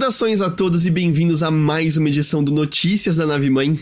Saudações 0.00 0.40
a 0.40 0.48
todos 0.48 0.86
e 0.86 0.90
bem-vindos 0.90 1.42
a 1.42 1.50
mais 1.50 1.98
uma 1.98 2.08
edição 2.08 2.42
do 2.42 2.50
Notícias 2.50 3.16
da 3.16 3.26
Nave 3.26 3.50
Mãe. 3.50 3.72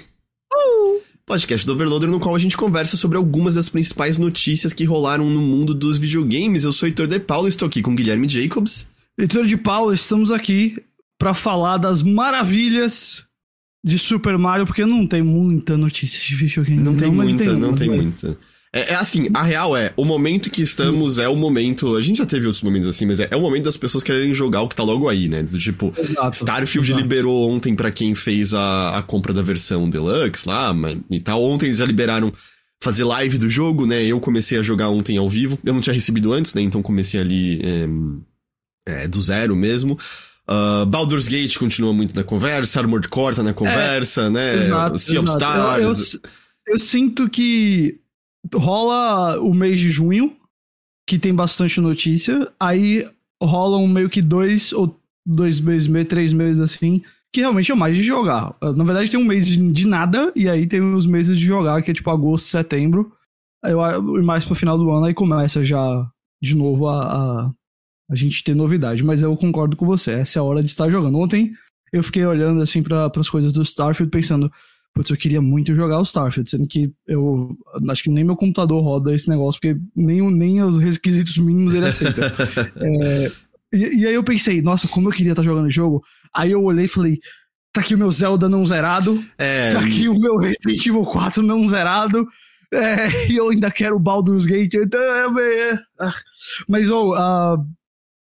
Uh! 0.52 1.00
Podcast 1.24 1.64
do 1.64 1.72
Overloader, 1.72 2.10
no 2.10 2.18
qual 2.18 2.34
a 2.34 2.38
gente 2.40 2.56
conversa 2.56 2.96
sobre 2.96 3.16
algumas 3.16 3.54
das 3.54 3.68
principais 3.68 4.18
notícias 4.18 4.72
que 4.72 4.82
rolaram 4.82 5.30
no 5.30 5.40
mundo 5.40 5.72
dos 5.72 5.96
videogames. 5.96 6.64
Eu 6.64 6.72
sou 6.72 6.88
Heitor 6.88 7.06
de 7.06 7.20
Paulo 7.20 7.46
e 7.46 7.50
estou 7.50 7.68
aqui 7.68 7.82
com 7.82 7.94
Guilherme 7.94 8.28
Jacobs. 8.28 8.90
Heitor 9.16 9.46
de 9.46 9.56
Paulo, 9.56 9.92
estamos 9.92 10.32
aqui 10.32 10.82
para 11.16 11.32
falar 11.32 11.76
das 11.76 12.02
maravilhas 12.02 13.24
de 13.84 13.96
Super 13.96 14.36
Mario, 14.36 14.66
porque 14.66 14.84
não 14.84 15.06
tem 15.06 15.22
muita 15.22 15.78
notícia 15.78 16.20
de 16.20 16.34
videogame. 16.34 16.82
Não 16.82 16.96
tem 16.96 17.12
muita, 17.12 17.44
tem 17.44 17.56
não 17.56 17.74
tem 17.76 17.88
muita. 17.88 18.36
É, 18.72 18.92
é, 18.92 18.94
assim, 18.94 19.28
a 19.32 19.42
real 19.42 19.74
é, 19.76 19.92
o 19.96 20.04
momento 20.04 20.50
que 20.50 20.60
estamos 20.60 21.18
é 21.18 21.28
o 21.28 21.36
momento. 21.36 21.96
A 21.96 22.02
gente 22.02 22.18
já 22.18 22.26
teve 22.26 22.46
outros 22.46 22.62
momentos 22.62 22.86
assim, 22.86 23.06
mas 23.06 23.18
é, 23.18 23.28
é 23.30 23.36
o 23.36 23.40
momento 23.40 23.64
das 23.64 23.76
pessoas 23.76 24.04
quererem 24.04 24.34
jogar 24.34 24.60
o 24.62 24.68
que 24.68 24.76
tá 24.76 24.82
logo 24.82 25.08
aí, 25.08 25.28
né? 25.28 25.42
Do 25.42 25.58
tipo, 25.58 25.92
exato, 25.96 26.36
Starfield 26.36 26.90
exato. 26.90 27.02
liberou 27.02 27.50
ontem 27.50 27.74
para 27.74 27.90
quem 27.90 28.14
fez 28.14 28.52
a, 28.52 28.98
a 28.98 29.02
compra 29.02 29.32
da 29.32 29.40
versão 29.40 29.88
Deluxe 29.88 30.46
lá, 30.46 30.72
mas, 30.74 30.98
e 31.10 31.20
tal. 31.20 31.42
Ontem 31.42 31.66
eles 31.66 31.78
já 31.78 31.86
liberaram 31.86 32.32
fazer 32.80 33.04
live 33.04 33.38
do 33.38 33.48
jogo, 33.48 33.86
né? 33.86 34.04
Eu 34.04 34.20
comecei 34.20 34.58
a 34.58 34.62
jogar 34.62 34.90
ontem 34.90 35.16
ao 35.16 35.28
vivo. 35.28 35.58
Eu 35.64 35.72
não 35.72 35.80
tinha 35.80 35.94
recebido 35.94 36.32
antes, 36.32 36.52
né? 36.52 36.60
Então 36.60 36.82
comecei 36.82 37.18
ali 37.20 37.62
é, 37.64 39.04
é, 39.04 39.08
do 39.08 39.20
zero 39.22 39.56
mesmo. 39.56 39.98
Uh, 40.46 40.84
Baldur's 40.86 41.28
Gate 41.28 41.58
continua 41.58 41.92
muito 41.92 42.14
na 42.16 42.24
conversa, 42.24 42.80
Armored 42.80 43.08
Core 43.08 43.36
tá 43.36 43.42
na 43.42 43.52
conversa, 43.52 44.22
é, 44.22 44.30
né? 44.30 44.54
Exato, 44.56 44.98
sea 44.98 45.20
of 45.20 45.28
Stars. 45.30 46.14
Eu, 46.14 46.20
eu, 46.24 46.74
eu 46.74 46.78
sinto 46.78 47.28
que 47.28 47.98
rola 48.54 49.40
o 49.40 49.52
mês 49.52 49.80
de 49.80 49.90
junho, 49.90 50.36
que 51.08 51.18
tem 51.18 51.34
bastante 51.34 51.80
notícia. 51.80 52.50
Aí 52.58 53.08
rolam 53.42 53.86
meio 53.86 54.08
que 54.08 54.22
dois 54.22 54.72
ou 54.72 54.98
dois 55.26 55.60
meses, 55.60 55.86
meio, 55.86 56.06
três 56.06 56.32
meses 56.32 56.60
assim, 56.60 57.02
que 57.32 57.40
realmente 57.40 57.70
é 57.70 57.74
mais 57.74 57.96
de 57.96 58.02
jogar. 58.02 58.56
Na 58.62 58.84
verdade, 58.84 59.10
tem 59.10 59.20
um 59.20 59.24
mês 59.24 59.46
de 59.46 59.86
nada, 59.86 60.32
e 60.34 60.48
aí 60.48 60.66
tem 60.66 60.80
os 60.80 61.06
meses 61.06 61.38
de 61.38 61.44
jogar, 61.44 61.82
que 61.82 61.90
é 61.90 61.94
tipo 61.94 62.10
agosto, 62.10 62.46
setembro. 62.46 63.12
e 63.64 64.22
mais 64.22 64.44
pro 64.44 64.54
final 64.54 64.78
do 64.78 64.90
ano, 64.90 65.06
aí 65.06 65.14
começa 65.14 65.64
já 65.64 66.08
de 66.42 66.56
novo 66.56 66.88
a, 66.88 67.02
a, 67.02 67.52
a 68.10 68.14
gente 68.14 68.42
ter 68.42 68.54
novidade. 68.54 69.04
Mas 69.04 69.22
eu 69.22 69.36
concordo 69.36 69.76
com 69.76 69.86
você, 69.86 70.12
essa 70.12 70.38
é 70.38 70.40
a 70.40 70.44
hora 70.44 70.62
de 70.62 70.70
estar 70.70 70.88
jogando. 70.90 71.18
Ontem 71.18 71.52
eu 71.92 72.02
fiquei 72.02 72.24
olhando 72.24 72.62
assim 72.62 72.82
para 72.82 73.10
as 73.14 73.30
coisas 73.30 73.52
do 73.52 73.62
Starfield, 73.62 74.10
pensando, 74.10 74.50
Putz, 74.98 75.10
eu 75.10 75.16
queria 75.16 75.40
muito 75.40 75.76
jogar 75.76 76.00
o 76.00 76.02
Starfield, 76.02 76.50
sendo 76.50 76.66
que 76.66 76.92
eu 77.06 77.56
acho 77.88 78.02
que 78.02 78.10
nem 78.10 78.24
meu 78.24 78.34
computador 78.34 78.82
roda 78.82 79.14
esse 79.14 79.28
negócio, 79.28 79.60
porque 79.60 79.80
nem, 79.94 80.20
nem 80.28 80.60
os 80.60 80.80
requisitos 80.80 81.38
mínimos 81.38 81.72
ele 81.72 81.86
aceita. 81.86 82.32
é, 82.82 83.30
e, 83.72 84.00
e, 84.00 84.06
aí 84.08 84.14
eu 84.14 84.24
pensei, 84.24 84.60
nossa, 84.60 84.88
como 84.88 85.08
eu 85.08 85.12
queria 85.12 85.30
estar 85.30 85.44
jogando 85.44 85.66
o 85.66 85.70
jogo. 85.70 86.02
Aí 86.34 86.50
eu 86.50 86.64
olhei 86.64 86.86
e 86.86 86.88
falei, 86.88 87.16
tá 87.72 87.80
aqui 87.80 87.94
o 87.94 87.98
meu 87.98 88.10
Zelda 88.10 88.48
não 88.48 88.66
zerado, 88.66 89.24
é... 89.38 89.72
tá 89.72 89.78
aqui 89.78 90.08
o 90.08 90.18
meu 90.18 90.36
Resident 90.36 90.84
Evil 90.84 91.04
4 91.04 91.44
não 91.44 91.68
zerado, 91.68 92.26
é, 92.74 93.06
e 93.30 93.36
eu 93.36 93.50
ainda 93.50 93.70
quero 93.70 93.94
o 93.94 94.00
Baldur's 94.00 94.46
Gate. 94.46 94.74
Então, 94.74 95.00
é, 95.00 95.74
é, 95.74 95.78
mas, 96.68 96.90
oh, 96.90 97.14
uh, 97.14 97.64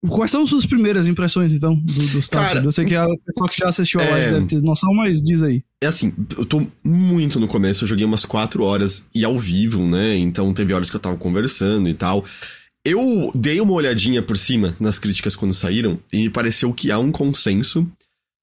Quais 0.08 0.32
são 0.32 0.44
suas 0.44 0.66
primeiras 0.66 1.06
impressões, 1.06 1.52
então, 1.52 1.76
do, 1.76 2.06
do 2.08 2.18
Starfield? 2.18 2.66
Eu 2.66 2.72
sei 2.72 2.84
que 2.84 2.94
a 2.96 3.06
pessoa 3.24 3.48
que 3.48 3.58
já 3.58 3.68
assistiu 3.68 4.00
a 4.00 4.04
live 4.04 4.26
é... 4.26 4.32
deve 4.32 4.46
ter 4.46 4.60
noção, 4.60 4.92
mas 4.92 5.22
diz 5.22 5.44
aí. 5.44 5.62
É 5.80 5.86
assim, 5.86 6.12
eu 6.36 6.44
tô 6.44 6.66
muito 6.82 7.38
no 7.38 7.46
começo, 7.46 7.84
eu 7.84 7.88
joguei 7.88 8.04
umas 8.04 8.24
4 8.24 8.64
horas 8.64 9.06
e 9.14 9.24
ao 9.24 9.38
vivo, 9.38 9.86
né? 9.86 10.16
Então 10.16 10.52
teve 10.52 10.74
horas 10.74 10.90
que 10.90 10.96
eu 10.96 11.00
tava 11.00 11.16
conversando 11.16 11.88
e 11.88 11.94
tal. 11.94 12.24
Eu 12.84 13.30
dei 13.32 13.60
uma 13.60 13.72
olhadinha 13.72 14.20
por 14.20 14.36
cima 14.36 14.74
nas 14.80 14.98
críticas 14.98 15.36
quando 15.36 15.54
saíram 15.54 16.00
e 16.12 16.28
pareceu 16.28 16.72
que 16.74 16.90
há 16.90 16.98
um 16.98 17.12
consenso 17.12 17.86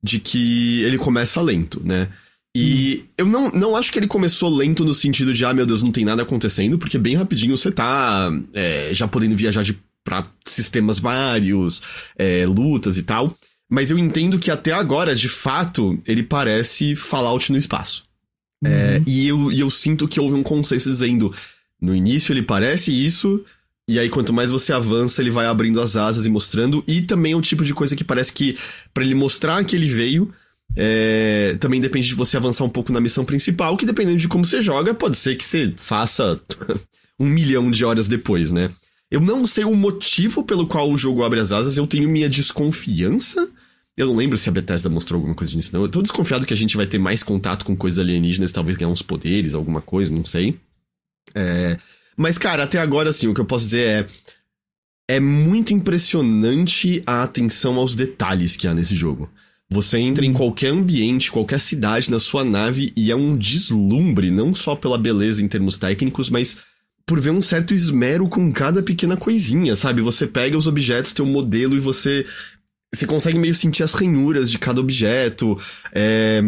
de 0.01 0.17
que 0.17 0.81
ele 0.84 0.97
começa 0.97 1.41
lento, 1.41 1.81
né? 1.84 2.07
E 2.55 3.03
eu 3.17 3.25
não, 3.25 3.51
não 3.51 3.75
acho 3.75 3.91
que 3.91 4.00
ele 4.00 4.07
começou 4.07 4.50
lento 4.50 4.84
no 4.85 4.94
sentido 4.94 5.34
de, 5.34 5.44
ah, 5.44 5.53
meu 5.53 5.66
Deus, 5.66 5.84
não 5.84 5.91
tem 5.91 6.05
nada 6.05 6.23
acontecendo, 6.23 6.79
porque 6.79 6.97
bem 6.97 7.16
rapidinho 7.16 7.55
você 7.55 7.69
tá 7.69 8.31
é, 8.53 8.89
já 8.94 9.07
podendo 9.07 9.35
viajar 9.35 9.61
de 9.61 9.78
para 10.03 10.25
sistemas 10.45 10.99
vários, 10.99 11.81
é, 12.17 12.45
lutas 12.45 12.97
e 12.97 13.03
tal. 13.03 13.35
Mas 13.69 13.91
eu 13.91 13.97
entendo 13.97 14.39
que 14.39 14.49
até 14.49 14.71
agora, 14.71 15.15
de 15.15 15.29
fato, 15.29 15.97
ele 16.07 16.23
parece 16.23 16.95
Fallout 16.95 17.51
no 17.51 17.57
espaço. 17.57 18.03
É, 18.65 18.67
uhum. 18.67 18.73
É, 18.73 19.01
e, 19.07 19.27
eu, 19.27 19.51
e 19.51 19.59
eu 19.59 19.69
sinto 19.69 20.07
que 20.07 20.19
houve 20.19 20.35
um 20.35 20.43
consenso 20.43 20.89
dizendo: 20.89 21.33
no 21.79 21.95
início 21.95 22.33
ele 22.33 22.41
parece 22.41 22.91
isso, 22.91 23.43
e 23.87 23.99
aí 23.99 24.09
quanto 24.09 24.33
mais 24.33 24.51
você 24.51 24.73
avança, 24.73 25.21
ele 25.21 25.31
vai 25.31 25.45
abrindo 25.45 25.79
as 25.79 25.95
asas 25.95 26.25
e 26.25 26.29
mostrando. 26.29 26.83
E 26.87 27.01
também 27.01 27.33
é 27.33 27.37
um 27.37 27.41
tipo 27.41 27.63
de 27.63 27.73
coisa 27.73 27.95
que 27.95 28.03
parece 28.03 28.33
que, 28.33 28.57
para 28.93 29.03
ele 29.03 29.16
mostrar 29.16 29.63
que 29.63 29.75
ele 29.75 29.87
veio, 29.87 30.33
é, 30.75 31.55
também 31.59 31.79
depende 31.79 32.07
de 32.07 32.16
você 32.16 32.37
avançar 32.37 32.63
um 32.63 32.69
pouco 32.69 32.91
na 32.91 33.01
missão 33.01 33.23
principal, 33.23 33.77
que 33.77 33.85
dependendo 33.85 34.17
de 34.17 34.27
como 34.27 34.45
você 34.45 34.61
joga, 34.61 34.93
pode 34.93 35.17
ser 35.17 35.35
que 35.35 35.45
você 35.45 35.73
faça 35.77 36.39
um 37.19 37.25
milhão 37.25 37.69
de 37.71 37.85
horas 37.85 38.07
depois, 38.07 38.51
né? 38.51 38.71
Eu 39.12 39.20
não 39.20 39.46
sei 39.46 39.64
o 39.64 39.75
motivo 39.75 40.44
pelo 40.44 40.68
qual 40.68 40.92
o 40.92 40.97
jogo 40.97 41.24
abre 41.24 41.40
as 41.40 41.52
asas, 41.52 41.78
eu 41.78 41.88
tenho 41.88 42.09
minha 42.09 42.30
desconfiança. 42.30 43.50
Eu 43.97 44.08
não 44.08 44.16
lembro 44.16 44.38
se 44.38 44.47
a 44.47 44.52
Bethesda 44.52 44.88
mostrou 44.88 45.18
alguma 45.18 45.36
coisa 45.36 45.52
disso, 45.52 45.74
não. 45.74 45.81
Eu 45.81 45.90
tô 45.90 46.02
desconfiado 46.02 46.46
que 46.46 46.53
a 46.53 46.58
gente 46.58 46.78
vai 46.78 46.86
ter 46.86 47.00
mais 47.00 47.24
contato 47.24 47.66
com 47.66 47.75
coisas 47.75 48.00
alienígenas, 48.00 48.52
talvez 48.52 48.78
ganhar 48.78 48.92
uns 48.92 49.02
poderes, 49.02 49.56
alguma 49.56 49.81
coisa, 49.81 50.14
não 50.14 50.24
sei. 50.24 50.58
É... 51.36 51.78
Mas, 52.16 52.38
cara, 52.38 52.64
até 52.64 52.80
agora, 52.80 53.09
assim, 53.09 53.28
o 53.28 53.34
que 53.34 53.42
eu 53.42 53.46
posso 53.46 53.66
dizer 53.66 53.86
é. 53.86 54.08
É 55.12 55.20
muito 55.20 55.74
impressionante 55.74 57.02
a 57.03 57.24
atenção 57.24 57.78
aos 57.78 57.96
detalhes 57.96 58.56
que 58.56 58.68
há 58.68 58.76
nesse 58.76 58.94
jogo. 58.94 59.28
Você 59.68 59.97
entra 59.97 60.24
em 60.24 60.31
qualquer 60.31 60.70
ambiente, 60.70 61.31
qualquer 61.31 61.59
cidade 61.59 62.12
na 62.12 62.20
sua 62.20 62.46
nave 62.46 62.94
e 62.96 63.09
é 63.09 63.16
um 63.16 63.36
deslumbre, 63.36 64.30
não 64.30 64.53
só 64.53 64.76
pela 64.76 65.00
beleza 65.00 65.44
em 65.44 65.47
termos 65.47 65.80
técnicos, 65.80 66.30
mas 66.30 66.59
por 67.09 67.20
ver 67.20 67.31
um 67.31 67.42
certo 67.42 67.74
esmero 67.74 68.30
com 68.30 68.52
cada 68.52 68.84
pequena 68.84 69.18
coisinha, 69.18 69.75
sabe? 69.75 70.00
Você 70.00 70.28
pega 70.28 70.56
os 70.56 70.68
objetos, 70.68 71.12
tem 71.12 71.25
um 71.25 71.31
modelo 71.31 71.75
e 71.75 71.80
você. 71.80 72.24
Você 72.94 73.08
consegue 73.08 73.40
meio 73.40 73.56
sentir 73.56 73.81
as 73.81 73.96
ranhuras 73.96 74.52
de 74.52 74.59
cada 74.59 74.80
objeto. 74.80 75.59
É, 75.92 76.40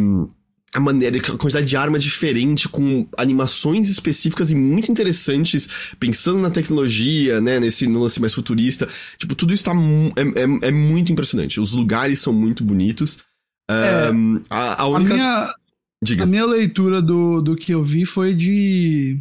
a 0.71 0.79
maneira, 0.79 1.17
a 1.17 1.37
quantidade 1.37 1.65
de 1.65 1.75
arma 1.75 1.97
diferente, 1.97 2.69
com 2.69 3.07
animações 3.17 3.89
específicas 3.89 4.51
e 4.51 4.55
muito 4.55 4.91
interessantes, 4.91 5.67
pensando 5.99 6.37
na 6.37 6.51
tecnologia, 6.51 7.41
né, 7.41 7.59
nesse 7.59 7.87
lance 7.87 8.21
mais 8.21 8.33
futurista. 8.33 8.87
Tipo, 9.17 9.33
tudo 9.33 9.55
isso 9.55 9.63
tá 9.63 9.73
é, 10.15 10.21
é, 10.21 10.69
é 10.69 10.71
muito 10.71 11.11
impressionante. 11.11 11.59
Os 11.59 11.73
lugares 11.73 12.19
são 12.19 12.31
muito 12.31 12.63
bonitos. 12.63 13.19
É, 13.67 14.11
a, 14.47 14.83
a, 14.83 14.85
única. 14.85 15.13
A 15.13 15.17
minha, 15.17 15.55
Diga. 16.03 16.23
a 16.23 16.27
minha 16.27 16.45
leitura 16.45 17.01
do, 17.01 17.41
do 17.41 17.55
que 17.55 17.73
eu 17.73 17.83
vi 17.83 18.05
foi 18.05 18.35
de 18.35 19.19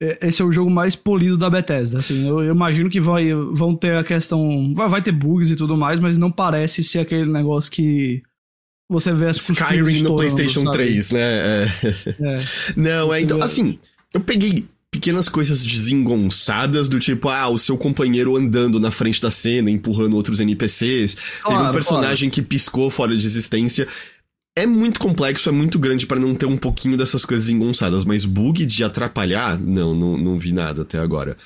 esse 0.00 0.40
é 0.40 0.44
o 0.44 0.52
jogo 0.52 0.70
mais 0.70 0.96
polido 0.96 1.36
da 1.36 1.50
Bethesda. 1.50 1.98
Assim, 1.98 2.26
eu, 2.26 2.42
eu, 2.42 2.54
imagino 2.54 2.88
que 2.88 2.98
vai, 2.98 3.34
vão 3.52 3.76
ter 3.76 3.96
a 3.98 4.04
questão. 4.04 4.72
Vai, 4.74 4.88
vai 4.88 5.02
ter 5.02 5.12
bugs 5.12 5.50
e 5.50 5.56
tudo 5.56 5.76
mais, 5.76 6.00
mas 6.00 6.16
não 6.16 6.30
parece 6.30 6.82
ser 6.82 7.00
aquele 7.00 7.30
negócio 7.30 7.70
que 7.70 8.22
você 8.88 9.12
vê 9.12 9.26
as 9.26 9.36
Skyrim 9.36 10.02
no 10.02 10.16
PlayStation 10.16 10.64
sabe? 10.64 10.72
3, 10.72 11.10
né? 11.12 11.20
É. 11.20 11.68
É. 12.18 12.38
Não, 12.76 13.14
é 13.14 13.20
então. 13.20 13.40
Assim, 13.40 13.78
eu 14.12 14.20
peguei 14.20 14.66
pequenas 14.90 15.28
coisas 15.28 15.64
desengonçadas 15.64 16.88
do 16.88 16.98
tipo, 16.98 17.28
ah, 17.28 17.48
o 17.48 17.56
seu 17.56 17.78
companheiro 17.78 18.36
andando 18.36 18.80
na 18.80 18.90
frente 18.90 19.20
da 19.22 19.30
cena, 19.30 19.70
empurrando 19.70 20.16
outros 20.16 20.40
NPCs. 20.40 21.16
Claro, 21.42 21.58
Teve 21.58 21.70
um 21.70 21.72
personagem 21.72 22.28
claro. 22.28 22.42
que 22.42 22.48
piscou 22.48 22.90
fora 22.90 23.16
de 23.16 23.24
existência 23.24 23.86
é 24.62 24.66
muito 24.66 25.00
complexo, 25.00 25.48
é 25.48 25.52
muito 25.52 25.78
grande 25.78 26.06
para 26.06 26.20
não 26.20 26.34
ter 26.34 26.46
um 26.46 26.56
pouquinho 26.56 26.96
dessas 26.96 27.24
coisas 27.24 27.48
engonçadas, 27.50 28.04
mas 28.04 28.24
bug 28.24 28.64
de 28.66 28.84
atrapalhar, 28.84 29.58
não, 29.58 29.94
não, 29.94 30.16
não 30.16 30.38
vi 30.38 30.52
nada 30.52 30.82
até 30.82 30.98
agora. 30.98 31.36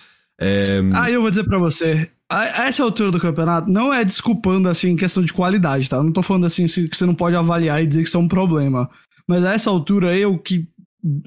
É... 0.40 0.80
Ah, 0.92 1.10
eu 1.10 1.20
vou 1.20 1.30
dizer 1.30 1.44
para 1.44 1.58
você, 1.58 2.10
a 2.28 2.66
essa 2.66 2.82
altura 2.82 3.10
do 3.10 3.20
campeonato, 3.20 3.70
não 3.70 3.92
é 3.92 4.04
desculpando, 4.04 4.68
assim, 4.68 4.96
questão 4.96 5.22
de 5.22 5.32
qualidade, 5.32 5.88
tá? 5.88 5.96
Eu 5.96 6.04
não 6.04 6.12
tô 6.12 6.22
falando, 6.22 6.46
assim, 6.46 6.66
que 6.66 6.96
você 6.96 7.06
não 7.06 7.14
pode 7.14 7.36
avaliar 7.36 7.82
e 7.82 7.86
dizer 7.86 8.02
que 8.02 8.08
isso 8.08 8.16
é 8.16 8.20
um 8.20 8.28
problema. 8.28 8.90
Mas 9.26 9.44
a 9.44 9.52
essa 9.52 9.70
altura, 9.70 10.16
eu 10.16 10.38
que 10.38 10.66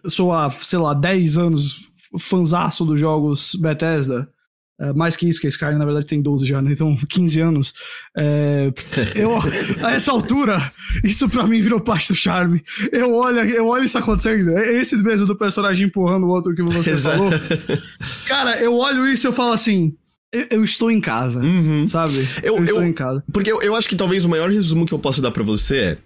sou 0.05 0.33
há, 0.33 0.49
sei 0.49 0.79
lá, 0.79 0.93
10 0.93 1.37
anos 1.37 1.91
fanzaço 2.19 2.85
dos 2.85 2.99
jogos 2.99 3.55
Bethesda, 3.55 4.29
é, 4.79 4.93
mais 4.93 5.15
que 5.15 5.27
isso, 5.27 5.41
que 5.41 5.47
esse 5.47 5.57
cara 5.57 5.77
na 5.77 5.85
verdade 5.85 6.05
tem 6.05 6.21
12 6.21 6.45
já, 6.45 6.61
né? 6.61 6.71
Então 6.71 6.95
15 7.09 7.41
anos. 7.41 7.73
É, 8.15 8.71
eu, 9.15 9.31
a 9.83 9.93
essa 9.93 10.11
altura, 10.11 10.71
isso 11.03 11.27
pra 11.27 11.47
mim 11.47 11.59
virou 11.59 11.79
parte 11.79 12.09
do 12.09 12.15
charme. 12.15 12.63
Eu 12.91 13.13
olho, 13.13 13.39
eu 13.39 13.67
olho 13.67 13.85
isso 13.85 13.97
acontecendo. 13.97 14.51
É 14.51 14.79
esse 14.79 14.95
mesmo 14.97 15.25
do 15.25 15.35
personagem 15.35 15.87
empurrando 15.87 16.25
o 16.25 16.29
outro 16.29 16.53
que 16.53 16.61
você 16.61 16.91
Exato. 16.97 17.17
falou. 17.17 17.31
Cara, 18.27 18.59
eu 18.59 18.75
olho 18.75 19.07
isso 19.07 19.25
e 19.25 19.29
eu 19.29 19.33
falo 19.33 19.53
assim. 19.53 19.95
Eu, 20.51 20.61
estou 20.61 20.91
em 20.91 20.99
casa, 20.99 21.39
uhum. 21.39 21.87
sabe? 21.87 22.17
Eu, 22.43 22.57
eu 22.57 22.63
estou 22.63 22.81
eu, 22.81 22.87
em 22.87 22.91
casa. 22.91 23.23
Porque 23.31 23.49
eu, 23.49 23.61
eu 23.61 23.73
acho 23.73 23.87
que 23.87 23.95
talvez 23.95 24.25
o 24.25 24.29
maior 24.29 24.51
resumo 24.51 24.85
que 24.85 24.93
eu 24.93 24.99
posso 24.99 25.21
dar 25.21 25.31
para 25.31 25.41
você 25.41 25.77
é: 25.77 25.97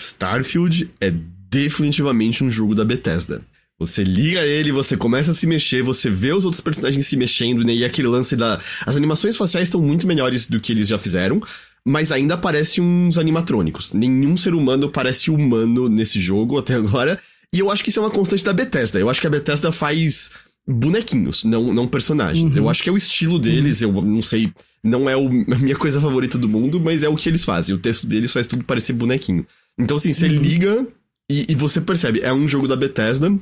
Starfield 0.00 0.90
é 1.00 1.12
definitivamente 1.48 2.42
um 2.42 2.50
jogo 2.50 2.74
da 2.74 2.84
Bethesda. 2.84 3.40
Você 3.86 4.04
liga 4.04 4.40
ele, 4.44 4.72
você 4.72 4.96
começa 4.96 5.30
a 5.30 5.34
se 5.34 5.46
mexer, 5.46 5.82
você 5.82 6.08
vê 6.10 6.32
os 6.32 6.44
outros 6.44 6.60
personagens 6.60 7.06
se 7.06 7.16
mexendo, 7.16 7.64
né? 7.64 7.74
E 7.74 7.84
aquele 7.84 8.08
lance 8.08 8.36
da. 8.36 8.60
As 8.86 8.96
animações 8.96 9.36
faciais 9.36 9.68
estão 9.68 9.80
muito 9.80 10.06
melhores 10.06 10.46
do 10.46 10.60
que 10.60 10.72
eles 10.72 10.88
já 10.88 10.98
fizeram. 10.98 11.42
mas 11.84 12.12
ainda 12.12 12.36
parece 12.36 12.80
uns 12.80 13.18
animatrônicos. 13.18 13.92
Nenhum 13.92 14.36
ser 14.36 14.54
humano 14.54 14.88
parece 14.88 15.30
humano 15.30 15.88
nesse 15.88 16.20
jogo 16.20 16.58
até 16.58 16.74
agora. 16.74 17.18
E 17.54 17.58
eu 17.58 17.70
acho 17.70 17.82
que 17.82 17.90
isso 17.90 17.98
é 17.98 18.02
uma 18.02 18.10
constante 18.10 18.44
da 18.44 18.52
Bethesda. 18.52 18.98
Eu 18.98 19.10
acho 19.10 19.20
que 19.20 19.26
a 19.26 19.30
Bethesda 19.30 19.70
faz 19.70 20.30
bonequinhos, 20.66 21.44
não, 21.44 21.72
não 21.72 21.86
personagens. 21.86 22.56
Uhum. 22.56 22.62
Eu 22.62 22.68
acho 22.68 22.82
que 22.82 22.88
é 22.88 22.92
o 22.92 22.96
estilo 22.96 23.38
deles, 23.38 23.82
uhum. 23.82 23.96
eu 23.96 24.02
não 24.02 24.22
sei, 24.22 24.52
não 24.82 25.08
é 25.08 25.16
o, 25.16 25.26
a 25.26 25.58
minha 25.58 25.76
coisa 25.76 26.00
favorita 26.00 26.38
do 26.38 26.48
mundo, 26.48 26.80
mas 26.80 27.02
é 27.02 27.08
o 27.08 27.16
que 27.16 27.28
eles 27.28 27.44
fazem. 27.44 27.74
O 27.74 27.78
texto 27.78 28.06
deles 28.06 28.32
faz 28.32 28.46
tudo 28.46 28.64
parecer 28.64 28.92
bonequinho. 28.92 29.44
Então, 29.78 29.96
assim, 29.96 30.12
você 30.12 30.26
uhum. 30.26 30.40
liga 30.40 30.86
e, 31.30 31.46
e, 31.50 31.54
você 31.54 31.80
percebe, 31.80 32.20
é 32.20 32.32
um 32.32 32.46
jogo 32.46 32.68
da 32.68 32.76
Bethesda, 32.76 33.32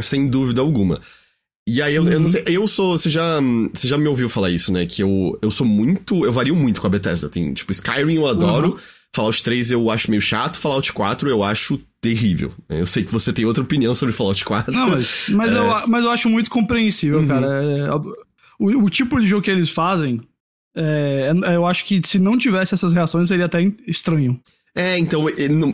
sem 0.00 0.28
dúvida 0.28 0.60
alguma. 0.60 1.00
E 1.66 1.82
aí, 1.82 1.94
eu, 1.94 2.04
eu 2.08 2.18
não 2.18 2.26
uhum. 2.26 2.28
sei, 2.28 2.44
eu 2.46 2.66
sou, 2.66 2.96
você 2.96 3.10
já, 3.10 3.38
você 3.74 3.86
já 3.86 3.98
me 3.98 4.08
ouviu 4.08 4.28
falar 4.30 4.50
isso, 4.50 4.72
né? 4.72 4.86
Que 4.86 5.02
eu, 5.02 5.38
eu 5.42 5.50
sou 5.50 5.66
muito, 5.66 6.24
eu 6.24 6.32
vario 6.32 6.56
muito 6.56 6.80
com 6.80 6.86
a 6.86 6.90
Bethesda. 6.90 7.28
Tem, 7.28 7.52
tipo, 7.52 7.70
Skyrim 7.72 8.14
eu 8.14 8.26
adoro, 8.26 8.70
uhum. 8.70 8.78
Fallout 9.14 9.42
3 9.42 9.72
eu 9.72 9.90
acho 9.90 10.10
meio 10.10 10.22
chato, 10.22 10.58
Fallout 10.58 10.90
4 10.92 11.28
eu 11.28 11.42
acho 11.42 11.78
terrível. 12.00 12.52
Eu 12.70 12.86
sei 12.86 13.04
que 13.04 13.12
você 13.12 13.34
tem 13.34 13.44
outra 13.44 13.62
opinião 13.62 13.94
sobre 13.94 14.14
Fallout 14.14 14.42
4. 14.44 14.72
Não, 14.72 14.90
mas, 14.90 15.28
mas, 15.28 15.52
é... 15.54 15.58
eu, 15.58 15.88
mas 15.88 16.04
eu 16.04 16.10
acho 16.10 16.28
muito 16.30 16.48
compreensível, 16.48 17.20
uhum. 17.20 17.28
cara. 17.28 17.46
É, 17.46 17.94
o, 18.58 18.84
o, 18.84 18.88
tipo 18.88 19.20
de 19.20 19.26
jogo 19.26 19.42
que 19.42 19.50
eles 19.50 19.68
fazem, 19.68 20.22
é, 20.74 21.32
é, 21.44 21.56
eu 21.56 21.66
acho 21.66 21.84
que 21.84 22.00
se 22.04 22.18
não 22.18 22.38
tivesse 22.38 22.72
essas 22.72 22.94
reações 22.94 23.28
seria 23.28 23.46
até 23.46 23.60
estranho. 23.86 24.40
É, 24.74 24.98
então, 24.98 25.26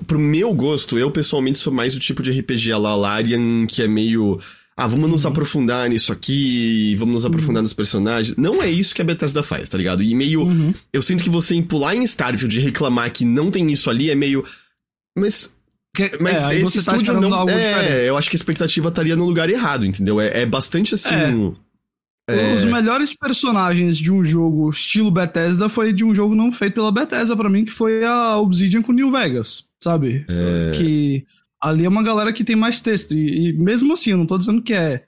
pro 0.06 0.18
meu 0.18 0.54
gosto, 0.54 0.98
eu 0.98 1.10
pessoalmente 1.10 1.58
sou 1.58 1.72
mais 1.72 1.94
o 1.94 2.00
tipo 2.00 2.22
de 2.22 2.30
RPG 2.30 2.72
a 2.72 2.78
la 2.78 2.94
Larian, 2.94 3.66
que 3.66 3.82
é 3.82 3.88
meio 3.88 4.38
ah, 4.76 4.88
vamos 4.88 5.08
nos 5.08 5.24
uhum. 5.24 5.30
aprofundar 5.30 5.88
nisso 5.88 6.12
aqui, 6.12 6.96
vamos 6.96 7.14
nos 7.14 7.24
aprofundar 7.24 7.56
uhum. 7.58 7.62
nos 7.62 7.72
personagens. 7.72 8.36
Não 8.36 8.60
é 8.60 8.68
isso 8.68 8.94
que 8.94 9.00
a 9.00 9.04
Bethesda 9.04 9.42
faz, 9.42 9.68
tá 9.68 9.78
ligado? 9.78 10.02
E 10.02 10.14
meio. 10.14 10.42
Uhum. 10.42 10.74
Eu 10.92 11.00
sinto 11.00 11.22
que 11.22 11.30
você 11.30 11.60
pular 11.62 11.94
em 11.94 12.02
Starfield 12.02 12.58
e 12.58 12.62
reclamar 12.62 13.12
que 13.12 13.24
não 13.24 13.52
tem 13.52 13.70
isso 13.70 13.88
ali 13.88 14.10
é 14.10 14.16
meio. 14.16 14.44
Mas. 15.16 15.54
Que, 15.94 16.18
mas 16.20 16.34
é, 16.50 16.58
esse 16.58 16.84
tá 16.84 16.96
estúdio 16.96 17.20
não. 17.20 17.48
é, 17.48 18.08
eu 18.08 18.16
acho 18.16 18.28
que 18.28 18.34
a 18.34 18.38
expectativa 18.38 18.88
estaria 18.88 19.14
no 19.14 19.24
lugar 19.24 19.48
errado, 19.48 19.86
entendeu? 19.86 20.20
É, 20.20 20.42
é 20.42 20.46
bastante 20.46 20.94
assim. 20.94 21.14
É. 21.14 21.30
Os 22.30 22.64
melhores 22.64 23.14
personagens 23.14 23.98
de 23.98 24.10
um 24.10 24.24
jogo 24.24 24.70
estilo 24.70 25.10
Bethesda 25.10 25.68
foi 25.68 25.92
de 25.92 26.04
um 26.04 26.14
jogo 26.14 26.34
não 26.34 26.50
feito 26.50 26.74
pela 26.74 26.90
Bethesda 26.90 27.36
para 27.36 27.50
mim, 27.50 27.66
que 27.66 27.70
foi 27.70 28.02
a 28.02 28.38
Obsidian 28.38 28.80
com 28.80 28.92
New 28.92 29.10
Vegas, 29.10 29.68
sabe? 29.78 30.24
É... 30.28 30.72
Que 30.74 31.26
ali 31.60 31.84
é 31.84 31.88
uma 31.88 32.02
galera 32.02 32.32
que 32.32 32.44
tem 32.44 32.56
mais 32.56 32.80
texto. 32.80 33.12
E, 33.12 33.48
e, 33.48 33.52
mesmo 33.52 33.92
assim, 33.92 34.10
eu 34.10 34.16
não 34.16 34.26
tô 34.26 34.38
dizendo 34.38 34.62
que 34.62 34.72
é 34.72 35.04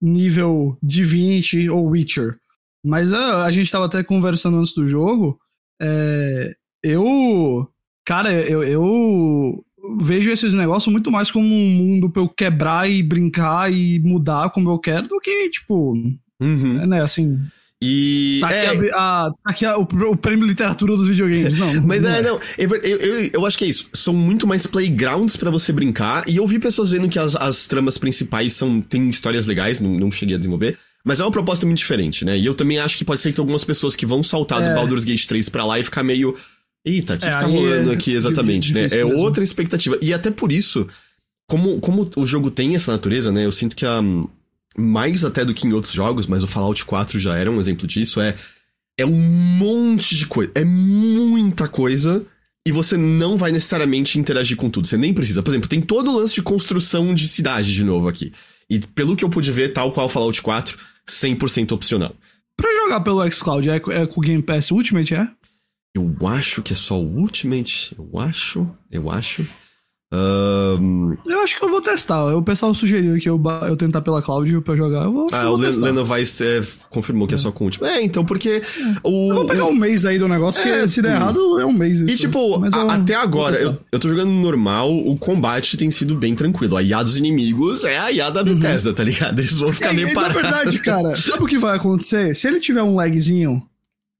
nível 0.00 0.76
Divinity 0.82 1.68
ou 1.68 1.86
Witcher. 1.86 2.36
Mas 2.84 3.12
a, 3.12 3.18
é, 3.18 3.46
a 3.46 3.50
gente 3.50 3.70
tava 3.70 3.86
até 3.86 4.02
conversando 4.02 4.58
antes 4.58 4.74
do 4.74 4.86
jogo. 4.86 5.38
É, 5.80 6.54
eu. 6.82 7.68
Cara, 8.04 8.32
eu, 8.32 8.64
eu 8.64 9.64
vejo 10.00 10.30
esses 10.30 10.54
negócios 10.54 10.90
muito 10.92 11.10
mais 11.10 11.30
como 11.30 11.46
um 11.46 11.70
mundo 11.70 12.10
pra 12.10 12.22
eu 12.22 12.28
quebrar 12.28 12.90
e 12.90 13.02
brincar 13.02 13.72
e 13.72 14.00
mudar 14.00 14.50
como 14.50 14.70
eu 14.70 14.78
quero 14.78 15.08
do 15.08 15.20
que, 15.20 15.50
tipo. 15.50 15.94
Uhum. 16.42 16.86
Né, 16.86 17.02
assim. 17.02 17.38
E. 17.82 18.38
Tá 18.40 18.48
aqui, 18.48 18.86
é... 18.86 18.92
a, 18.92 19.26
a, 19.26 19.30
tá 19.30 19.36
aqui 19.44 19.66
a, 19.66 19.76
o, 19.76 19.82
o, 19.82 20.16
prêmio 20.16 20.46
literatura 20.46 20.94
dos 20.94 21.08
videogames, 21.08 21.58
não. 21.58 21.82
Mas 21.82 22.02
não 22.02 22.10
é, 22.10 22.18
é, 22.20 22.22
não. 22.22 22.40
Eu, 22.56 22.76
eu, 22.76 23.30
eu, 23.32 23.46
acho 23.46 23.58
que 23.58 23.64
é 23.64 23.68
isso. 23.68 23.88
São 23.92 24.14
muito 24.14 24.46
mais 24.46 24.68
playgrounds 24.68 25.36
para 25.36 25.50
você 25.50 25.72
brincar. 25.72 26.22
E 26.28 26.36
eu 26.36 26.46
vi 26.46 26.60
pessoas 26.60 26.92
vendo 26.92 27.08
que 27.08 27.18
as, 27.18 27.34
as 27.34 27.66
tramas 27.66 27.98
principais 27.98 28.52
são 28.52 28.80
tem 28.80 29.08
histórias 29.08 29.48
legais, 29.48 29.80
não, 29.80 29.90
não 29.90 30.12
cheguei 30.12 30.36
a 30.36 30.38
desenvolver. 30.38 30.78
Mas 31.04 31.18
é 31.18 31.24
uma 31.24 31.32
proposta 31.32 31.66
muito 31.66 31.78
diferente, 31.78 32.24
né? 32.24 32.38
E 32.38 32.46
eu 32.46 32.54
também 32.54 32.78
acho 32.78 32.96
que 32.96 33.04
pode 33.04 33.20
ser 33.20 33.30
que 33.30 33.36
tem 33.36 33.42
algumas 33.42 33.64
pessoas 33.64 33.96
que 33.96 34.06
vão 34.06 34.22
saltar 34.22 34.62
é. 34.62 34.68
do 34.68 34.74
Baldur's 34.76 35.04
Gate 35.04 35.26
3 35.26 35.48
pra 35.48 35.66
lá 35.66 35.80
e 35.80 35.82
ficar 35.82 36.04
meio. 36.04 36.36
Eita, 36.84 37.14
o 37.14 37.18
que, 37.18 37.26
é, 37.26 37.30
que 37.30 37.38
tá 37.38 37.46
rolando 37.46 37.90
é 37.90 37.94
aqui 37.94 38.12
exatamente, 38.12 38.72
né? 38.72 38.86
É 38.86 39.04
mesmo. 39.04 39.16
outra 39.18 39.42
expectativa. 39.42 39.98
E 40.00 40.14
até 40.14 40.30
por 40.30 40.52
isso, 40.52 40.86
como, 41.48 41.80
como 41.80 42.08
o 42.16 42.26
jogo 42.26 42.50
tem 42.50 42.76
essa 42.76 42.92
natureza, 42.92 43.32
né? 43.32 43.44
Eu 43.44 43.52
sinto 43.52 43.74
que 43.74 43.84
a 43.84 44.00
mais 44.76 45.24
até 45.24 45.44
do 45.44 45.54
que 45.54 45.66
em 45.66 45.72
outros 45.72 45.92
jogos, 45.92 46.26
mas 46.26 46.42
o 46.42 46.46
Fallout 46.46 46.84
4 46.84 47.18
já 47.18 47.36
era 47.36 47.50
um 47.50 47.58
exemplo 47.58 47.86
disso, 47.86 48.20
é 48.20 48.34
é 48.98 49.06
um 49.06 49.12
monte 49.12 50.14
de 50.14 50.26
coisa, 50.26 50.52
é 50.54 50.64
muita 50.64 51.66
coisa 51.66 52.26
e 52.66 52.70
você 52.70 52.96
não 52.96 53.36
vai 53.36 53.50
necessariamente 53.50 54.18
interagir 54.18 54.56
com 54.56 54.70
tudo, 54.70 54.86
você 54.86 54.96
nem 54.96 55.12
precisa. 55.12 55.42
Por 55.42 55.50
exemplo, 55.50 55.68
tem 55.68 55.80
todo 55.80 56.10
o 56.10 56.16
lance 56.18 56.34
de 56.34 56.42
construção 56.42 57.14
de 57.14 57.26
cidade 57.26 57.74
de 57.74 57.84
novo 57.84 58.08
aqui. 58.08 58.32
E 58.70 58.78
pelo 58.78 59.16
que 59.16 59.24
eu 59.24 59.28
pude 59.28 59.50
ver, 59.50 59.72
tal 59.72 59.90
qual 59.92 60.08
Fallout 60.08 60.40
4, 60.40 60.78
100% 61.08 61.72
opcional. 61.72 62.14
Pra 62.56 62.70
jogar 62.70 63.00
pelo 63.00 63.30
xCloud, 63.30 63.68
é, 63.68 63.76
é 63.76 64.06
com 64.06 64.20
o 64.20 64.22
Game 64.22 64.42
Pass 64.42 64.70
Ultimate, 64.70 65.14
é? 65.14 65.26
Eu 65.94 66.16
acho 66.26 66.62
que 66.62 66.72
é 66.72 66.76
só 66.76 67.00
o 67.00 67.18
Ultimate, 67.18 67.94
eu 67.98 68.18
acho, 68.18 68.68
eu 68.90 69.10
acho. 69.10 69.46
Um... 70.12 71.16
Eu 71.24 71.40
acho 71.40 71.58
que 71.58 71.64
eu 71.64 71.70
vou 71.70 71.80
testar. 71.80 72.36
O 72.36 72.42
pessoal 72.42 72.74
sugeriu 72.74 73.18
que 73.18 73.28
eu, 73.28 73.40
eu 73.66 73.76
tentar 73.76 74.02
pela 74.02 74.20
cloud 74.20 74.60
pra 74.60 74.76
jogar. 74.76 75.04
Eu 75.04 75.12
vou, 75.12 75.26
ah, 75.32 75.44
eu 75.44 75.52
o 75.52 75.56
Leno 75.56 76.04
Weiss 76.04 76.38
é, 76.42 76.62
confirmou 76.90 77.26
que 77.26 77.34
é. 77.34 77.36
é. 77.36 77.38
só 77.38 77.50
com 77.50 77.64
o 77.64 77.66
último. 77.66 77.86
É, 77.86 78.02
então, 78.02 78.24
porque. 78.24 78.60
É. 78.60 78.62
O, 79.02 79.30
eu 79.30 79.34
vou 79.36 79.46
pegar 79.46 79.64
um 79.64 79.74
mês 79.74 80.04
aí 80.04 80.18
do 80.18 80.28
negócio, 80.28 80.62
é, 80.68 80.86
se 80.86 81.00
der 81.00 81.16
errado, 81.16 81.58
é 81.58 81.64
um 81.64 81.72
mês. 81.72 82.00
Isso. 82.00 82.12
E 82.12 82.16
tipo, 82.16 82.62
a, 82.74 82.94
até 82.94 83.14
agora, 83.14 83.56
eu, 83.56 83.78
eu 83.90 83.98
tô 83.98 84.08
jogando 84.08 84.30
normal, 84.30 84.92
o 84.92 85.16
combate 85.16 85.76
tem 85.76 85.90
sido 85.90 86.14
bem 86.14 86.34
tranquilo. 86.34 86.76
A 86.76 86.82
IA 86.82 87.02
dos 87.02 87.16
inimigos 87.16 87.84
é 87.84 87.98
a 87.98 88.12
IA 88.12 88.30
da 88.30 88.40
uhum. 88.40 88.54
Bethesda, 88.54 88.90
uhum. 88.90 88.94
tá 88.94 89.04
ligado? 89.04 89.38
Eles 89.38 89.58
vão 89.58 89.72
ficar 89.72 89.92
é, 89.92 89.96
meio 89.96 90.12
parados. 90.12 90.36
Na 90.36 90.42
verdade, 90.42 90.78
cara, 90.80 91.16
sabe 91.16 91.42
o 91.42 91.46
que 91.46 91.58
vai 91.58 91.76
acontecer? 91.76 92.36
Se 92.36 92.46
ele 92.48 92.60
tiver 92.60 92.82
um 92.82 92.94
lagzinho, 92.94 93.62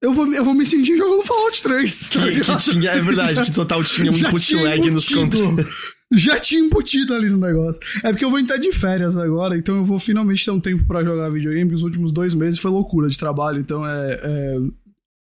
eu 0.02 0.12
vou, 0.12 0.32
eu 0.34 0.44
vou 0.44 0.54
me 0.54 0.66
sentir 0.66 0.96
jogando 0.96 1.22
Fallout 1.22 1.62
3. 1.62 2.08
Tá 2.08 2.26
que, 2.26 2.40
que, 2.40 2.56
tinha, 2.58 2.90
é 2.90 3.00
verdade, 3.00 3.42
que 3.42 3.52
total 3.52 3.82
tinha 3.84 4.10
um 4.10 4.14
input 4.14 4.54
lag 4.56 4.90
nos 4.90 5.08
controles 5.08 5.66
já 6.14 6.38
tinha 6.38 6.60
embutido 6.60 7.14
ali 7.14 7.28
no 7.30 7.38
negócio. 7.38 7.80
É 8.04 8.10
porque 8.10 8.24
eu 8.24 8.30
vou 8.30 8.38
entrar 8.38 8.58
de 8.58 8.70
férias 8.72 9.16
agora, 9.16 9.56
então 9.56 9.76
eu 9.76 9.84
vou 9.84 9.98
finalmente 9.98 10.44
ter 10.44 10.50
um 10.50 10.60
tempo 10.60 10.84
para 10.84 11.02
jogar 11.02 11.30
videogame. 11.30 11.72
Os 11.72 11.82
últimos 11.82 12.12
dois 12.12 12.34
meses 12.34 12.60
foi 12.60 12.70
loucura 12.70 13.08
de 13.08 13.18
trabalho, 13.18 13.60
então 13.60 13.86
é. 13.86 14.20
é, 14.22 14.58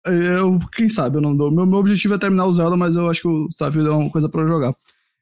é 0.07 0.39
eu, 0.39 0.59
quem 0.73 0.89
sabe 0.89 1.17
eu 1.17 1.21
não 1.21 1.35
dou. 1.35 1.51
Meu, 1.51 1.65
meu 1.65 1.79
objetivo 1.79 2.13
é 2.13 2.17
terminar 2.17 2.45
o 2.45 2.53
Zelda, 2.53 2.77
mas 2.77 2.95
eu 2.95 3.09
acho 3.09 3.21
que 3.21 3.27
o 3.27 3.47
Starfield 3.49 3.89
é 3.89 3.91
uma 3.91 4.09
coisa 4.09 4.29
para 4.29 4.47
jogar. 4.47 4.73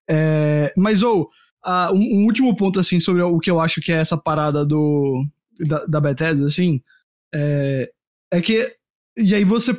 É, 0.08 0.72
mas, 0.78 1.02
ou, 1.02 1.30
oh, 1.66 1.70
uh, 1.70 1.94
um, 1.94 2.22
um, 2.22 2.26
último 2.26 2.56
ponto, 2.56 2.80
assim, 2.80 3.00
sobre 3.00 3.22
o 3.24 3.40
que 3.40 3.50
eu 3.50 3.60
acho 3.60 3.82
que 3.82 3.92
é 3.92 3.98
essa 3.98 4.18
parada 4.18 4.64
do, 4.64 5.26
da, 5.60 5.86
da 5.86 6.02
Bethesda, 6.02 6.46
assim, 6.46 6.82
é, 7.34 7.90
é 8.32 8.42
que. 8.42 8.72
E 9.18 9.34
aí 9.34 9.44
você 9.44 9.76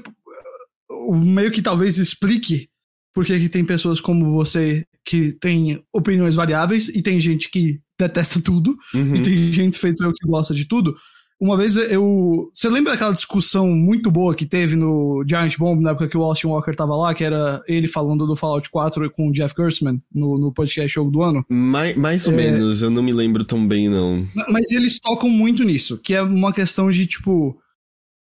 meio 1.11 1.50
que 1.50 1.62
talvez 1.62 1.99
explique 1.99 2.69
porque 3.16 3.38
que 3.38 3.49
tem 3.49 3.64
pessoas 3.64 3.99
como 3.99 4.31
você 4.31 4.85
que 5.02 5.33
tem 5.33 5.83
opiniões 5.90 6.35
variáveis 6.35 6.88
e 6.88 7.02
tem 7.02 7.19
gente 7.19 7.50
que 7.50 7.81
detesta 7.99 8.40
tudo 8.43 8.76
uhum. 8.95 9.16
e 9.16 9.23
tem 9.23 9.37
gente 9.52 9.78
feito 9.78 10.05
eu 10.05 10.12
que 10.12 10.28
gosta 10.28 10.55
de 10.55 10.66
tudo. 10.66 10.95
Uma 11.40 11.57
vez 11.57 11.76
eu. 11.76 12.50
Você 12.52 12.69
lembra 12.69 12.93
daquela 12.93 13.12
discussão 13.12 13.69
muito 13.69 14.11
boa 14.11 14.35
que 14.35 14.47
teve 14.47 14.75
no 14.75 15.23
Giant 15.28 15.57
Bomb, 15.59 15.83
na 15.83 15.90
época 15.90 16.09
que 16.09 16.16
o 16.16 16.23
Austin 16.23 16.47
Walker 16.47 16.75
tava 16.75 16.97
lá, 16.97 17.14
que 17.14 17.25
era 17.25 17.62
ele 17.69 17.87
falando 17.87 18.26
do 18.26 18.37
Fallout 18.37 18.71
4 18.71 19.11
com 19.11 19.28
o 19.28 19.33
Jeff 19.33 19.55
Gerstmann 19.57 20.00
no, 20.14 20.38
no 20.38 20.52
podcast 20.52 20.95
Jogo 20.95 21.11
do 21.11 21.23
Ano? 21.23 21.45
Mais, 21.49 21.95
mais 21.95 22.26
ou 22.26 22.33
é... 22.33 22.37
menos, 22.37 22.81
eu 22.81 22.90
não 22.90 23.02
me 23.02 23.12
lembro 23.12 23.45
tão 23.45 23.66
bem, 23.66 23.88
não. 23.88 24.25
Mas 24.50 24.71
eles 24.71 24.99
tocam 24.99 25.28
muito 25.28 25.62
nisso, 25.62 25.99
que 25.99 26.14
é 26.14 26.23
uma 26.23 26.52
questão 26.52 26.90
de 26.90 27.07
tipo. 27.07 27.59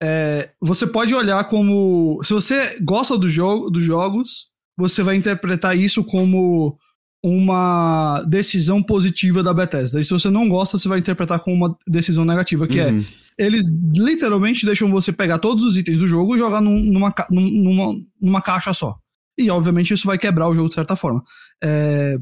É, 0.06 0.50
você 0.60 0.86
pode 0.86 1.16
olhar 1.16 1.42
como. 1.46 2.22
Se 2.26 2.34
você 2.34 2.78
gosta 2.82 3.18
do 3.18 3.30
jogo, 3.30 3.70
dos 3.70 3.86
jogos, 3.86 4.50
você 4.78 5.02
vai 5.02 5.16
interpretar 5.16 5.78
isso 5.78 6.04
como 6.04 6.78
uma 7.24 8.22
decisão 8.24 8.84
positiva 8.84 9.42
da 9.42 9.54
Bethesda. 9.54 10.02
E 10.02 10.04
se 10.04 10.10
você 10.10 10.30
não 10.30 10.50
gosta, 10.50 10.78
você 10.78 10.90
vai 10.90 11.00
interpretar 11.00 11.40
como 11.40 11.56
uma 11.56 11.78
decisão 11.88 12.26
negativa, 12.26 12.68
que 12.68 12.82
é, 12.82 12.88
uhum. 12.88 13.06
é 13.40 13.46
eles 13.46 13.66
literalmente 13.96 14.66
deixam 14.66 14.92
você 14.92 15.14
pegar 15.14 15.40
todos 15.40 15.64
os 15.64 15.78
itens 15.78 16.00
do 16.00 16.06
jogo 16.06 16.36
e 16.36 16.40
jogar 16.40 16.60
num, 16.60 16.78
numa, 16.80 17.16
numa, 17.32 17.96
numa 18.22 18.42
caixa 18.42 18.74
só. 18.74 18.98
E 19.38 19.50
obviamente 19.50 19.94
isso 19.94 20.06
vai 20.06 20.18
quebrar 20.18 20.50
o 20.50 20.54
jogo 20.54 20.68
de 20.68 20.76
certa 20.76 20.98
forma. 20.98 21.24
É, 21.64 22.18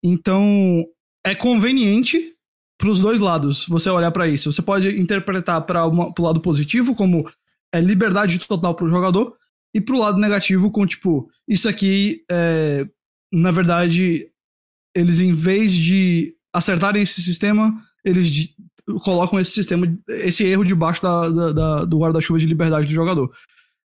então 0.00 0.84
é 1.26 1.34
conveniente 1.34 2.35
para 2.78 2.90
os 2.90 2.98
dois 2.98 3.20
lados 3.20 3.66
você 3.66 3.88
olhar 3.88 4.10
para 4.10 4.28
isso. 4.28 4.52
Você 4.52 4.62
pode 4.62 4.88
interpretar 4.98 5.60
para 5.62 5.86
o 5.86 6.12
lado 6.18 6.40
positivo 6.40 6.94
como 6.94 7.28
é 7.72 7.80
liberdade 7.80 8.38
total 8.38 8.74
para 8.74 8.84
o 8.84 8.88
jogador 8.88 9.34
e 9.74 9.80
pro 9.80 9.98
lado 9.98 10.18
negativo 10.18 10.70
com, 10.70 10.86
tipo, 10.86 11.28
isso 11.46 11.68
aqui, 11.68 12.24
é, 12.30 12.86
na 13.32 13.50
verdade, 13.50 14.28
eles 14.94 15.20
em 15.20 15.32
vez 15.32 15.72
de 15.72 16.34
acertarem 16.52 17.02
esse 17.02 17.22
sistema, 17.22 17.78
eles 18.04 18.30
de, 18.30 18.54
colocam 19.02 19.38
esse 19.38 19.50
sistema, 19.50 19.94
esse 20.08 20.44
erro 20.44 20.64
debaixo 20.64 21.02
da, 21.02 21.28
da, 21.28 21.52
da 21.52 21.84
do 21.84 21.98
guarda-chuva 21.98 22.38
de 22.38 22.46
liberdade 22.46 22.86
do 22.86 22.92
jogador. 22.92 23.30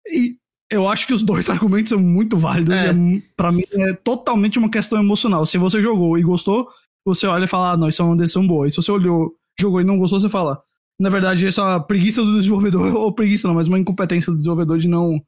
E 0.05 0.35
eu 0.69 0.87
acho 0.87 1.07
que 1.07 1.13
os 1.13 1.23
dois 1.23 1.47
argumentos 1.49 1.89
são 1.89 1.99
muito 1.99 2.37
válidos. 2.37 2.75
É. 2.75 2.89
É, 2.89 2.93
para 3.35 3.51
mim 3.51 3.63
é 3.73 3.93
totalmente 3.93 4.59
uma 4.59 4.69
questão 4.69 4.99
emocional. 4.99 5.45
Se 5.45 5.57
você 5.57 5.81
jogou 5.81 6.17
e 6.17 6.23
gostou, 6.23 6.69
você 7.07 7.25
olha 7.27 7.45
e 7.45 7.47
fala, 7.47 7.71
ah, 7.71 7.77
não, 7.77 7.87
isso 7.87 8.01
é 8.01 8.05
uma 8.05 8.17
decisão 8.17 8.45
boa. 8.45 8.67
E 8.67 8.71
se 8.71 8.77
você 8.77 8.91
olhou, 8.91 9.33
jogou 9.59 9.81
e 9.81 9.83
não 9.83 9.97
gostou, 9.97 10.19
você 10.19 10.29
fala, 10.29 10.61
na 10.99 11.09
verdade, 11.09 11.45
essa 11.47 11.61
é 11.61 11.63
uma 11.63 11.79
preguiça 11.79 12.21
do 12.21 12.37
desenvolvedor, 12.37 12.93
ou 12.95 13.11
preguiça 13.13 13.47
não, 13.47 13.55
mas 13.55 13.67
uma 13.67 13.79
incompetência 13.79 14.31
do 14.31 14.37
desenvolvedor 14.37 14.77
de 14.77 14.87
não 14.87 15.21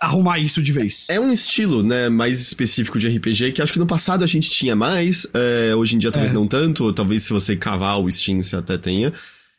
arrumar 0.00 0.38
isso 0.38 0.60
de 0.62 0.72
vez. 0.72 1.06
É 1.08 1.20
um 1.20 1.32
estilo, 1.32 1.84
né, 1.84 2.08
mais 2.08 2.40
específico 2.40 2.98
de 2.98 3.08
RPG 3.08 3.52
que 3.52 3.62
acho 3.62 3.72
que 3.72 3.78
no 3.78 3.86
passado 3.86 4.24
a 4.24 4.26
gente 4.26 4.50
tinha 4.50 4.74
mais, 4.74 5.26
é, 5.32 5.74
hoje 5.74 5.94
em 5.94 5.98
dia 5.98 6.10
talvez 6.10 6.32
é. 6.32 6.34
não 6.34 6.48
tanto, 6.48 6.84
ou 6.84 6.92
talvez 6.92 7.22
se 7.22 7.32
você 7.32 7.54
cavar 7.54 8.00
o 8.00 8.10
Steam 8.10 8.42
você 8.42 8.56
até 8.56 8.76
tenha. 8.76 9.12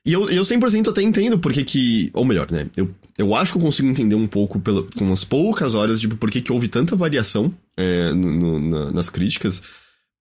E 0.05 0.13
eu, 0.13 0.29
eu 0.29 0.43
100% 0.43 0.89
até 0.89 1.01
entendo 1.01 1.37
porque 1.37 1.63
que. 1.63 2.09
Ou 2.13 2.23
melhor, 2.23 2.49
né? 2.49 2.67
Eu, 2.75 2.89
eu 3.17 3.35
acho 3.35 3.51
que 3.51 3.57
eu 3.57 3.61
consigo 3.61 3.87
entender 3.87 4.15
um 4.15 4.27
pouco, 4.27 4.59
pela, 4.59 4.83
com 4.83 5.05
umas 5.05 5.23
poucas 5.23 5.75
horas, 5.75 5.99
tipo, 5.99 6.15
por 6.15 6.31
que, 6.31 6.41
que 6.41 6.51
houve 6.51 6.67
tanta 6.67 6.95
variação 6.95 7.53
é, 7.77 8.11
no, 8.13 8.31
no, 8.31 8.59
na, 8.59 8.91
nas 8.91 9.09
críticas. 9.09 9.61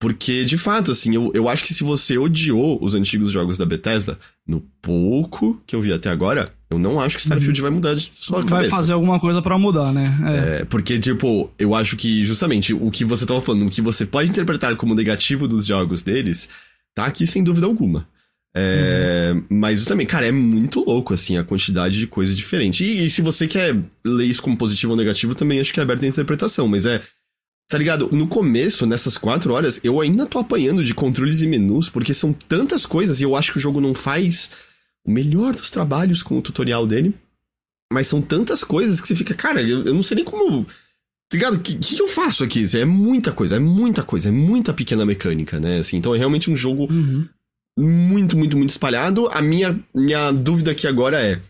Porque, 0.00 0.44
de 0.44 0.56
fato, 0.56 0.92
assim, 0.92 1.12
eu, 1.14 1.32
eu 1.34 1.48
acho 1.48 1.64
que 1.64 1.74
se 1.74 1.82
você 1.82 2.16
odiou 2.16 2.78
os 2.80 2.94
antigos 2.94 3.32
jogos 3.32 3.58
da 3.58 3.66
Bethesda, 3.66 4.16
no 4.46 4.60
pouco 4.80 5.60
que 5.66 5.74
eu 5.74 5.80
vi 5.80 5.92
até 5.92 6.08
agora, 6.08 6.44
eu 6.70 6.78
não 6.78 7.00
acho 7.00 7.16
que 7.16 7.22
Starfield 7.22 7.60
vai 7.60 7.70
mudar 7.70 7.94
de 7.94 8.10
sua 8.14 8.40
vai 8.40 8.48
cabeça. 8.48 8.70
Vai 8.70 8.78
fazer 8.78 8.92
alguma 8.92 9.18
coisa 9.18 9.42
para 9.42 9.58
mudar, 9.58 9.92
né? 9.92 10.16
É. 10.24 10.60
é. 10.60 10.64
porque, 10.64 11.00
tipo, 11.00 11.50
eu 11.58 11.74
acho 11.74 11.96
que 11.96 12.24
justamente 12.24 12.72
o 12.72 12.90
que 12.92 13.04
você 13.04 13.26
tava 13.26 13.40
falando, 13.40 13.66
o 13.66 13.70
que 13.70 13.82
você 13.82 14.06
pode 14.06 14.30
interpretar 14.30 14.76
como 14.76 14.94
negativo 14.94 15.48
dos 15.48 15.66
jogos 15.66 16.02
deles, 16.02 16.48
tá 16.94 17.06
aqui 17.06 17.26
sem 17.26 17.42
dúvida 17.42 17.66
alguma. 17.66 18.06
É, 18.56 19.32
uhum. 19.34 19.44
Mas 19.50 19.84
também, 19.84 20.06
cara, 20.06 20.26
é 20.26 20.32
muito 20.32 20.84
louco, 20.84 21.12
assim, 21.12 21.36
a 21.36 21.44
quantidade 21.44 21.98
de 21.98 22.06
coisa 22.06 22.34
diferente. 22.34 22.84
E, 22.84 23.06
e, 23.06 23.10
se 23.10 23.20
você 23.20 23.46
quer 23.46 23.76
ler 24.04 24.26
isso 24.26 24.42
como 24.42 24.56
positivo 24.56 24.92
ou 24.92 24.98
negativo, 24.98 25.34
também 25.34 25.60
acho 25.60 25.72
que 25.72 25.80
é 25.80 25.82
aberto 25.82 26.04
a 26.04 26.08
interpretação. 26.08 26.66
Mas 26.68 26.86
é. 26.86 27.00
Tá 27.68 27.76
ligado? 27.76 28.08
No 28.12 28.26
começo, 28.26 28.86
nessas 28.86 29.18
quatro 29.18 29.52
horas, 29.52 29.80
eu 29.84 30.00
ainda 30.00 30.26
tô 30.26 30.38
apanhando 30.38 30.82
de 30.82 30.94
controles 30.94 31.42
e 31.42 31.46
menus, 31.46 31.90
porque 31.90 32.14
são 32.14 32.32
tantas 32.32 32.86
coisas 32.86 33.20
e 33.20 33.24
eu 33.24 33.36
acho 33.36 33.52
que 33.52 33.58
o 33.58 33.60
jogo 33.60 33.80
não 33.80 33.94
faz 33.94 34.50
o 35.04 35.10
melhor 35.10 35.54
dos 35.54 35.70
trabalhos 35.70 36.22
com 36.22 36.38
o 36.38 36.42
tutorial 36.42 36.86
dele. 36.86 37.14
Mas 37.92 38.06
são 38.06 38.22
tantas 38.22 38.64
coisas 38.64 39.00
que 39.00 39.06
você 39.06 39.14
fica, 39.14 39.34
cara, 39.34 39.62
eu, 39.62 39.84
eu 39.84 39.94
não 39.94 40.02
sei 40.02 40.16
nem 40.16 40.24
como. 40.24 40.64
Tá 40.64 41.36
ligado? 41.36 41.54
O 41.54 41.60
que, 41.60 41.76
que, 41.76 42.00
eu 42.00 42.08
faço 42.08 42.42
aqui? 42.42 42.64
É 42.74 42.84
muita 42.84 43.32
coisa, 43.32 43.56
é 43.56 43.58
muita 43.58 44.02
coisa, 44.02 44.28
é 44.28 44.32
muita 44.32 44.72
pequena 44.72 45.04
mecânica, 45.04 45.60
né? 45.60 45.78
Assim, 45.78 45.98
então 45.98 46.14
é 46.14 46.18
realmente 46.18 46.50
um 46.50 46.56
jogo 46.56 46.90
uhum 46.90 47.28
muito, 47.78 48.36
muito, 48.36 48.56
muito 48.56 48.70
espalhado. 48.70 49.28
A 49.28 49.40
minha, 49.40 49.78
minha 49.94 50.32
dúvida 50.32 50.72
aqui 50.72 50.86
agora 50.86 51.20
é: 51.20 51.40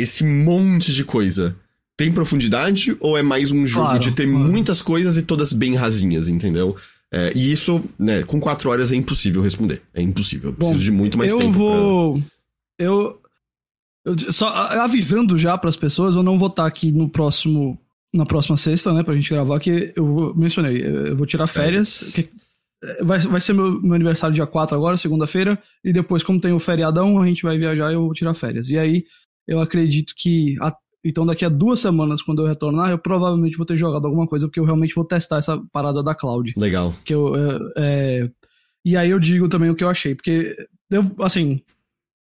esse 0.00 0.24
monte 0.24 0.92
de 0.92 1.04
coisa 1.04 1.54
tem 2.02 2.10
profundidade 2.10 2.96
ou 2.98 3.16
é 3.16 3.22
mais 3.22 3.52
um 3.52 3.64
jogo 3.64 3.86
claro, 3.86 4.00
de 4.00 4.10
ter 4.10 4.28
claro. 4.28 4.44
muitas 4.44 4.82
coisas 4.82 5.16
e 5.16 5.22
todas 5.22 5.52
bem 5.52 5.76
rasinhas, 5.76 6.26
entendeu? 6.26 6.76
É, 7.12 7.32
e 7.36 7.52
isso, 7.52 7.80
né, 7.96 8.24
com 8.24 8.40
quatro 8.40 8.70
horas 8.70 8.90
é 8.90 8.96
impossível 8.96 9.40
responder. 9.40 9.82
É 9.94 10.02
impossível. 10.02 10.50
Eu 10.50 10.54
preciso 10.54 10.78
Bom, 10.78 10.84
de 10.84 10.90
muito 10.90 11.16
mais 11.16 11.30
eu 11.30 11.38
tempo. 11.38 11.52
Vou... 11.52 12.14
Pra... 12.14 12.24
Eu 12.78 13.20
Eu. 14.04 14.32
Só 14.32 14.48
avisando 14.48 15.38
já 15.38 15.56
para 15.56 15.68
as 15.68 15.76
pessoas, 15.76 16.16
eu 16.16 16.24
não 16.24 16.36
vou 16.36 16.48
estar 16.48 16.66
aqui 16.66 16.90
no 16.90 17.08
próximo. 17.08 17.78
Na 18.12 18.26
próxima 18.26 18.56
sexta, 18.56 18.92
né, 18.92 19.02
pra 19.02 19.14
gente 19.14 19.30
gravar, 19.30 19.58
que 19.60 19.92
eu 19.96 20.34
mencionei, 20.36 20.84
eu 20.84 21.16
vou 21.16 21.24
tirar 21.24 21.46
férias. 21.46 22.12
Que, 22.14 22.28
Vai, 23.00 23.20
vai 23.20 23.40
ser 23.40 23.52
meu, 23.52 23.80
meu 23.80 23.94
aniversário 23.94 24.34
dia 24.34 24.44
4 24.44 24.76
agora, 24.76 24.96
segunda-feira, 24.96 25.56
e 25.84 25.92
depois, 25.92 26.24
como 26.24 26.40
tem 26.40 26.52
o 26.52 26.58
feriadão, 26.58 27.22
a 27.22 27.26
gente 27.26 27.44
vai 27.44 27.56
viajar 27.56 27.92
e 27.92 27.94
eu 27.94 28.02
vou 28.02 28.12
tirar 28.12 28.34
férias. 28.34 28.68
E 28.70 28.76
aí, 28.76 29.04
eu 29.46 29.60
acredito 29.60 30.14
que. 30.16 30.56
A, 30.60 30.74
então, 31.04 31.26
daqui 31.26 31.44
a 31.44 31.48
duas 31.48 31.80
semanas, 31.80 32.22
quando 32.22 32.42
eu 32.42 32.48
retornar, 32.48 32.90
eu 32.90 32.98
provavelmente 32.98 33.56
vou 33.56 33.66
ter 33.66 33.76
jogado 33.76 34.06
alguma 34.06 34.26
coisa, 34.26 34.46
porque 34.46 34.60
eu 34.60 34.64
realmente 34.64 34.94
vou 34.94 35.04
testar 35.04 35.38
essa 35.38 35.60
parada 35.72 36.02
da 36.02 36.14
cloud. 36.14 36.54
Legal. 36.56 36.94
Que 37.04 37.14
eu, 37.14 37.34
é, 37.34 37.58
é, 37.76 38.30
e 38.84 38.96
aí 38.96 39.10
eu 39.10 39.18
digo 39.18 39.48
também 39.48 39.70
o 39.70 39.74
que 39.74 39.82
eu 39.82 39.88
achei, 39.88 40.14
porque, 40.14 40.54
eu, 40.90 41.04
assim, 41.20 41.60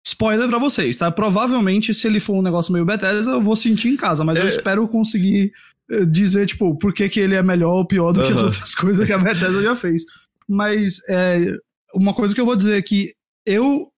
spoiler 0.05 0.47
para 0.47 0.59
vocês, 0.59 0.95
tá? 0.95 1.11
Provavelmente, 1.11 1.93
se 1.93 2.07
ele 2.07 2.19
for 2.19 2.33
um 2.33 2.41
negócio 2.41 2.71
meio 2.71 2.85
Bethesda, 2.85 3.31
eu 3.31 3.41
vou 3.41 3.55
sentir 3.55 3.89
em 3.89 3.97
casa, 3.97 4.23
mas 4.23 4.37
é... 4.37 4.43
eu 4.43 4.47
espero 4.47 4.87
conseguir 4.87 5.51
eh, 5.89 6.05
dizer, 6.05 6.47
tipo, 6.47 6.77
por 6.77 6.93
que, 6.93 7.09
que 7.09 7.19
ele 7.19 7.35
é 7.35 7.43
melhor 7.43 7.73
ou 7.73 7.85
pior 7.85 8.13
do 8.13 8.23
que 8.23 8.31
as 8.31 8.41
outras 8.41 8.75
coisas 8.75 9.05
que 9.05 9.13
a 9.13 9.17
Bethesda 9.17 9.61
já 9.61 9.75
fez. 9.75 10.03
Mas 10.47 10.99
é, 11.09 11.57
uma 11.93 12.13
coisa 12.13 12.33
que 12.33 12.39
eu 12.39 12.45
vou 12.45 12.55
dizer 12.55 12.77
é 12.77 12.81
que 12.81 13.13
eu. 13.45 13.91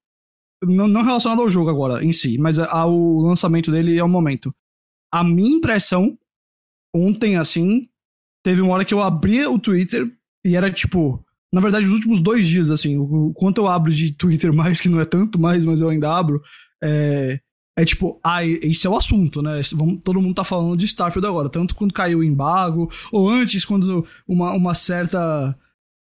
Não, 0.62 0.90
não 0.90 1.04
relacionado 1.04 1.42
ao 1.42 1.50
jogo 1.50 1.70
agora 1.70 2.04
em 2.04 2.12
si, 2.12 2.38
mas 2.38 2.60
ao 2.60 3.20
lançamento 3.20 3.72
dele 3.72 3.94
e 3.94 4.00
ao 4.00 4.10
momento. 4.10 4.54
A 5.12 5.24
minha 5.24 5.58
impressão, 5.58 6.18
ontem 6.96 7.36
assim, 7.36 7.88
teve 8.44 8.62
uma 8.62 8.74
hora 8.74 8.86
que 8.86 8.94
eu 8.94 9.02
abri 9.02 9.46
o 9.46 9.60
Twitter 9.60 10.12
e 10.46 10.56
era 10.56 10.72
tipo. 10.72 11.24
Na 11.52 11.62
verdade, 11.62 11.88
os 11.88 11.92
últimos 11.92 12.20
dois 12.20 12.48
dias, 12.48 12.70
assim, 12.70 12.96
o 12.96 13.34
quanto 13.34 13.60
eu 13.60 13.68
abro 13.68 13.92
de 13.92 14.12
Twitter 14.18 14.54
mais, 14.54 14.80
que 14.80 14.88
não 14.88 15.02
é 15.02 15.06
tanto 15.06 15.40
mais, 15.40 15.66
mas 15.66 15.82
eu 15.82 15.90
ainda 15.90 16.16
abro, 16.16 16.40
é, 16.84 17.40
é 17.80 17.86
tipo, 17.86 18.20
ah, 18.24 18.46
esse 18.46 18.86
é 18.86 18.90
o 18.90 18.98
assunto, 18.98 19.42
né? 19.42 19.62
Todo 20.04 20.22
mundo 20.22 20.36
tá 20.36 20.44
falando 20.44 20.78
de 20.78 20.86
Starfield 20.86 21.26
agora, 21.26 21.50
tanto 21.50 21.74
quando 21.74 21.94
caiu 21.94 22.20
o 22.20 22.24
embargo, 22.24 22.88
ou 23.12 23.30
antes, 23.30 23.66
quando 23.66 24.06
uma, 24.28 24.52
uma 24.52 24.74
certa 24.76 25.58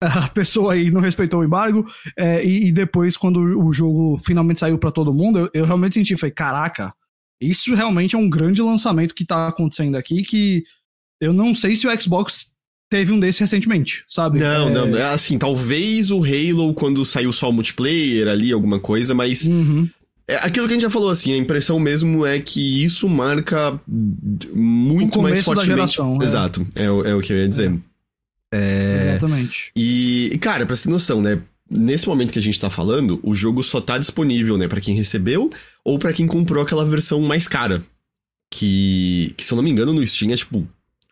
pessoa 0.33 0.73
aí 0.73 0.91
não 0.91 1.01
respeitou 1.01 1.39
o 1.39 1.43
embargo, 1.45 1.85
é, 2.17 2.45
e, 2.45 2.67
e, 2.67 2.71
depois, 2.71 3.15
quando 3.15 3.39
o 3.39 3.71
jogo 3.71 4.17
finalmente 4.17 4.59
saiu 4.59 4.77
para 4.77 4.91
todo 4.91 5.13
mundo, 5.13 5.39
eu, 5.39 5.49
eu, 5.53 5.65
realmente 5.65 5.93
senti, 5.93 6.15
falei, 6.15 6.33
caraca, 6.33 6.93
isso 7.41 7.73
realmente 7.73 8.15
é 8.15 8.19
um 8.19 8.29
grande 8.29 8.61
lançamento 8.61 9.15
que 9.15 9.25
tá 9.25 9.47
acontecendo 9.47 9.95
aqui, 9.95 10.21
que 10.21 10.63
eu 11.19 11.33
não 11.33 11.55
sei 11.55 11.75
se 11.75 11.87
o 11.87 12.01
Xbox 12.01 12.51
teve 12.89 13.11
um 13.11 13.19
desse 13.19 13.39
recentemente, 13.39 14.03
sabe? 14.07 14.39
Não, 14.39 14.69
é... 14.69 14.71
não, 14.71 14.97
é 14.97 15.03
assim, 15.03 15.37
talvez 15.37 16.11
o 16.11 16.21
Halo, 16.23 16.73
quando 16.73 17.03
saiu 17.03 17.33
só 17.33 17.49
o 17.49 17.53
multiplayer 17.53 18.27
ali, 18.27 18.51
alguma 18.51 18.79
coisa, 18.79 19.13
mas... 19.13 19.47
Uhum. 19.47 19.89
É 20.27 20.35
aquilo 20.35 20.65
que 20.65 20.73
a 20.73 20.75
gente 20.75 20.83
já 20.83 20.89
falou, 20.89 21.09
assim, 21.09 21.33
a 21.33 21.37
impressão 21.37 21.77
mesmo 21.77 22.25
é 22.25 22.39
que 22.39 22.83
isso 22.83 23.09
marca 23.09 23.77
muito 24.53 25.21
mais 25.21 25.41
fortemente. 25.41 25.75
Geração, 25.75 26.21
é. 26.21 26.23
Exato, 26.23 26.65
é, 26.75 26.83
é, 26.83 27.15
o 27.15 27.21
que 27.21 27.33
eu 27.33 27.37
ia 27.37 27.49
dizer. 27.49 27.73
É. 27.73 27.91
É... 28.53 29.09
Exatamente. 29.09 29.71
E, 29.75 30.37
cara, 30.39 30.65
pra 30.65 30.75
ter 30.75 30.89
noção, 30.89 31.21
né? 31.21 31.41
Nesse 31.73 32.07
momento 32.07 32.33
que 32.33 32.39
a 32.39 32.41
gente 32.41 32.59
tá 32.59 32.69
falando, 32.69 33.19
o 33.23 33.33
jogo 33.33 33.63
só 33.63 33.79
tá 33.79 33.97
disponível, 33.97 34.57
né, 34.57 34.67
para 34.67 34.81
quem 34.81 34.93
recebeu 34.93 35.49
ou 35.85 35.97
para 35.97 36.11
quem 36.11 36.27
comprou 36.27 36.61
aquela 36.61 36.83
versão 36.83 37.21
mais 37.21 37.47
cara. 37.47 37.81
Que, 38.53 39.33
que, 39.37 39.45
se 39.45 39.53
eu 39.53 39.55
não 39.55 39.63
me 39.63 39.71
engano, 39.71 39.93
no 39.93 40.05
Steam 40.05 40.33
é 40.33 40.35
tipo 40.35 40.67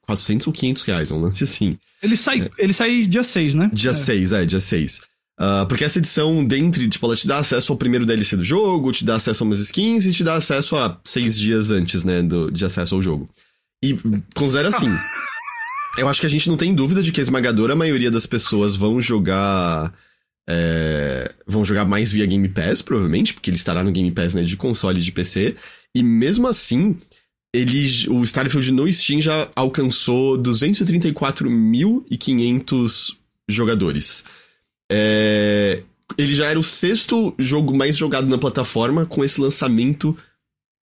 400 0.06 0.48
ou 0.48 0.54
500 0.54 0.84
reais, 0.84 1.12
é 1.12 1.13
um 1.13 1.22
lance 1.22 1.44
assim. 1.46 1.78
Ele 2.04 2.18
sai, 2.18 2.42
é. 2.42 2.50
ele 2.58 2.74
sai 2.74 3.04
dia 3.04 3.24
6, 3.24 3.56
né? 3.56 3.72
Dia 3.74 3.92
é. 3.92 3.94
6, 3.94 4.34
é, 4.34 4.46
dia 4.46 4.60
6. 4.60 4.98
Uh, 4.98 5.01
ah, 5.39 5.66
porque 5.70 5.86
essa 5.86 6.00
edição, 6.00 6.44
dentre, 6.44 6.89
tipo, 6.89 7.06
ela 7.06 7.16
te 7.16 7.25
dá 7.25 7.38
acesso 7.38 7.72
ao 7.72 7.78
primeiro 7.78 8.06
DLC 8.06 8.36
do 8.36 8.44
jogo, 8.44 8.92
te 8.92 9.06
dá 9.06 9.16
acesso 9.16 9.44
a 9.44 9.46
umas 9.46 9.60
skins 9.60 10.06
e 10.06 10.12
te 10.12 10.22
dá 10.22 10.36
acesso 10.36 10.75
a 10.75 11.00
seis 11.06 11.39
dias 11.39 11.72
antes, 11.72 12.04
né, 12.04 12.22
do, 12.22 12.51
de 12.51 12.66
acesso 12.66 12.96
ao 12.96 13.01
jogo. 13.01 13.30
E 13.82 13.96
considera 14.36 14.68
assim. 14.68 14.89
Eu 15.98 16.08
acho 16.08 16.22
que 16.22 16.28
a 16.28 16.30
gente 16.30 16.48
não 16.48 16.58
tem 16.58 16.74
dúvida 16.74 17.01
de 17.01 17.12
que 17.12 17.20
a 17.20 17.24
esmagadora 17.24 17.75
maioria 17.75 18.12
das 18.12 18.25
pessoas 18.25 18.75
vão 18.75 19.01
jogar. 19.01 19.94
É, 20.48 21.34
vão 21.48 21.65
jogar 21.65 21.86
mais 21.86 22.12
via 22.12 22.25
Game 22.25 22.50
Pass, 22.50 22.81
provavelmente, 22.81 23.34
porque 23.34 23.50
ele 23.50 23.58
estará 23.58 23.84
no 23.84 23.91
Game 23.91 24.12
Pass 24.12 24.36
né, 24.36 24.43
de 24.43 24.58
console 24.58 25.00
e 25.00 25.03
de 25.03 25.12
PC. 25.12 25.55
E 25.96 26.03
mesmo 26.03 26.48
assim, 26.48 26.98
ele, 27.53 28.08
o 28.10 28.24
Starfield 28.24 28.72
no 28.72 28.91
Steam 28.91 29.22
já 29.22 29.48
alcançou 29.55 30.38
234.500 30.38 33.15
jogadores. 33.50 34.25
É, 34.91 35.84
ele 36.17 36.36
já 36.36 36.48
era 36.48 36.60
o 36.60 36.63
sexto 36.63 37.34
jogo 37.38 37.75
mais 37.75 37.98
jogado 37.98 38.27
na 38.27 38.38
plataforma 38.38 39.05
com 39.05 39.24
esse 39.24 39.39
lançamento 39.39 40.17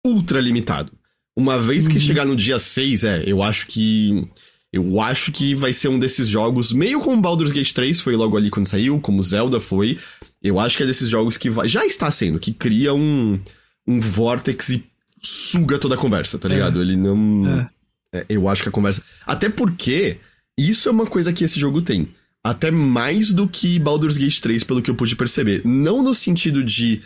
ultra 0.06 0.40
limitado. 0.40 0.92
Uma 1.36 1.60
vez 1.60 1.88
que 1.88 1.94
uhum. 1.94 2.00
chegar 2.00 2.24
no 2.24 2.36
dia 2.36 2.58
6, 2.58 3.04
é, 3.04 3.24
eu 3.26 3.42
acho 3.42 3.66
que 3.66 4.28
eu 4.74 5.00
acho 5.00 5.30
que 5.30 5.54
vai 5.54 5.72
ser 5.72 5.86
um 5.86 6.00
desses 6.00 6.26
jogos, 6.26 6.72
meio 6.72 6.98
como 6.98 7.22
Baldur's 7.22 7.52
Gate 7.52 7.72
3 7.72 8.00
foi 8.00 8.16
logo 8.16 8.36
ali 8.36 8.50
quando 8.50 8.66
saiu, 8.66 9.00
como 9.00 9.22
Zelda 9.22 9.60
foi. 9.60 9.96
Eu 10.42 10.58
acho 10.58 10.76
que 10.76 10.82
é 10.82 10.86
desses 10.86 11.08
jogos 11.08 11.36
que 11.36 11.48
vai, 11.48 11.68
já 11.68 11.86
está 11.86 12.10
sendo, 12.10 12.40
que 12.40 12.52
cria 12.52 12.92
um, 12.92 13.38
um 13.86 14.00
vortex 14.00 14.70
e 14.70 14.84
suga 15.22 15.78
toda 15.78 15.94
a 15.94 15.98
conversa, 15.98 16.40
tá 16.40 16.48
ligado? 16.48 16.80
É. 16.80 16.82
Ele 16.82 16.96
não. 16.96 17.60
É. 17.60 17.70
É, 18.14 18.26
eu 18.28 18.48
acho 18.48 18.64
que 18.64 18.68
a 18.68 18.72
conversa. 18.72 19.00
Até 19.24 19.48
porque 19.48 20.16
isso 20.58 20.88
é 20.88 20.92
uma 20.92 21.06
coisa 21.06 21.32
que 21.32 21.44
esse 21.44 21.60
jogo 21.60 21.80
tem. 21.80 22.08
Até 22.42 22.72
mais 22.72 23.30
do 23.30 23.46
que 23.46 23.78
Baldur's 23.78 24.18
Gate 24.18 24.40
3, 24.40 24.64
pelo 24.64 24.82
que 24.82 24.90
eu 24.90 24.96
pude 24.96 25.14
perceber. 25.14 25.62
Não 25.64 26.02
no 26.02 26.12
sentido 26.12 26.64
de 26.64 27.00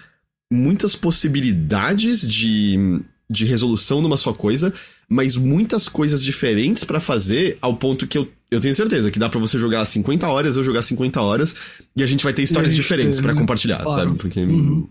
muitas 0.51 0.97
possibilidades 0.97 2.27
de, 2.27 3.03
de 3.31 3.45
resolução 3.45 4.01
numa 4.01 4.17
só 4.17 4.33
coisa, 4.33 4.73
mas 5.09 5.37
muitas 5.37 5.89
coisas 5.89 6.23
diferentes 6.23 6.85
para 6.85 7.01
fazer, 7.01 7.57
ao 7.63 7.75
ponto 7.77 8.07
que 8.07 8.19
eu, 8.19 8.29
eu 8.51 8.61
tenho 8.61 8.75
certeza 8.75 9.11
que 9.11 9.19
dá 9.19 9.29
para 9.29 9.41
você 9.41 9.59
jogar 9.59 9.85
50 9.85 10.29
horas, 10.29 10.57
eu 10.57 10.63
jogar 10.63 10.83
50 10.83 11.21
horas, 11.21 11.57
e 11.97 12.03
a 12.03 12.07
gente 12.07 12.23
vai 12.23 12.33
ter 12.33 12.43
histórias 12.43 12.75
diferentes 12.75 13.21
para 13.21 13.35
compartilhar, 13.35 13.83
claro. 13.83 14.09
sabe? 14.09 14.19
Porque. 14.19 14.41
Uhum. 14.41 14.89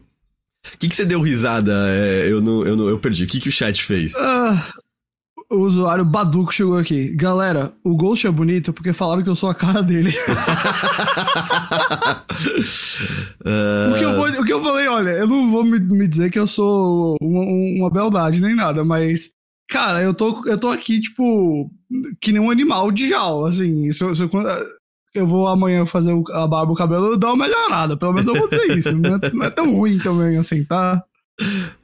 O 0.73 0.77
que, 0.79 0.89
que 0.89 0.95
você 0.95 1.05
deu 1.05 1.21
risada? 1.21 1.71
É, 1.87 2.27
eu, 2.29 2.41
não, 2.41 2.65
eu, 2.65 2.75
não, 2.75 2.89
eu 2.89 2.99
perdi. 2.99 3.23
O 3.23 3.27
que, 3.27 3.39
que 3.39 3.47
o 3.47 3.51
chat 3.51 3.81
fez? 3.81 4.15
Ah, 4.15 4.67
o 5.49 5.59
usuário 5.59 6.03
Baduco 6.03 6.53
chegou 6.53 6.77
aqui. 6.77 7.15
Galera, 7.15 7.71
o 7.83 7.95
Ghost 7.95 8.27
é 8.27 8.31
bonito 8.31 8.73
porque 8.73 8.91
falaram 8.91 9.23
que 9.23 9.29
eu 9.29 9.35
sou 9.35 9.49
a 9.49 9.55
cara 9.55 9.81
dele. 9.81 10.09
uh... 13.45 13.93
o, 13.93 13.97
que 13.97 14.03
eu 14.03 14.15
vou, 14.15 14.27
o 14.27 14.45
que 14.45 14.53
eu 14.53 14.61
falei, 14.61 14.87
olha, 14.87 15.11
eu 15.11 15.27
não 15.27 15.49
vou 15.49 15.63
me, 15.63 15.79
me 15.79 16.07
dizer 16.07 16.29
que 16.31 16.39
eu 16.39 16.47
sou 16.47 17.15
uma, 17.21 17.43
uma 17.43 17.89
beldade 17.89 18.41
nem 18.41 18.55
nada, 18.55 18.83
mas 18.83 19.29
Cara, 19.69 20.01
eu 20.01 20.13
tô, 20.13 20.43
eu 20.45 20.57
tô 20.57 20.69
aqui, 20.69 21.01
tipo, 21.01 21.69
que 22.21 22.31
nem 22.31 22.41
um 22.41 22.49
animal 22.49 22.91
de 22.91 23.09
jaula, 23.09 23.49
assim. 23.49 23.91
Se 23.91 24.03
eu, 24.03 24.15
se 24.15 24.23
eu, 24.23 24.29
eu 25.13 25.27
vou 25.27 25.47
amanhã 25.47 25.85
fazer 25.85 26.13
a 26.31 26.47
barba 26.47 26.71
e 26.71 26.73
o 26.73 26.77
cabelo, 26.77 27.07
eu 27.07 27.17
dou 27.17 27.33
uma 27.33 27.45
melhorada. 27.45 27.97
Pelo 27.97 28.13
menos 28.13 28.27
eu 28.27 28.35
vou 28.35 28.47
ter 28.47 28.77
isso. 28.77 28.91
Não 28.93 29.15
é, 29.15 29.31
não 29.33 29.45
é 29.45 29.49
tão 29.49 29.75
ruim 29.75 29.99
também, 29.99 30.37
assim, 30.37 30.63
tá? 30.63 31.03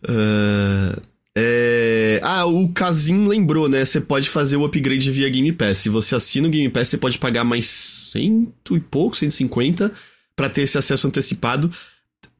Uh, 0.05 1.01
é... 1.35 2.21
Ah, 2.23 2.45
o 2.45 2.71
Kazim 2.71 3.27
lembrou, 3.27 3.67
né? 3.67 3.83
Você 3.83 3.99
pode 3.99 4.29
fazer 4.29 4.55
o 4.55 4.63
upgrade 4.63 5.11
via 5.11 5.29
Game 5.29 5.51
Pass. 5.51 5.79
Se 5.79 5.89
você 5.89 6.15
assina 6.15 6.47
o 6.47 6.51
Game 6.51 6.69
Pass, 6.69 6.87
você 6.87 6.97
pode 6.97 7.17
pagar 7.17 7.43
mais 7.43 7.67
cento 7.67 8.77
e 8.77 8.79
pouco, 8.79 9.17
150, 9.17 9.91
para 10.35 10.49
ter 10.49 10.61
esse 10.61 10.77
acesso 10.77 11.07
antecipado. 11.07 11.69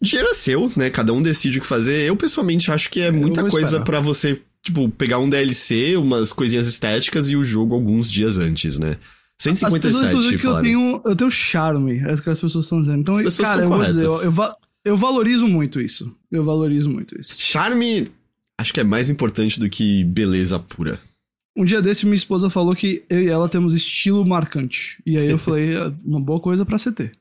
Dinheiro 0.01 0.29
é 0.29 0.33
seu, 0.33 0.71
né? 0.77 0.89
Cada 0.89 1.11
um 1.11 1.21
decide 1.21 1.57
o 1.57 1.61
que 1.61 1.67
fazer. 1.67 2.07
Eu, 2.07 2.15
pessoalmente, 2.15 2.71
acho 2.71 2.89
que 2.89 3.01
é 3.01 3.11
muita 3.11 3.49
coisa 3.49 3.81
para 3.81 3.99
você 3.99 4.41
tipo, 4.63 4.89
pegar 4.89 5.19
um 5.19 5.29
DLC, 5.29 5.97
umas 5.97 6.31
coisinhas 6.31 6.67
estéticas 6.67 7.29
e 7.29 7.35
o 7.35 7.43
jogo 7.43 7.75
alguns 7.75 8.09
dias 8.09 8.37
antes, 8.37 8.79
né? 8.79 8.97
157, 9.39 10.15
As 10.15 10.41
que 10.41 10.47
eu 10.47 10.61
tenho, 10.61 11.01
eu 11.05 11.15
tenho 11.15 11.29
charme, 11.29 11.99
é 11.99 12.13
isso 12.13 12.23
que 12.23 12.29
as 12.29 12.39
pessoas 12.39 12.65
estão 12.65 12.79
dizendo. 12.79 13.01
Então, 13.01 13.15
cara, 13.15 13.63
eu, 13.63 13.85
dizer, 13.85 14.05
eu, 14.05 14.21
eu, 14.23 14.33
eu, 14.85 14.97
valorizo 14.97 15.47
muito 15.47 15.81
isso. 15.81 16.15
Eu 16.31 16.45
valorizo 16.45 16.89
muito 16.89 17.19
isso. 17.19 17.35
Charme, 17.37 18.07
acho 18.57 18.73
que 18.73 18.79
é 18.79 18.83
mais 18.83 19.09
importante 19.09 19.59
do 19.59 19.69
que 19.69 20.05
beleza 20.05 20.57
pura. 20.59 20.97
Um 21.57 21.65
dia 21.65 21.81
desse, 21.81 22.05
minha 22.05 22.15
esposa 22.15 22.49
falou 22.49 22.73
que 22.73 23.03
eu 23.09 23.21
e 23.21 23.27
ela 23.27 23.49
temos 23.49 23.73
estilo 23.73 24.25
marcante. 24.25 24.97
E 25.05 25.17
aí 25.17 25.29
eu 25.29 25.37
falei, 25.37 25.75
é 25.75 25.91
uma 26.05 26.21
boa 26.21 26.39
coisa 26.39 26.65
para 26.65 26.77
você 26.77 26.91
ter. 26.91 27.11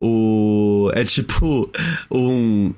O... 0.00 0.90
É 0.94 1.04
tipo 1.04 1.70
um... 2.10 2.72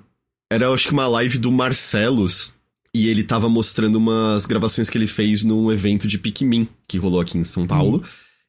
Era, 0.50 0.70
acho 0.70 0.88
que 0.88 0.94
uma 0.94 1.06
live 1.08 1.38
do 1.38 1.52
Marcelos, 1.52 2.54
e 2.94 3.08
ele 3.08 3.24
tava 3.24 3.48
mostrando 3.48 3.96
umas 3.96 4.46
gravações 4.46 4.88
que 4.88 4.96
ele 4.96 5.08
fez 5.08 5.42
num 5.42 5.72
evento 5.72 6.06
de 6.06 6.16
Pikmin, 6.16 6.68
que 6.86 6.96
rolou 6.96 7.20
aqui 7.20 7.36
em 7.36 7.42
São 7.42 7.66
Paulo. 7.66 7.96
Uhum. 7.96 8.02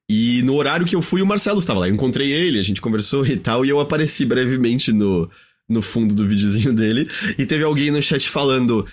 E 0.08 0.44
no 0.44 0.54
horário 0.54 0.86
que 0.86 0.96
eu 0.96 1.02
fui, 1.02 1.22
o 1.22 1.26
Marcelo 1.26 1.58
estava 1.58 1.80
lá. 1.80 1.88
Eu 1.88 1.96
encontrei 1.96 2.32
ele, 2.32 2.60
a 2.60 2.64
gente 2.64 2.80
conversou 2.80 3.26
e 3.26 3.38
tal, 3.38 3.66
e 3.66 3.70
eu 3.70 3.80
apareci 3.80 4.24
brevemente 4.24 4.94
no, 4.94 5.28
no 5.68 5.82
fundo 5.82 6.14
do 6.14 6.28
videozinho 6.28 6.74
dele. 6.74 7.10
E 7.40 7.46
teve 7.46 7.64
alguém 7.64 7.90
no 7.90 8.02
chat 8.04 8.30
falando: 8.30 8.86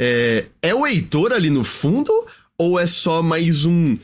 é, 0.00 0.46
é 0.62 0.74
o 0.74 0.86
Heitor 0.86 1.32
ali 1.32 1.50
no 1.50 1.64
fundo? 1.64 2.12
Ou 2.56 2.78
é 2.78 2.86
só 2.86 3.22
mais 3.22 3.64
um 3.64 3.98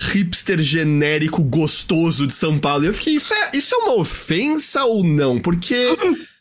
hipster 0.00 0.62
genérico 0.62 1.42
gostoso 1.42 2.26
de 2.26 2.32
São 2.32 2.58
Paulo? 2.58 2.84
E 2.84 2.86
eu 2.86 2.94
fiquei: 2.94 3.16
isso 3.16 3.34
é, 3.34 3.50
isso 3.52 3.74
é 3.74 3.78
uma 3.78 3.96
ofensa 3.96 4.84
ou 4.84 5.04
não? 5.04 5.38
Porque. 5.38 5.76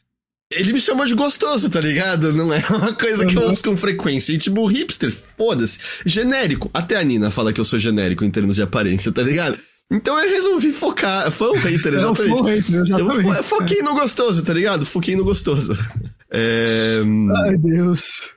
Ele 0.51 0.71
me 0.71 0.79
chama 0.79 1.05
de 1.05 1.13
gostoso, 1.13 1.69
tá 1.69 1.81
ligado? 1.81 2.31
Não 2.31 2.53
é 2.53 2.63
uma 2.69 2.93
coisa 2.93 3.25
que 3.25 3.35
eu 3.35 3.49
uso 3.49 3.61
com 3.61 3.75
frequência. 3.75 4.31
E 4.31 4.37
tipo, 4.37 4.65
hipster, 4.65 5.11
foda-se. 5.11 5.79
Genérico. 6.05 6.69
Até 6.73 6.95
a 6.95 7.03
Nina 7.03 7.29
fala 7.29 7.51
que 7.51 7.59
eu 7.59 7.65
sou 7.65 7.77
genérico 7.77 8.23
em 8.23 8.31
termos 8.31 8.55
de 8.55 8.61
aparência, 8.61 9.11
tá 9.11 9.21
ligado? 9.21 9.57
Então 9.91 10.17
eu 10.17 10.29
resolvi 10.29 10.71
focar. 10.71 11.29
Foi 11.31 11.51
um 11.51 11.59
hater, 11.59 11.93
exatamente. 11.95 12.39
É 12.39 12.43
um 12.43 12.45
hater, 12.45 12.75
exatamente. 12.75 13.37
Eu 13.37 13.43
foquei 13.43 13.81
no 13.81 13.93
gostoso, 13.93 14.41
tá 14.41 14.53
ligado? 14.53 14.85
Foquei 14.85 15.15
no 15.15 15.23
gostoso. 15.23 15.77
É... 16.29 16.99
Ai, 17.45 17.55
Deus. 17.55 18.31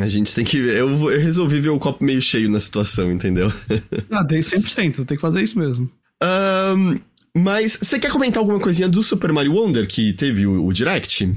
A 0.00 0.08
gente 0.08 0.34
tem 0.34 0.44
que 0.44 0.60
ver. 0.60 0.78
Eu, 0.78 0.88
eu 0.88 1.20
resolvi 1.20 1.60
ver 1.60 1.68
o 1.68 1.78
copo 1.78 2.02
meio 2.02 2.20
cheio 2.20 2.50
na 2.50 2.58
situação, 2.58 3.12
entendeu? 3.12 3.52
Ah, 4.10 4.24
tem 4.24 4.40
100%, 4.40 5.04
tem 5.04 5.16
que 5.16 5.20
fazer 5.20 5.42
isso 5.42 5.56
mesmo. 5.56 5.88
Um, 6.20 6.98
mas 7.36 7.78
você 7.80 8.00
quer 8.00 8.10
comentar 8.10 8.40
alguma 8.40 8.58
coisinha 8.58 8.88
do 8.88 9.00
Super 9.00 9.32
Mario 9.32 9.52
Wonder 9.52 9.86
que 9.86 10.12
teve 10.12 10.44
o, 10.44 10.66
o 10.66 10.72
Direct? 10.72 11.32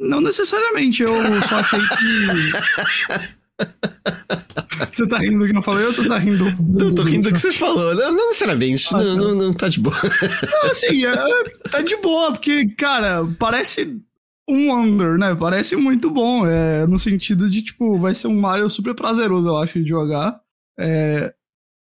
Não 0.00 0.20
necessariamente, 0.20 1.02
eu 1.02 1.08
só 1.48 1.56
achei 1.56 1.80
que. 1.80 3.38
Você 4.92 5.06
tá 5.06 5.18
rindo 5.18 5.38
do 5.38 5.50
que 5.50 5.56
eu 5.56 5.62
falei 5.62 5.84
ou 5.86 5.92
você 5.92 6.06
tá 6.06 6.18
rindo 6.18 6.50
do. 6.52 6.84
Eu 6.84 6.94
tô 6.94 7.02
rindo 7.02 7.28
do 7.28 7.34
que 7.34 7.40
você 7.40 7.50
falou. 7.52 7.94
Não, 7.94 8.12
não 8.12 8.28
necessariamente. 8.28 8.94
Ah, 8.94 8.98
não, 8.98 9.14
tá. 9.14 9.20
não, 9.20 9.34
não, 9.34 9.52
tá 9.52 9.68
de 9.68 9.80
boa. 9.80 9.96
Não, 10.02 10.70
assim, 10.70 11.04
é, 11.04 11.68
tá 11.68 11.82
de 11.82 11.96
boa, 11.96 12.32
porque, 12.32 12.68
cara, 12.76 13.26
parece 13.38 14.00
um 14.48 14.70
Wonder, 14.70 15.18
né? 15.18 15.36
Parece 15.38 15.76
muito 15.76 16.10
bom. 16.10 16.46
É, 16.46 16.86
no 16.86 16.98
sentido 16.98 17.50
de, 17.50 17.62
tipo, 17.62 17.98
vai 17.98 18.14
ser 18.14 18.28
um 18.28 18.40
Mario 18.40 18.70
super 18.70 18.94
prazeroso, 18.94 19.48
eu 19.48 19.56
acho, 19.58 19.82
de 19.82 19.88
jogar. 19.88 20.40
É, 20.78 21.34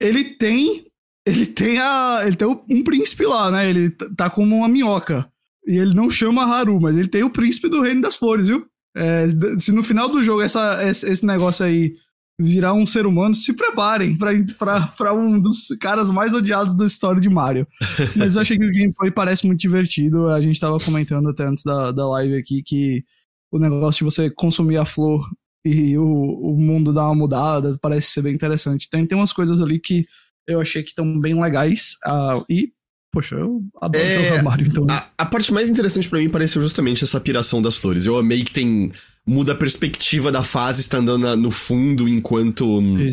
ele 0.01 0.25
tem. 0.25 0.87
Ele 1.27 1.47
tem 1.47 1.79
a. 1.79 2.21
Ele 2.25 2.37
tem 2.37 2.49
um 2.49 2.85
príncipe 2.85 3.25
lá, 3.25 3.51
né? 3.51 3.69
Ele 3.69 3.91
tá 3.91 4.31
como 4.31 4.57
uma 4.57 4.69
minhoca. 4.69 5.29
E 5.67 5.79
ele 5.79 5.95
não 5.95 6.11
chama 6.11 6.45
Haru, 6.45 6.81
mas 6.81 6.97
ele 6.97 7.09
tem 7.09 7.23
o 7.23 7.31
príncipe 7.31 7.69
do 7.69 7.81
reino 7.81 8.03
das 8.03 8.15
flores, 8.15 8.49
viu? 8.49 8.67
É, 8.97 9.27
se 9.59 9.73
no 9.73 9.83
final 9.83 10.09
do 10.09 10.23
jogo 10.23 10.41
essa, 10.43 10.79
esse 10.89 11.27
negócio 11.27 11.65
aí 11.65 11.95
virar 12.41 12.75
um 12.75 12.87
ser 12.87 13.07
humano, 13.07 13.35
se 13.35 13.53
preparem 13.55 14.17
para 14.17 15.15
um 15.15 15.41
dos 15.41 15.69
caras 15.81 16.11
mais 16.11 16.35
odiados 16.35 16.77
da 16.77 16.87
história 16.87 17.21
de 17.21 17.29
Mario. 17.29 17.67
Mas 18.17 18.35
eu 18.35 18.43
achei 18.43 18.59
que 18.59 18.65
o 18.65 18.73
gameplay 18.73 19.11
parece 19.11 19.47
muito 19.47 19.61
divertido. 19.61 20.29
A 20.29 20.41
gente 20.41 20.59
tava 20.59 20.79
comentando 20.79 21.29
até 21.29 21.45
antes 21.45 21.65
da, 21.65 21.93
da 21.93 22.09
live 22.09 22.37
aqui 22.37 22.63
que 22.63 23.05
o 23.53 23.59
negócio 23.59 23.99
de 23.99 24.05
você 24.05 24.31
consumir 24.31 24.79
a 24.79 24.85
flor 24.85 25.25
e 25.65 25.97
o, 25.97 26.05
o 26.05 26.57
mundo 26.61 26.93
dar 26.93 27.07
uma 27.07 27.15
mudada 27.15 27.77
parece 27.81 28.11
ser 28.11 28.23
bem 28.23 28.35
interessante. 28.35 28.91
Tem, 28.91 29.07
tem 29.07 29.17
umas 29.17 29.33
coisas 29.33 29.61
ali 29.61 29.79
que 29.79 30.05
eu 30.47 30.61
achei 30.61 30.83
que 30.83 30.89
estão 30.89 31.19
bem 31.21 31.41
legais. 31.41 31.97
Uh, 32.05 32.45
e 32.51 32.73
Poxa, 33.15 33.37
eu 33.37 33.63
adoro 33.81 34.05
é, 34.05 34.29
jogar 34.29 34.43
Mario, 34.43 34.67
então. 34.67 34.87
A, 34.91 35.09
a 35.17 35.25
parte 35.25 35.53
mais 35.53 35.69
interessante 35.69 36.09
para 36.09 36.19
mim 36.19 36.29
pareceu 36.29 36.61
justamente 36.61 37.05
essa 37.05 37.21
piração 37.21 37.63
das 37.63 37.77
flores. 37.77 38.05
Eu 38.05 38.19
amei 38.19 38.45
que 38.45 38.53
tem. 38.53 38.91
muda 39.25 39.53
a 39.53 39.57
perspectiva 39.57 40.33
da 40.33 40.43
fase, 40.43 40.81
está 40.81 40.99
andando 40.99 41.23
na, 41.23 41.37
no 41.37 41.51
fundo 41.51 42.09
enquanto 42.09 42.67
hum, 42.81 43.09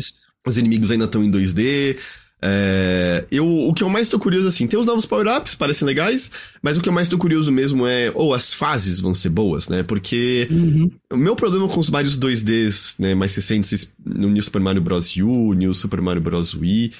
os 0.46 0.58
inimigos 0.58 0.90
ainda 0.90 1.04
estão 1.04 1.22
em 1.22 1.30
2D. 1.30 1.96
É, 2.44 3.24
eu, 3.30 3.46
o 3.46 3.72
que 3.72 3.84
eu 3.84 3.88
mais 3.88 4.08
tô 4.08 4.18
curioso, 4.18 4.48
assim, 4.48 4.66
tem 4.66 4.76
os 4.78 4.84
novos 4.84 5.06
power-ups, 5.06 5.54
parecem 5.54 5.86
legais, 5.86 6.32
mas 6.60 6.76
o 6.76 6.80
que 6.80 6.88
eu 6.88 6.92
mais 6.92 7.08
tô 7.08 7.16
curioso 7.16 7.52
mesmo 7.52 7.86
é, 7.86 8.10
ou 8.16 8.30
oh, 8.30 8.34
as 8.34 8.52
fases 8.52 8.98
vão 8.98 9.14
ser 9.14 9.28
boas, 9.28 9.68
né? 9.68 9.84
Porque 9.84 10.48
uhum. 10.50 10.90
o 11.12 11.16
meu 11.16 11.36
problema 11.36 11.68
com 11.68 11.78
os 11.78 11.88
vários 11.88 12.18
2Ds, 12.18 12.96
né, 12.98 13.14
mais 13.14 13.36
recentes, 13.36 13.92
no 14.04 14.28
New 14.28 14.42
Super 14.42 14.60
Mario 14.60 14.82
Bros. 14.82 15.14
U, 15.16 15.52
New 15.52 15.72
Super 15.72 16.00
Mario 16.00 16.20
Bros. 16.20 16.52
Wii, 16.52 16.92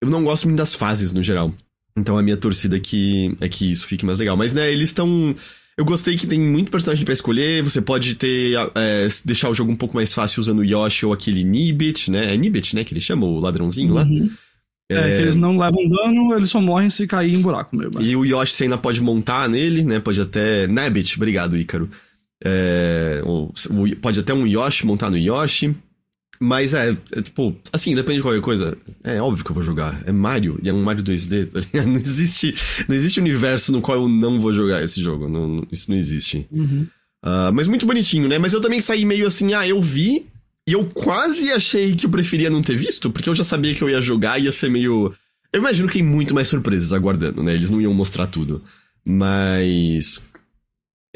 eu 0.00 0.08
não 0.08 0.22
gosto 0.22 0.44
muito 0.44 0.58
das 0.58 0.74
fases 0.74 1.12
no 1.12 1.22
geral. 1.22 1.52
Então 1.96 2.18
a 2.18 2.22
minha 2.22 2.36
torcida 2.36 2.76
é 2.76 2.80
que, 2.80 3.34
é 3.40 3.48
que 3.48 3.72
isso 3.72 3.86
fique 3.86 4.04
mais 4.04 4.18
legal. 4.18 4.36
Mas, 4.36 4.52
né, 4.52 4.70
eles 4.70 4.90
estão. 4.90 5.34
Eu 5.76 5.84
gostei 5.84 6.16
que 6.16 6.26
tem 6.26 6.40
muito 6.40 6.70
personagem 6.70 7.04
para 7.04 7.14
escolher. 7.14 7.62
Você 7.62 7.80
pode 7.80 8.14
ter. 8.14 8.54
É, 8.74 9.08
deixar 9.24 9.48
o 9.48 9.54
jogo 9.54 9.72
um 9.72 9.76
pouco 9.76 9.96
mais 9.96 10.12
fácil 10.12 10.40
usando 10.40 10.58
o 10.58 10.64
Yoshi 10.64 11.06
ou 11.06 11.12
aquele 11.12 11.42
Nibit, 11.42 12.10
né? 12.10 12.34
É 12.34 12.36
Nibit, 12.36 12.76
né? 12.76 12.84
Que 12.84 12.92
ele 12.92 13.00
chama, 13.00 13.26
o 13.26 13.38
ladrãozinho 13.38 13.94
uhum. 13.94 13.94
lá. 13.94 14.06
É, 14.88 14.94
é, 14.94 15.16
que 15.16 15.22
eles 15.22 15.36
não 15.36 15.56
levam 15.56 15.88
dano, 15.88 16.32
eles 16.36 16.48
só 16.48 16.60
morrem 16.60 16.88
se 16.90 17.06
cair 17.08 17.34
em 17.34 17.42
buraco 17.42 17.74
mesmo. 17.74 18.00
E 18.00 18.14
o 18.14 18.24
Yoshi 18.24 18.52
você 18.52 18.64
ainda 18.64 18.78
pode 18.78 19.00
montar 19.00 19.48
nele, 19.48 19.82
né? 19.82 19.98
Pode 19.98 20.20
até. 20.20 20.66
Nabbit, 20.66 21.16
obrigado, 21.16 21.56
Ícaro. 21.56 21.90
É, 22.44 23.22
pode 24.00 24.20
até 24.20 24.34
um 24.34 24.46
Yoshi 24.46 24.86
montar 24.86 25.10
no 25.10 25.18
Yoshi. 25.18 25.74
Mas 26.38 26.74
é, 26.74 26.96
é, 27.12 27.22
tipo, 27.22 27.56
assim, 27.72 27.94
depende 27.94 28.18
de 28.18 28.22
qualquer 28.22 28.40
coisa. 28.40 28.76
É 29.02 29.20
óbvio 29.20 29.44
que 29.44 29.50
eu 29.50 29.54
vou 29.54 29.62
jogar. 29.62 30.02
É 30.06 30.12
Mario, 30.12 30.58
e 30.62 30.68
é 30.68 30.72
um 30.72 30.82
Mario 30.82 31.02
2D, 31.02 31.46
tá 31.52 31.60
ligado? 31.60 31.88
Não 31.88 32.00
existe, 32.00 32.54
não 32.88 32.94
existe 32.94 33.20
universo 33.20 33.72
no 33.72 33.80
qual 33.80 34.02
eu 34.02 34.08
não 34.08 34.40
vou 34.40 34.52
jogar 34.52 34.82
esse 34.82 35.02
jogo. 35.02 35.28
Não, 35.28 35.66
isso 35.72 35.90
não 35.90 35.96
existe. 35.96 36.46
Uhum. 36.50 36.86
Uh, 37.24 37.52
mas 37.54 37.66
muito 37.66 37.86
bonitinho, 37.86 38.28
né? 38.28 38.38
Mas 38.38 38.52
eu 38.52 38.60
também 38.60 38.80
saí 38.80 39.04
meio 39.04 39.26
assim, 39.26 39.54
ah, 39.54 39.66
eu 39.66 39.80
vi, 39.80 40.26
e 40.68 40.72
eu 40.72 40.84
quase 40.84 41.50
achei 41.52 41.94
que 41.94 42.06
eu 42.06 42.10
preferia 42.10 42.50
não 42.50 42.62
ter 42.62 42.76
visto, 42.76 43.10
porque 43.10 43.28
eu 43.28 43.34
já 43.34 43.44
sabia 43.44 43.74
que 43.74 43.82
eu 43.82 43.88
ia 43.88 44.00
jogar 44.00 44.38
e 44.38 44.44
ia 44.44 44.52
ser 44.52 44.68
meio. 44.68 45.12
Eu 45.52 45.60
imagino 45.60 45.88
que 45.88 45.94
tem 45.94 46.02
muito 46.02 46.34
mais 46.34 46.48
surpresas 46.48 46.92
aguardando, 46.92 47.42
né? 47.42 47.54
Eles 47.54 47.70
não 47.70 47.80
iam 47.80 47.94
mostrar 47.94 48.26
tudo. 48.26 48.62
Mas 49.04 50.24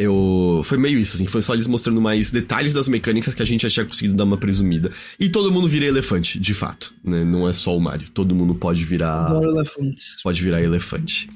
eu 0.01 0.63
foi 0.65 0.79
meio 0.79 0.99
isso 0.99 1.17
assim, 1.17 1.27
foi 1.27 1.43
só 1.43 1.55
eles 1.55 1.67
mostrando 1.67 2.01
mais 2.01 2.31
detalhes 2.31 2.73
das 2.73 2.89
mecânicas 2.89 3.35
que 3.35 3.43
a 3.43 3.45
gente 3.45 3.63
já 3.63 3.71
tinha 3.71 3.87
conseguido 3.87 4.15
dar 4.15 4.25
uma 4.25 4.37
presumida. 4.37 4.91
E 5.19 5.29
todo 5.29 5.53
mundo 5.53 5.69
vira 5.69 5.87
elefante, 5.87 6.39
de 6.39 6.55
fato, 6.55 6.95
né? 7.05 7.25
Não 7.25 7.49
é 7.49 7.53
só 7.53 7.77
o 7.77 7.81
Mario, 7.81 8.09
todo 8.11 8.35
mundo 8.35 8.55
pode 8.55 8.85
virar 8.85 9.31
pode 10.23 10.43
virar 10.43 10.63
elefante. 10.63 11.29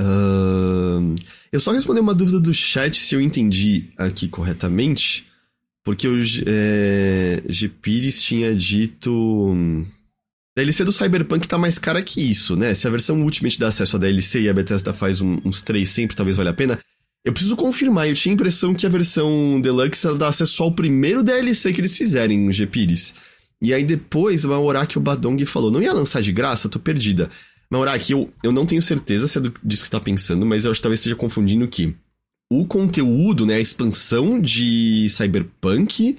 Uh, 0.00 1.14
eu 1.52 1.60
só 1.60 1.72
respondi 1.72 2.00
uma 2.00 2.14
dúvida 2.14 2.40
do 2.40 2.52
chat 2.52 2.96
se 2.96 3.14
eu 3.14 3.20
entendi 3.20 3.90
aqui 3.96 4.28
corretamente, 4.28 5.26
porque 5.84 6.08
o 6.08 6.20
é, 6.46 7.42
G. 7.48 7.68
Pires 7.68 8.22
tinha 8.22 8.54
dito 8.54 9.54
a 10.56 10.60
DLC 10.60 10.84
do 10.84 10.92
Cyberpunk 10.92 11.48
tá 11.48 11.58
mais 11.58 11.80
cara 11.80 12.00
que 12.00 12.20
isso, 12.20 12.54
né? 12.54 12.74
Se 12.74 12.86
a 12.86 12.90
versão 12.90 13.20
Ultimate 13.20 13.58
dá 13.58 13.68
acesso 13.68 13.96
à 13.96 13.98
DLC 13.98 14.42
e 14.42 14.48
a 14.48 14.54
Bethesda 14.54 14.92
faz 14.92 15.20
um, 15.20 15.40
uns 15.44 15.60
três 15.60 15.90
sempre, 15.90 16.14
talvez 16.14 16.36
valha 16.36 16.50
a 16.50 16.54
pena. 16.54 16.78
Eu 17.24 17.32
preciso 17.32 17.56
confirmar, 17.56 18.06
eu 18.06 18.14
tinha 18.14 18.32
a 18.32 18.34
impressão 18.34 18.74
que 18.74 18.84
a 18.84 18.90
versão 18.90 19.58
Deluxe 19.58 20.06
ela 20.06 20.18
dá 20.18 20.28
acesso 20.28 20.62
ao 20.62 20.72
primeiro 20.72 21.22
DLC 21.22 21.72
que 21.72 21.80
eles 21.80 21.96
fizerem 21.96 22.38
no 22.38 22.52
G-Pires. 22.52 23.14
E 23.62 23.72
aí 23.72 23.82
depois, 23.82 24.44
o 24.44 24.50
Mauraki 24.50 24.98
o 24.98 25.00
Badong 25.00 25.42
falou, 25.46 25.70
não 25.70 25.82
ia 25.82 25.92
lançar 25.92 26.20
de 26.20 26.30
graça? 26.30 26.68
Tô 26.68 26.78
perdida. 26.78 27.30
Mauraki, 27.70 28.12
eu, 28.12 28.30
eu 28.42 28.52
não 28.52 28.66
tenho 28.66 28.82
certeza 28.82 29.26
se 29.26 29.38
é 29.38 29.42
disso 29.62 29.84
que 29.84 29.90
tá 29.90 29.98
pensando, 29.98 30.44
mas 30.44 30.66
eu 30.66 30.70
acho 30.70 30.78
que 30.78 30.82
talvez 30.82 31.00
esteja 31.00 31.16
confundindo 31.16 31.66
que 31.66 31.96
o 32.52 32.66
conteúdo, 32.66 33.46
né, 33.46 33.54
a 33.54 33.60
expansão 33.60 34.38
de 34.38 35.08
Cyberpunk 35.08 36.18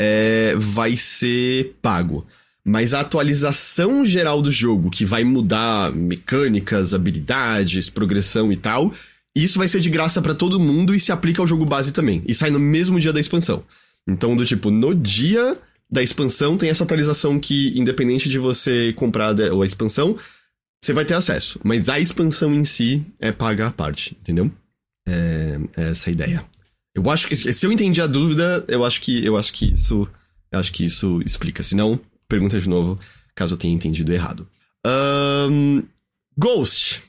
é, 0.00 0.54
vai 0.56 0.96
ser 0.96 1.76
pago. 1.82 2.26
Mas 2.64 2.94
a 2.94 3.00
atualização 3.00 4.04
geral 4.06 4.40
do 4.40 4.50
jogo, 4.50 4.90
que 4.90 5.04
vai 5.04 5.22
mudar 5.22 5.92
mecânicas, 5.94 6.94
habilidades, 6.94 7.90
progressão 7.90 8.50
e 8.50 8.56
tal, 8.56 8.92
isso 9.34 9.58
vai 9.58 9.68
ser 9.68 9.80
de 9.80 9.90
graça 9.90 10.20
para 10.20 10.34
todo 10.34 10.60
mundo 10.60 10.94
e 10.94 11.00
se 11.00 11.12
aplica 11.12 11.40
ao 11.40 11.46
jogo 11.46 11.64
base 11.64 11.92
também. 11.92 12.22
E 12.26 12.34
sai 12.34 12.50
no 12.50 12.58
mesmo 12.58 12.98
dia 12.98 13.12
da 13.12 13.20
expansão. 13.20 13.62
Então, 14.08 14.34
do 14.34 14.44
tipo, 14.44 14.70
no 14.70 14.94
dia 14.94 15.56
da 15.90 16.02
expansão 16.02 16.56
tem 16.56 16.68
essa 16.68 16.84
atualização 16.84 17.38
que, 17.38 17.78
independente 17.78 18.28
de 18.28 18.38
você 18.38 18.92
comprar 18.94 19.34
a 19.38 19.64
expansão, 19.64 20.16
você 20.82 20.92
vai 20.92 21.04
ter 21.04 21.14
acesso. 21.14 21.60
Mas 21.62 21.88
a 21.88 21.98
expansão 22.00 22.54
em 22.54 22.64
si 22.64 23.04
é 23.18 23.30
paga 23.30 23.68
à 23.68 23.70
parte, 23.70 24.16
entendeu? 24.20 24.50
É, 25.06 25.58
é 25.76 25.90
essa 25.90 26.10
a 26.10 26.12
ideia. 26.12 26.44
Eu 26.94 27.08
acho 27.10 27.28
que 27.28 27.36
se 27.36 27.66
eu 27.66 27.72
entendi 27.72 28.00
a 28.00 28.06
dúvida, 28.06 28.64
eu 28.66 28.84
acho 28.84 29.00
que 29.00 29.24
eu 29.24 29.36
acho 29.36 29.52
que 29.52 29.72
isso 29.72 30.08
eu 30.50 30.58
acho 30.58 30.72
que 30.72 30.84
isso 30.84 31.22
explica. 31.24 31.62
Se 31.62 31.76
não, 31.76 32.00
pergunta 32.28 32.58
de 32.58 32.68
novo, 32.68 32.98
caso 33.34 33.54
eu 33.54 33.58
tenha 33.58 33.74
entendido 33.74 34.12
errado. 34.12 34.46
Um, 34.86 35.82
Ghost. 36.36 37.02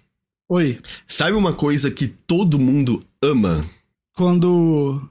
Oi. 0.51 0.79
Sabe 1.07 1.31
uma 1.37 1.53
coisa 1.53 1.89
que 1.89 2.09
todo 2.09 2.59
mundo 2.59 3.01
ama? 3.23 3.63
Quando 4.13 5.01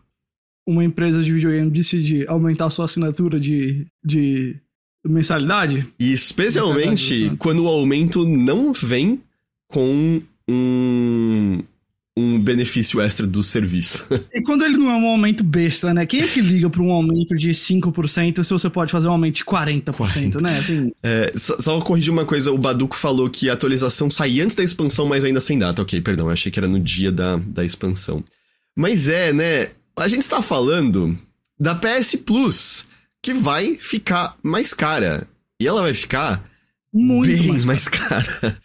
uma 0.68 0.84
empresa 0.84 1.22
de 1.22 1.32
videogame 1.32 1.70
decide 1.70 2.26
aumentar 2.28 2.68
sua 2.68 2.84
assinatura 2.84 3.40
de, 3.40 3.86
de 4.04 4.60
mensalidade? 5.02 5.88
E 5.98 6.12
especialmente 6.12 7.14
mensalidade, 7.14 7.36
quando 7.38 7.64
o 7.64 7.68
aumento 7.68 8.28
não 8.28 8.74
vem 8.74 9.22
com 9.66 10.20
um, 10.46 11.62
um 12.20 12.38
benefício 12.38 13.00
extra 13.00 13.26
do 13.26 13.42
serviço. 13.42 14.06
E 14.32 14.42
quando 14.42 14.64
ele 14.64 14.76
não 14.76 14.88
é 14.90 14.94
um 14.94 15.08
aumento 15.08 15.42
besta, 15.42 15.92
né? 15.92 16.06
Quem 16.06 16.22
é 16.22 16.26
que 16.26 16.40
liga 16.40 16.70
para 16.70 16.82
um 16.82 16.90
aumento 16.90 17.36
de 17.36 17.50
5% 17.50 18.44
se 18.44 18.52
você 18.52 18.70
pode 18.70 18.92
fazer 18.92 19.08
um 19.08 19.12
aumento 19.12 19.36
de 19.36 19.44
40%, 19.44 19.92
40. 19.92 20.40
né? 20.40 20.58
Assim... 20.58 20.92
É, 21.02 21.32
só, 21.36 21.58
só 21.58 21.78
corrigir 21.80 22.12
uma 22.12 22.24
coisa, 22.24 22.52
o 22.52 22.58
Baduco 22.58 22.96
falou 22.96 23.28
que 23.28 23.50
a 23.50 23.54
atualização 23.54 24.08
sai 24.10 24.40
antes 24.40 24.56
da 24.56 24.62
expansão, 24.62 25.06
mas 25.06 25.24
ainda 25.24 25.40
sem 25.40 25.58
data. 25.58 25.82
Ok, 25.82 26.00
perdão, 26.00 26.26
eu 26.26 26.32
achei 26.32 26.50
que 26.50 26.58
era 26.58 26.68
no 26.68 26.78
dia 26.78 27.10
da, 27.10 27.36
da 27.36 27.64
expansão. 27.64 28.24
Mas 28.76 29.08
é, 29.08 29.32
né? 29.32 29.70
A 29.96 30.08
gente 30.08 30.22
está 30.22 30.40
falando 30.40 31.16
da 31.58 31.74
PS 31.74 32.16
Plus, 32.16 32.86
que 33.22 33.34
vai 33.34 33.76
ficar 33.76 34.36
mais 34.42 34.72
cara. 34.72 35.26
E 35.60 35.66
ela 35.66 35.82
vai 35.82 35.92
ficar 35.92 36.42
muito 36.92 37.36
bem 37.36 37.48
mais, 37.48 37.64
mais 37.64 37.88
cara. 37.88 38.56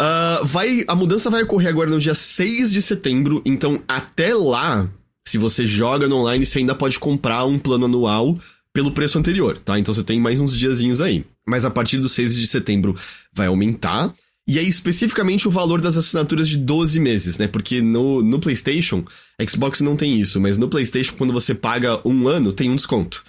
Uh, 0.00 0.46
vai, 0.46 0.82
a 0.88 0.94
mudança 0.94 1.28
vai 1.28 1.42
ocorrer 1.42 1.68
agora 1.68 1.90
no 1.90 1.98
dia 1.98 2.14
6 2.14 2.72
de 2.72 2.80
setembro, 2.80 3.42
então 3.44 3.82
até 3.86 4.34
lá, 4.34 4.88
se 5.28 5.36
você 5.36 5.66
joga 5.66 6.08
no 6.08 6.16
online, 6.16 6.46
você 6.46 6.60
ainda 6.60 6.74
pode 6.74 6.98
comprar 6.98 7.44
um 7.44 7.58
plano 7.58 7.84
anual 7.84 8.34
pelo 8.72 8.92
preço 8.92 9.18
anterior, 9.18 9.58
tá? 9.58 9.78
Então 9.78 9.92
você 9.92 10.02
tem 10.02 10.18
mais 10.18 10.40
uns 10.40 10.56
diazinhos 10.56 11.02
aí. 11.02 11.24
Mas 11.46 11.66
a 11.66 11.70
partir 11.70 11.98
do 11.98 12.08
6 12.08 12.36
de 12.38 12.46
setembro 12.46 12.96
vai 13.32 13.48
aumentar. 13.48 14.10
E 14.48 14.58
é 14.58 14.62
especificamente 14.62 15.46
o 15.46 15.50
valor 15.50 15.80
das 15.80 15.98
assinaturas 15.98 16.48
de 16.48 16.56
12 16.56 16.98
meses, 16.98 17.36
né? 17.36 17.46
Porque 17.46 17.82
no, 17.82 18.22
no 18.22 18.40
PlayStation, 18.40 19.04
Xbox 19.46 19.80
não 19.80 19.96
tem 19.96 20.18
isso, 20.18 20.40
mas 20.40 20.56
no 20.56 20.68
PlayStation, 20.68 21.14
quando 21.16 21.32
você 21.32 21.54
paga 21.54 22.00
um 22.06 22.26
ano, 22.26 22.52
tem 22.52 22.70
um 22.70 22.74
desconto. 22.74 23.22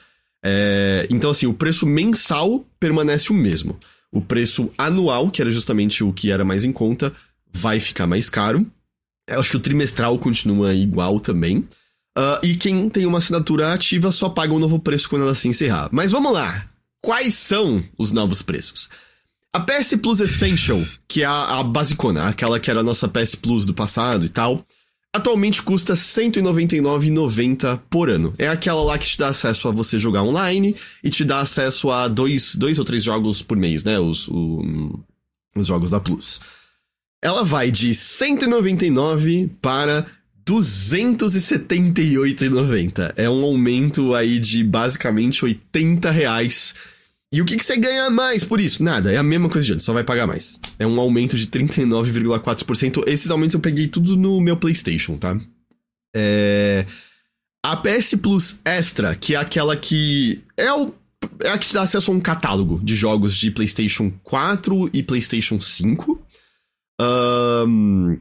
É, 0.43 1.05
então, 1.09 1.29
assim, 1.29 1.45
o 1.45 1.53
preço 1.53 1.85
mensal 1.85 2.65
permanece 2.79 3.31
o 3.31 3.35
mesmo. 3.35 3.77
O 4.11 4.21
preço 4.21 4.71
anual, 4.77 5.31
que 5.31 5.41
era 5.41 5.51
justamente 5.51 6.03
o 6.03 6.11
que 6.11 6.31
era 6.31 6.43
mais 6.43 6.65
em 6.65 6.71
conta, 6.71 7.13
vai 7.51 7.79
ficar 7.79 8.07
mais 8.07 8.29
caro. 8.29 8.65
Eu 9.27 9.39
acho 9.39 9.51
que 9.51 9.57
o 9.57 9.61
trimestral 9.61 10.17
continua 10.19 10.73
igual 10.73 11.19
também. 11.19 11.59
Uh, 12.17 12.43
e 12.43 12.55
quem 12.55 12.89
tem 12.89 13.05
uma 13.05 13.19
assinatura 13.19 13.73
ativa 13.73 14.11
só 14.11 14.27
paga 14.27 14.51
o 14.51 14.57
um 14.57 14.59
novo 14.59 14.79
preço 14.79 15.09
quando 15.09 15.21
ela 15.21 15.35
se 15.35 15.47
encerrar. 15.47 15.89
Mas 15.91 16.11
vamos 16.11 16.33
lá! 16.33 16.67
Quais 17.01 17.33
são 17.35 17.81
os 17.97 18.11
novos 18.11 18.41
preços? 18.41 18.89
A 19.53 19.59
PS 19.59 19.95
Plus 20.01 20.19
Essential, 20.19 20.85
que 21.07 21.23
é 21.23 21.25
a, 21.25 21.59
a 21.59 21.63
basicona, 21.63 22.27
aquela 22.27 22.59
que 22.59 22.69
era 22.69 22.81
a 22.81 22.83
nossa 22.83 23.07
PS 23.07 23.35
Plus 23.35 23.65
do 23.65 23.73
passado 23.73 24.25
e 24.25 24.29
tal, 24.29 24.65
Atualmente 25.13 25.61
custa 25.61 25.93
R$ 25.93 25.99
199,90 25.99 27.81
por 27.89 28.09
ano. 28.09 28.33
É 28.37 28.47
aquela 28.47 28.81
lá 28.81 28.97
que 28.97 29.05
te 29.05 29.17
dá 29.17 29.27
acesso 29.27 29.67
a 29.67 29.71
você 29.71 29.99
jogar 29.99 30.23
online 30.23 30.73
e 31.03 31.09
te 31.09 31.25
dá 31.25 31.41
acesso 31.41 31.91
a 31.91 32.07
dois, 32.07 32.55
dois 32.55 32.79
ou 32.79 32.85
três 32.85 33.03
jogos 33.03 33.41
por 33.41 33.57
mês, 33.57 33.83
né? 33.83 33.99
Os, 33.99 34.29
o, 34.29 35.03
os 35.53 35.67
jogos 35.67 35.89
da 35.89 35.99
Plus. 35.99 36.39
Ela 37.21 37.43
vai 37.43 37.71
de 37.71 37.93
199 37.93 39.51
para 39.61 40.05
278,90. 40.45 43.11
É 43.17 43.29
um 43.29 43.43
aumento 43.43 44.15
aí 44.15 44.39
de 44.39 44.63
basicamente 44.63 45.43
80 45.43 46.09
reais 46.09 46.73
e 47.33 47.41
o 47.41 47.45
que, 47.45 47.55
que 47.55 47.63
você 47.63 47.77
ganha 47.77 48.09
mais 48.09 48.43
por 48.43 48.59
isso? 48.59 48.83
Nada, 48.83 49.11
é 49.11 49.17
a 49.17 49.23
mesma 49.23 49.49
coisa 49.49 49.65
de 49.65 49.73
antes, 49.73 49.85
só 49.85 49.93
vai 49.93 50.03
pagar 50.03 50.27
mais. 50.27 50.59
É 50.77 50.85
um 50.85 50.99
aumento 50.99 51.37
de 51.37 51.47
39,4%. 51.47 53.03
Esses 53.07 53.31
aumentos 53.31 53.53
eu 53.53 53.59
peguei 53.61 53.87
tudo 53.87 54.17
no 54.17 54.41
meu 54.41 54.57
PlayStation, 54.57 55.17
tá? 55.17 55.37
É... 56.13 56.85
A 57.63 57.77
PS 57.77 58.15
Plus 58.21 58.59
Extra, 58.65 59.15
que 59.15 59.35
é 59.35 59.37
aquela 59.37 59.77
que 59.77 60.41
é 60.57 60.73
o 60.73 60.93
é 61.43 61.49
a 61.49 61.57
que 61.57 61.67
te 61.67 61.73
dá 61.73 61.83
acesso 61.83 62.11
a 62.11 62.13
um 62.15 62.19
catálogo 62.19 62.79
de 62.83 62.95
jogos 62.95 63.35
de 63.35 63.51
PlayStation 63.51 64.11
4 64.23 64.89
e 64.91 65.03
PlayStation 65.03 65.61
5. 65.61 66.19
Um, 66.99 68.17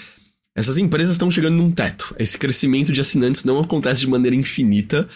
essas 0.55 0.77
empresas 0.77 1.11
estão 1.11 1.31
chegando 1.31 1.55
num 1.55 1.71
teto. 1.71 2.13
Esse 2.19 2.37
crescimento 2.37 2.91
de 2.91 3.01
assinantes 3.01 3.43
não 3.43 3.59
acontece 3.59 4.01
de 4.01 4.07
maneira 4.07 4.35
infinita. 4.35 5.07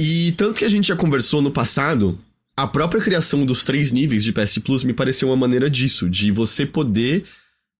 E 0.00 0.32
tanto 0.32 0.54
que 0.58 0.64
a 0.64 0.68
gente 0.68 0.88
já 0.88 0.96
conversou 0.96 1.40
no 1.40 1.50
passado 1.50 2.18
a 2.56 2.66
própria 2.66 3.02
criação 3.02 3.44
dos 3.44 3.64
três 3.64 3.92
níveis 3.92 4.24
de 4.24 4.32
PS 4.32 4.58
Plus 4.58 4.82
me 4.82 4.94
pareceu 4.94 5.28
uma 5.28 5.36
maneira 5.36 5.68
disso, 5.68 6.08
de 6.08 6.32
você 6.32 6.64
poder 6.64 7.24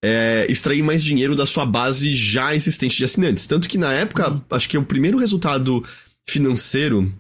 é, 0.04 0.46
extrair 0.50 0.82
mais 0.82 1.02
dinheiro 1.02 1.34
da 1.34 1.46
sua 1.46 1.64
base 1.64 2.14
já 2.14 2.54
existente 2.54 2.96
de 2.96 3.04
assinantes. 3.04 3.46
Tanto 3.46 3.68
que 3.68 3.78
na 3.78 3.92
época, 3.92 4.30
uhum. 4.30 4.42
acho 4.50 4.68
que 4.68 4.76
o 4.76 4.84
primeiro 4.84 5.18
resultado 5.18 5.82
financeiro 6.28 7.12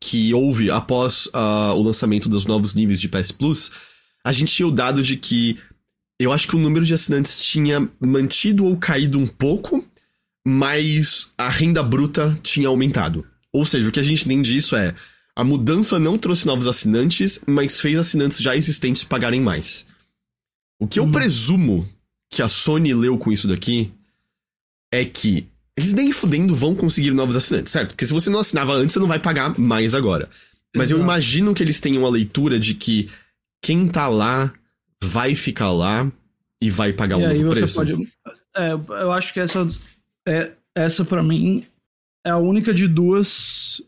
que 0.00 0.32
houve 0.32 0.70
após 0.70 1.26
uh, 1.26 1.74
o 1.74 1.82
lançamento 1.82 2.28
dos 2.28 2.46
novos 2.46 2.74
níveis 2.74 3.00
de 3.00 3.08
PS 3.08 3.32
Plus, 3.32 3.70
a 4.24 4.32
gente 4.32 4.52
tinha 4.52 4.66
o 4.66 4.72
dado 4.72 5.02
de 5.02 5.16
que 5.16 5.58
eu 6.18 6.32
acho 6.32 6.46
que 6.46 6.56
o 6.56 6.58
número 6.58 6.84
de 6.84 6.94
assinantes 6.94 7.42
tinha 7.44 7.88
mantido 8.00 8.64
ou 8.64 8.76
caído 8.76 9.18
um 9.18 9.26
pouco, 9.26 9.84
mas 10.46 11.32
a 11.36 11.48
renda 11.48 11.82
bruta 11.82 12.38
tinha 12.42 12.68
aumentado. 12.68 13.26
Ou 13.52 13.64
seja, 13.64 13.88
o 13.88 13.92
que 13.92 14.00
a 14.00 14.04
gente 14.04 14.26
tem 14.26 14.40
disso 14.42 14.76
é 14.76 14.94
a 15.36 15.42
mudança 15.42 15.98
não 15.98 16.16
trouxe 16.16 16.46
novos 16.46 16.66
assinantes, 16.66 17.40
mas 17.46 17.80
fez 17.80 17.98
assinantes 17.98 18.40
já 18.40 18.56
existentes 18.56 19.04
pagarem 19.04 19.40
mais. 19.40 19.86
O 20.78 20.86
que 20.86 20.98
eu 20.98 21.04
hum. 21.04 21.12
presumo 21.12 21.88
que 22.30 22.42
a 22.42 22.48
Sony 22.48 22.94
leu 22.94 23.18
com 23.18 23.32
isso 23.32 23.48
daqui 23.48 23.92
é 24.92 25.04
que 25.04 25.48
eles 25.76 25.92
nem 25.92 26.12
fudendo 26.12 26.54
vão 26.54 26.74
conseguir 26.74 27.12
novos 27.12 27.34
assinantes, 27.34 27.72
certo? 27.72 27.90
Porque 27.90 28.06
se 28.06 28.12
você 28.12 28.30
não 28.30 28.38
assinava 28.38 28.74
antes, 28.74 28.92
você 28.92 29.00
não 29.00 29.08
vai 29.08 29.18
pagar 29.18 29.58
mais 29.58 29.94
agora. 29.94 30.28
Mas 30.74 30.90
Exato. 30.90 31.00
eu 31.00 31.04
imagino 31.04 31.54
que 31.54 31.62
eles 31.62 31.80
tenham 31.80 32.06
a 32.06 32.10
leitura 32.10 32.58
de 32.58 32.74
que 32.74 33.10
quem 33.62 33.88
tá 33.88 34.08
lá 34.08 34.52
vai 35.02 35.34
ficar 35.34 35.72
lá 35.72 36.10
e 36.60 36.70
vai 36.70 36.92
pagar 36.92 37.20
e 37.20 37.24
um 37.24 37.42
novo 37.42 37.54
preço. 37.54 37.76
Pode... 37.76 38.08
É, 38.56 38.72
eu 38.72 39.12
acho 39.12 39.32
que 39.32 39.40
essa, 39.40 39.66
é, 40.26 40.52
essa 40.74 41.04
para 41.04 41.22
mim 41.22 41.64
é 42.24 42.30
a 42.30 42.38
única 42.38 42.72
de 42.72 42.86
duas 42.86 43.82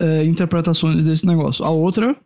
é, 0.00 0.24
interpretações 0.24 1.04
desse 1.04 1.26
negócio. 1.26 1.64
A 1.64 1.70
outra 1.70 2.16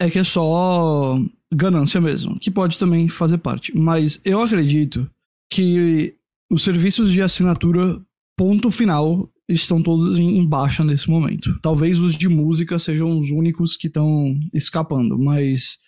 é 0.00 0.10
que 0.10 0.18
é 0.18 0.24
só 0.24 1.18
ganância 1.52 2.00
mesmo, 2.00 2.38
que 2.38 2.50
pode 2.50 2.78
também 2.78 3.06
fazer 3.08 3.38
parte. 3.38 3.76
Mas 3.76 4.20
eu 4.24 4.40
acredito 4.40 5.08
que 5.50 6.16
os 6.50 6.62
serviços 6.62 7.12
de 7.12 7.22
assinatura, 7.22 8.00
ponto 8.36 8.70
final, 8.70 9.30
estão 9.48 9.82
todos 9.82 10.18
em 10.18 10.44
baixa 10.46 10.84
nesse 10.84 11.08
momento. 11.08 11.58
Talvez 11.60 11.98
os 12.00 12.16
de 12.16 12.28
música 12.28 12.78
sejam 12.78 13.18
os 13.18 13.30
únicos 13.30 13.76
que 13.76 13.86
estão 13.86 14.38
escapando, 14.52 15.18
mas 15.18 15.78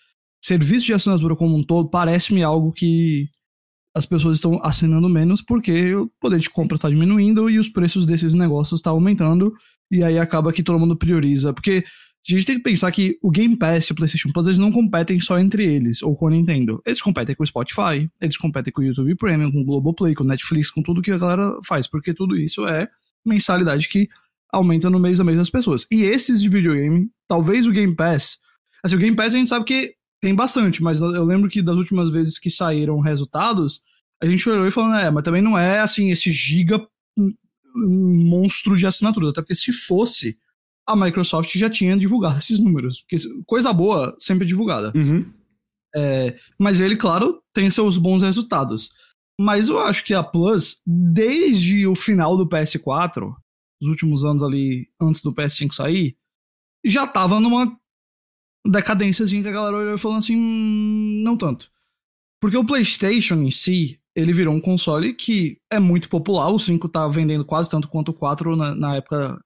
serviço 0.44 0.86
de 0.86 0.92
assinatura 0.92 1.34
como 1.34 1.56
um 1.56 1.62
todo 1.62 1.88
parece-me 1.88 2.42
algo 2.42 2.72
que 2.72 3.28
as 3.96 4.04
pessoas 4.04 4.36
estão 4.36 4.60
assinando 4.62 5.08
menos 5.08 5.40
porque 5.40 5.94
o 5.94 6.08
poder 6.20 6.38
de 6.38 6.50
compra 6.50 6.76
está 6.76 6.90
diminuindo 6.90 7.48
e 7.48 7.58
os 7.58 7.68
preços 7.68 8.04
desses 8.04 8.34
negócios 8.34 8.78
estão 8.78 8.92
tá 8.92 8.96
aumentando 8.96 9.54
e 9.90 10.02
aí 10.02 10.18
acaba 10.18 10.52
que 10.52 10.62
todo 10.62 10.78
mundo 10.78 10.96
prioriza. 10.96 11.52
Porque 11.52 11.84
a 12.28 12.32
gente 12.32 12.44
tem 12.44 12.56
que 12.56 12.62
pensar 12.62 12.90
que 12.90 13.18
o 13.22 13.30
Game 13.30 13.56
Pass 13.56 13.86
e 13.86 13.92
o 13.92 13.94
PlayStation 13.94 14.30
Plus 14.32 14.46
eles 14.46 14.58
não 14.58 14.72
competem 14.72 15.20
só 15.20 15.38
entre 15.38 15.64
eles 15.64 16.02
ou 16.02 16.16
com 16.16 16.26
a 16.26 16.30
Nintendo. 16.30 16.82
Eles 16.84 17.00
competem 17.00 17.36
com 17.36 17.44
o 17.44 17.46
Spotify, 17.46 18.10
eles 18.20 18.36
competem 18.36 18.72
com 18.72 18.80
o 18.80 18.84
YouTube 18.84 19.14
Premium, 19.14 19.52
com 19.52 19.60
o 19.60 19.64
Globoplay, 19.64 20.14
com 20.14 20.24
o 20.24 20.26
Netflix, 20.26 20.70
com 20.70 20.82
tudo 20.82 21.02
que 21.02 21.12
a 21.12 21.18
galera 21.18 21.56
faz, 21.64 21.86
porque 21.86 22.12
tudo 22.12 22.36
isso 22.36 22.66
é 22.66 22.88
mensalidade 23.24 23.88
que 23.88 24.08
aumenta 24.52 24.90
no 24.90 24.98
mês 24.98 25.20
a 25.20 25.24
mês 25.24 25.38
das 25.38 25.50
pessoas. 25.50 25.86
E 25.90 26.02
esses 26.02 26.42
de 26.42 26.48
videogame, 26.48 27.08
talvez 27.28 27.66
o 27.66 27.72
Game 27.72 27.94
Pass. 27.94 28.38
Assim, 28.82 28.96
o 28.96 28.98
Game 28.98 29.16
Pass 29.16 29.34
a 29.34 29.38
gente 29.38 29.48
sabe 29.48 29.64
que 29.64 29.94
tem 30.20 30.34
bastante, 30.34 30.82
mas 30.82 31.00
eu 31.00 31.24
lembro 31.24 31.48
que 31.48 31.62
das 31.62 31.76
últimas 31.76 32.10
vezes 32.10 32.38
que 32.38 32.50
saíram 32.50 32.98
resultados, 32.98 33.82
a 34.20 34.26
gente 34.26 34.48
olhou 34.48 34.66
e 34.66 34.70
falou, 34.70 34.94
é, 34.94 35.10
mas 35.10 35.22
também 35.22 35.42
não 35.42 35.56
é 35.56 35.78
assim, 35.78 36.10
esse 36.10 36.30
giga 36.30 36.84
monstro 37.76 38.76
de 38.76 38.86
assinaturas. 38.86 39.30
Até 39.30 39.42
porque 39.42 39.54
se 39.54 39.72
fosse, 39.72 40.38
a 40.86 40.96
Microsoft 40.96 41.56
já 41.56 41.68
tinha 41.68 41.96
divulgado 41.96 42.38
esses 42.38 42.58
números. 42.58 43.00
Porque 43.00 43.16
coisa 43.46 43.72
boa 43.72 44.16
sempre 44.18 44.44
é 44.44 44.48
divulgada. 44.48 44.92
Uhum. 44.96 45.30
É, 45.94 46.38
mas 46.58 46.80
ele, 46.80 46.96
claro, 46.96 47.42
tem 47.52 47.70
seus 47.70 47.96
bons 47.96 48.22
resultados. 48.22 48.90
Mas 49.40 49.68
eu 49.68 49.78
acho 49.78 50.04
que 50.04 50.14
a 50.14 50.22
Plus, 50.22 50.80
desde 50.86 51.86
o 51.86 51.94
final 51.94 52.36
do 52.36 52.48
PS4, 52.48 53.34
os 53.80 53.88
últimos 53.88 54.24
anos 54.24 54.42
ali, 54.42 54.88
antes 55.00 55.22
do 55.22 55.32
PS5 55.32 55.74
sair, 55.74 56.16
já 56.84 57.06
tava 57.06 57.38
numa 57.40 57.78
decadênciazinha 58.66 59.42
que 59.42 59.48
a 59.48 59.52
galera 59.52 59.76
olhou 59.76 59.94
e 59.94 59.98
falou 59.98 60.16
assim, 60.16 60.36
hum, 60.36 61.22
não 61.22 61.36
tanto. 61.36 61.70
Porque 62.40 62.56
o 62.56 62.64
PlayStation 62.64 63.36
em 63.36 63.50
si, 63.50 64.00
ele 64.16 64.32
virou 64.32 64.54
um 64.54 64.60
console 64.60 65.12
que 65.12 65.58
é 65.70 65.78
muito 65.78 66.08
popular, 66.08 66.48
o 66.48 66.58
5 66.58 66.88
tá 66.88 67.06
vendendo 67.06 67.44
quase 67.44 67.68
tanto 67.68 67.86
quanto 67.86 68.08
o 68.08 68.14
4 68.14 68.56
na, 68.56 68.74
na 68.74 68.96
época... 68.96 69.38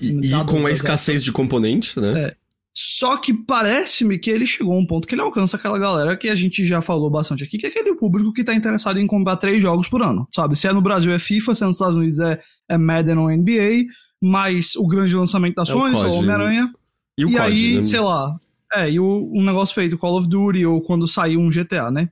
E, 0.00 0.20
e 0.28 0.44
com 0.46 0.64
a 0.64 0.70
escassez 0.70 1.24
de 1.24 1.32
componentes, 1.32 1.96
né? 1.96 2.28
É. 2.28 2.36
Só 2.76 3.16
que 3.16 3.34
parece-me 3.34 4.18
que 4.18 4.30
ele 4.30 4.46
chegou 4.46 4.74
a 4.74 4.78
um 4.78 4.86
ponto 4.86 5.06
que 5.06 5.14
ele 5.14 5.22
alcança 5.22 5.56
aquela 5.56 5.78
galera 5.78 6.16
que 6.16 6.28
a 6.28 6.34
gente 6.34 6.64
já 6.64 6.80
falou 6.80 7.10
bastante 7.10 7.44
aqui, 7.44 7.58
que 7.58 7.66
é 7.66 7.68
aquele 7.68 7.94
público 7.96 8.32
que 8.32 8.44
tá 8.44 8.54
interessado 8.54 8.98
em 8.98 9.06
comprar 9.06 9.36
três 9.36 9.60
jogos 9.60 9.88
por 9.88 10.02
ano, 10.02 10.26
sabe? 10.32 10.56
Se 10.56 10.68
é 10.68 10.72
no 10.72 10.80
Brasil 10.80 11.12
é 11.12 11.18
FIFA, 11.18 11.54
se 11.54 11.62
é 11.62 11.66
nos 11.66 11.76
Estados 11.76 11.96
Unidos 11.96 12.18
é, 12.18 12.40
é 12.68 12.78
Madden 12.78 13.18
ou 13.18 13.30
NBA, 13.30 13.86
mas 14.20 14.74
o 14.76 14.86
grande 14.86 15.14
lançamento 15.14 15.56
da 15.56 15.62
é 15.62 15.66
Sony, 15.66 15.94
é 15.94 15.98
o 15.98 16.14
Homem-Aranha. 16.14 16.72
E, 17.18 17.24
o 17.24 17.28
e 17.28 17.32
COD, 17.32 17.42
aí, 17.42 17.76
né? 17.76 17.82
sei 17.82 18.00
lá, 18.00 18.36
é, 18.72 18.90
e 18.90 18.98
o, 18.98 19.30
um 19.32 19.44
negócio 19.44 19.74
feito 19.74 19.98
Call 19.98 20.18
of 20.18 20.28
Duty 20.28 20.66
ou 20.66 20.80
quando 20.82 21.06
saiu 21.06 21.40
um 21.40 21.48
GTA, 21.48 21.92
né? 21.92 22.08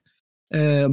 É, 0.52 0.86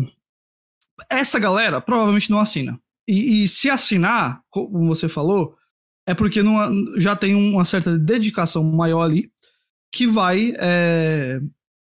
essa 1.10 1.40
galera 1.40 1.80
provavelmente 1.80 2.30
não 2.30 2.40
assina. 2.40 2.80
E, 3.08 3.44
e 3.44 3.48
se 3.48 3.70
assinar, 3.70 4.42
como 4.50 4.88
você 4.88 5.08
falou, 5.08 5.56
é 6.08 6.14
porque 6.14 6.42
não, 6.42 7.00
já 7.00 7.16
tem 7.16 7.36
uma 7.36 7.66
certa 7.66 7.98
dedicação 7.98 8.64
maior 8.64 9.04
ali 9.04 9.32
que 9.92 10.06
vai 10.06 10.54
é, 10.58 11.40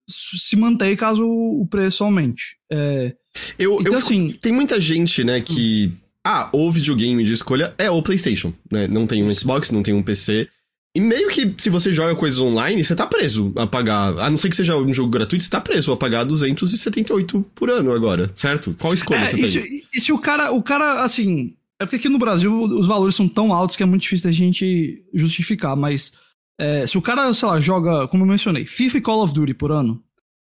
se 0.08 0.56
manter 0.56 0.96
caso 0.96 1.24
o 1.24 1.66
preço 1.68 2.04
aumente. 2.04 2.56
É, 2.70 3.14
eu, 3.58 3.80
então, 3.80 3.92
eu 3.92 3.98
assim, 3.98 4.36
tem 4.40 4.52
muita 4.52 4.80
gente, 4.80 5.22
né, 5.22 5.40
que 5.40 5.92
ah, 6.26 6.48
o 6.52 6.72
videogame 6.72 7.22
de 7.22 7.32
escolha 7.32 7.74
é 7.76 7.90
o 7.90 8.02
PlayStation, 8.02 8.54
né? 8.72 8.88
Não 8.88 9.06
tem 9.06 9.22
um 9.22 9.30
Xbox, 9.30 9.70
não 9.70 9.82
tem 9.82 9.92
um 9.92 10.02
PC. 10.02 10.48
E 10.96 11.00
meio 11.00 11.28
que 11.28 11.52
se 11.58 11.68
você 11.68 11.92
joga 11.92 12.14
coisas 12.14 12.38
online, 12.38 12.84
você 12.84 12.94
tá 12.94 13.04
preso 13.04 13.52
a 13.56 13.66
pagar. 13.66 14.16
A 14.18 14.30
não 14.30 14.36
ser 14.36 14.48
que 14.48 14.54
seja 14.54 14.76
um 14.76 14.92
jogo 14.92 15.10
gratuito, 15.10 15.42
você 15.42 15.50
tá 15.50 15.60
preso 15.60 15.92
a 15.92 15.96
pagar 15.96 16.22
278 16.22 17.44
por 17.52 17.68
ano 17.68 17.92
agora, 17.92 18.30
certo? 18.36 18.76
Qual 18.78 18.94
escolha 18.94 19.18
é, 19.18 19.26
você 19.26 19.36
tem? 19.36 19.44
E, 19.44 19.84
e 19.92 20.00
se 20.00 20.12
o 20.12 20.18
cara, 20.18 20.52
o 20.52 20.62
cara, 20.62 21.02
assim. 21.02 21.54
É 21.80 21.84
porque 21.84 21.96
aqui 21.96 22.08
no 22.08 22.18
Brasil 22.18 22.56
os 22.62 22.86
valores 22.86 23.16
são 23.16 23.28
tão 23.28 23.52
altos 23.52 23.74
que 23.74 23.82
é 23.82 23.86
muito 23.86 24.02
difícil 24.02 24.30
a 24.30 24.32
gente 24.32 25.04
justificar, 25.12 25.74
mas 25.74 26.12
é, 26.58 26.86
se 26.86 26.96
o 26.96 27.02
cara, 27.02 27.34
sei 27.34 27.48
lá, 27.48 27.58
joga, 27.58 28.06
como 28.06 28.22
eu 28.22 28.28
mencionei, 28.28 28.64
FIFA 28.64 28.98
e 28.98 29.00
Call 29.00 29.24
of 29.24 29.34
Duty 29.34 29.54
por 29.54 29.72
ano, 29.72 30.00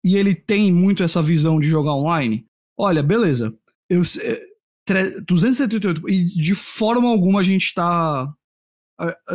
e 0.05 0.17
ele 0.17 0.35
tem 0.35 0.73
muito 0.73 1.05
essa 1.05 1.23
visão 1.23 1.61
de 1.61 1.69
jogar 1.69 1.95
online, 1.95 2.45
olha, 2.77 3.05
beleza. 3.05 3.55
Eu, 3.89 4.03
278, 5.25 6.09
é, 6.09 6.13
e 6.13 6.25
de 6.25 6.57
forma 6.57 7.09
alguma 7.09 7.39
a 7.39 7.45
gente 7.45 7.73
tá 7.73 8.33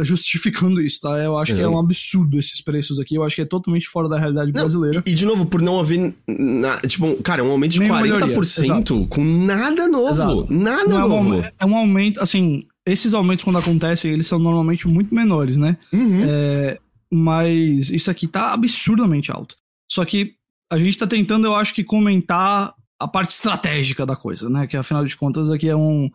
justificando 0.02 0.82
isso, 0.82 1.02
tá? 1.02 1.18
Eu 1.18 1.38
acho 1.38 1.54
que 1.54 1.62
é 1.62 1.68
um 1.68 1.78
absurdo 1.78 2.38
esses 2.38 2.62
preços 2.62 3.00
aqui. 3.00 3.16
Eu 3.16 3.24
acho 3.24 3.36
que 3.36 3.42
é 3.42 3.46
totalmente 3.46 3.88
fora 3.88 4.08
da 4.08 4.18
realidade 4.18 4.52
não, 4.54 4.62
brasileira. 4.62 5.04
E, 5.06 5.14
de 5.14 5.26
novo, 5.26 5.46
por 5.46 5.62
não 5.62 5.80
haver. 5.80 6.14
Na, 6.28 6.78
tipo, 6.82 7.16
cara, 7.24 7.44
um 7.44 7.52
aumento 7.52 7.74
de 7.74 7.80
Nenhuma 7.80 8.02
40% 8.02 9.08
com 9.08 9.24
nada 9.24 9.88
novo. 9.88 10.10
Exato. 10.10 10.48
Nada 10.50 10.88
não 10.88 11.10
novo. 11.10 11.34
É 11.36 11.38
um, 11.38 11.52
é 11.60 11.66
um 11.66 11.78
aumento, 11.78 12.22
assim, 12.22 12.62
esses 12.86 13.14
aumentos, 13.14 13.44
quando 13.44 13.58
acontecem, 13.58 14.12
eles 14.12 14.28
são 14.28 14.40
normalmente 14.40 14.88
muito 14.88 15.14
menores, 15.14 15.58
né? 15.58 15.78
Uhum. 15.92 16.24
É, 16.28 16.80
mas 17.12 17.90
isso 17.90 18.10
aqui 18.10 18.28
tá 18.28 18.54
absurdamente 18.54 19.32
alto. 19.32 19.56
Só 19.92 20.06
que 20.06 20.34
a 20.72 20.78
gente 20.78 20.98
tá 20.98 21.08
tentando, 21.08 21.46
eu 21.46 21.56
acho 21.56 21.74
que, 21.74 21.84
comentar 21.84 22.74
a 23.00 23.08
parte 23.08 23.32
estratégica 23.32 24.06
da 24.06 24.16
coisa, 24.16 24.50
né? 24.50 24.68
Que 24.68 24.78
afinal 24.78 25.06
de 25.06 25.16
contas 25.16 25.50
aqui 25.50 25.68
é 25.68 25.76
um 25.76 26.10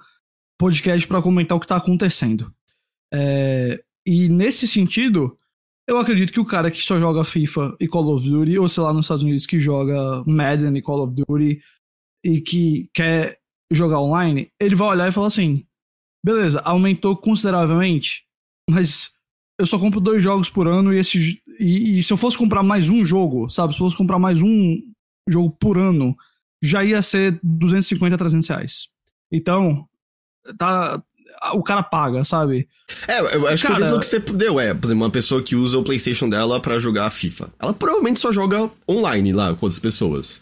podcast 0.59 1.07
para 1.07 1.23
comentar 1.23 1.57
o 1.57 1.61
que 1.61 1.67
tá 1.67 1.77
acontecendo. 1.77 2.53
É, 3.13 3.83
e 4.07 4.29
nesse 4.29 4.67
sentido, 4.67 5.37
eu 5.89 5.99
acredito 5.99 6.33
que 6.33 6.41
o 6.41 6.45
cara 6.45 6.71
que 6.71 6.83
só 6.83 6.99
joga 6.99 7.25
FIFA 7.25 7.77
e 7.81 7.87
Call 7.87 8.15
of 8.15 8.29
Duty, 8.29 8.59
ou 8.59 8.69
sei 8.69 8.83
lá, 8.83 8.93
nos 8.93 9.07
Estados 9.07 9.23
Unidos 9.23 9.47
que 9.47 9.61
joga 9.61 10.23
Madden 10.27 10.77
e 10.77 10.83
Call 10.83 11.05
of 11.05 11.15
Duty 11.15 11.61
e 12.25 12.41
que 12.41 12.89
quer 12.95 13.39
jogar 13.71 14.01
online, 14.01 14.51
ele 14.61 14.75
vai 14.75 14.89
olhar 14.89 15.09
e 15.09 15.13
falar 15.13 15.27
assim: 15.27 15.67
beleza, 16.25 16.61
aumentou 16.61 17.17
consideravelmente, 17.17 18.25
mas 18.69 19.13
eu 19.59 19.67
só 19.67 19.79
compro 19.79 20.01
dois 20.01 20.23
jogos 20.23 20.49
por 20.49 20.67
ano 20.67 20.93
e, 20.93 20.99
esse, 20.99 21.43
e, 21.59 21.99
e, 21.99 22.03
se 22.03 22.13
eu 22.13 22.17
fosse 22.17 22.39
comprar 22.39 22.63
mais 22.63 22.89
um 22.89 23.05
jogo, 23.05 23.49
sabe? 23.51 23.75
Se 23.75 23.81
eu 23.81 23.87
fosse 23.87 23.97
comprar 23.97 24.19
mais 24.19 24.41
um 24.41 24.81
jogo 25.29 25.51
por 25.61 25.79
ano, 25.79 26.17
já 26.63 26.85
ia 26.85 27.03
ser 27.03 27.39
250 27.43 28.15
a 28.15 28.19
300 28.19 28.49
reais. 28.49 28.89
Então, 29.31 29.89
tá, 30.59 31.03
o 31.55 31.63
cara 31.63 31.83
paga, 31.83 32.25
sabe? 32.25 32.69
É, 33.09 33.21
eu 33.35 33.47
acho 33.49 33.63
cara, 33.63 33.77
que 33.77 33.83
o 33.83 33.85
exemplo 33.85 34.01
que 34.01 34.07
você 34.07 34.19
deu 34.19 34.61
é, 34.61 34.73
por 34.73 34.87
exemplo, 34.87 35.05
uma 35.05 35.11
pessoa 35.11 35.43
que 35.43 35.57
usa 35.57 35.79
o 35.79 35.83
PlayStation 35.83 36.29
dela 36.29 36.61
para 36.61 36.79
jogar 36.79 37.11
FIFA. 37.11 37.49
Ela 37.59 37.73
provavelmente 37.73 38.21
só 38.21 38.31
joga 38.33 38.71
online 38.89 39.33
lá 39.33 39.55
com 39.55 39.67
outras 39.67 39.79
pessoas. 39.79 40.41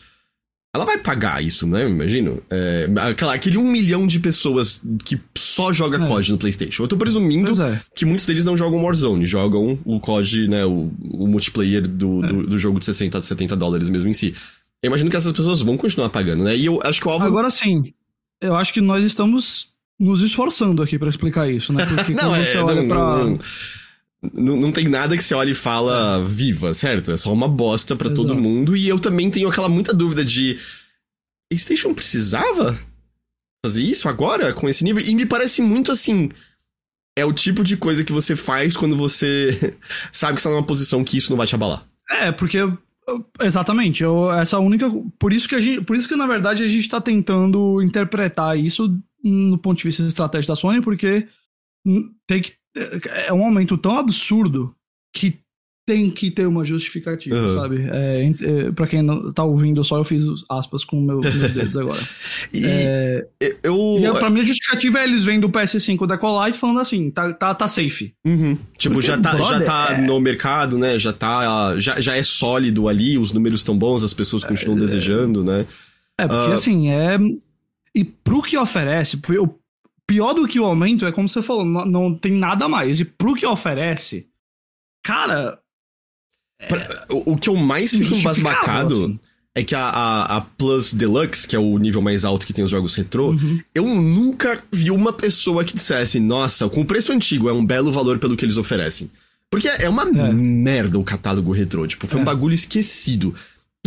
Ela 0.73 0.85
vai 0.85 0.99
pagar 0.99 1.43
isso, 1.43 1.67
né? 1.67 1.83
Eu 1.83 1.89
imagino. 1.89 2.41
É, 2.49 2.89
aquela, 3.09 3.35
aquele 3.35 3.59
um 3.59 3.65
milhão 3.65 4.07
de 4.07 4.21
pessoas 4.21 4.81
que 5.05 5.21
só 5.37 5.73
joga 5.73 6.05
é. 6.05 6.07
COD 6.07 6.31
no 6.31 6.39
PlayStation. 6.39 6.85
Eu 6.85 6.89
tô 6.89 6.97
presumindo 6.97 7.61
é. 7.61 7.81
que 7.93 8.05
muitos 8.05 8.25
deles 8.25 8.45
não 8.45 8.57
jogam 8.57 8.85
Warzone, 8.85 9.27
jogam 9.27 9.79
o 9.85 9.99
COD, 9.99 10.49
né? 10.49 10.65
O, 10.65 10.93
o 11.03 11.27
multiplayer 11.27 11.89
do, 11.89 12.25
é. 12.25 12.29
do, 12.29 12.47
do, 12.47 12.59
jogo 12.59 12.79
de 12.79 12.85
60, 12.85 13.21
70 13.21 13.57
dólares 13.57 13.89
mesmo 13.89 14.09
em 14.09 14.13
si. 14.13 14.33
Eu 14.81 14.89
imagino 14.89 15.11
que 15.11 15.17
essas 15.17 15.33
pessoas 15.33 15.61
vão 15.61 15.77
continuar 15.77 16.09
pagando, 16.09 16.45
né? 16.45 16.57
E 16.57 16.67
eu 16.67 16.79
acho 16.85 17.01
que 17.01 17.09
o 17.09 17.11
Álvaro. 17.11 17.31
Agora 17.31 17.51
sim, 17.51 17.93
eu 18.41 18.55
acho 18.55 18.73
que 18.73 18.81
nós 18.81 19.05
estamos 19.05 19.70
nos 20.01 20.23
esforçando 20.23 20.83
aqui 20.83 20.99
para 20.99 21.11
explicar 21.11 21.51
isso, 21.51 21.73
né? 21.73 21.85
Porque 21.85 22.13
não, 22.15 22.31
quando 22.31 22.45
você 22.47 22.57
é, 22.57 22.63
olha 22.63 22.83
não, 22.83 22.89
pra. 22.89 22.99
Não, 22.99 23.39
não, 24.33 24.57
não, 24.57 24.73
tem 24.73 24.89
nada 24.89 25.17
que 25.17 25.23
você 25.23 25.35
olhe 25.35 25.53
e 25.53 25.55
fala 25.55 26.25
viva, 26.27 26.73
certo? 26.73 27.13
É 27.13 27.17
só 27.17 27.33
uma 27.33 27.49
bosta 27.49 27.95
para 27.95 28.11
todo 28.11 28.35
mundo. 28.35 28.77
E 28.77 28.89
eu 28.89 28.99
também 28.99 29.31
tenho 29.31 29.49
aquela 29.49 29.69
muita 29.69 29.93
dúvida 29.93 30.25
de. 30.25 30.59
PlayStation 31.51 31.93
precisava 31.93 32.79
fazer 33.65 33.83
isso 33.83 34.09
agora, 34.09 34.53
com 34.53 34.69
esse 34.69 34.83
nível? 34.83 35.05
E 35.05 35.15
me 35.15 35.27
parece 35.27 35.61
muito 35.61 35.93
assim. 35.93 36.31
É 37.19 37.25
o 37.25 37.33
tipo 37.33 37.63
de 37.63 37.77
coisa 37.77 38.05
que 38.05 38.13
você 38.13 38.35
faz 38.35 38.77
quando 38.77 38.97
você 38.97 39.77
sabe 40.11 40.35
que 40.35 40.41
está 40.41 40.51
numa 40.51 40.63
posição 40.63 41.05
que 41.05 41.19
isso 41.19 41.31
não 41.31 41.37
vai 41.37 41.47
te 41.47 41.55
abalar. 41.55 41.85
É, 42.09 42.33
porque 42.33 42.59
Exatamente. 43.41 44.03
Eu, 44.03 44.31
essa 44.33 44.59
única. 44.59 44.91
Por 45.19 45.33
isso 45.33 45.49
que 45.49 45.55
a 45.55 45.61
gente. 45.61 45.83
Por 45.83 45.97
isso 45.97 46.09
que, 46.09 46.17
na 46.17 46.27
verdade, 46.27 46.63
a 46.63 46.69
gente 46.69 46.83
está 46.83 47.01
tentando 47.01 47.83
interpretar 47.83 48.59
isso 48.59 48.97
no 49.23 49.59
ponto 49.59 49.79
de 49.79 49.85
vista 49.85 50.03
estratégico 50.03 50.53
da 50.53 50.57
Sony, 50.57 50.81
porque 50.81 51.27
tem 52.27 52.43
que. 52.43 52.53
É 53.27 53.33
um 53.33 53.45
aumento 53.45 53.77
tão 53.77 53.99
absurdo 53.99 54.75
que 55.13 55.41
tem 55.91 56.09
que 56.09 56.31
ter 56.31 56.47
uma 56.47 56.65
justificativa, 56.65 57.37
uhum. 57.37 57.57
sabe? 57.57 57.89
É, 57.91 58.23
é, 58.23 58.71
pra 58.71 58.87
quem 58.87 59.03
não 59.03 59.33
tá 59.33 59.43
ouvindo 59.43 59.83
só, 59.83 59.97
eu 59.97 60.05
fiz 60.05 60.23
aspas 60.49 60.85
com 60.85 61.01
meu, 61.01 61.21
meus 61.21 61.53
dedos 61.53 61.77
agora. 61.77 62.01
e 62.55 62.65
é, 62.65 63.27
eu... 63.65 63.99
e 63.99 64.19
pra 64.19 64.31
mim 64.31 64.41
a 64.41 64.45
justificativa 64.45 65.01
é 65.01 65.05
eles 65.05 65.25
vendo 65.25 65.49
o 65.49 65.51
PS5 65.51 66.07
decolar 66.07 66.49
e 66.49 66.53
falando 66.53 66.79
assim, 66.79 67.11
tá, 67.11 67.33
tá, 67.33 67.55
tá 67.57 67.67
safe. 67.67 68.15
Uhum. 68.25 68.57
Tipo, 68.79 68.95
Porque, 68.95 69.09
já 69.09 69.19
tá, 69.19 69.37
já 69.37 69.61
tá 69.63 69.89
é... 69.91 70.01
no 70.01 70.21
mercado, 70.21 70.79
né? 70.79 70.97
Já 70.97 71.13
tá. 71.13 71.77
Já, 71.81 72.01
já 72.01 72.15
é 72.15 72.23
sólido 72.23 72.87
ali, 72.87 73.19
os 73.19 73.33
números 73.33 73.61
estão 73.61 73.77
bons, 73.77 74.05
as 74.05 74.15
pessoas 74.15 74.45
continuam 74.45 74.79
é, 74.79 74.83
desejando, 74.83 75.43
né? 75.43 75.67
É, 76.21 76.29
porque 76.29 76.51
uh... 76.51 76.55
assim, 76.55 76.89
é. 76.91 77.19
E 77.95 78.05
pro 78.05 78.43
que 78.43 78.57
oferece, 78.57 79.17
o 79.17 79.59
pior 80.07 80.33
do 80.33 80.47
que 80.47 80.61
o 80.61 80.65
aumento 80.65 81.07
é 81.07 81.13
como 81.13 81.29
você 81.29 81.43
falou, 81.43 81.65
não, 81.65 81.85
não 81.85 82.15
tem 82.15 82.33
nada 82.33 82.69
mais. 82.69 83.01
E 83.01 83.05
pro 83.05 83.35
que 83.35 83.47
oferece, 83.47 84.29
cara, 85.05 85.61
Pra, 86.69 87.07
o, 87.09 87.33
o, 87.33 87.37
que 87.39 87.49
eu 87.49 87.57
mais 87.57 87.91
fico 87.91 88.15
embasbacado 88.15 89.05
assim. 89.05 89.19
é 89.55 89.65
que 89.65 89.75
a, 89.75 89.83
a, 89.83 90.37
a, 90.37 90.41
Plus 90.43 90.93
Deluxe, 90.93 91.49
que 91.49 91.57
é 91.57 91.59
o 91.59 91.79
nível 91.79 92.03
mais 92.03 92.25
alto 92.25 92.47
que 92.47 92.53
tem 92.53 92.65
os 92.65 92.71
jogos 92.71 92.95
retrô, 92.95 93.31
uhum. 93.31 93.61
eu 93.75 93.87
nunca 93.87 94.63
vi 94.71 94.91
uma 94.91 95.13
pessoa 95.13 95.65
que 95.65 95.75
dissesse, 95.75 96.21
nossa, 96.21 96.69
com 96.69 96.83
o 96.83 96.85
preço 96.85 97.13
antigo 97.13 97.49
é 97.49 97.53
um 97.53 97.65
belo 97.65 97.91
valor 97.91 98.19
pelo 98.19 98.37
que 98.37 98.45
eles 98.45 98.59
oferecem. 98.59 99.11
Porque 99.51 99.69
é 99.69 99.89
uma 99.89 100.03
é. 100.03 100.33
merda 100.33 100.99
o 100.99 101.05
catálogo 101.05 101.51
retrô, 101.51 101.87
tipo, 101.87 102.07
foi 102.07 102.21
é. 102.21 102.23
um 102.23 102.27
bagulho 102.27 102.55
esquecido. 102.55 103.35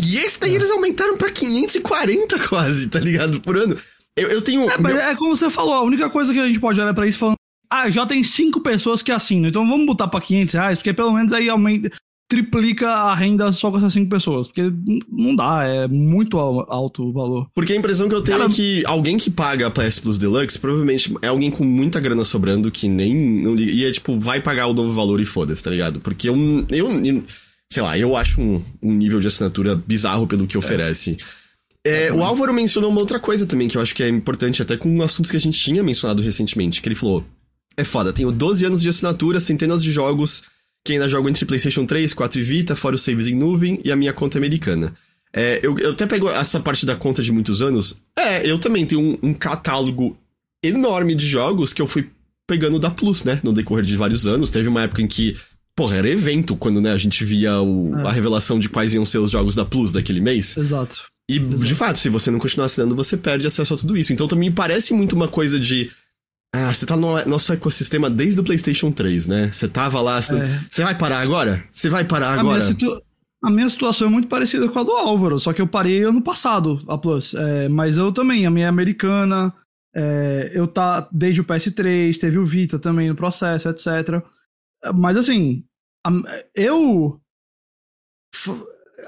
E 0.01 0.17
esse 0.17 0.39
daí 0.39 0.53
é. 0.53 0.55
eles 0.55 0.71
aumentaram 0.71 1.15
pra 1.17 1.29
540 1.29 2.39
quase, 2.47 2.89
tá 2.89 2.99
ligado? 2.99 3.39
Por 3.39 3.55
ano. 3.55 3.77
Eu, 4.17 4.29
eu 4.29 4.41
tenho. 4.41 4.69
É, 4.69 4.77
meu... 4.77 4.97
é 4.97 5.15
como 5.15 5.35
você 5.35 5.49
falou, 5.49 5.73
a 5.73 5.83
única 5.83 6.09
coisa 6.09 6.33
que 6.33 6.39
a 6.39 6.47
gente 6.47 6.59
pode 6.59 6.79
olhar 6.79 6.93
pra 6.93 7.07
isso 7.07 7.19
falando. 7.19 7.37
Ah, 7.69 7.89
já 7.89 8.05
tem 8.05 8.23
cinco 8.23 8.59
pessoas 8.61 9.01
que 9.01 9.11
assinam, 9.11 9.49
então 9.49 9.67
vamos 9.67 9.87
botar 9.87 10.07
pra 10.07 10.21
500 10.21 10.53
reais, 10.53 10.77
porque 10.77 10.93
pelo 10.93 11.11
menos 11.11 11.33
aí 11.33 11.49
aumenta 11.49 11.89
triplica 12.33 12.89
a 12.89 13.13
renda 13.13 13.51
só 13.51 13.69
com 13.69 13.77
essas 13.77 13.93
cinco 13.93 14.09
pessoas. 14.09 14.47
Porque 14.47 14.63
não 15.09 15.35
dá, 15.35 15.63
é 15.63 15.87
muito 15.87 16.39
alto 16.39 17.03
o 17.03 17.13
valor. 17.13 17.47
Porque 17.53 17.73
a 17.73 17.75
impressão 17.75 18.09
que 18.09 18.15
eu 18.15 18.23
tenho 18.23 18.39
Cara, 18.39 18.49
é 18.49 18.53
que 18.53 18.83
alguém 18.85 19.17
que 19.17 19.29
paga 19.29 19.67
a 19.67 19.71
PS 19.71 19.99
Plus 19.99 20.17
Deluxe 20.17 20.57
provavelmente 20.57 21.13
é 21.21 21.27
alguém 21.27 21.51
com 21.51 21.63
muita 21.63 21.99
grana 21.99 22.23
sobrando 22.23 22.71
que 22.71 22.89
nem. 22.89 23.15
Não, 23.15 23.55
e 23.55 23.85
é 23.85 23.91
tipo, 23.91 24.19
vai 24.19 24.41
pagar 24.41 24.67
o 24.67 24.73
novo 24.73 24.91
valor 24.91 25.21
e 25.21 25.25
foda-se, 25.25 25.61
tá 25.61 25.69
ligado? 25.69 25.99
Porque 25.99 26.27
eu, 26.27 26.35
eu, 26.69 27.05
eu. 27.05 27.23
sei 27.71 27.83
lá, 27.83 27.97
eu 27.97 28.15
acho 28.15 28.41
um, 28.41 28.63
um 28.81 28.93
nível 28.93 29.19
de 29.19 29.27
assinatura 29.27 29.75
bizarro 29.75 30.25
pelo 30.25 30.47
que 30.47 30.57
oferece. 30.57 31.17
É, 31.19 31.42
o 32.13 32.23
Álvaro 32.23 32.53
mencionou 32.53 32.89
uma 32.89 32.99
outra 32.99 33.19
coisa 33.19 33.45
também 33.45 33.67
que 33.67 33.77
eu 33.77 33.81
acho 33.81 33.93
que 33.93 34.03
é 34.03 34.07
importante, 34.07 34.61
até 34.61 34.77
com 34.77 35.01
assuntos 35.01 35.29
que 35.29 35.37
a 35.37 35.39
gente 35.39 35.59
tinha 35.59 35.83
mencionado 35.83 36.21
recentemente, 36.21 36.81
que 36.81 36.87
ele 36.87 36.95
falou: 36.95 37.25
é 37.75 37.83
foda, 37.83 38.13
tenho 38.13 38.31
12 38.31 38.65
anos 38.65 38.81
de 38.81 38.89
assinatura, 38.89 39.39
centenas 39.39 39.83
de 39.83 39.91
jogos 39.91 40.43
que 40.83 40.93
ainda 40.93 41.07
jogo 41.07 41.29
entre 41.29 41.45
PlayStation 41.45 41.85
3, 41.85 42.13
4 42.13 42.39
e 42.39 42.43
Vita, 42.43 42.75
fora 42.75 42.95
os 42.95 43.01
saves 43.01 43.27
em 43.27 43.35
nuvem 43.35 43.79
e 43.83 43.91
a 43.91 43.95
minha 43.95 44.11
conta 44.11 44.37
americana. 44.37 44.93
É, 45.31 45.59
eu, 45.63 45.77
eu 45.79 45.91
até 45.91 46.05
pego 46.05 46.29
essa 46.29 46.59
parte 46.59 46.85
da 46.85 46.95
conta 46.95 47.23
de 47.23 47.31
muitos 47.31 47.61
anos. 47.61 47.99
É, 48.17 48.45
eu 48.45 48.59
também 48.59 48.85
tenho 48.85 49.01
um, 49.01 49.17
um 49.29 49.33
catálogo 49.33 50.17
enorme 50.61 51.15
de 51.15 51.27
jogos 51.27 51.73
que 51.73 51.81
eu 51.81 51.87
fui 51.87 52.09
pegando 52.45 52.77
da 52.77 52.91
Plus, 52.91 53.23
né? 53.23 53.39
No 53.43 53.53
decorrer 53.53 53.85
de 53.85 53.95
vários 53.95 54.27
anos. 54.27 54.49
Teve 54.49 54.67
uma 54.67 54.83
época 54.83 55.01
em 55.01 55.07
que, 55.07 55.37
porra, 55.75 55.97
era 55.97 56.09
evento 56.09 56.55
quando 56.55 56.81
né, 56.81 56.91
a 56.91 56.97
gente 56.97 57.23
via 57.23 57.59
o, 57.61 57.97
é. 57.99 58.07
a 58.07 58.11
revelação 58.11 58.59
de 58.59 58.69
quais 58.69 58.93
iam 58.93 59.05
ser 59.05 59.19
os 59.19 59.31
jogos 59.31 59.55
da 59.55 59.65
Plus 59.65 59.91
daquele 59.91 60.19
mês. 60.19 60.55
Exato. 60.57 61.05
E, 61.29 61.37
Exato. 61.37 61.65
de 61.65 61.75
fato, 61.75 61.99
se 61.99 62.09
você 62.09 62.29
não 62.29 62.39
continuar 62.39 62.65
assinando, 62.65 62.95
você 62.95 63.15
perde 63.15 63.47
acesso 63.47 63.73
a 63.73 63.77
tudo 63.77 63.95
isso. 63.95 64.11
Então 64.11 64.27
também 64.27 64.51
parece 64.51 64.93
muito 64.93 65.15
uma 65.15 65.27
coisa 65.27 65.59
de 65.59 65.91
ah, 66.55 66.71
você 66.71 66.85
tá 66.85 66.95
no 66.95 67.25
nosso 67.25 67.51
ecossistema 67.51 68.09
desde 68.09 68.39
o 68.39 68.43
PlayStation 68.43 68.91
3, 68.91 69.27
né? 69.27 69.51
Você 69.51 69.67
tava 69.67 69.99
lá. 70.01 70.21
Você 70.21 70.37
é. 70.81 70.85
vai 70.85 70.95
parar 70.95 71.19
agora? 71.19 71.63
Você 71.69 71.89
vai 71.89 72.03
parar 72.03 72.29
a 72.29 72.39
agora? 72.39 72.59
Minha 72.59 72.61
situ... 72.61 73.03
A 73.43 73.49
minha 73.49 73.67
situação 73.67 74.07
é 74.07 74.09
muito 74.09 74.29
parecida 74.29 74.69
com 74.69 74.79
a 74.79 74.83
do 74.83 74.93
Álvaro, 74.93 75.37
só 75.37 75.51
que 75.51 75.61
eu 75.61 75.67
parei 75.67 76.03
ano 76.03 76.21
passado, 76.21 76.81
a 76.87 76.97
Plus. 76.97 77.33
É, 77.33 77.67
mas 77.67 77.97
eu 77.97 78.09
também, 78.09 78.45
a 78.45 78.51
minha 78.51 78.67
é 78.67 78.69
americana. 78.69 79.53
É, 79.93 80.51
eu 80.53 80.65
tá 80.65 81.09
desde 81.11 81.41
o 81.41 81.43
PS3, 81.43 82.17
teve 82.17 82.37
o 82.37 82.45
Vita 82.45 82.79
também 82.79 83.09
no 83.09 83.15
processo, 83.15 83.67
etc. 83.67 84.23
Mas 84.95 85.17
assim, 85.17 85.65
eu. 86.55 87.19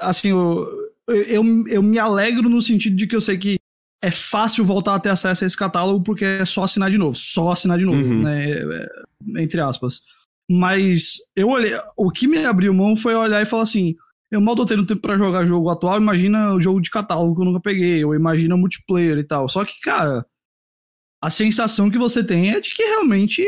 Assim, 0.02 0.30
eu, 0.30 0.68
eu, 1.08 1.44
eu 1.68 1.84
me 1.84 2.00
alegro 2.00 2.50
no 2.50 2.62
sentido 2.62 2.96
de 2.96 3.08
que 3.08 3.16
eu 3.16 3.22
sei 3.22 3.38
que 3.38 3.58
é 4.02 4.12
fácil 4.12 4.66
voltar 4.66 4.96
a 4.96 5.00
ter 5.00 5.10
acesso 5.10 5.44
a 5.44 5.48
esse 5.48 5.58
catálogo 5.58 6.04
porque 6.04 6.26
é 6.26 6.46
só 6.46 6.64
assinar 6.64 6.92
de 6.92 6.98
novo. 6.98 7.16
Só 7.16 7.52
assinar 7.52 7.78
de 7.78 7.86
novo, 7.86 8.14
uhum. 8.14 8.22
né? 8.24 8.52
É, 8.52 8.64
é, 8.64 9.42
entre 9.42 9.60
aspas. 9.62 10.02
Mas 10.50 11.16
eu 11.36 11.50
olhei. 11.50 11.74
O 11.98 12.12
que 12.12 12.28
me 12.28 12.46
abriu 12.46 12.74
mão 12.74 12.96
foi 12.96 13.16
olhar 13.16 13.42
e 13.42 13.46
falar 13.46 13.64
assim: 13.64 13.96
eu 14.32 14.42
mal 14.42 14.56
tô 14.56 14.66
tendo 14.66 14.86
tempo 14.86 15.02
pra 15.02 15.18
jogar 15.18 15.46
jogo 15.46 15.70
atual, 15.70 15.98
imagina 15.98 16.54
o 16.54 16.62
jogo 16.62 16.82
de 16.82 16.90
catálogo 16.90 17.36
que 17.36 17.42
eu 17.42 17.46
nunca 17.46 17.60
peguei, 17.60 18.04
ou 18.04 18.14
imagina 18.14 18.58
multiplayer 18.58 19.18
e 19.18 19.24
tal. 19.24 19.48
Só 19.50 19.66
que, 19.66 19.80
cara, 19.80 20.26
a 21.22 21.30
sensação 21.30 21.90
que 21.90 21.98
você 21.98 22.24
tem 22.24 22.52
é 22.52 22.60
de 22.60 22.74
que 22.74 22.84
realmente 22.84 23.44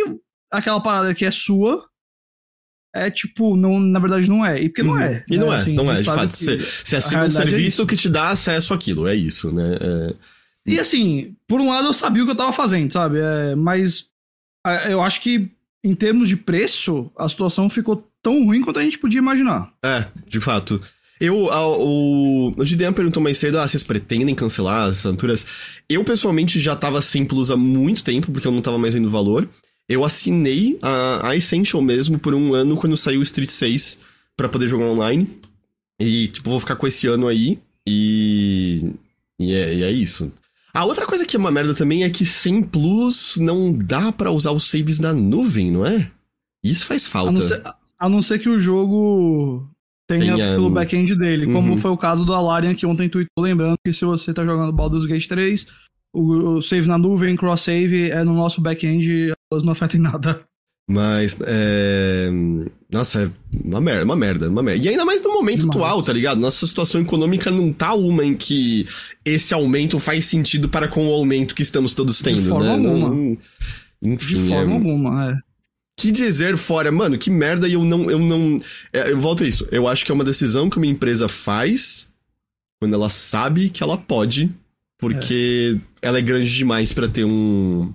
aquela 0.51 0.81
parada 0.81 1.13
que 1.13 1.25
é 1.25 1.31
sua 1.31 1.87
é 3.05 3.11
tipo, 3.11 3.55
não, 3.55 3.79
na 3.79 3.99
verdade 3.99 4.29
não 4.29 4.45
é. 4.45 4.61
E 4.61 4.69
porque 4.69 4.83
não 4.83 4.93
uhum. 4.93 4.99
é. 4.99 5.23
E 5.29 5.37
não 5.37 5.49
né? 5.49 5.55
é, 5.55 5.59
assim, 5.59 5.73
não 5.73 5.91
é, 5.91 5.99
de 5.99 6.05
fato. 6.05 6.35
Você 6.35 6.95
assina 6.95 7.23
um 7.23 7.27
é 7.27 7.29
serviço 7.29 7.83
é 7.83 7.85
que 7.85 7.95
te 7.95 8.09
dá 8.09 8.29
acesso 8.29 8.73
àquilo, 8.73 9.07
é 9.07 9.15
isso, 9.15 9.53
né? 9.53 9.77
É... 9.79 10.13
E 10.65 10.79
assim, 10.79 11.35
por 11.47 11.61
um 11.61 11.69
lado 11.69 11.87
eu 11.87 11.93
sabia 11.93 12.23
o 12.23 12.25
que 12.25 12.31
eu 12.31 12.35
tava 12.35 12.51
fazendo, 12.51 12.91
sabe? 12.91 13.19
É, 13.19 13.55
mas 13.55 14.07
eu 14.89 15.01
acho 15.01 15.21
que 15.21 15.49
em 15.83 15.95
termos 15.95 16.27
de 16.27 16.35
preço, 16.35 17.09
a 17.17 17.29
situação 17.29 17.69
ficou 17.69 18.05
tão 18.21 18.45
ruim 18.45 18.61
quanto 18.61 18.79
a 18.79 18.83
gente 18.83 18.97
podia 18.97 19.19
imaginar. 19.19 19.71
É, 19.83 20.05
de 20.27 20.39
fato. 20.41 20.81
Eu, 21.19 21.51
a, 21.51 21.65
o, 21.65 22.51
o 22.55 22.65
Gideon 22.65 22.93
perguntou 22.93 23.23
mais 23.23 23.37
cedo, 23.37 23.57
ah, 23.57 23.67
vocês 23.67 23.83
pretendem 23.83 24.35
cancelar 24.35 24.89
as 24.89 24.99
assinaturas? 24.99 25.47
Eu, 25.89 26.03
pessoalmente, 26.03 26.59
já 26.59 26.75
tava 26.75 27.01
sem 27.01 27.25
Plus 27.25 27.49
há 27.49 27.57
muito 27.57 28.03
tempo, 28.03 28.31
porque 28.31 28.47
eu 28.47 28.51
não 28.51 28.61
tava 28.61 28.77
mais 28.77 28.93
vendo 28.93 29.09
valor. 29.09 29.47
Eu 29.89 30.03
assinei 30.03 30.77
a, 30.81 31.29
a 31.29 31.35
Essential 31.35 31.81
mesmo 31.81 32.19
por 32.19 32.33
um 32.33 32.53
ano 32.53 32.75
quando 32.75 32.97
saiu 32.97 33.19
o 33.19 33.23
Street 33.23 33.49
6 33.49 33.99
para 34.35 34.49
poder 34.49 34.67
jogar 34.67 34.85
online. 34.85 35.27
E, 35.99 36.27
tipo, 36.27 36.49
vou 36.49 36.59
ficar 36.59 36.75
com 36.75 36.87
esse 36.87 37.07
ano 37.07 37.27
aí. 37.27 37.59
E. 37.87 38.91
E 39.39 39.53
é, 39.53 39.73
e 39.75 39.83
é 39.83 39.91
isso. 39.91 40.31
A 40.73 40.85
outra 40.85 41.05
coisa 41.05 41.25
que 41.25 41.35
é 41.35 41.39
uma 41.39 41.51
merda 41.51 41.73
também 41.73 42.03
é 42.03 42.09
que 42.09 42.25
sem 42.25 42.61
Plus 42.61 43.37
não 43.37 43.71
dá 43.71 44.11
para 44.11 44.31
usar 44.31 44.51
os 44.51 44.69
saves 44.69 44.99
na 44.99 45.13
nuvem, 45.13 45.71
não 45.71 45.85
é? 45.85 46.11
Isso 46.63 46.85
faz 46.85 47.07
falta. 47.07 47.29
A 47.29 47.33
não 47.33 47.41
ser, 47.41 47.63
a 47.99 48.09
não 48.09 48.21
ser 48.21 48.39
que 48.39 48.49
o 48.49 48.59
jogo 48.59 49.67
tenha, 50.07 50.35
tenha... 50.35 50.53
pelo 50.53 50.69
back-end 50.69 51.15
dele, 51.15 51.45
uhum. 51.45 51.53
como 51.53 51.77
foi 51.77 51.91
o 51.91 51.97
caso 51.97 52.25
do 52.25 52.33
Alarian 52.33 52.75
que 52.75 52.85
ontem 52.85 53.09
tweetou, 53.09 53.43
lembrando 53.43 53.77
que 53.83 53.93
se 53.93 54.05
você 54.05 54.33
tá 54.33 54.45
jogando 54.45 54.71
Baldur's 54.71 55.05
Gate 55.05 55.27
3, 55.27 55.67
o, 56.17 56.61
save 56.61 56.87
na 56.87 56.97
nuvem, 56.97 57.35
cross-save 57.35 58.11
é 58.11 58.23
no 58.23 58.33
nosso 58.33 58.61
back-end, 58.61 59.33
elas 59.51 59.63
não 59.63 59.71
afetam 59.71 60.01
nada. 60.01 60.39
Mas, 60.89 61.37
é... 61.45 62.29
Nossa, 62.91 63.23
é 63.23 63.29
uma 63.67 63.81
merda, 63.81 64.05
uma 64.05 64.15
merda, 64.15 64.49
uma 64.49 64.63
merda. 64.63 64.85
E 64.85 64.89
ainda 64.89 65.03
mais 65.03 65.21
no 65.21 65.33
momento 65.33 65.59
Demais. 65.59 65.75
atual, 65.75 66.01
tá 66.01 66.13
ligado? 66.13 66.39
Nossa 66.39 66.65
situação 66.65 67.01
econômica 67.01 67.51
não 67.51 67.73
tá 67.73 67.93
uma 67.93 68.23
em 68.23 68.33
que 68.33 68.87
esse 69.25 69.53
aumento 69.53 69.99
faz 69.99 70.25
sentido 70.25 70.69
para 70.69 70.87
com 70.87 71.09
o 71.09 71.13
aumento 71.13 71.53
que 71.53 71.61
estamos 71.61 71.93
todos 71.93 72.21
tendo, 72.21 72.41
De 72.41 72.49
forma 72.49 72.65
né? 72.65 72.87
Alguma. 72.87 73.09
Não... 73.09 73.37
Enfim. 74.01 74.43
De 74.43 74.47
forma 74.47 74.71
é... 74.71 74.75
alguma, 74.75 75.31
é. 75.31 75.37
Que 75.99 76.11
dizer 76.11 76.55
fora, 76.57 76.91
mano, 76.91 77.17
que 77.17 77.29
merda 77.29 77.67
e 77.67 77.73
eu 77.73 77.83
não. 77.83 78.09
Eu 78.09 78.19
não. 78.19 78.55
É, 78.93 79.11
eu 79.11 79.19
volto 79.19 79.43
a 79.43 79.47
isso. 79.47 79.67
Eu 79.71 79.87
acho 79.87 80.05
que 80.05 80.11
é 80.11 80.15
uma 80.15 80.23
decisão 80.23 80.69
que 80.69 80.77
uma 80.77 80.85
empresa 80.85 81.27
faz 81.27 82.07
quando 82.79 82.93
ela 82.93 83.09
sabe 83.09 83.69
que 83.69 83.83
ela 83.83 83.97
pode, 83.97 84.51
porque 84.97 85.79
é. 86.01 86.07
ela 86.07 86.17
é 86.17 86.21
grande 86.21 86.53
demais 86.53 86.93
para 86.93 87.07
ter 87.07 87.25
um 87.25 87.93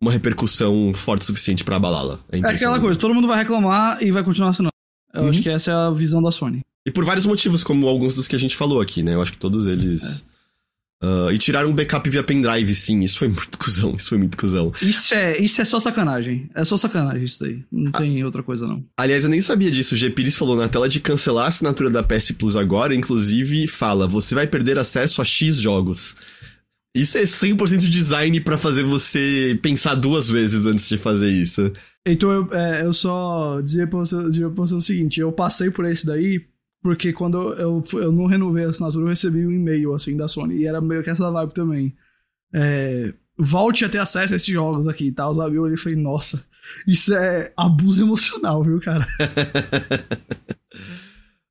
uma 0.00 0.12
repercussão 0.12 0.92
forte 0.94 1.22
o 1.22 1.24
suficiente 1.26 1.64
para 1.64 1.76
abalá-la. 1.76 2.20
É, 2.30 2.38
é 2.38 2.40
aquela 2.40 2.78
coisa, 2.78 2.98
todo 2.98 3.14
mundo 3.14 3.26
vai 3.26 3.38
reclamar 3.38 4.02
e 4.02 4.10
vai 4.10 4.22
continuar 4.22 4.50
assinando. 4.50 4.72
Eu 5.12 5.22
uhum. 5.22 5.30
acho 5.30 5.42
que 5.42 5.48
essa 5.48 5.70
é 5.70 5.74
a 5.74 5.90
visão 5.90 6.22
da 6.22 6.30
Sony. 6.30 6.60
E 6.86 6.90
por 6.90 7.04
vários 7.04 7.26
motivos, 7.26 7.64
como 7.64 7.88
alguns 7.88 8.14
dos 8.14 8.28
que 8.28 8.36
a 8.36 8.38
gente 8.38 8.56
falou 8.56 8.80
aqui, 8.80 9.02
né? 9.02 9.14
Eu 9.14 9.22
acho 9.22 9.32
que 9.32 9.38
todos 9.38 9.66
eles. 9.66 10.24
É. 10.34 10.38
Uh, 11.00 11.30
e 11.30 11.38
tiraram 11.38 11.68
um 11.68 11.74
backup 11.74 12.08
via 12.10 12.24
pendrive, 12.24 12.74
sim. 12.74 13.00
Isso 13.00 13.18
foi 13.18 13.28
muito 13.28 13.58
cuzão. 13.58 13.94
Isso 13.96 14.08
foi 14.08 14.18
muito 14.18 14.36
cuzão. 14.36 14.72
Isso 14.82 15.14
é, 15.14 15.38
isso 15.38 15.60
é 15.60 15.64
só 15.64 15.78
sacanagem. 15.78 16.48
É 16.54 16.64
só 16.64 16.76
sacanagem 16.76 17.24
isso 17.24 17.40
daí. 17.40 17.62
Não 17.70 17.90
ah, 17.94 17.98
tem 17.98 18.24
outra 18.24 18.42
coisa, 18.42 18.66
não. 18.66 18.84
Aliás, 18.96 19.24
eu 19.24 19.30
nem 19.30 19.40
sabia 19.40 19.70
disso. 19.70 19.94
O 19.94 19.98
G. 19.98 20.10
Pires 20.10 20.36
falou 20.36 20.56
na 20.56 20.68
tela 20.68 20.88
de 20.88 21.00
cancelar 21.00 21.44
a 21.44 21.48
assinatura 21.48 21.90
da 21.90 22.02
PS 22.02 22.32
Plus 22.32 22.56
agora, 22.56 22.94
inclusive, 22.94 23.66
fala: 23.66 24.06
você 24.06 24.34
vai 24.34 24.46
perder 24.46 24.78
acesso 24.78 25.20
a 25.20 25.24
X 25.24 25.56
jogos. 25.56 26.16
Isso 26.94 27.18
é 27.18 27.22
100% 27.22 27.88
design 27.88 28.40
para 28.40 28.58
fazer 28.58 28.82
você 28.82 29.58
pensar 29.62 29.94
duas 29.94 30.30
vezes 30.30 30.66
antes 30.66 30.88
de 30.88 30.98
fazer 30.98 31.30
isso. 31.30 31.72
Então 32.06 32.30
eu, 32.30 32.48
é, 32.52 32.82
eu 32.82 32.92
só 32.92 33.60
dizia 33.60 33.86
pra, 33.86 33.98
você, 33.98 34.16
pra 34.16 34.48
você 34.48 34.74
o 34.74 34.80
seguinte: 34.80 35.20
eu 35.20 35.30
passei 35.30 35.70
por 35.70 35.84
esse 35.84 36.06
daí 36.06 36.44
porque 36.82 37.12
quando 37.12 37.52
eu, 37.54 37.82
eu 37.94 38.12
não 38.12 38.26
renovei 38.26 38.64
a 38.64 38.68
assinatura, 38.68 39.04
eu 39.04 39.08
recebi 39.08 39.44
um 39.44 39.50
e-mail 39.50 39.92
assim 39.94 40.16
da 40.16 40.28
Sony. 40.28 40.56
E 40.56 40.66
era 40.66 40.80
meio 40.80 41.02
que 41.02 41.10
essa 41.10 41.30
vibe 41.30 41.52
também. 41.52 41.94
É, 42.54 43.12
volte 43.36 43.84
a 43.84 43.88
ter 43.88 43.98
acesso 43.98 44.32
a 44.32 44.36
esses 44.36 44.48
jogos 44.48 44.88
aqui 44.88 45.08
e 45.08 45.12
tal, 45.12 45.34
sabe? 45.34 45.56
Eu 45.56 45.62
olhei 45.62 45.74
e 45.74 45.78
falei, 45.78 45.98
nossa, 45.98 46.42
isso 46.86 47.12
é 47.14 47.52
abuso 47.56 48.02
emocional, 48.02 48.62
viu, 48.62 48.80
cara? 48.80 49.06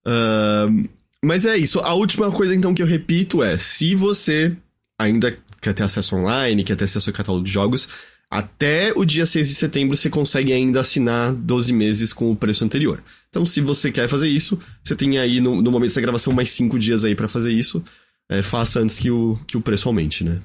uh, 0.08 0.90
mas 1.24 1.46
é 1.46 1.58
isso. 1.58 1.80
A 1.82 1.94
última 1.94 2.32
coisa, 2.32 2.56
então, 2.56 2.74
que 2.74 2.82
eu 2.82 2.88
repito 2.88 3.44
é: 3.44 3.58
se 3.58 3.96
você 3.96 4.56
ainda 4.98 5.38
quer 5.62 5.74
ter 5.74 5.84
acesso 5.84 6.16
online, 6.16 6.64
quer 6.64 6.76
ter 6.76 6.86
acesso 6.86 7.10
ao 7.10 7.16
catálogo 7.16 7.45
de 7.45 7.52
jogos, 7.52 7.88
até 8.30 8.91
o 8.95 9.06
dia 9.06 9.26
6 9.26 9.48
de 9.48 9.56
setembro 9.56 9.95
você 9.95 10.10
consegue 10.10 10.52
ainda 10.52 10.82
assinar 10.82 11.34
12 11.34 11.72
meses 11.72 12.12
com 12.12 12.32
o 12.32 12.36
preço 12.36 12.66
anterior. 12.66 13.02
Então, 13.30 13.45
se 13.45 13.62
você 13.62 13.91
quer 13.91 14.10
fazer 14.10 14.28
isso, 14.28 14.60
você 14.84 14.95
tem 14.95 15.18
aí 15.18 15.39
no, 15.39 15.62
no 15.62 15.72
momento 15.72 15.89
dessa 15.89 16.02
gravação 16.02 16.34
mais 16.34 16.52
5 16.52 16.78
dias 16.78 17.06
aí 17.06 17.16
para 17.16 17.28
fazer 17.28 17.52
isso. 17.52 17.84
É, 18.30 18.41
faça 18.41 18.82
antes 18.82 19.00
que 19.00 19.10
o, 19.10 19.39
que 19.48 19.56
o 19.56 19.62
preço 19.62 19.88
aumente, 19.88 20.24
né? 20.24 20.39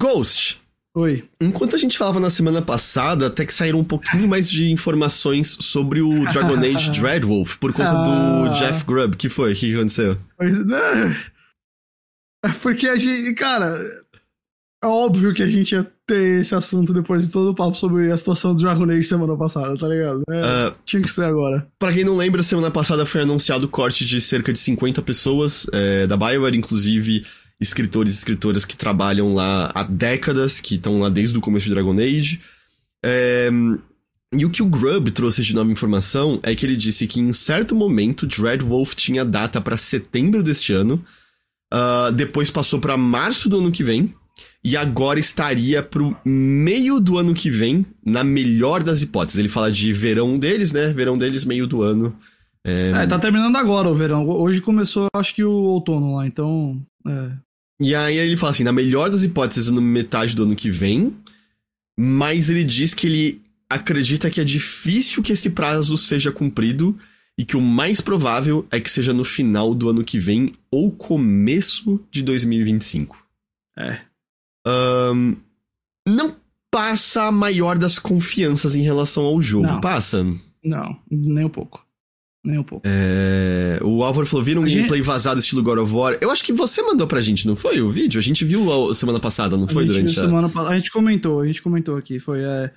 Ghost! 0.00 0.60
Oi. 0.96 1.24
Enquanto 1.40 1.76
a 1.76 1.78
gente 1.78 1.96
falava 1.96 2.18
na 2.18 2.30
semana 2.30 2.62
passada, 2.62 3.26
até 3.26 3.44
que 3.44 3.52
saíram 3.52 3.78
um 3.78 3.84
pouquinho 3.84 4.26
mais 4.26 4.50
de 4.50 4.70
informações 4.70 5.56
sobre 5.60 6.00
o 6.00 6.24
Dragon 6.32 6.58
Age 6.58 6.90
Dreadwolf 6.98 7.56
por 7.58 7.72
conta 7.72 7.92
ah. 7.92 8.48
do 8.48 8.58
Jeff 8.58 8.84
Grubb. 8.84 9.16
que 9.16 9.28
foi? 9.28 9.52
O 9.52 9.56
que 9.56 9.74
aconteceu? 9.74 10.18
Pois, 10.36 10.66
né? 10.66 11.16
É 12.44 12.48
porque 12.48 12.88
a 12.88 12.96
gente, 12.96 13.34
cara, 13.34 13.76
é 14.82 14.86
óbvio 14.86 15.34
que 15.34 15.42
a 15.42 15.46
gente 15.46 15.72
ia 15.72 15.86
ter 16.06 16.40
esse 16.40 16.54
assunto 16.54 16.92
depois 16.92 17.26
de 17.26 17.32
todo 17.32 17.50
o 17.50 17.54
papo 17.54 17.76
sobre 17.76 18.10
a 18.10 18.16
situação 18.16 18.54
do 18.54 18.62
Dragon 18.62 18.90
Age 18.90 19.04
semana 19.04 19.36
passada, 19.36 19.76
tá 19.76 19.86
ligado? 19.86 20.22
É, 20.30 20.68
uh, 20.68 20.74
tinha 20.84 21.02
que 21.02 21.12
ser 21.12 21.24
agora. 21.24 21.66
Pra 21.78 21.92
quem 21.92 22.02
não 22.02 22.16
lembra, 22.16 22.42
semana 22.42 22.70
passada 22.70 23.04
foi 23.04 23.20
anunciado 23.20 23.66
o 23.66 23.68
corte 23.68 24.06
de 24.06 24.20
cerca 24.20 24.52
de 24.52 24.58
50 24.58 25.02
pessoas 25.02 25.66
é, 25.72 26.06
da 26.06 26.16
Bioware, 26.16 26.56
inclusive 26.56 27.24
escritores 27.60 28.14
e 28.14 28.16
escritoras 28.16 28.64
que 28.64 28.74
trabalham 28.74 29.34
lá 29.34 29.70
há 29.74 29.82
décadas, 29.82 30.60
que 30.60 30.76
estão 30.76 30.98
lá 30.98 31.10
desde 31.10 31.36
o 31.36 31.42
começo 31.42 31.66
de 31.66 31.74
Dragon 31.74 31.98
Age. 31.98 32.40
É, 33.04 33.50
e 34.32 34.46
o 34.46 34.50
que 34.50 34.62
o 34.62 34.66
Grubb 34.66 35.10
trouxe 35.10 35.42
de 35.42 35.54
nova 35.54 35.70
informação 35.70 36.40
é 36.42 36.54
que 36.54 36.64
ele 36.64 36.76
disse 36.76 37.06
que 37.06 37.20
em 37.20 37.32
certo 37.34 37.74
momento 37.74 38.26
Dreadwolf 38.26 38.94
tinha 38.94 39.24
data 39.24 39.60
para 39.60 39.76
setembro 39.76 40.42
deste 40.42 40.72
ano, 40.72 41.04
uh, 41.72 42.12
depois 42.12 42.50
passou 42.50 42.80
para 42.80 42.96
março 42.96 43.48
do 43.48 43.58
ano 43.58 43.72
que 43.72 43.84
vem, 43.84 44.14
e 44.62 44.76
agora 44.76 45.18
estaria 45.18 45.82
pro 45.82 46.16
meio 46.24 47.00
do 47.00 47.18
ano 47.18 47.32
que 47.32 47.50
vem, 47.50 47.84
na 48.04 48.22
melhor 48.22 48.82
das 48.82 49.00
hipóteses. 49.00 49.38
Ele 49.38 49.48
fala 49.48 49.72
de 49.72 49.92
verão 49.92 50.38
deles, 50.38 50.70
né? 50.72 50.92
Verão 50.92 51.16
deles, 51.16 51.44
meio 51.44 51.66
do 51.66 51.82
ano. 51.82 52.14
É, 52.66 52.92
é 52.94 53.06
tá 53.06 53.18
terminando 53.18 53.56
agora 53.56 53.88
o 53.88 53.94
verão. 53.94 54.28
Hoje 54.28 54.60
começou, 54.60 55.08
acho 55.14 55.34
que 55.34 55.42
o 55.42 55.50
outono 55.50 56.16
lá, 56.16 56.26
então. 56.26 56.80
É. 57.06 57.30
E 57.80 57.94
aí 57.94 58.18
ele 58.18 58.36
fala 58.36 58.52
assim: 58.52 58.64
na 58.64 58.72
melhor 58.72 59.08
das 59.08 59.22
hipóteses, 59.22 59.70
no 59.70 59.80
metade 59.80 60.36
do 60.36 60.42
ano 60.42 60.54
que 60.54 60.70
vem. 60.70 61.16
Mas 61.98 62.48
ele 62.48 62.64
diz 62.64 62.94
que 62.94 63.06
ele 63.06 63.42
acredita 63.68 64.30
que 64.30 64.40
é 64.40 64.44
difícil 64.44 65.22
que 65.22 65.32
esse 65.32 65.50
prazo 65.50 65.96
seja 65.96 66.32
cumprido 66.32 66.98
e 67.40 67.44
que 67.46 67.56
o 67.56 67.60
mais 67.62 68.02
provável 68.02 68.66
é 68.70 68.78
que 68.78 68.90
seja 68.90 69.14
no 69.14 69.24
final 69.24 69.74
do 69.74 69.88
ano 69.88 70.04
que 70.04 70.18
vem 70.18 70.52
ou 70.70 70.90
começo 70.90 71.98
de 72.10 72.22
2025. 72.22 73.16
É. 73.78 73.98
Um, 74.68 75.36
não 76.06 76.36
passa 76.70 77.22
a 77.22 77.32
maior 77.32 77.78
das 77.78 77.98
confianças 77.98 78.76
em 78.76 78.82
relação 78.82 79.24
ao 79.24 79.40
jogo, 79.40 79.68
não. 79.68 79.80
passa? 79.80 80.22
Não, 80.62 80.94
nem 81.10 81.46
um 81.46 81.48
pouco. 81.48 81.82
Nem 82.44 82.58
um 82.58 82.62
pouco. 82.62 82.86
É... 82.86 83.80
O 83.82 84.04
Álvaro 84.04 84.26
falou: 84.26 84.44
viram 84.44 84.60
um 84.60 84.68
gente... 84.68 84.76
gameplay 84.76 85.00
vazado 85.00 85.40
estilo 85.40 85.62
God 85.62 85.78
of 85.78 85.94
War? 85.94 86.18
Eu 86.20 86.30
acho 86.30 86.44
que 86.44 86.52
você 86.52 86.82
mandou 86.82 87.06
pra 87.06 87.22
gente, 87.22 87.46
não 87.46 87.56
foi? 87.56 87.80
O 87.80 87.90
vídeo? 87.90 88.18
A 88.18 88.22
gente 88.22 88.44
viu 88.44 88.94
semana 88.94 89.18
passada, 89.18 89.56
não 89.56 89.66
foi? 89.66 89.84
A 89.84 89.86
durante 89.86 90.10
a... 90.10 90.24
Semana... 90.24 90.52
a 90.68 90.76
gente 90.76 90.90
comentou, 90.90 91.40
a 91.40 91.46
gente 91.46 91.62
comentou 91.62 91.96
aqui. 91.96 92.20
Foi. 92.20 92.42
É... 92.42 92.70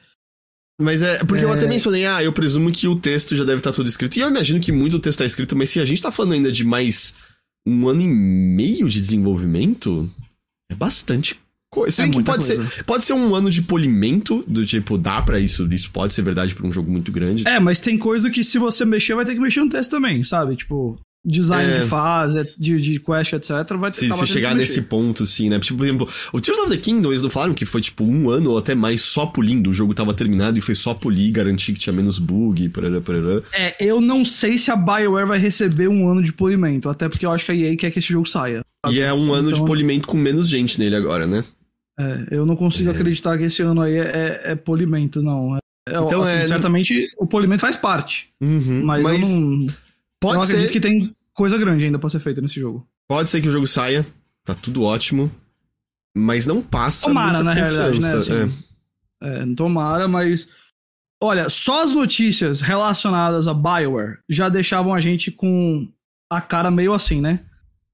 Mas 0.83 1.01
é. 1.01 1.23
Porque 1.23 1.43
é... 1.43 1.45
eu 1.45 1.51
até 1.51 1.67
mencionei, 1.67 2.05
ah, 2.05 2.23
eu 2.23 2.33
presumo 2.33 2.71
que 2.71 2.87
o 2.87 2.95
texto 2.95 3.35
já 3.35 3.43
deve 3.43 3.57
estar 3.57 3.71
tá 3.71 3.75
tudo 3.75 3.89
escrito. 3.89 4.17
E 4.17 4.21
eu 4.21 4.29
imagino 4.29 4.59
que 4.59 4.71
muito 4.71 4.99
texto 4.99 5.19
tá 5.19 5.25
escrito, 5.25 5.55
mas 5.55 5.69
se 5.69 5.79
a 5.79 5.85
gente 5.85 6.01
tá 6.01 6.11
falando 6.11 6.33
ainda 6.33 6.51
de 6.51 6.63
mais 6.63 7.15
um 7.65 7.87
ano 7.87 8.01
e 8.01 8.07
meio 8.07 8.89
de 8.89 8.99
desenvolvimento, 8.99 10.09
é 10.69 10.75
bastante 10.75 11.39
coisa. 11.71 12.03
É 12.03 12.09
que 12.09 12.21
pode 12.21 12.45
coisa. 12.45 12.67
ser, 12.67 12.83
pode 12.83 13.05
ser 13.05 13.13
um 13.13 13.33
ano 13.33 13.49
de 13.49 13.61
polimento, 13.61 14.43
do 14.47 14.65
tipo, 14.65 14.97
dá 14.97 15.21
para 15.21 15.39
isso, 15.39 15.67
isso 15.71 15.89
pode 15.91 16.13
ser 16.13 16.21
verdade 16.21 16.53
para 16.53 16.67
um 16.67 16.71
jogo 16.71 16.91
muito 16.91 17.11
grande. 17.11 17.47
É, 17.47 17.59
mas 17.59 17.79
tem 17.79 17.97
coisa 17.97 18.29
que 18.29 18.43
se 18.43 18.59
você 18.59 18.85
mexer, 18.85 19.15
vai 19.15 19.25
ter 19.25 19.33
que 19.33 19.41
mexer 19.41 19.61
no 19.61 19.69
texto 19.69 19.91
também, 19.91 20.23
sabe? 20.23 20.55
Tipo, 20.55 20.99
design 21.25 21.71
é... 21.71 21.79
de 21.79 21.85
fase, 21.87 22.53
de, 22.57 22.79
de 22.79 22.99
quest, 22.99 23.33
etc, 23.33 23.51
vai 23.77 23.91
ter 23.91 23.97
se, 23.97 24.11
se 24.11 24.27
chegar 24.27 24.53
nesse 24.53 24.81
ponto, 24.81 25.25
sim, 25.25 25.49
né? 25.49 25.59
Tipo, 25.59 25.77
por 25.77 25.85
exemplo, 25.85 26.09
o 26.33 26.41
Tears 26.41 26.59
of 26.59 26.69
the 26.69 26.77
Kingdom, 26.77 27.09
eles 27.09 27.21
não 27.21 27.29
falaram 27.29 27.53
que 27.53 27.65
foi 27.65 27.81
tipo 27.81 28.03
um 28.03 28.29
ano 28.29 28.51
ou 28.51 28.57
até 28.57 28.75
mais 28.75 29.01
só 29.01 29.25
polindo, 29.25 29.69
o 29.69 29.73
jogo 29.73 29.93
tava 29.93 30.13
terminado 30.13 30.57
e 30.57 30.61
foi 30.61 30.75
só 30.75 30.93
polir, 30.93 31.31
garantir 31.31 31.73
que 31.73 31.79
tinha 31.79 31.93
menos 31.93 32.19
bug, 32.19 32.67
parará, 32.69 32.99
parará. 32.99 33.41
É, 33.53 33.75
eu 33.79 34.01
não 34.01 34.25
sei 34.25 34.57
se 34.57 34.71
a 34.71 34.75
BioWare 34.75 35.27
vai 35.27 35.39
receber 35.39 35.87
um 35.87 36.07
ano 36.07 36.21
de 36.21 36.33
polimento, 36.33 36.89
até 36.89 37.07
porque 37.07 37.25
eu 37.25 37.31
acho 37.31 37.45
que 37.45 37.51
a 37.51 37.55
EA 37.55 37.75
quer 37.77 37.91
que 37.91 37.99
esse 37.99 38.09
jogo 38.09 38.27
saia. 38.27 38.61
Sabe? 38.85 38.97
E 38.97 39.01
é 39.01 39.13
um 39.13 39.33
ano 39.33 39.49
então... 39.49 39.61
de 39.61 39.67
polimento 39.67 40.07
com 40.07 40.17
menos 40.17 40.49
gente 40.49 40.77
nele 40.79 40.95
agora, 40.95 41.25
né? 41.25 41.43
É, 41.99 42.27
eu 42.31 42.45
não 42.45 42.55
consigo 42.55 42.89
é. 42.89 42.93
acreditar 42.93 43.37
que 43.37 43.43
esse 43.43 43.61
ano 43.61 43.81
aí 43.81 43.97
é, 43.97 44.01
é, 44.01 44.51
é 44.51 44.55
polimento, 44.55 45.21
não. 45.21 45.55
É, 45.55 45.59
é, 45.89 45.99
então, 45.99 46.23
assim, 46.23 46.33
é... 46.33 46.47
certamente 46.47 47.09
o 47.17 47.27
polimento 47.27 47.61
faz 47.61 47.75
parte. 47.75 48.29
Uhum, 48.41 48.83
mas, 48.83 49.03
mas, 49.03 49.21
eu 49.21 49.39
não. 49.39 49.67
Pode 50.23 50.35
eu 50.35 50.37
não 50.37 50.43
acredito 50.43 50.67
ser... 50.67 50.73
que 50.73 50.79
tem 50.79 51.15
coisa 51.33 51.57
grande 51.57 51.85
ainda 51.85 51.99
pra 51.99 52.09
ser 52.09 52.19
feita 52.19 52.39
nesse 52.39 52.59
jogo. 52.59 52.87
Pode 53.07 53.29
ser 53.29 53.41
que 53.41 53.49
o 53.49 53.51
jogo 53.51 53.67
saia, 53.67 54.05
tá 54.45 54.55
tudo 54.55 54.83
ótimo. 54.83 55.29
Mas 56.15 56.45
não 56.45 56.61
passa 56.61 57.07
tomara, 57.07 57.29
muita 57.29 57.43
na 57.43 57.53
realidade, 57.53 57.99
né? 57.99 58.13
Assim, 58.13 58.33
é. 59.21 59.55
tomara, 59.55 60.07
mas. 60.07 60.49
Olha, 61.21 61.49
só 61.49 61.83
as 61.83 61.91
notícias 61.91 62.61
relacionadas 62.61 63.47
a 63.47 63.53
Bioware 63.53 64.19
já 64.29 64.47
deixavam 64.47 64.93
a 64.93 64.99
gente 64.99 65.31
com 65.31 65.89
a 66.29 66.39
cara 66.39 66.69
meio 66.69 66.93
assim, 66.93 67.19
né? 67.19 67.39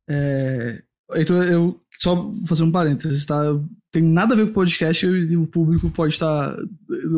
É, 0.09 0.81
então 1.15 1.41
eu 1.43 1.79
só 1.99 2.33
fazer 2.45 2.63
um 2.63 2.71
parênteses, 2.71 3.25
tá? 3.25 3.41
Tem 3.91 4.03
nada 4.03 4.33
a 4.33 4.37
ver 4.37 4.45
com 4.45 4.51
o 4.51 4.55
podcast 4.55 5.05
e 5.05 5.37
o 5.37 5.47
público 5.47 5.89
pode 5.89 6.13
estar 6.13 6.55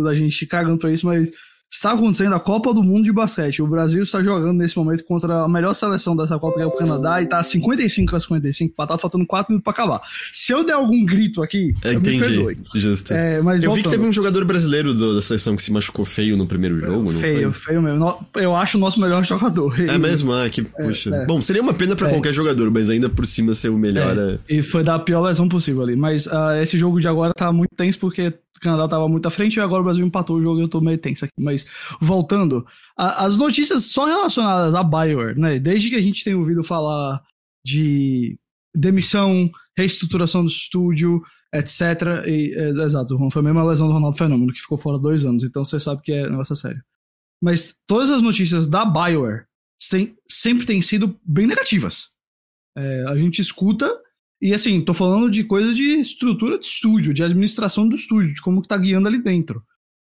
da 0.04 0.14
gente 0.14 0.46
cagando 0.46 0.78
pra 0.78 0.92
isso, 0.92 1.06
mas 1.06 1.32
está 1.72 1.94
acontecendo 1.94 2.36
a 2.36 2.40
Copa 2.40 2.74
do 2.74 2.84
Mundo 2.84 3.06
de 3.06 3.14
basquete. 3.14 3.62
O 3.62 3.68
Brasil 3.68 4.04
está 4.04 4.22
jogando 4.22 4.54
nesse 4.58 4.78
momento 4.78 5.06
contra 5.06 5.44
a 5.44 5.48
melhor 5.48 5.74
seleção 5.74 6.16
dessa 6.16 6.38
Copa, 6.38 6.58
que 6.58 6.64
é 6.64 6.66
o 6.66 6.72
Canadá, 6.72 7.22
e 7.22 7.26
tá 7.26 7.42
55 7.42 8.14
a 8.14 8.20
55, 8.20 8.88
tá 8.88 8.98
faltando 8.98 9.26
4 9.26 9.52
minutos 9.52 9.64
pra 9.64 9.72
acabar. 9.72 10.02
Se 10.34 10.52
eu 10.52 10.66
der 10.66 10.74
algum 10.74 11.06
grito 11.06 11.42
aqui, 11.42 11.74
é, 11.82 11.94
entendi. 11.94 12.18
me 12.18 12.28
perdoe. 12.28 12.58
Justo. 12.76 13.14
É, 13.14 13.38
eu 13.38 13.44
voltando. 13.44 13.74
vi 13.74 13.84
que 13.84 13.90
teve 13.90 14.06
um 14.06 14.12
jogador 14.12 14.44
brasileiro 14.44 14.94
do, 14.94 15.16
da 15.16 15.22
seleção 15.22 15.56
que 15.56 15.64
se 15.64 15.72
machucou 15.72 16.04
feio 16.04 16.36
no 16.36 16.46
primeiro 16.46 16.78
jogo, 16.80 17.12
não 17.12 17.22
Feio, 17.22 17.54
feio 17.54 17.82
mesmo. 17.82 18.18
Eu 18.36 18.56
acho 18.56 18.78
o 18.78 18.82
nosso 18.82 19.00
melhor 19.00 19.24
jogador. 19.26 19.80
É 19.80 19.98
mesmo? 19.98 20.34
Ah, 20.34 20.50
que, 20.50 20.62
é, 20.62 20.84
puxa. 20.84 21.16
É, 21.16 21.26
Bom, 21.26 21.42
seria 21.42 21.62
uma 21.62 21.74
pena 21.74 21.96
para 21.96 22.08
é. 22.08 22.12
qualquer 22.12 22.34
jogador, 22.34 22.70
mas 22.70 22.90
ainda 22.90 23.08
por 23.08 23.26
cima 23.26 23.54
ser 23.54 23.70
o 23.70 23.78
melhor. 23.78 24.18
É. 24.18 24.40
E 24.50 24.62
foi 24.62 24.84
da 24.84 25.00
pior 25.00 25.22
lesão 25.22 25.48
possível 25.48 25.84
ali. 25.84 25.96
Mas 25.96 26.26
uh, 26.26 26.52
esse 26.62 26.78
jogo 26.78 27.00
de 27.00 27.08
agora 27.08 27.34
tá 27.34 27.52
muito 27.52 27.74
tenso 27.78 27.98
porque 27.98 28.34
Canadá 28.62 28.86
estava 28.86 29.08
muito 29.08 29.28
à 29.28 29.32
frente 29.32 29.56
e 29.56 29.60
agora 29.60 29.82
o 29.82 29.86
Brasil 29.86 30.06
empatou 30.06 30.38
o 30.38 30.42
jogo 30.42 30.60
e 30.60 30.64
eu 30.64 30.70
tô 30.70 30.80
meio 30.80 30.98
tenso 30.98 31.26
aqui. 31.26 31.34
Mas 31.40 31.66
voltando, 32.00 32.66
a, 32.98 33.26
as 33.26 33.36
notícias 33.36 33.86
só 33.86 34.06
relacionadas 34.06 34.76
a 34.76 34.84
Bioware, 34.84 35.38
né? 35.38 35.60
Desde 35.60 35.90
que 35.90 35.96
a 35.96 36.02
gente 36.02 36.24
tem 36.24 36.36
ouvido 36.36 36.64
falar 36.64 37.22
de 37.66 38.38
demissão, 38.76 39.50
reestruturação 39.78 40.44
do 40.44 40.50
estúdio, 40.50 41.22
etc. 41.54 41.82
E, 42.26 42.54
é, 42.56 42.70
exato, 42.70 43.18
foi 43.32 43.42
a 43.42 43.46
mesma 43.46 43.64
lesão 43.64 43.88
do 43.88 43.94
Ronaldo 43.94 44.18
Fenômeno, 44.18 44.54
que 44.54 44.62
ficou 44.62 44.78
fora 44.78 44.98
dois 44.98 45.26
anos, 45.26 45.44
então 45.44 45.66
você 45.66 45.80
sabe 45.80 46.02
que 46.02 46.12
é 46.12 46.30
negócio 46.30 46.56
sério. 46.56 46.82
Mas 47.44 47.76
todas 47.88 48.10
as 48.12 48.22
notícias 48.22 48.68
da 48.68 48.86
Bioware 48.86 49.46
tem, 49.90 50.16
sempre 50.30 50.66
têm 50.66 50.82
sido 50.82 51.20
bem 51.26 51.48
negativas. 51.48 52.12
É, 52.78 53.06
a 53.08 53.18
gente 53.18 53.42
escuta 53.42 53.92
e 54.42 54.54
assim, 54.54 54.82
tô 54.82 54.94
falando 54.94 55.30
de 55.30 55.44
coisa 55.44 55.74
de 55.74 56.00
estrutura 56.00 56.58
de 56.58 56.66
estúdio, 56.66 57.14
de 57.14 57.24
administração 57.24 57.88
do 57.88 57.96
estúdio, 57.96 58.34
de 58.34 58.42
como 58.42 58.62
que 58.62 58.68
tá 58.68 58.78
guiando 58.78 59.08
ali 59.08 59.22
dentro. 59.22 59.62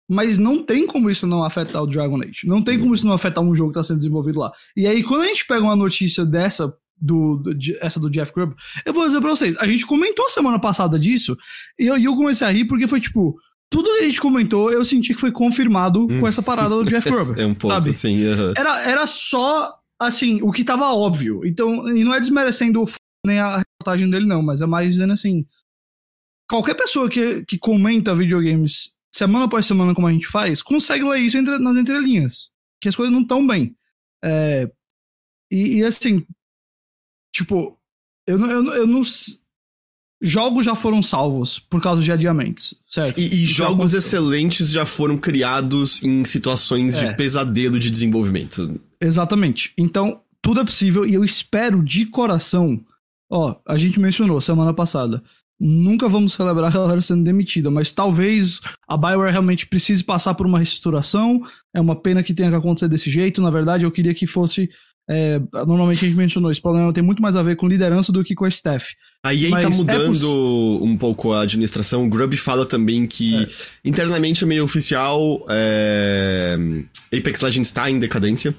Mas 0.08 0.38
não 0.38 0.62
tem 0.62 0.86
como 0.86 1.10
isso 1.10 1.26
não 1.26 1.42
afetar 1.42 1.82
o 1.82 1.86
Dragon 1.86 2.22
Age. 2.22 2.46
Não 2.46 2.62
tem 2.62 2.78
como 2.78 2.94
isso 2.94 3.04
não 3.04 3.12
afetar 3.12 3.42
um 3.42 3.54
jogo 3.54 3.70
que 3.70 3.74
tá 3.74 3.82
sendo 3.82 3.98
desenvolvido 3.98 4.38
lá. 4.38 4.52
E 4.76 4.86
aí, 4.86 5.02
quando 5.02 5.22
a 5.22 5.26
gente 5.26 5.46
pega 5.46 5.62
uma 5.62 5.76
notícia 5.76 6.24
dessa, 6.24 6.72
do, 6.96 7.36
do 7.36 7.54
de, 7.54 7.76
essa 7.82 8.00
do 8.00 8.08
Jeff 8.08 8.32
Grubb, 8.32 8.54
eu 8.86 8.92
vou 8.92 9.06
dizer 9.06 9.20
pra 9.20 9.30
vocês, 9.30 9.56
a 9.58 9.66
gente 9.66 9.84
comentou 9.84 10.30
semana 10.30 10.58
passada 10.58 10.98
disso, 10.98 11.36
e 11.78 11.86
eu, 11.86 11.98
e 11.98 12.04
eu 12.04 12.14
comecei 12.14 12.46
a 12.46 12.50
rir 12.50 12.64
porque 12.64 12.88
foi 12.88 13.00
tipo, 13.00 13.36
tudo 13.68 13.90
que 13.90 14.04
a 14.04 14.04
gente 14.04 14.20
comentou, 14.20 14.70
eu 14.70 14.84
senti 14.84 15.14
que 15.14 15.20
foi 15.20 15.32
confirmado 15.32 16.06
com 16.20 16.26
essa 16.26 16.42
parada 16.42 16.70
do 16.70 16.84
Jeff 16.84 17.10
Grubb. 17.10 17.34
é 17.38 17.44
um 17.44 17.54
pouco, 17.54 17.74
sabe? 17.74 17.92
sim. 17.92 18.24
Uh 18.24 18.36
-huh. 18.36 18.54
era, 18.56 18.82
era 18.88 19.06
só, 19.06 19.70
assim, 20.00 20.40
o 20.42 20.50
que 20.52 20.64
tava 20.64 20.94
óbvio. 20.94 21.44
Então, 21.44 21.86
e 21.88 22.02
não 22.02 22.14
é 22.14 22.20
desmerecendo 22.20 22.82
o 22.82 22.86
nem 23.24 23.38
a 23.38 23.58
reportagem 23.58 24.08
dele, 24.08 24.26
não, 24.26 24.42
mas 24.42 24.60
é 24.60 24.66
mais 24.66 24.92
dizendo 24.92 25.12
assim: 25.12 25.46
qualquer 26.48 26.74
pessoa 26.74 27.08
que, 27.08 27.44
que 27.44 27.58
comenta 27.58 28.14
videogames 28.14 28.96
semana 29.12 29.46
após 29.46 29.66
semana, 29.66 29.94
como 29.94 30.06
a 30.06 30.12
gente 30.12 30.26
faz, 30.26 30.62
consegue 30.62 31.04
ler 31.04 31.20
isso 31.20 31.36
entre, 31.36 31.58
nas 31.58 31.76
entrelinhas. 31.76 32.50
Que 32.80 32.88
as 32.88 32.94
coisas 32.94 33.12
não 33.12 33.22
estão 33.22 33.46
bem. 33.46 33.74
É, 34.22 34.70
e, 35.50 35.78
e, 35.78 35.84
assim, 35.84 36.24
tipo, 37.34 37.78
eu 38.26 38.38
não, 38.38 38.50
eu, 38.50 38.64
eu 38.74 38.86
não. 38.86 39.02
jogos 40.20 40.64
já 40.64 40.74
foram 40.74 41.02
salvos 41.02 41.58
por 41.58 41.82
causa 41.82 42.02
de 42.02 42.12
adiamentos, 42.12 42.74
certo? 42.88 43.18
E, 43.18 43.42
e 43.42 43.46
jogos 43.46 43.94
excelentes 43.94 44.70
já 44.70 44.84
foram 44.84 45.18
criados 45.18 46.02
em 46.02 46.24
situações 46.24 46.96
é. 46.96 47.08
de 47.10 47.16
pesadelo 47.16 47.78
de 47.78 47.90
desenvolvimento. 47.90 48.80
Exatamente. 49.00 49.72
Então, 49.76 50.20
tudo 50.42 50.60
é 50.60 50.64
possível 50.64 51.06
e 51.06 51.14
eu 51.14 51.24
espero 51.24 51.82
de 51.82 52.06
coração. 52.06 52.84
Ó, 53.30 53.56
a 53.66 53.76
gente 53.76 54.00
mencionou 54.00 54.40
semana 54.40 54.72
passada. 54.72 55.22
Nunca 55.60 56.08
vamos 56.08 56.34
celebrar 56.34 56.70
a 56.70 56.74
galera 56.74 57.00
sendo 57.00 57.24
demitida, 57.24 57.68
mas 57.70 57.90
talvez 57.90 58.60
a 58.86 58.96
Bioware 58.96 59.32
realmente 59.32 59.66
precise 59.66 60.04
passar 60.04 60.34
por 60.34 60.46
uma 60.46 60.58
reestruturação. 60.58 61.42
É 61.74 61.80
uma 61.80 61.96
pena 61.96 62.22
que 62.22 62.32
tenha 62.32 62.48
que 62.48 62.56
acontecer 62.56 62.88
desse 62.88 63.10
jeito. 63.10 63.42
Na 63.42 63.50
verdade, 63.50 63.84
eu 63.84 63.90
queria 63.90 64.14
que 64.14 64.26
fosse 64.26 64.70
é, 65.10 65.40
normalmente 65.66 66.04
a 66.04 66.08
gente 66.08 66.18
mencionou, 66.18 66.50
esse 66.50 66.60
problema 66.60 66.92
tem 66.92 67.02
muito 67.02 67.22
mais 67.22 67.34
a 67.34 67.42
ver 67.42 67.56
com 67.56 67.66
liderança 67.66 68.12
do 68.12 68.22
que 68.22 68.34
com 68.34 68.44
a 68.44 68.48
staff. 68.48 68.94
A 69.24 69.34
EA 69.34 69.50
tá 69.50 69.56
Mas 69.56 69.64
tá 69.64 69.70
mudando 69.70 70.80
é 70.82 70.84
um 70.84 70.96
pouco 70.98 71.32
a 71.32 71.40
administração. 71.42 72.04
O 72.04 72.10
Grub 72.10 72.36
fala 72.36 72.66
também 72.66 73.06
que 73.06 73.34
é. 73.34 73.46
internamente 73.86 74.44
é 74.44 74.46
meio 74.46 74.62
oficial. 74.62 75.44
É... 75.48 76.58
Apex 77.12 77.40
Legends 77.40 77.72
tá 77.72 77.90
em 77.90 77.98
decadência. 77.98 78.54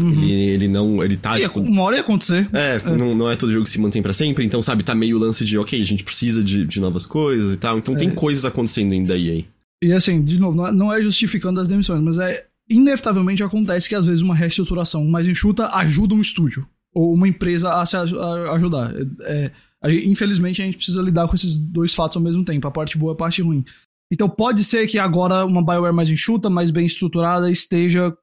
Uhum. 0.00 0.22
Ele, 0.22 0.32
ele 0.32 0.68
não. 0.68 1.02
Ele 1.02 1.16
tá. 1.16 1.38
Tipo, 1.38 1.60
uma 1.60 1.82
hora 1.82 1.96
ia 1.96 2.02
acontecer. 2.02 2.48
É, 2.52 2.76
é, 2.76 2.96
Não, 2.96 3.14
não 3.14 3.30
é 3.30 3.36
todo 3.36 3.52
jogo 3.52 3.64
que 3.64 3.70
se 3.70 3.80
mantém 3.80 4.02
para 4.02 4.12
sempre. 4.12 4.44
Então, 4.44 4.62
sabe, 4.62 4.82
tá 4.82 4.94
meio 4.94 5.18
lance 5.18 5.44
de, 5.44 5.58
ok, 5.58 5.80
a 5.80 5.84
gente 5.84 6.04
precisa 6.04 6.42
de, 6.42 6.64
de 6.64 6.80
novas 6.80 7.06
coisas 7.06 7.54
e 7.54 7.56
tal. 7.56 7.78
Então 7.78 7.96
tem 7.96 8.08
é. 8.08 8.12
coisas 8.12 8.44
acontecendo 8.44 8.92
ainda 8.92 9.14
aí. 9.14 9.46
E 9.82 9.92
assim, 9.92 10.22
de 10.22 10.40
novo, 10.40 10.70
não 10.72 10.92
é 10.92 11.00
justificando 11.00 11.60
as 11.60 11.68
demissões, 11.68 12.02
mas 12.02 12.18
é 12.18 12.46
inevitavelmente 12.68 13.42
acontece 13.42 13.88
que 13.88 13.94
às 13.94 14.06
vezes 14.06 14.22
uma 14.22 14.34
reestruturação 14.34 15.04
mais 15.06 15.26
enxuta 15.26 15.68
ajuda 15.74 16.14
um 16.14 16.20
estúdio 16.20 16.66
ou 16.94 17.14
uma 17.14 17.28
empresa 17.28 17.74
a 17.74 17.86
se 17.86 17.96
ajudar. 17.96 18.92
É, 19.22 19.50
a, 19.82 19.90
infelizmente 19.90 20.60
a 20.60 20.64
gente 20.64 20.76
precisa 20.76 21.00
lidar 21.00 21.28
com 21.28 21.34
esses 21.34 21.56
dois 21.56 21.94
fatos 21.94 22.16
ao 22.16 22.22
mesmo 22.22 22.44
tempo, 22.44 22.66
a 22.66 22.70
parte 22.70 22.98
boa 22.98 23.12
e 23.12 23.14
a 23.14 23.16
parte 23.16 23.40
ruim. 23.40 23.64
Então 24.12 24.28
pode 24.28 24.64
ser 24.64 24.86
que 24.86 24.98
agora 24.98 25.44
uma 25.44 25.64
BioWare 25.64 25.94
mais 25.94 26.10
enxuta, 26.10 26.50
mais 26.50 26.70
bem 26.70 26.86
estruturada, 26.86 27.50
esteja 27.50 28.14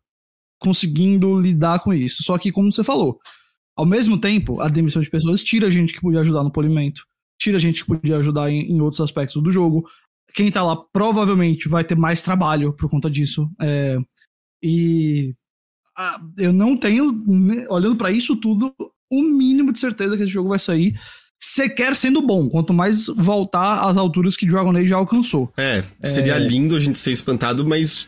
conseguindo 0.66 1.39
lidar 1.39 1.80
com 1.80 1.93
isso. 1.93 2.24
Só 2.24 2.38
que, 2.38 2.51
como 2.51 2.72
você 2.72 2.84
falou, 2.84 3.20
ao 3.78 3.86
mesmo 3.86 4.18
tempo, 4.20 4.59
a 4.59 4.68
demissão 4.68 5.01
de 5.01 5.09
pessoas 5.09 5.43
tira 5.43 5.68
a 5.68 5.70
gente 5.70 5.93
que 5.93 6.01
podia 6.01 6.22
ajudar 6.22 6.43
no 6.43 6.51
polimento, 6.51 7.03
tira 7.39 7.57
a 7.57 7.59
gente 7.59 7.84
que 7.84 7.88
podia 7.88 8.18
ajudar 8.18 8.49
em, 8.49 8.72
em 8.72 8.82
outros 8.82 8.99
aspectos 8.99 9.41
do 9.41 9.51
jogo. 9.51 9.86
Quem 10.34 10.49
tá 10.49 10.63
lá 10.63 10.76
provavelmente 10.91 11.70
vai 11.70 11.84
ter 11.84 11.95
mais 11.95 12.22
trabalho 12.24 12.74
por 12.74 12.89
conta 12.89 13.09
disso. 13.09 13.47
É, 13.61 13.97
e 14.63 15.36
ah, 15.95 16.20
eu 16.38 16.51
não 16.51 16.76
tenho, 16.76 17.11
né, 17.28 17.68
olhando 17.70 17.95
para 17.95 18.11
isso 18.11 18.36
tudo, 18.36 18.74
o 18.80 18.91
um 19.20 19.38
mínimo 19.38 19.72
de 19.72 19.80
certeza 19.80 20.18
que 20.18 20.24
esse 20.24 20.34
jogo 20.34 20.49
vai 20.49 20.59
sair 20.59 20.99
sequer 21.39 21.95
sendo 21.95 22.22
bom, 22.22 22.49
quanto 22.49 22.74
mais 22.74 23.05
voltar 23.07 23.88
às 23.88 23.97
alturas 23.97 24.36
que 24.36 24.47
Dragon 24.47 24.76
Age 24.76 24.88
já 24.88 24.95
alcançou. 24.95 25.53
É, 25.57 25.84
seria 26.03 26.36
é... 26.36 26.39
lindo 26.39 26.76
a 26.76 26.80
gente 26.80 26.97
ser 26.97 27.11
espantado, 27.11 27.66
mas 27.66 28.07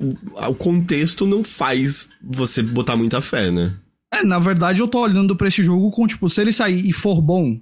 o, 0.00 0.54
contexto 0.54 1.26
não 1.26 1.42
faz 1.42 2.08
você 2.22 2.62
botar 2.62 2.96
muita 2.96 3.20
fé, 3.20 3.50
né? 3.50 3.74
É, 4.12 4.22
na 4.22 4.38
verdade 4.38 4.80
eu 4.80 4.88
tô 4.88 5.00
olhando 5.00 5.36
pra 5.36 5.48
esse 5.48 5.62
jogo 5.62 5.90
com, 5.90 6.06
tipo, 6.06 6.28
se 6.28 6.40
ele 6.40 6.52
sair 6.52 6.88
e 6.88 6.92
for 6.92 7.20
bom, 7.20 7.60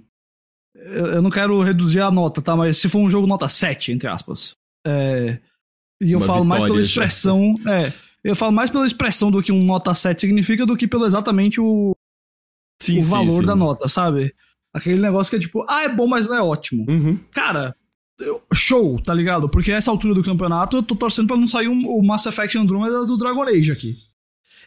eu, 0.75 1.21
não 1.21 1.29
quero 1.29 1.59
reduzir 1.61 1.99
a 1.99 2.11
nota, 2.11 2.41
tá? 2.41 2.55
Mas 2.55 2.77
se 2.77 2.87
for 2.87 2.99
um 2.99 3.09
jogo 3.09 3.27
nota 3.27 3.49
7, 3.49 3.91
entre 3.91 4.07
aspas. 4.07 4.55
É, 4.85 5.39
e 6.01 6.11
eu 6.11 6.19
Uma 6.19 6.27
falo 6.27 6.45
mais 6.45 6.63
pela 6.63 6.81
expressão. 6.81 7.55
Já. 7.63 7.81
É, 7.81 7.93
eu 8.23 8.35
falo 8.35 8.51
mais 8.51 8.69
pela 8.69 8.85
expressão 8.85 9.31
do 9.31 9.41
que 9.41 9.51
um 9.51 9.63
nota 9.63 9.93
7 9.93 10.21
significa 10.21 10.65
do 10.65 10.77
que 10.77 10.87
pelo 10.87 11.05
exatamente 11.05 11.59
o, 11.59 11.95
sim, 12.81 12.99
o 12.99 13.03
sim, 13.03 13.09
valor 13.09 13.41
sim. 13.41 13.45
da 13.45 13.55
nota, 13.55 13.89
sabe? 13.89 14.33
Aquele 14.73 15.01
negócio 15.01 15.31
que 15.31 15.37
é 15.37 15.39
tipo, 15.39 15.65
ah, 15.67 15.83
é 15.83 15.89
bom, 15.89 16.07
mas 16.07 16.27
não 16.27 16.35
é 16.35 16.41
ótimo. 16.41 16.85
Uhum. 16.87 17.17
Cara, 17.31 17.75
show, 18.53 18.99
tá 19.01 19.13
ligado? 19.13 19.47
Porque 19.49 19.71
essa 19.71 19.91
altura 19.91 20.13
do 20.13 20.23
campeonato 20.23 20.77
eu 20.77 20.83
tô 20.83 20.95
torcendo 20.95 21.27
pra 21.27 21.37
não 21.37 21.47
sair 21.47 21.67
um, 21.67 21.87
o 21.87 22.01
Mass 22.01 22.25
Effect 22.25 22.57
Andromeda 22.57 23.05
do 23.05 23.17
Dragon 23.17 23.43
Age 23.43 23.71
aqui. 23.71 23.97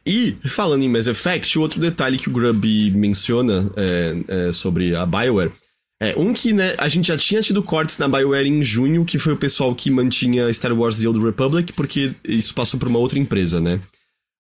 E, 0.07 0.37
falando 0.49 0.83
em 0.83 0.89
Mass 0.89 1.07
Effect, 1.07 1.59
outro 1.59 1.81
detalhe 1.81 2.17
que 2.17 2.29
o 2.29 2.33
Grub 2.33 2.65
menciona 2.93 3.71
é, 3.77 4.49
é, 4.49 4.53
sobre 4.53 4.95
a 4.95 5.05
Bioware 5.05 5.53
é, 6.03 6.15
um 6.17 6.33
que, 6.33 6.55
né, 6.55 6.75
a 6.79 6.89
gente 6.89 7.09
já 7.09 7.19
tinha 7.19 7.43
tido 7.43 7.63
cortes 7.63 7.99
na 7.99 8.09
BioWare 8.09 8.49
em 8.49 8.63
junho, 8.63 9.05
que 9.05 9.19
foi 9.19 9.35
o 9.35 9.37
pessoal 9.37 9.75
que 9.75 9.91
mantinha 9.91 10.51
Star 10.53 10.73
Wars 10.73 10.99
The 10.99 11.07
Old 11.07 11.23
Republic, 11.23 11.75
porque 11.75 12.15
isso 12.25 12.55
passou 12.55 12.81
por 12.81 12.89
uma 12.89 12.99
outra 12.99 13.19
empresa, 13.19 13.61
né? 13.61 13.79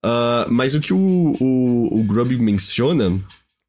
Uh, 0.05 0.51
mas 0.51 0.75
o 0.75 0.81
que 0.81 0.93
o, 0.93 1.35
o, 1.41 2.01
o 2.01 2.05
Grub 2.05 2.31
menciona 2.33 3.19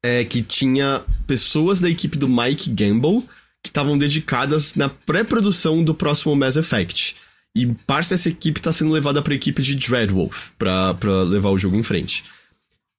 é 0.04 0.22
que 0.22 0.42
tinha 0.42 1.00
pessoas 1.26 1.80
da 1.80 1.88
equipe 1.88 2.18
do 2.18 2.28
Mike 2.28 2.68
Gamble 2.70 3.24
que 3.62 3.70
estavam 3.70 3.98
dedicadas 3.98 4.74
na 4.74 4.88
pré-produção 4.88 5.82
do 5.82 5.94
próximo 5.94 6.34
Mass 6.36 6.56
Effect. 6.56 7.16
E 7.54 7.66
parte 7.66 8.10
dessa 8.10 8.28
equipe 8.28 8.60
está 8.60 8.72
sendo 8.72 8.92
levada 8.92 9.20
para 9.20 9.32
a 9.32 9.36
equipe 9.36 9.62
de 9.62 9.74
Dreadwolf, 9.74 10.50
para 10.58 11.22
levar 11.24 11.50
o 11.50 11.58
jogo 11.58 11.76
em 11.76 11.82
frente. 11.82 12.24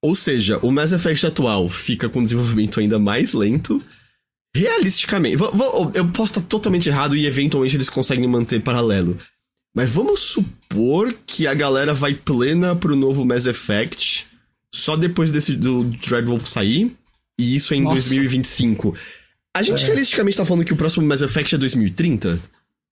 Ou 0.01 0.15
seja, 0.15 0.57
o 0.61 0.71
Mass 0.71 0.91
Effect 0.91 1.27
atual 1.27 1.69
fica 1.69 2.09
com 2.09 2.23
desenvolvimento 2.23 2.79
ainda 2.79 2.97
mais 2.97 3.33
lento, 3.33 3.83
realisticamente, 4.55 5.37
eu 5.93 6.07
posso 6.09 6.33
estar 6.33 6.41
totalmente 6.41 6.89
errado 6.89 7.15
e 7.15 7.25
eventualmente 7.25 7.75
eles 7.75 7.89
conseguem 7.89 8.27
manter 8.27 8.61
paralelo. 8.61 9.17
Mas 9.75 9.89
vamos 9.89 10.21
supor 10.21 11.13
que 11.25 11.45
a 11.45 11.53
galera 11.53 11.93
vai 11.93 12.13
plena 12.13 12.75
pro 12.75 12.95
novo 12.95 13.25
Mass 13.25 13.45
Effect 13.45 14.27
só 14.73 14.95
depois 14.95 15.31
desse 15.31 15.55
do 15.55 15.83
Dreadwolf 15.83 16.45
sair, 16.45 16.95
e 17.39 17.55
isso 17.55 17.73
é 17.73 17.77
em 17.77 17.81
Nossa. 17.81 17.95
2025. 17.95 18.95
A 19.55 19.63
gente 19.63 19.83
é. 19.83 19.87
realisticamente 19.87 20.37
tá 20.37 20.45
falando 20.45 20.65
que 20.65 20.73
o 20.73 20.77
próximo 20.77 21.05
Mass 21.07 21.21
Effect 21.21 21.55
é 21.55 21.57
2030? 21.57 22.39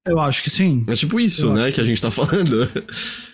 Eu 0.05 0.20
acho 0.20 0.41
que 0.41 0.49
sim. 0.49 0.84
É 0.88 0.93
tipo 0.93 1.20
isso, 1.20 1.47
eu 1.47 1.53
né, 1.53 1.68
que, 1.68 1.74
que 1.74 1.82
a 1.82 1.86
gente 1.86 2.01
tá 2.01 2.10
falando. 2.10 2.68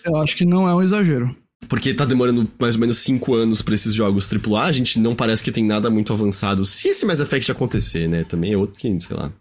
Eu 0.04 0.16
acho 0.16 0.36
que 0.36 0.44
não 0.44 0.68
é 0.68 0.74
um 0.74 0.82
exagero. 0.82 1.34
Porque 1.68 1.94
tá 1.94 2.04
demorando 2.04 2.48
mais 2.58 2.74
ou 2.74 2.80
menos 2.80 2.98
5 2.98 3.34
anos 3.34 3.62
para 3.62 3.74
esses 3.74 3.94
jogos 3.94 4.28
AAA, 4.30 4.64
a 4.64 4.72
gente 4.72 4.98
não 4.98 5.14
parece 5.14 5.42
que 5.42 5.52
tem 5.52 5.64
nada 5.64 5.88
muito 5.88 6.12
avançado. 6.12 6.64
Se 6.64 6.88
esse 6.88 7.06
Mass 7.06 7.20
Effect 7.20 7.50
acontecer, 7.50 8.08
né? 8.08 8.24
Também 8.24 8.52
é 8.52 8.56
outro 8.56 8.78
que, 8.78 9.00
sei 9.00 9.16
lá. 9.16 9.32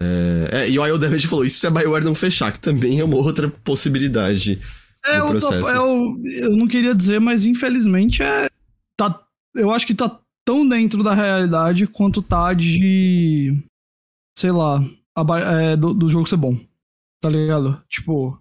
É, 0.00 0.48
é, 0.52 0.70
e 0.70 0.78
o 0.78 0.86
IO 0.86 0.98
Damage 0.98 1.26
falou, 1.26 1.44
isso 1.44 1.58
se 1.58 1.66
a 1.66 1.70
BioWare 1.70 2.04
não 2.04 2.14
fechar, 2.14 2.52
que 2.52 2.60
também 2.60 3.00
é 3.00 3.04
uma 3.04 3.16
outra 3.16 3.48
possibilidade 3.48 4.60
é, 5.04 5.20
do 5.20 5.28
processo. 5.28 5.68
Eu, 5.68 6.16
eu 6.36 6.56
não 6.56 6.68
queria 6.68 6.94
dizer, 6.94 7.20
mas 7.20 7.44
infelizmente 7.44 8.22
é... 8.22 8.48
Tá, 8.96 9.20
eu 9.54 9.70
acho 9.70 9.86
que 9.86 9.94
tá 9.94 10.18
tão 10.48 10.66
dentro 10.66 11.02
da 11.02 11.12
realidade 11.12 11.86
quanto 11.86 12.22
tá 12.22 12.54
de... 12.54 13.62
Sei 14.34 14.50
lá, 14.50 14.82
é, 15.44 15.76
do, 15.76 15.92
do 15.92 16.08
jogo 16.08 16.26
ser 16.26 16.38
bom. 16.38 16.58
Tá 17.20 17.28
ligado? 17.28 17.82
Tipo, 17.86 18.40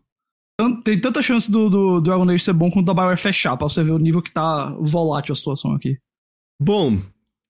tem 0.86 1.02
tanta 1.02 1.22
chance 1.22 1.52
do, 1.52 1.70
do 1.70 2.00
Dragon 2.00 2.30
Age 2.30 2.46
ser 2.46 2.54
bom 2.54 2.72
quanto 2.72 2.86
da 2.86 2.94
BioWare 2.94 3.20
fechar, 3.20 3.58
pra 3.58 3.68
você 3.68 3.84
ver 3.84 3.92
o 3.92 3.98
nível 3.98 4.22
que 4.22 4.32
tá 4.32 4.70
volátil 4.80 5.34
a 5.34 5.36
situação 5.36 5.74
aqui. 5.74 5.98
Bom, 6.62 6.98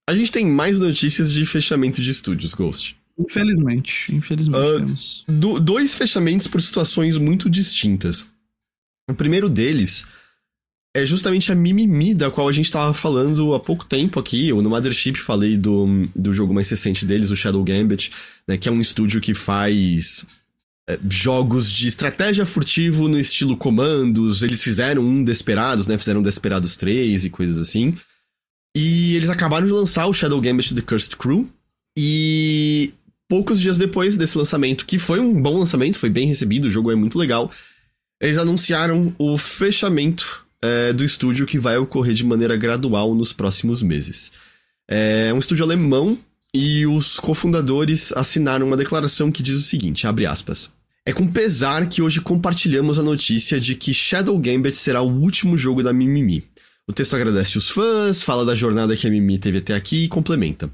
a 0.10 0.16
gente 0.16 0.32
tem 0.32 0.48
mais 0.48 0.80
notícias 0.80 1.32
de 1.32 1.46
fechamento 1.46 2.02
de 2.02 2.10
estúdios, 2.10 2.56
Ghost. 2.56 2.98
Infelizmente, 3.16 4.12
infelizmente 4.16 5.24
uh. 5.28 5.32
Do, 5.32 5.60
dois 5.60 5.94
fechamentos 5.94 6.48
por 6.48 6.62
situações 6.62 7.20
muito 7.20 7.48
distintas. 7.48 8.28
O 9.08 9.14
primeiro 9.14 9.50
deles 9.50 10.08
é 10.98 11.06
justamente 11.06 11.52
a 11.52 11.56
Mimimi, 11.56 12.16
da 12.16 12.32
qual 12.32 12.50
a 12.50 12.52
gente 12.52 12.72
tava 12.72 12.92
falando 12.92 13.54
há 13.54 13.60
pouco 13.60 13.86
tempo 13.86 14.20
aqui. 14.20 14.50
Eu 14.50 14.58
no 14.58 14.70
Mothership 14.72 15.20
falei 15.20 15.56
do, 15.56 16.10
do 16.16 16.34
jogo 16.34 16.56
mais 16.56 16.68
recente 16.72 17.06
deles, 17.06 17.30
o 17.30 17.36
Shadow 17.36 17.64
Gambit, 17.64 18.12
né, 18.48 18.58
que 18.58 18.68
é 18.68 18.72
um 18.72 18.82
estúdio 18.82 19.22
que 19.22 19.36
faz 19.36 20.26
é, 20.90 20.98
jogos 21.08 21.72
de 21.72 21.88
estratégia 21.88 22.48
furtivo 22.48 23.08
no 23.08 23.20
estilo 23.20 23.56
comandos. 23.56 24.42
Eles 24.42 24.64
fizeram 24.64 25.04
um 25.04 25.24
Desperados, 25.24 25.86
né? 25.86 26.00
Fizeram 26.00 26.20
Desperados 26.20 26.76
3 26.76 27.26
e 27.26 27.30
coisas 27.30 27.60
assim. 27.60 27.96
E 28.76 29.16
eles 29.16 29.30
acabaram 29.30 29.68
de 29.68 29.74
lançar 29.74 30.08
o 30.08 30.14
Shadow 30.14 30.42
Gambit 30.42 30.74
The 30.74 30.82
Cursed 30.82 31.16
Crew. 31.16 31.48
E 31.96 32.92
poucos 33.30 33.62
dias 33.62 33.78
depois 33.78 34.18
desse 34.18 34.36
lançamento, 34.36 34.84
que 34.84 34.98
foi 34.98 35.20
um 35.20 35.40
bom 35.40 35.60
lançamento, 35.60 36.00
foi 36.00 36.10
bem 36.10 36.26
recebido, 36.28 36.66
o 36.66 36.72
jogo 36.72 36.92
é 36.92 36.96
muito 36.96 37.20
legal, 37.20 37.52
eles 38.22 38.38
anunciaram 38.38 39.14
o 39.20 39.38
fechamento 39.38 40.47
é, 40.62 40.94
do 40.94 41.04
estúdio 41.04 41.46
que 41.46 41.60
vai 41.60 41.78
ocorrer 41.78 42.14
de 42.14 42.26
maneira 42.26 42.56
gradual 42.56 43.14
nos 43.14 43.34
próximos 43.34 43.82
meses. 43.82 44.32
É 44.90 45.34
um 45.34 45.40
estúdio 45.40 45.66
alemão 45.66 46.18
e 46.54 46.86
os 46.86 47.20
cofundadores 47.20 48.12
assinaram 48.14 48.68
uma 48.68 48.78
declaração 48.78 49.32
que 49.32 49.44
diz 49.44 49.56
o 49.56 49.62
seguinte, 49.62 50.08
abre 50.08 50.26
aspas. 50.26 50.72
É 51.06 51.14
com 51.14 51.28
pesar 51.28 51.88
que 51.88 52.02
hoje 52.02 52.20
compartilhamos 52.20 53.00
a 53.00 53.04
notícia 53.04 53.60
de 53.60 53.76
que 53.76 53.94
Shadow 53.94 54.38
Gambit 54.38 54.76
será 54.76 55.02
o 55.02 55.12
último 55.12 55.58
jogo 55.58 55.82
da 55.82 55.94
Mimimi. 55.94 56.44
O 56.88 56.94
texto 56.94 57.16
agradece 57.16 57.58
os 57.58 57.70
fãs, 57.70 58.24
fala 58.24 58.46
da 58.46 58.56
jornada 58.56 58.96
que 58.96 59.08
a 59.08 59.10
Mimimi 59.10 59.38
teve 59.38 59.60
até 59.60 59.74
aqui 59.74 60.06
e 60.06 60.08
complementa. 60.08 60.70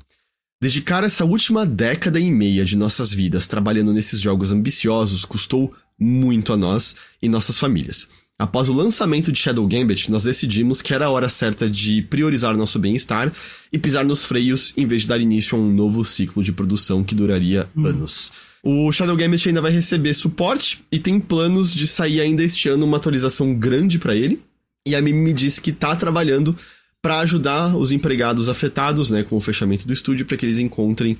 Dedicar 0.61 1.03
essa 1.03 1.25
última 1.25 1.65
década 1.65 2.19
e 2.19 2.31
meia 2.31 2.63
de 2.63 2.77
nossas 2.77 3.11
vidas 3.11 3.47
trabalhando 3.47 3.91
nesses 3.91 4.21
jogos 4.21 4.51
ambiciosos 4.51 5.25
custou 5.25 5.75
muito 5.99 6.53
a 6.53 6.57
nós 6.57 6.95
e 7.21 7.27
nossas 7.27 7.59
famílias. 7.59 8.07
Após 8.39 8.67
o 8.67 8.73
lançamento 8.73 9.31
de 9.31 9.39
Shadow 9.39 9.67
Gambit, 9.67 10.11
nós 10.11 10.23
decidimos 10.23 10.81
que 10.81 10.93
era 10.93 11.05
a 11.05 11.09
hora 11.09 11.29
certa 11.29 11.69
de 11.69 12.01
priorizar 12.01 12.55
nosso 12.57 12.79
bem-estar 12.79 13.31
e 13.71 13.77
pisar 13.77 14.03
nos 14.03 14.25
freios 14.25 14.73
em 14.75 14.85
vez 14.87 15.03
de 15.03 15.07
dar 15.07 15.21
início 15.21 15.57
a 15.57 15.61
um 15.61 15.71
novo 15.71 16.03
ciclo 16.03 16.43
de 16.43 16.51
produção 16.51 17.03
que 17.03 17.15
duraria 17.15 17.69
hum. 17.75 17.85
anos. 17.85 18.31
O 18.63 18.91
Shadow 18.91 19.15
Gambit 19.15 19.47
ainda 19.47 19.61
vai 19.61 19.71
receber 19.71 20.13
suporte 20.13 20.83
e 20.91 20.97
tem 20.97 21.19
planos 21.19 21.73
de 21.73 21.85
sair 21.85 22.21
ainda 22.21 22.43
este 22.43 22.69
ano 22.69 22.85
uma 22.85 22.97
atualização 22.97 23.53
grande 23.53 23.99
para 23.99 24.15
ele. 24.15 24.41
E 24.87 24.95
a 24.95 25.01
Mimi 25.01 25.19
me 25.19 25.33
disse 25.33 25.61
que 25.61 25.71
tá 25.71 25.95
trabalhando 25.95 26.55
para 27.01 27.19
ajudar 27.19 27.75
os 27.75 27.91
empregados 27.91 28.47
afetados, 28.47 29.09
né, 29.09 29.23
com 29.23 29.35
o 29.35 29.41
fechamento 29.41 29.85
do 29.85 29.93
estúdio, 29.93 30.25
para 30.25 30.37
que 30.37 30.45
eles 30.45 30.59
encontrem 30.59 31.17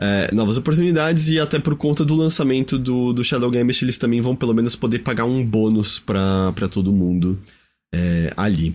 é, 0.00 0.32
novas 0.34 0.56
oportunidades 0.56 1.28
e 1.28 1.40
até 1.40 1.58
por 1.58 1.76
conta 1.76 2.04
do 2.04 2.14
lançamento 2.14 2.78
do, 2.78 3.12
do 3.12 3.24
Shadow 3.24 3.50
Gambit 3.50 3.82
eles 3.82 3.96
também 3.96 4.20
vão 4.20 4.36
pelo 4.36 4.54
menos 4.54 4.76
poder 4.76 4.98
pagar 4.98 5.24
um 5.24 5.44
bônus 5.44 5.98
para 5.98 6.68
todo 6.70 6.92
mundo 6.92 7.38
é, 7.94 8.32
ali. 8.36 8.74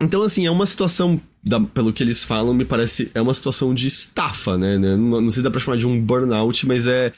Então, 0.00 0.22
assim, 0.22 0.46
é 0.46 0.50
uma 0.50 0.64
situação, 0.64 1.20
da, 1.42 1.60
pelo 1.60 1.92
que 1.92 2.02
eles 2.02 2.22
falam, 2.22 2.54
me 2.54 2.64
parece, 2.64 3.10
é 3.14 3.20
uma 3.20 3.34
situação 3.34 3.74
de 3.74 3.88
estafa, 3.88 4.56
né? 4.56 4.78
Não, 4.78 5.20
não 5.20 5.30
sei 5.30 5.40
se 5.40 5.42
dá 5.42 5.50
pra 5.50 5.60
chamar 5.60 5.76
de 5.76 5.86
um 5.86 6.00
burnout, 6.00 6.66
mas 6.66 6.86
é. 6.86 7.12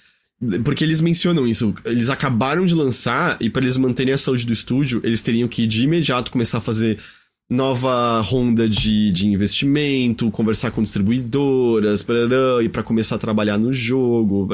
Porque 0.65 0.83
eles 0.83 1.03
mencionam 1.03 1.47
isso. 1.47 1.75
Eles 1.85 2.09
acabaram 2.09 2.65
de 2.65 2.75
lançar 2.75 3.37
e 3.39 3.51
para 3.51 3.63
eles 3.63 3.77
manterem 3.77 4.15
a 4.15 4.19
saúde 4.19 4.47
do 4.47 4.55
estúdio, 4.55 5.03
eles 5.05 5.21
teriam 5.21 5.47
que 5.47 5.67
de 5.67 5.83
imediato 5.83 6.33
começar 6.33 6.59
a 6.59 6.63
fazer 6.63 6.99
nova 7.51 8.21
ronda 8.21 8.69
de, 8.69 9.11
de 9.11 9.27
investimento, 9.27 10.31
conversar 10.31 10.71
com 10.71 10.83
distribuidoras, 10.83 12.07
e 12.63 12.69
para 12.69 12.83
começar 12.83 13.17
a 13.17 13.19
trabalhar 13.19 13.59
no 13.59 13.73
jogo, 13.73 14.47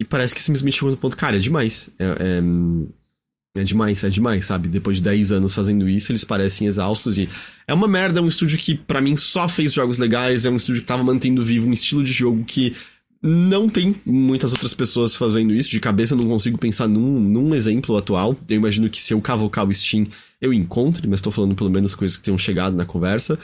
e 0.00 0.04
parece 0.04 0.34
que 0.34 0.40
simplesmente 0.40 0.74
chegou 0.74 0.90
no 0.90 0.96
ponto, 0.96 1.16
cara, 1.16 1.36
é 1.36 1.40
demais. 1.40 1.90
É, 1.98 2.04
é, 2.04 3.60
é, 3.60 3.64
demais, 3.64 4.04
é 4.04 4.08
demais, 4.08 4.46
sabe? 4.46 4.68
Depois 4.68 4.98
de 4.98 5.02
10 5.02 5.32
anos 5.32 5.54
fazendo 5.54 5.88
isso, 5.88 6.12
eles 6.12 6.22
parecem 6.22 6.68
exaustos 6.68 7.18
e 7.18 7.28
é 7.66 7.74
uma 7.74 7.88
merda, 7.88 8.20
é 8.20 8.22
um 8.22 8.28
estúdio 8.28 8.58
que 8.58 8.76
para 8.76 9.00
mim 9.00 9.16
só 9.16 9.48
fez 9.48 9.72
jogos 9.72 9.98
legais, 9.98 10.44
é 10.44 10.50
um 10.50 10.56
estúdio 10.56 10.82
que 10.82 10.86
tava 10.86 11.02
mantendo 11.02 11.42
vivo 11.42 11.66
um 11.66 11.72
estilo 11.72 12.04
de 12.04 12.12
jogo 12.12 12.44
que 12.44 12.76
não 13.22 13.68
tem 13.68 13.96
muitas 14.06 14.52
outras 14.52 14.74
pessoas 14.74 15.16
fazendo 15.16 15.52
isso. 15.52 15.70
De 15.70 15.80
cabeça 15.80 16.14
eu 16.14 16.18
não 16.18 16.28
consigo 16.28 16.58
pensar 16.58 16.88
num, 16.88 17.20
num 17.20 17.54
exemplo 17.54 17.96
atual. 17.96 18.36
Eu 18.48 18.56
imagino 18.56 18.88
que 18.88 19.00
se 19.00 19.12
eu 19.12 19.20
cavocar 19.20 19.66
o 19.66 19.74
Steam, 19.74 20.06
eu 20.40 20.52
encontre, 20.52 21.06
mas 21.08 21.18
estou 21.18 21.32
falando 21.32 21.54
pelo 21.54 21.70
menos 21.70 21.94
coisas 21.94 22.16
que 22.16 22.22
tenham 22.22 22.38
chegado 22.38 22.76
na 22.76 22.84
conversa. 22.84 23.38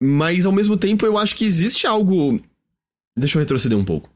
Mas 0.00 0.46
ao 0.46 0.52
mesmo 0.52 0.76
tempo 0.76 1.04
eu 1.04 1.18
acho 1.18 1.36
que 1.36 1.44
existe 1.44 1.86
algo. 1.86 2.40
Deixa 3.16 3.38
eu 3.38 3.40
retroceder 3.40 3.76
um 3.76 3.84
pouco. 3.84 4.08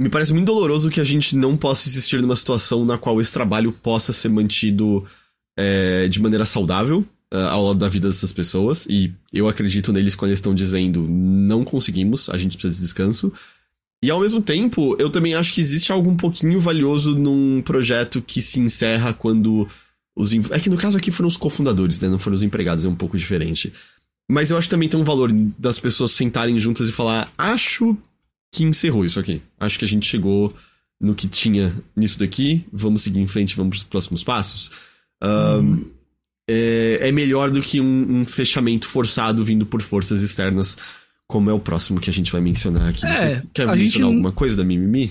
Me 0.00 0.08
parece 0.08 0.32
muito 0.32 0.46
doloroso 0.46 0.90
que 0.90 1.00
a 1.00 1.04
gente 1.04 1.36
não 1.36 1.56
possa 1.56 1.88
existir 1.88 2.20
numa 2.20 2.36
situação 2.36 2.84
na 2.84 2.98
qual 2.98 3.20
esse 3.20 3.32
trabalho 3.32 3.72
possa 3.72 4.12
ser 4.12 4.28
mantido 4.28 5.04
é, 5.56 6.08
de 6.08 6.20
maneira 6.20 6.44
saudável 6.44 7.04
uh, 7.32 7.36
ao 7.50 7.66
lado 7.66 7.78
da 7.78 7.88
vida 7.88 8.08
dessas 8.08 8.32
pessoas. 8.32 8.86
E 8.88 9.12
eu 9.32 9.48
acredito 9.48 9.92
neles 9.92 10.14
quando 10.14 10.30
eles 10.30 10.38
estão 10.38 10.54
dizendo 10.54 11.06
não 11.08 11.64
conseguimos, 11.64 12.28
a 12.30 12.38
gente 12.38 12.56
precisa 12.56 12.76
de 12.76 12.82
descanso. 12.82 13.32
E 14.02 14.10
ao 14.10 14.20
mesmo 14.20 14.42
tempo, 14.42 14.96
eu 14.98 15.08
também 15.08 15.34
acho 15.34 15.54
que 15.54 15.60
existe 15.60 15.92
algo 15.92 16.10
um 16.10 16.16
pouquinho 16.16 16.60
valioso 16.60 17.16
num 17.16 17.62
projeto 17.62 18.20
que 18.20 18.42
se 18.42 18.58
encerra 18.58 19.14
quando 19.14 19.68
os. 20.16 20.32
É 20.50 20.58
que 20.58 20.68
no 20.68 20.76
caso 20.76 20.96
aqui 20.98 21.12
foram 21.12 21.28
os 21.28 21.36
cofundadores, 21.36 22.00
né? 22.00 22.08
Não 22.08 22.18
foram 22.18 22.34
os 22.34 22.42
empregados, 22.42 22.84
é 22.84 22.88
um 22.88 22.96
pouco 22.96 23.16
diferente. 23.16 23.72
Mas 24.28 24.50
eu 24.50 24.58
acho 24.58 24.66
que 24.66 24.70
também 24.70 24.88
tem 24.88 24.98
um 24.98 25.04
valor 25.04 25.32
das 25.56 25.78
pessoas 25.78 26.10
sentarem 26.10 26.58
juntas 26.58 26.88
e 26.88 26.92
falar: 26.92 27.30
acho 27.38 27.96
que 28.52 28.64
encerrou 28.64 29.04
isso 29.04 29.20
aqui. 29.20 29.40
Acho 29.60 29.78
que 29.78 29.84
a 29.84 29.88
gente 29.88 30.06
chegou 30.06 30.52
no 31.00 31.14
que 31.14 31.28
tinha 31.28 31.72
nisso 31.96 32.18
daqui, 32.18 32.64
vamos 32.72 33.02
seguir 33.02 33.20
em 33.20 33.26
frente, 33.26 33.56
vamos 33.56 33.78
para 33.78 33.84
os 33.84 33.88
próximos 33.88 34.24
passos. 34.24 34.70
Um, 35.22 35.58
hum. 35.58 35.84
é, 36.50 36.98
é, 37.02 37.12
melhor 37.12 37.50
do 37.50 37.60
que 37.60 37.80
um, 37.80 38.20
um 38.20 38.26
fechamento 38.26 38.88
forçado 38.88 39.44
vindo 39.44 39.64
por 39.64 39.80
forças 39.80 40.22
externas 40.22 40.76
como 41.32 41.48
é 41.48 41.52
o 41.54 41.58
próximo 41.58 41.98
que 41.98 42.10
a 42.10 42.12
gente 42.12 42.30
vai 42.30 42.42
mencionar 42.42 42.90
aqui. 42.90 43.06
É, 43.06 43.16
você 43.16 43.42
quer 43.54 43.66
mencionar 43.66 43.78
gente... 43.78 44.02
alguma 44.02 44.30
coisa 44.30 44.54
da 44.54 44.62
Mimimi? 44.62 45.10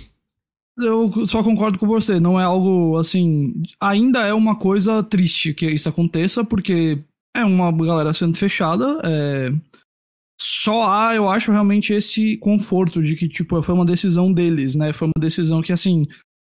Eu 0.77 1.25
só 1.25 1.43
concordo 1.43 1.79
com 1.79 1.87
você, 1.87 2.19
não 2.19 2.39
é 2.39 2.43
algo 2.43 2.95
assim. 2.97 3.63
Ainda 3.81 4.21
é 4.27 4.33
uma 4.33 4.55
coisa 4.55 5.01
triste 5.01 5.51
que 5.51 5.67
isso 5.67 5.89
aconteça, 5.89 6.43
porque 6.43 6.99
é 7.35 7.43
uma 7.43 7.71
galera 7.71 8.13
sendo 8.13 8.37
fechada. 8.37 9.01
É... 9.03 9.51
Só 10.39 10.87
há, 10.87 11.15
eu 11.15 11.27
acho, 11.27 11.51
realmente 11.51 11.91
esse 11.91 12.37
conforto 12.37 13.01
de 13.01 13.15
que, 13.15 13.27
tipo, 13.27 13.61
foi 13.63 13.75
uma 13.75 13.85
decisão 13.85 14.31
deles, 14.31 14.75
né? 14.75 14.93
Foi 14.93 15.07
uma 15.07 15.19
decisão 15.19 15.61
que, 15.61 15.73
assim, 15.73 16.07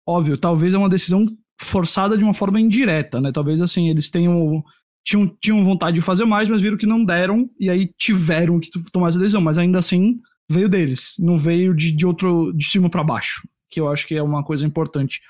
óbvio, 0.09 0.39
talvez 0.39 0.75
é 0.75 0.79
uma 0.79 0.89
decisão 0.89 1.27
forçada 1.61 2.17
de 2.17 2.23
uma 2.23 2.35
forma 2.35 2.61
indireta, 2.61 3.21
né? 3.21 3.33
Talvez, 3.33 3.61
assim, 3.61 3.89
eles 3.89 4.11
tenham 4.11 4.65
tinham, 5.07 5.33
tinham 5.41 5.65
vontade 5.65 5.95
de 5.95 6.01
fazer 6.01 6.25
mais, 6.25 6.49
mas 6.49 6.61
viram 6.61 6.77
que 6.77 6.85
não 6.85 7.05
deram, 7.05 7.49
e 7.61 7.71
aí 7.71 7.89
tiveram 7.97 8.59
que 8.59 8.69
tomar 8.93 9.09
essa 9.09 9.19
decisão. 9.19 9.41
Mas 9.41 9.57
ainda 9.57 9.79
assim, 9.79 10.19
veio 10.51 10.69
deles, 10.69 11.15
não 11.19 11.37
veio 11.37 11.73
de, 11.73 11.93
de 11.93 12.05
outro, 12.05 12.53
de 12.53 12.67
cima 12.67 12.91
para 12.91 13.05
baixo, 13.05 13.49
que 13.71 13.81
eu 13.81 13.89
acho 13.89 14.07
que 14.07 14.17
é 14.17 14.23
uma 14.23 14.43
coisa 14.43 14.67
importante. 14.67 15.21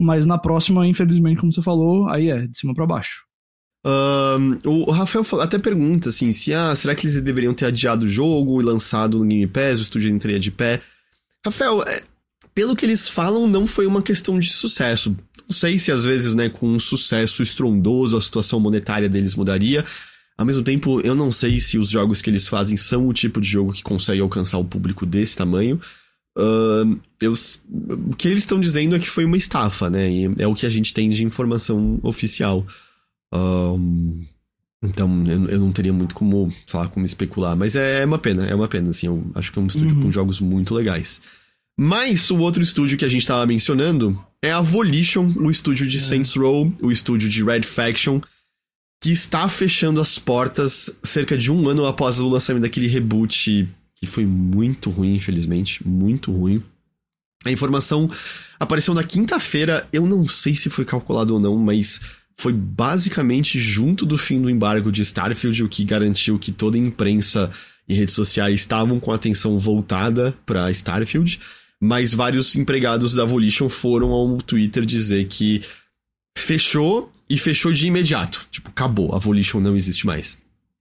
Mas 0.00 0.24
na 0.24 0.38
próxima, 0.38 0.86
infelizmente, 0.86 1.40
como 1.40 1.52
você 1.52 1.60
falou, 1.60 2.08
aí 2.08 2.30
é 2.30 2.46
de 2.46 2.58
cima 2.58 2.74
para 2.74 2.86
baixo. 2.86 3.26
Um, 3.86 4.58
o 4.64 4.90
Rafael 4.90 5.24
até 5.40 5.58
pergunta 5.58 6.08
assim: 6.08 6.32
se 6.32 6.54
ah, 6.54 6.74
será 6.74 6.94
que 6.94 7.06
eles 7.06 7.20
deveriam 7.20 7.54
ter 7.54 7.66
adiado 7.66 8.06
o 8.06 8.08
jogo 8.08 8.60
e 8.60 8.64
lançado 8.64 9.18
no 9.18 9.26
Game 9.26 9.46
Pass, 9.46 9.78
o 9.78 9.82
estúdio 9.82 10.10
entraria 10.10 10.40
de 10.40 10.50
pé? 10.50 10.80
Rafael, 11.44 11.82
é, 11.82 12.02
pelo 12.54 12.74
que 12.74 12.84
eles 12.84 13.08
falam, 13.08 13.46
não 13.46 13.66
foi 13.66 13.86
uma 13.86 14.02
questão 14.02 14.38
de 14.38 14.50
sucesso. 14.50 15.16
Não 15.48 15.54
sei 15.54 15.78
se 15.78 15.90
às 15.90 16.04
vezes, 16.04 16.34
né, 16.34 16.48
com 16.48 16.68
um 16.68 16.78
sucesso 16.78 17.42
estrondoso 17.42 18.16
a 18.16 18.20
situação 18.20 18.60
monetária 18.60 19.08
deles 19.08 19.34
mudaria. 19.34 19.84
Ao 20.36 20.44
mesmo 20.44 20.62
tempo, 20.62 21.00
eu 21.00 21.14
não 21.14 21.32
sei 21.32 21.58
se 21.58 21.78
os 21.78 21.88
jogos 21.88 22.20
que 22.20 22.30
eles 22.30 22.46
fazem 22.46 22.76
são 22.76 23.08
o 23.08 23.12
tipo 23.12 23.40
de 23.40 23.48
jogo 23.48 23.72
que 23.72 23.82
consegue 23.82 24.20
alcançar 24.20 24.58
o 24.58 24.64
público 24.64 25.06
desse 25.06 25.36
tamanho. 25.36 25.80
Uh, 26.36 27.00
eu, 27.20 27.32
o 28.10 28.14
que 28.14 28.28
eles 28.28 28.44
estão 28.44 28.60
dizendo 28.60 28.94
é 28.94 28.98
que 29.00 29.10
foi 29.10 29.24
uma 29.24 29.36
estafa, 29.36 29.90
né? 29.90 30.08
E 30.08 30.30
é 30.38 30.46
o 30.46 30.54
que 30.54 30.66
a 30.66 30.70
gente 30.70 30.94
tem 30.94 31.10
de 31.10 31.24
informação 31.24 31.98
oficial. 32.02 32.64
Uh, 33.34 34.24
então, 34.80 35.24
eu, 35.26 35.46
eu, 35.48 35.58
não 35.58 35.72
teria 35.72 35.92
muito 35.92 36.14
como, 36.14 36.48
sei 36.66 36.78
lá, 36.78 36.86
como 36.86 37.04
especular. 37.04 37.56
Mas 37.56 37.74
é, 37.74 38.02
é 38.02 38.04
uma 38.04 38.18
pena, 38.18 38.46
é 38.46 38.54
uma 38.54 38.68
pena, 38.68 38.90
assim. 38.90 39.08
Eu 39.08 39.28
acho 39.34 39.50
que 39.50 39.58
é 39.58 39.62
um 39.62 39.66
estúdio 39.66 39.96
uhum. 39.96 40.02
com 40.02 40.10
jogos 40.10 40.40
muito 40.40 40.74
legais. 40.74 41.20
Mas 41.80 42.28
o 42.28 42.38
outro 42.38 42.60
estúdio 42.60 42.98
que 42.98 43.04
a 43.04 43.08
gente 43.08 43.20
estava 43.20 43.46
mencionando 43.46 44.20
é 44.42 44.50
a 44.50 44.60
Volition, 44.60 45.32
o 45.36 45.48
estúdio 45.48 45.86
de 45.86 45.98
é. 45.98 46.00
Saints 46.00 46.34
Row, 46.34 46.72
o 46.82 46.90
estúdio 46.90 47.28
de 47.28 47.44
Red 47.44 47.62
Faction, 47.62 48.20
que 49.00 49.12
está 49.12 49.48
fechando 49.48 50.00
as 50.00 50.18
portas 50.18 50.92
cerca 51.04 51.38
de 51.38 51.52
um 51.52 51.68
ano 51.68 51.86
após 51.86 52.18
o 52.18 52.28
lançamento 52.28 52.62
daquele 52.62 52.88
reboot 52.88 53.68
que 53.94 54.06
foi 54.06 54.26
muito 54.26 54.90
ruim, 54.90 55.14
infelizmente, 55.14 55.86
muito 55.86 56.32
ruim. 56.32 56.60
A 57.44 57.52
informação 57.52 58.10
apareceu 58.58 58.92
na 58.92 59.04
quinta-feira, 59.04 59.86
eu 59.92 60.04
não 60.04 60.26
sei 60.26 60.56
se 60.56 60.68
foi 60.68 60.84
calculado 60.84 61.34
ou 61.34 61.40
não, 61.40 61.56
mas 61.56 62.00
foi 62.36 62.52
basicamente 62.52 63.58
junto 63.60 64.04
do 64.04 64.18
fim 64.18 64.42
do 64.42 64.50
embargo 64.50 64.90
de 64.90 65.02
Starfield 65.02 65.62
o 65.62 65.68
que 65.68 65.84
garantiu 65.84 66.40
que 66.40 66.50
toda 66.50 66.76
a 66.76 66.80
imprensa 66.80 67.52
e 67.88 67.94
redes 67.94 68.16
sociais 68.16 68.54
estavam 68.60 68.98
com 68.98 69.12
a 69.12 69.14
atenção 69.14 69.56
voltada 69.58 70.36
para 70.44 70.70
Starfield 70.72 71.38
mas 71.80 72.12
vários 72.12 72.56
empregados 72.56 73.14
da 73.14 73.24
Volition 73.24 73.68
foram 73.68 74.10
ao 74.10 74.38
Twitter 74.38 74.84
dizer 74.84 75.26
que 75.28 75.62
fechou 76.36 77.10
e 77.28 77.38
fechou 77.38 77.72
de 77.72 77.86
imediato. 77.86 78.46
Tipo, 78.50 78.70
acabou, 78.70 79.14
a 79.14 79.18
Volition 79.18 79.60
não 79.60 79.76
existe 79.76 80.06
mais. 80.06 80.38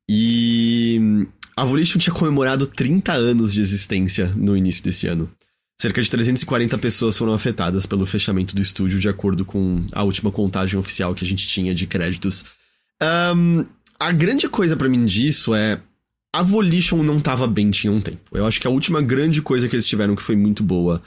E 0.10 1.28
a 1.56 1.66
Volition 1.66 2.00
tinha 2.00 2.14
comemorado 2.14 2.68
30 2.68 3.14
anos 3.14 3.54
de 3.54 3.62
existência 3.62 4.32
no 4.36 4.56
início 4.56 4.84
desse 4.84 5.08
ano. 5.08 5.30
Cerca 5.80 6.02
de 6.02 6.10
340 6.10 6.78
pessoas 6.80 7.18
foram 7.18 7.34
afetadas 7.34 7.86
pelo 7.86 8.06
fechamento 8.06 8.56
do 8.56 8.62
estúdio, 8.62 9.00
de 9.00 9.10
acordo 9.10 9.46
com 9.46 9.84
a 9.92 10.04
última 10.04 10.32
contagem 10.32 10.80
oficial 10.80 11.14
que 11.14 11.24
a 11.24 11.28
gente 11.28 11.48
tinha 11.48 11.76
de 11.76 11.86
créditos. 11.86 12.46
Um, 13.36 13.64
a 14.00 14.12
grande 14.12 14.50
coisa 14.50 14.76
para 14.76 14.90
mim 14.90 15.06
disso 15.06 15.54
é 15.54 15.80
a 16.38 16.44
Volition 16.44 17.02
não 17.02 17.20
tava 17.20 17.48
bem 17.48 17.72
tinha 17.72 17.92
um 17.92 18.00
tempo. 18.00 18.22
Eu 18.32 18.46
acho 18.46 18.62
que 18.62 18.68
a 18.68 18.70
última 18.70 19.02
grande 19.02 19.42
coisa 19.42 19.68
que 19.68 19.76
eles 19.76 19.88
tiveram 19.88 20.16
que 20.16 20.22
foi 20.22 20.36
muito 20.36 20.62
boa 20.62 21.02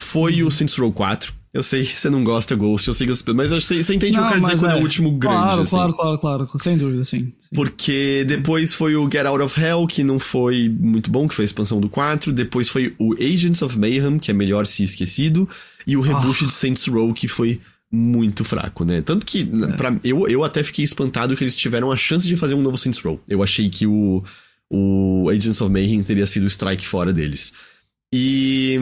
foi 0.00 0.44
o 0.44 0.50
Saints 0.52 0.76
Row 0.76 0.92
4. 0.92 1.34
Eu 1.52 1.64
sei 1.64 1.82
que 1.82 1.94
você 1.98 2.08
não 2.08 2.22
gosta 2.22 2.54
Ghost, 2.54 2.86
eu 2.86 2.94
sei 2.94 3.08
que 3.08 3.12
você, 3.12 3.32
mas 3.32 3.50
você, 3.50 3.82
você 3.82 3.94
entende 3.94 4.16
o 4.16 4.22
que 4.22 4.26
eu 4.26 4.28
quero 4.28 4.40
dizer 4.40 4.56
quando 4.56 4.70
é, 4.70 4.76
é 4.76 4.78
o 4.78 4.82
último 4.82 5.10
grande, 5.10 5.36
claro, 5.36 5.62
assim. 5.62 5.76
Claro, 5.76 5.92
claro, 5.94 6.18
claro, 6.18 6.48
sem 6.58 6.78
dúvida, 6.78 7.02
sim, 7.02 7.32
sim, 7.40 7.48
Porque 7.52 8.24
depois 8.28 8.72
foi 8.72 8.94
o 8.94 9.10
Get 9.10 9.26
Out 9.26 9.42
of 9.42 9.60
Hell, 9.60 9.84
que 9.88 10.04
não 10.04 10.20
foi 10.20 10.68
muito 10.68 11.10
bom, 11.10 11.26
que 11.26 11.34
foi 11.34 11.42
a 11.42 11.46
expansão 11.46 11.80
do 11.80 11.88
4, 11.88 12.32
depois 12.32 12.68
foi 12.68 12.94
o 13.00 13.14
Agents 13.14 13.62
of 13.62 13.76
Mayhem, 13.76 14.20
que 14.20 14.30
é 14.30 14.34
melhor 14.34 14.64
se 14.64 14.84
esquecido, 14.84 15.48
e 15.84 15.96
o 15.96 16.00
reboot 16.00 16.44
ah. 16.44 16.46
de 16.46 16.54
Saints 16.54 16.86
Row, 16.86 17.12
que 17.12 17.26
foi 17.26 17.60
muito 17.90 18.44
fraco, 18.44 18.84
né? 18.84 19.00
Tanto 19.00 19.26
que, 19.26 19.40
é. 19.40 19.72
Pra, 19.72 19.96
eu, 20.04 20.28
eu 20.28 20.44
até 20.44 20.62
fiquei 20.62 20.84
espantado 20.84 21.34
que 21.34 21.42
eles 21.42 21.56
tiveram 21.56 21.90
a 21.90 21.96
chance 21.96 22.28
de 22.28 22.36
fazer 22.36 22.54
um 22.54 22.62
novo 22.62 22.76
Saints 22.76 23.00
Row. 23.00 23.20
Eu 23.26 23.42
achei 23.42 23.68
que 23.68 23.84
o 23.84 24.22
o 24.70 25.28
Agents 25.30 25.60
of 25.60 25.72
Mayhem 25.72 26.02
teria 26.02 26.26
sido 26.26 26.44
o 26.44 26.48
strike 26.48 26.86
fora 26.86 27.12
deles. 27.12 27.52
E. 28.12 28.78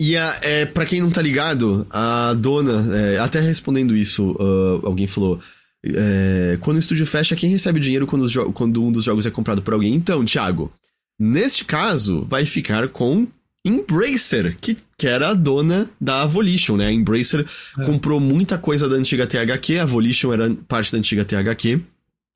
E 0.00 0.16
a, 0.16 0.40
é, 0.42 0.66
para 0.66 0.84
quem 0.84 1.00
não 1.00 1.10
tá 1.10 1.22
ligado, 1.22 1.86
a 1.88 2.34
dona, 2.34 2.96
é, 2.96 3.18
até 3.18 3.38
respondendo 3.40 3.96
isso, 3.96 4.32
uh, 4.32 4.84
alguém 4.84 5.06
falou. 5.06 5.38
É, 5.84 6.58
quando 6.60 6.76
o 6.76 6.80
estúdio 6.80 7.06
fecha, 7.06 7.36
quem 7.36 7.50
recebe 7.50 7.78
o 7.78 7.82
dinheiro 7.82 8.06
quando, 8.06 8.52
quando, 8.52 8.84
um 8.84 8.92
dos 8.92 9.04
jogos 9.04 9.26
é 9.26 9.30
comprado 9.30 9.62
por 9.62 9.74
alguém? 9.74 9.94
Então, 9.94 10.24
Thiago, 10.24 10.72
neste 11.18 11.64
caso, 11.64 12.22
vai 12.22 12.46
ficar 12.46 12.88
com 12.88 13.26
Embracer, 13.64 14.56
que, 14.60 14.76
que 14.98 15.06
era 15.06 15.30
a 15.30 15.34
dona 15.34 15.88
da 16.00 16.26
Volition, 16.26 16.76
né? 16.76 16.86
A 16.86 16.92
Embracer 16.92 17.46
é. 17.78 17.84
comprou 17.84 18.18
muita 18.18 18.58
coisa 18.58 18.88
da 18.88 18.96
antiga 18.96 19.26
THQ, 19.26 19.78
a 19.78 19.84
Volition 19.84 20.32
era 20.32 20.52
parte 20.66 20.90
da 20.90 20.98
antiga 20.98 21.24
THQ. 21.24 21.80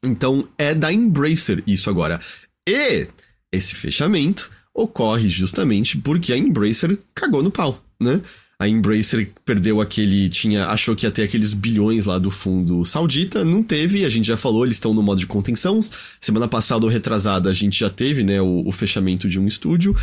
Então 0.06 0.48
é 0.56 0.74
da 0.74 0.92
Embracer 0.92 1.62
isso 1.66 1.90
agora. 1.90 2.20
E 2.68 3.06
esse 3.52 3.74
fechamento 3.74 4.50
ocorre 4.74 5.28
justamente 5.28 5.96
porque 5.98 6.32
a 6.32 6.38
Embracer 6.38 6.98
cagou 7.14 7.42
no 7.42 7.50
pau, 7.50 7.82
né? 8.00 8.20
A 8.58 8.66
Embracer 8.66 9.30
perdeu 9.44 9.80
aquele. 9.80 10.30
tinha 10.30 10.66
Achou 10.66 10.96
que 10.96 11.04
ia 11.04 11.10
ter 11.10 11.24
aqueles 11.24 11.52
bilhões 11.52 12.06
lá 12.06 12.18
do 12.18 12.30
fundo 12.30 12.84
saudita. 12.86 13.44
Não 13.44 13.62
teve, 13.62 14.04
a 14.04 14.08
gente 14.08 14.26
já 14.26 14.36
falou, 14.36 14.64
eles 14.64 14.76
estão 14.76 14.94
no 14.94 15.02
modo 15.02 15.20
de 15.20 15.26
contenção. 15.26 15.78
Semana 16.18 16.48
passada 16.48 16.84
ou 16.84 16.90
retrasada 16.90 17.50
a 17.50 17.52
gente 17.52 17.78
já 17.78 17.90
teve, 17.90 18.24
né, 18.24 18.40
o, 18.40 18.66
o 18.66 18.72
fechamento 18.72 19.28
de 19.28 19.38
um 19.38 19.46
estúdio. 19.46 19.94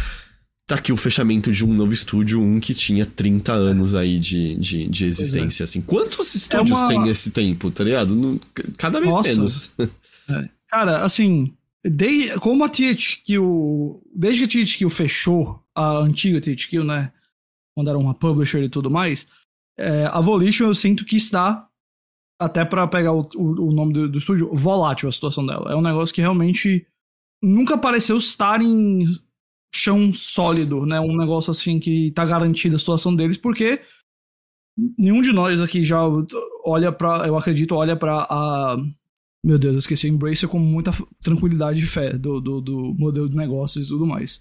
Tá 0.74 0.80
aqui 0.80 0.92
o 0.92 0.98
fechamento 0.98 1.52
de 1.52 1.64
um 1.64 1.72
novo 1.72 1.94
estúdio, 1.94 2.42
um 2.42 2.60
que 2.60 2.74
tinha 2.74 3.06
30 3.06 3.54
anos 3.54 3.94
aí 3.94 4.18
de, 4.18 4.56
de, 4.56 4.88
de 4.88 5.06
existência, 5.06 5.62
é. 5.62 5.66
assim. 5.66 5.82
Quantos 5.82 6.34
estúdios 6.34 6.72
é 6.72 6.82
uma... 6.82 6.88
tem 6.88 7.08
esse 7.10 7.30
tempo, 7.30 7.70
tá 7.70 7.84
ligado? 7.84 8.42
Cada 8.76 9.00
vez 9.00 9.14
Nossa. 9.14 9.30
menos. 9.30 9.72
É. 10.30 10.50
Cara, 10.70 11.04
assim, 11.04 11.54
desde, 11.84 12.40
como 12.40 12.64
a 12.64 12.70
THQ, 12.70 13.38
desde 14.16 14.48
que 14.48 14.62
a 14.62 14.64
THQ 14.64 14.90
fechou, 14.90 15.62
a 15.76 15.98
antiga 15.98 16.40
THQ, 16.40 16.82
né, 16.82 17.12
quando 17.76 17.90
era 17.90 18.00
uma 18.00 18.14
publisher 18.14 18.64
e 18.64 18.70
tudo 18.70 18.90
mais, 18.90 19.28
é, 19.78 20.06
a 20.06 20.22
Volition 20.22 20.68
eu 20.68 20.74
sinto 20.74 21.04
que 21.04 21.18
está, 21.18 21.68
até 22.40 22.64
para 22.64 22.88
pegar 22.88 23.12
o, 23.12 23.30
o, 23.36 23.68
o 23.68 23.74
nome 23.74 23.92
do, 23.92 24.10
do, 24.10 24.18
estúdio, 24.18 24.50
volátil 24.54 25.10
a 25.10 25.12
situação 25.12 25.46
dela. 25.46 25.74
É 25.74 25.76
um 25.76 25.82
negócio 25.82 26.16
que 26.16 26.22
realmente 26.22 26.88
nunca 27.44 27.78
pareceu 27.78 28.18
estar 28.18 28.62
em 28.62 29.12
chão 29.74 30.12
sólido, 30.14 30.86
né, 30.86 31.00
um 31.00 31.18
negócio 31.18 31.52
assim 31.52 31.80
que 31.80 32.12
tá 32.12 32.26
garantida 32.26 32.76
a 32.76 32.80
situação 32.80 33.16
deles, 33.16 33.38
porque 33.38 33.82
nenhum 34.98 35.22
de 35.22 35.32
nós 35.32 35.62
aqui 35.62 35.84
já 35.84 36.02
olha 36.66 36.92
para, 36.92 37.28
eu 37.28 37.38
acredito, 37.38 37.76
olha 37.76 37.96
para 37.96 38.28
a 38.30 38.78
meu 39.46 39.60
Deus, 39.60 39.74
eu 39.74 39.80
esqueci 39.80 40.08
Embracer 40.08 40.48
com 40.48 40.58
muita 40.58 40.92
tranquilidade 41.22 41.80
e 41.80 41.86
fé 41.86 42.14
do, 42.14 42.40
do, 42.40 42.62
do, 42.62 42.96
modelo 42.98 43.28
de 43.28 43.36
negócios 43.36 43.86
e 43.86 43.90
tudo 43.90 44.06
mais. 44.06 44.40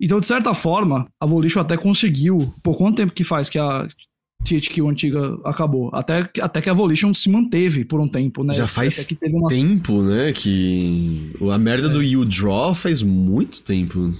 Então, 0.00 0.18
de 0.18 0.26
certa 0.26 0.52
forma, 0.52 1.06
a 1.20 1.26
Volition 1.26 1.60
até 1.60 1.76
conseguiu. 1.76 2.52
Por 2.60 2.76
quanto 2.76 2.96
tempo 2.96 3.12
que 3.12 3.22
faz 3.22 3.48
que 3.48 3.60
a 3.60 3.86
THQ 4.44 4.88
antiga 4.88 5.38
acabou? 5.44 5.88
Até, 5.92 6.28
até 6.40 6.60
que 6.60 6.68
a 6.68 6.72
Volition 6.72 7.14
se 7.14 7.30
manteve 7.30 7.84
por 7.84 8.00
um 8.00 8.08
tempo, 8.08 8.42
né? 8.42 8.54
Já 8.54 8.66
faz 8.66 9.06
uma... 9.22 9.48
tempo, 9.48 10.02
né? 10.02 10.32
Que 10.32 11.32
a 11.52 11.56
merda 11.56 11.86
é. 11.86 11.90
do 11.90 12.02
You 12.02 12.24
Draw 12.24 12.74
faz 12.74 13.02
muito 13.02 13.62
tempo. 13.62 14.12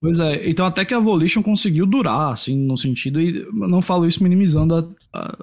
Pois 0.00 0.18
é, 0.18 0.48
então 0.48 0.64
até 0.64 0.84
que 0.84 0.94
a 0.94 0.98
Volition 0.98 1.42
conseguiu 1.42 1.86
durar, 1.86 2.32
assim, 2.32 2.56
no 2.56 2.76
sentido, 2.76 3.20
e 3.20 3.44
não 3.52 3.82
falo 3.82 4.06
isso 4.06 4.22
minimizando 4.22 4.74
a, 5.12 5.18
a 5.18 5.38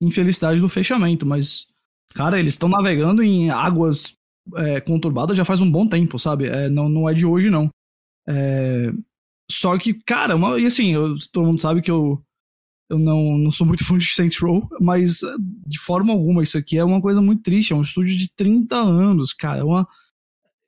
infelicidade 0.00 0.60
do 0.60 0.68
fechamento, 0.68 1.26
mas 1.26 1.72
Cara, 2.14 2.38
eles 2.38 2.54
estão 2.54 2.68
navegando 2.68 3.22
em 3.22 3.50
águas 3.50 4.14
é, 4.56 4.80
conturbadas 4.80 5.36
já 5.36 5.44
faz 5.44 5.60
um 5.60 5.70
bom 5.70 5.86
tempo, 5.86 6.18
sabe? 6.18 6.46
É, 6.46 6.68
não, 6.68 6.88
não 6.88 7.08
é 7.08 7.14
de 7.14 7.24
hoje, 7.24 7.50
não. 7.50 7.70
É... 8.28 8.92
Só 9.50 9.76
que, 9.78 9.94
cara, 9.94 10.36
uma... 10.36 10.58
e 10.58 10.66
assim, 10.66 10.92
eu, 10.92 11.16
todo 11.32 11.46
mundo 11.46 11.60
sabe 11.60 11.80
que 11.82 11.90
eu, 11.90 12.22
eu 12.90 12.98
não, 12.98 13.38
não 13.38 13.50
sou 13.50 13.66
muito 13.66 13.84
fã 13.84 13.96
de 13.96 14.06
Saints 14.06 14.38
Row, 14.38 14.62
mas 14.80 15.20
de 15.66 15.78
forma 15.78 16.12
alguma 16.12 16.42
isso 16.42 16.58
aqui 16.58 16.76
é 16.76 16.84
uma 16.84 17.00
coisa 17.00 17.20
muito 17.20 17.42
triste. 17.42 17.72
É 17.72 17.76
um 17.76 17.82
estúdio 17.82 18.16
de 18.16 18.30
30 18.34 18.76
anos, 18.76 19.32
cara. 19.32 19.60
É, 19.60 19.64
uma... 19.64 19.88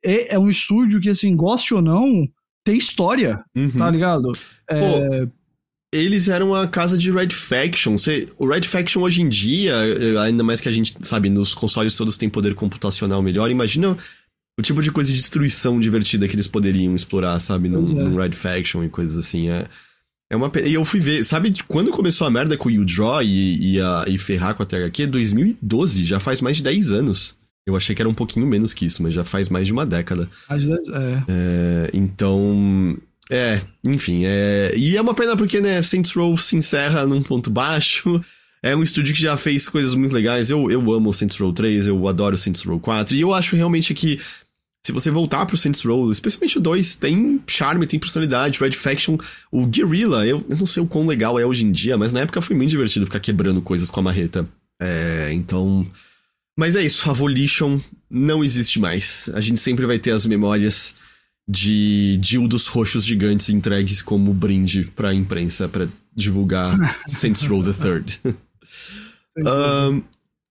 é, 0.04 0.34
é 0.34 0.38
um 0.38 0.48
estúdio 0.48 1.00
que, 1.00 1.10
assim, 1.10 1.36
goste 1.36 1.74
ou 1.74 1.82
não, 1.82 2.26
tem 2.64 2.78
história, 2.78 3.44
uhum. 3.54 3.70
tá 3.70 3.90
ligado? 3.90 4.32
É... 4.68 4.80
Pô 4.80 5.30
eles 5.94 6.28
eram 6.28 6.52
a 6.52 6.66
casa 6.66 6.98
de 6.98 7.10
Red 7.12 7.30
Faction. 7.30 7.94
O 8.36 8.48
Red 8.48 8.62
Faction 8.62 9.00
hoje 9.00 9.22
em 9.22 9.28
dia, 9.28 9.72
eh, 9.72 10.18
ainda 10.18 10.42
mais 10.42 10.60
que 10.60 10.68
a 10.68 10.72
gente 10.72 10.92
sabe, 11.02 11.30
nos 11.30 11.54
consoles 11.54 11.94
todos 11.94 12.16
têm 12.16 12.28
poder 12.28 12.56
computacional 12.56 13.22
melhor, 13.22 13.48
imagina 13.48 13.96
o 14.58 14.62
tipo 14.62 14.82
de 14.82 14.90
coisa 14.90 15.12
de 15.12 15.16
destruição 15.16 15.78
divertida 15.78 16.26
que 16.26 16.34
eles 16.34 16.48
poderiam 16.48 16.94
explorar, 16.96 17.38
sabe, 17.38 17.68
no, 17.68 17.80
é. 17.80 18.22
Red 18.22 18.32
Faction 18.32 18.82
e 18.82 18.88
coisas 18.88 19.16
assim. 19.16 19.48
É, 19.50 19.66
é 20.32 20.36
uma 20.36 20.50
E 20.64 20.74
eu 20.74 20.84
fui 20.84 20.98
ver, 20.98 21.22
sabe, 21.22 21.54
quando 21.68 21.92
começou 21.92 22.26
a 22.26 22.30
merda 22.30 22.56
com 22.56 22.68
o 22.68 22.72
U-Draw 22.72 23.22
e, 23.22 23.74
e, 23.74 23.80
a, 23.80 24.04
e 24.08 24.18
ferrar 24.18 24.56
com 24.56 24.64
a 24.64 24.66
THQ? 24.66 25.06
2012, 25.06 26.04
já 26.04 26.18
faz 26.18 26.40
mais 26.40 26.56
de 26.56 26.64
10 26.64 26.90
anos. 26.90 27.36
Eu 27.66 27.76
achei 27.76 27.94
que 27.94 28.02
era 28.02 28.08
um 28.08 28.14
pouquinho 28.14 28.46
menos 28.46 28.74
que 28.74 28.84
isso, 28.84 29.02
mas 29.02 29.14
já 29.14 29.24
faz 29.24 29.48
mais 29.48 29.66
de 29.66 29.72
uma 29.72 29.86
década. 29.86 30.28
De 30.50 30.66
10, 30.66 30.88
é. 30.88 31.24
é. 31.28 31.90
Então, 31.94 32.96
é, 33.30 33.60
enfim, 33.82 34.24
é... 34.26 34.74
e 34.76 34.96
é 34.96 35.00
uma 35.00 35.14
pena 35.14 35.36
porque, 35.36 35.60
né, 35.60 35.80
Saints 35.82 36.12
Row 36.12 36.36
se 36.36 36.56
encerra 36.56 37.06
num 37.06 37.22
ponto 37.22 37.50
baixo. 37.50 38.20
É 38.62 38.74
um 38.74 38.82
estúdio 38.82 39.14
que 39.14 39.20
já 39.20 39.36
fez 39.36 39.68
coisas 39.68 39.94
muito 39.94 40.14
legais. 40.14 40.48
Eu, 40.50 40.70
eu 40.70 40.92
amo 40.92 41.10
o 41.10 41.12
Saints 41.12 41.36
Row 41.36 41.52
3, 41.52 41.86
eu 41.86 42.08
adoro 42.08 42.34
o 42.34 42.38
Saints 42.38 42.62
Row 42.62 42.80
4. 42.80 43.14
E 43.14 43.20
eu 43.20 43.34
acho 43.34 43.56
realmente 43.56 43.92
que 43.92 44.18
se 44.86 44.92
você 44.92 45.10
voltar 45.10 45.46
pro 45.46 45.56
Saints 45.56 45.82
Row, 45.82 46.10
especialmente 46.10 46.58
o 46.58 46.60
2, 46.60 46.96
tem 46.96 47.42
charme, 47.46 47.86
tem 47.86 47.98
personalidade. 47.98 48.60
Red 48.60 48.72
Faction, 48.72 49.16
o 49.50 49.66
Guerrilla, 49.66 50.26
eu, 50.26 50.44
eu 50.48 50.56
não 50.56 50.66
sei 50.66 50.82
o 50.82 50.86
quão 50.86 51.06
legal 51.06 51.38
é 51.38 51.44
hoje 51.44 51.64
em 51.64 51.72
dia, 51.72 51.96
mas 51.96 52.12
na 52.12 52.20
época 52.20 52.40
foi 52.40 52.54
muito 52.54 52.70
divertido 52.70 53.06
ficar 53.06 53.20
quebrando 53.20 53.62
coisas 53.62 53.90
com 53.90 54.00
a 54.00 54.02
marreta. 54.02 54.46
É, 54.80 55.30
então. 55.32 55.86
Mas 56.56 56.76
é 56.76 56.82
isso, 56.82 57.08
a 57.10 57.12
Volition 57.12 57.80
não 58.08 58.44
existe 58.44 58.78
mais. 58.78 59.30
A 59.34 59.40
gente 59.40 59.58
sempre 59.58 59.86
vai 59.86 59.98
ter 59.98 60.12
as 60.12 60.24
memórias 60.24 60.94
de 61.48 62.16
dildos 62.20 62.66
roxos 62.66 63.04
gigantes 63.04 63.50
entregues 63.50 64.00
como 64.00 64.32
brinde 64.32 64.90
pra 64.96 65.12
imprensa 65.12 65.68
para 65.68 65.88
divulgar 66.14 66.78
Saints 67.08 67.42
Row 67.42 67.62
the 67.62 67.72
Third. 67.72 68.20
um, 69.38 70.02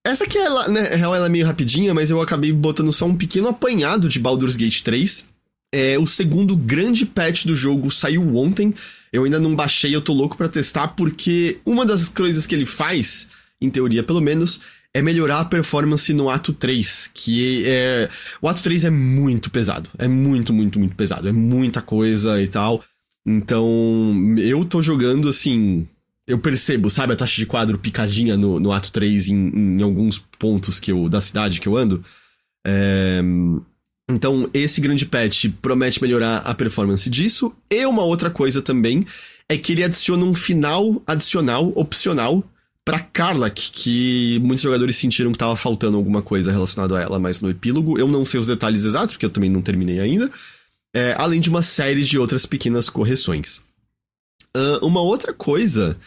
essa 0.06 0.26
aqui, 0.26 0.38
ela, 0.38 0.68
né, 0.68 0.95
real, 0.95 1.16
ela 1.16 1.28
é 1.28 1.30
meio 1.30 1.45
rapidinha, 1.45 1.93
mas 1.93 2.12
eu 2.12 2.22
acabei 2.22 2.51
botando 2.51 2.91
só 2.91 3.06
um 3.06 3.16
pequeno 3.16 3.47
apanhado 3.47 4.10
de 4.10 4.20
Baldur's 4.20 4.58
Gate 4.58 4.82
3. 4.82 5.30
É, 5.74 5.97
o 5.97 6.06
segundo 6.06 6.56
grande 6.56 7.06
patch 7.06 7.45
do 7.45 7.56
jogo 7.56 7.89
saiu 7.89 8.36
ontem. 8.36 8.74
Eu 9.12 9.24
ainda 9.24 9.39
não 9.39 9.56
baixei, 9.56 9.95
eu 9.95 10.01
tô 10.01 10.14
louco 10.14 10.36
para 10.36 10.49
testar, 10.49 10.89
porque 10.89 11.60
uma 11.66 11.86
das 11.86 12.10
coisas 12.10 12.45
que 12.45 12.54
ele 12.54 12.66
faz, 12.66 13.30
em 13.62 13.70
teoria 13.70 14.04
pelo 14.04 14.20
menos, 14.20 14.60
é 14.93 15.01
melhorar 15.01 15.39
a 15.39 15.45
performance 15.45 16.13
no 16.13 16.29
ato 16.29 16.53
3, 16.53 17.09
que 17.13 17.63
é. 17.65 18.09
O 18.41 18.47
ato 18.47 18.61
3 18.61 18.85
é 18.85 18.89
muito 18.89 19.49
pesado. 19.49 19.89
É 19.97 20.07
muito, 20.07 20.53
muito, 20.53 20.77
muito 20.77 20.95
pesado. 20.95 21.27
É 21.27 21.31
muita 21.31 21.81
coisa 21.81 22.41
e 22.41 22.47
tal. 22.47 22.83
Então, 23.25 24.35
eu 24.37 24.63
tô 24.63 24.81
jogando 24.81 25.27
assim. 25.27 25.87
Eu 26.27 26.37
percebo, 26.37 26.89
sabe, 26.89 27.13
a 27.13 27.15
taxa 27.17 27.35
de 27.35 27.45
quadro 27.45 27.77
picadinha 27.77 28.37
no, 28.37 28.59
no 28.59 28.71
ato 28.71 28.91
3 28.91 29.29
em, 29.29 29.77
em 29.77 29.81
alguns 29.81 30.19
pontos 30.19 30.79
que 30.79 30.91
eu, 30.91 31.09
da 31.09 31.19
cidade 31.19 31.59
que 31.59 31.67
eu 31.67 31.75
ando. 31.75 32.03
É, 32.65 33.21
então, 34.09 34.49
esse 34.53 34.79
grande 34.79 35.05
patch 35.05 35.47
promete 35.61 36.01
melhorar 36.01 36.37
a 36.37 36.53
performance 36.53 37.09
disso. 37.09 37.53
E 37.69 37.85
uma 37.85 38.03
outra 38.03 38.29
coisa 38.29 38.61
também 38.61 39.05
é 39.49 39.57
que 39.57 39.71
ele 39.71 39.83
adiciona 39.83 40.23
um 40.23 40.33
final 40.33 41.01
adicional, 41.05 41.73
opcional, 41.75 42.43
para 42.86 42.99
Karlak, 42.99 43.71
que 43.71 44.39
muitos 44.39 44.61
jogadores 44.61 44.95
sentiram 44.95 45.31
que 45.31 45.38
estava 45.38 45.55
faltando 45.55 45.95
alguma 45.95 46.21
coisa 46.21 46.51
relacionada 46.51 46.97
a 46.97 47.01
ela 47.01 47.19
mais 47.19 47.39
no 47.39 47.49
epílogo. 47.49 47.97
Eu 47.97 48.07
não 48.07 48.25
sei 48.25 48.39
os 48.39 48.47
detalhes 48.47 48.84
exatos, 48.84 49.13
porque 49.13 49.25
eu 49.25 49.29
também 49.29 49.49
não 49.49 49.61
terminei 49.61 49.99
ainda. 49.99 50.29
É, 50.95 51.15
além 51.17 51.39
de 51.39 51.49
uma 51.49 51.63
série 51.63 52.03
de 52.03 52.19
outras 52.19 52.45
pequenas 52.45 52.89
correções. 52.89 53.61
Uh, 54.55 54.86
uma 54.86 55.01
outra 55.01 55.34
coisa 55.34 55.97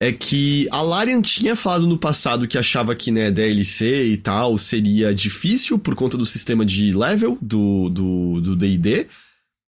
é 0.00 0.10
que 0.10 0.66
a 0.70 0.80
Larian 0.80 1.20
tinha 1.20 1.54
falado 1.54 1.86
no 1.86 1.98
passado 1.98 2.48
que 2.48 2.56
achava 2.56 2.94
que, 2.94 3.10
né, 3.10 3.30
DLC 3.30 4.06
e 4.06 4.16
tal 4.16 4.56
seria 4.56 5.14
difícil 5.14 5.78
por 5.78 5.94
conta 5.94 6.16
do 6.16 6.26
sistema 6.26 6.64
de 6.64 6.92
level 6.92 7.38
do 7.40 7.88
D&D, 7.88 9.04
do, 9.04 9.04
do 9.04 9.08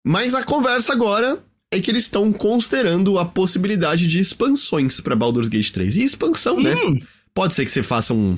mas 0.06 0.34
a 0.34 0.44
conversa 0.44 0.92
agora 0.92 1.42
é 1.72 1.80
que 1.80 1.90
eles 1.90 2.04
estão 2.04 2.32
considerando 2.32 3.18
a 3.18 3.24
possibilidade 3.24 4.06
de 4.06 4.18
expansões 4.18 5.00
para 5.00 5.14
Baldur's 5.14 5.48
Gate 5.48 5.70
3. 5.70 5.96
E 5.96 6.04
expansão, 6.04 6.60
né? 6.60 6.74
hum. 6.74 6.94
né? 6.94 7.00
Pode 7.32 7.54
ser 7.54 7.64
que 7.64 7.70
você 7.70 7.82
faça 7.82 8.12
um 8.12 8.36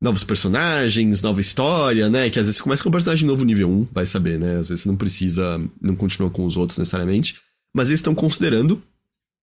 novos 0.00 0.22
personagens, 0.22 1.20
nova 1.22 1.40
história, 1.40 2.08
né? 2.08 2.30
Que 2.30 2.38
às 2.38 2.46
vezes 2.46 2.58
você 2.58 2.62
começa 2.62 2.82
com 2.82 2.88
um 2.88 2.92
personagem 2.92 3.26
novo 3.26 3.44
nível 3.44 3.68
1, 3.68 3.88
vai 3.92 4.06
saber, 4.06 4.38
né? 4.38 4.58
Às 4.58 4.68
vezes 4.68 4.82
você 4.82 4.88
não 4.88 4.96
precisa, 4.96 5.60
não 5.80 5.96
continua 5.96 6.30
com 6.30 6.44
os 6.44 6.56
outros 6.56 6.78
necessariamente. 6.78 7.36
Mas 7.74 7.88
eles 7.88 7.98
estão 7.98 8.14
considerando. 8.14 8.80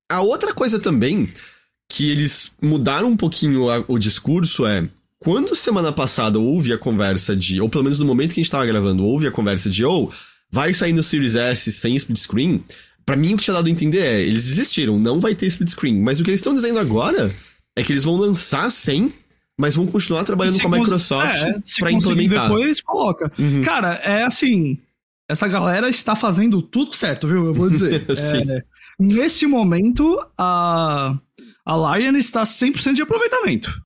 A 0.09 0.21
outra 0.21 0.53
coisa 0.53 0.79
também, 0.79 1.29
que 1.89 2.09
eles 2.09 2.55
mudaram 2.61 3.09
um 3.09 3.17
pouquinho 3.17 3.69
a, 3.69 3.83
o 3.87 3.99
discurso 3.99 4.65
é. 4.65 4.87
Quando 5.19 5.55
semana 5.55 5.91
passada 5.91 6.39
houve 6.39 6.71
a 6.71 6.77
conversa 6.77 7.35
de. 7.35 7.59
Ou 7.59 7.67
pelo 7.67 7.83
menos 7.83 7.99
no 7.99 8.05
momento 8.05 8.33
que 8.33 8.39
a 8.39 8.43
gente 8.43 8.51
tava 8.51 8.65
gravando, 8.65 9.03
houve 9.03 9.27
a 9.27 9.31
conversa 9.31 9.69
de, 9.69 9.83
ou 9.83 10.07
oh, 10.07 10.13
vai 10.51 10.73
sair 10.73 10.93
no 10.93 11.03
Series 11.03 11.35
S 11.35 11.71
sem 11.71 11.95
split 11.95 12.17
screen 12.17 12.63
para 13.05 13.15
mim 13.15 13.33
o 13.33 13.37
que 13.37 13.43
tinha 13.43 13.53
dado 13.53 13.67
a 13.67 13.69
entender 13.69 13.99
é, 13.99 14.21
eles 14.21 14.47
existiram, 14.47 14.97
não 14.97 15.19
vai 15.19 15.35
ter 15.35 15.45
split 15.47 15.69
screen. 15.69 16.01
Mas 16.01 16.19
o 16.19 16.23
que 16.23 16.31
eles 16.31 16.39
estão 16.39 16.53
dizendo 16.53 16.79
agora 16.79 17.33
é 17.75 17.83
que 17.83 17.91
eles 17.91 18.03
vão 18.03 18.17
lançar 18.17 18.69
sem, 18.71 19.13
mas 19.57 19.75
vão 19.75 19.85
continuar 19.85 20.23
trabalhando 20.23 20.59
com 20.59 20.67
a 20.67 20.79
Microsoft 20.79 21.41
é, 21.43 21.55
para 21.79 21.91
implementar. 21.91 22.49
Depois 22.49 22.81
coloca. 22.81 23.31
Uhum. 23.37 23.61
Cara, 23.61 23.93
é 23.95 24.23
assim, 24.23 24.79
essa 25.29 25.47
galera 25.47 25.89
está 25.89 26.15
fazendo 26.15 26.61
tudo 26.61 26.95
certo, 26.95 27.27
viu? 27.27 27.45
Eu 27.45 27.53
vou 27.53 27.69
dizer. 27.69 28.05
é, 28.09 28.63
nesse 28.99 29.45
momento, 29.45 30.19
a, 30.37 31.17
a 31.65 31.97
Lion 31.97 32.15
está 32.15 32.43
100% 32.43 32.93
de 32.93 33.01
aproveitamento. 33.01 33.85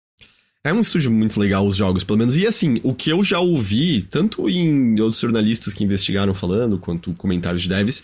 É 0.63 0.73
um 0.73 0.81
estúdio 0.81 1.09
muito 1.09 1.39
legal, 1.39 1.65
os 1.65 1.77
jogos, 1.77 2.03
pelo 2.03 2.19
menos. 2.19 2.35
E 2.35 2.45
assim, 2.45 2.79
o 2.83 2.93
que 2.93 3.09
eu 3.09 3.23
já 3.23 3.39
ouvi, 3.39 4.01
tanto 4.01 4.49
em 4.49 4.99
outros 4.99 5.19
jornalistas 5.19 5.73
que 5.73 5.83
investigaram 5.83 6.33
falando, 6.33 6.77
quanto 6.77 7.13
comentários 7.13 7.61
de 7.61 7.69
devs, 7.69 8.03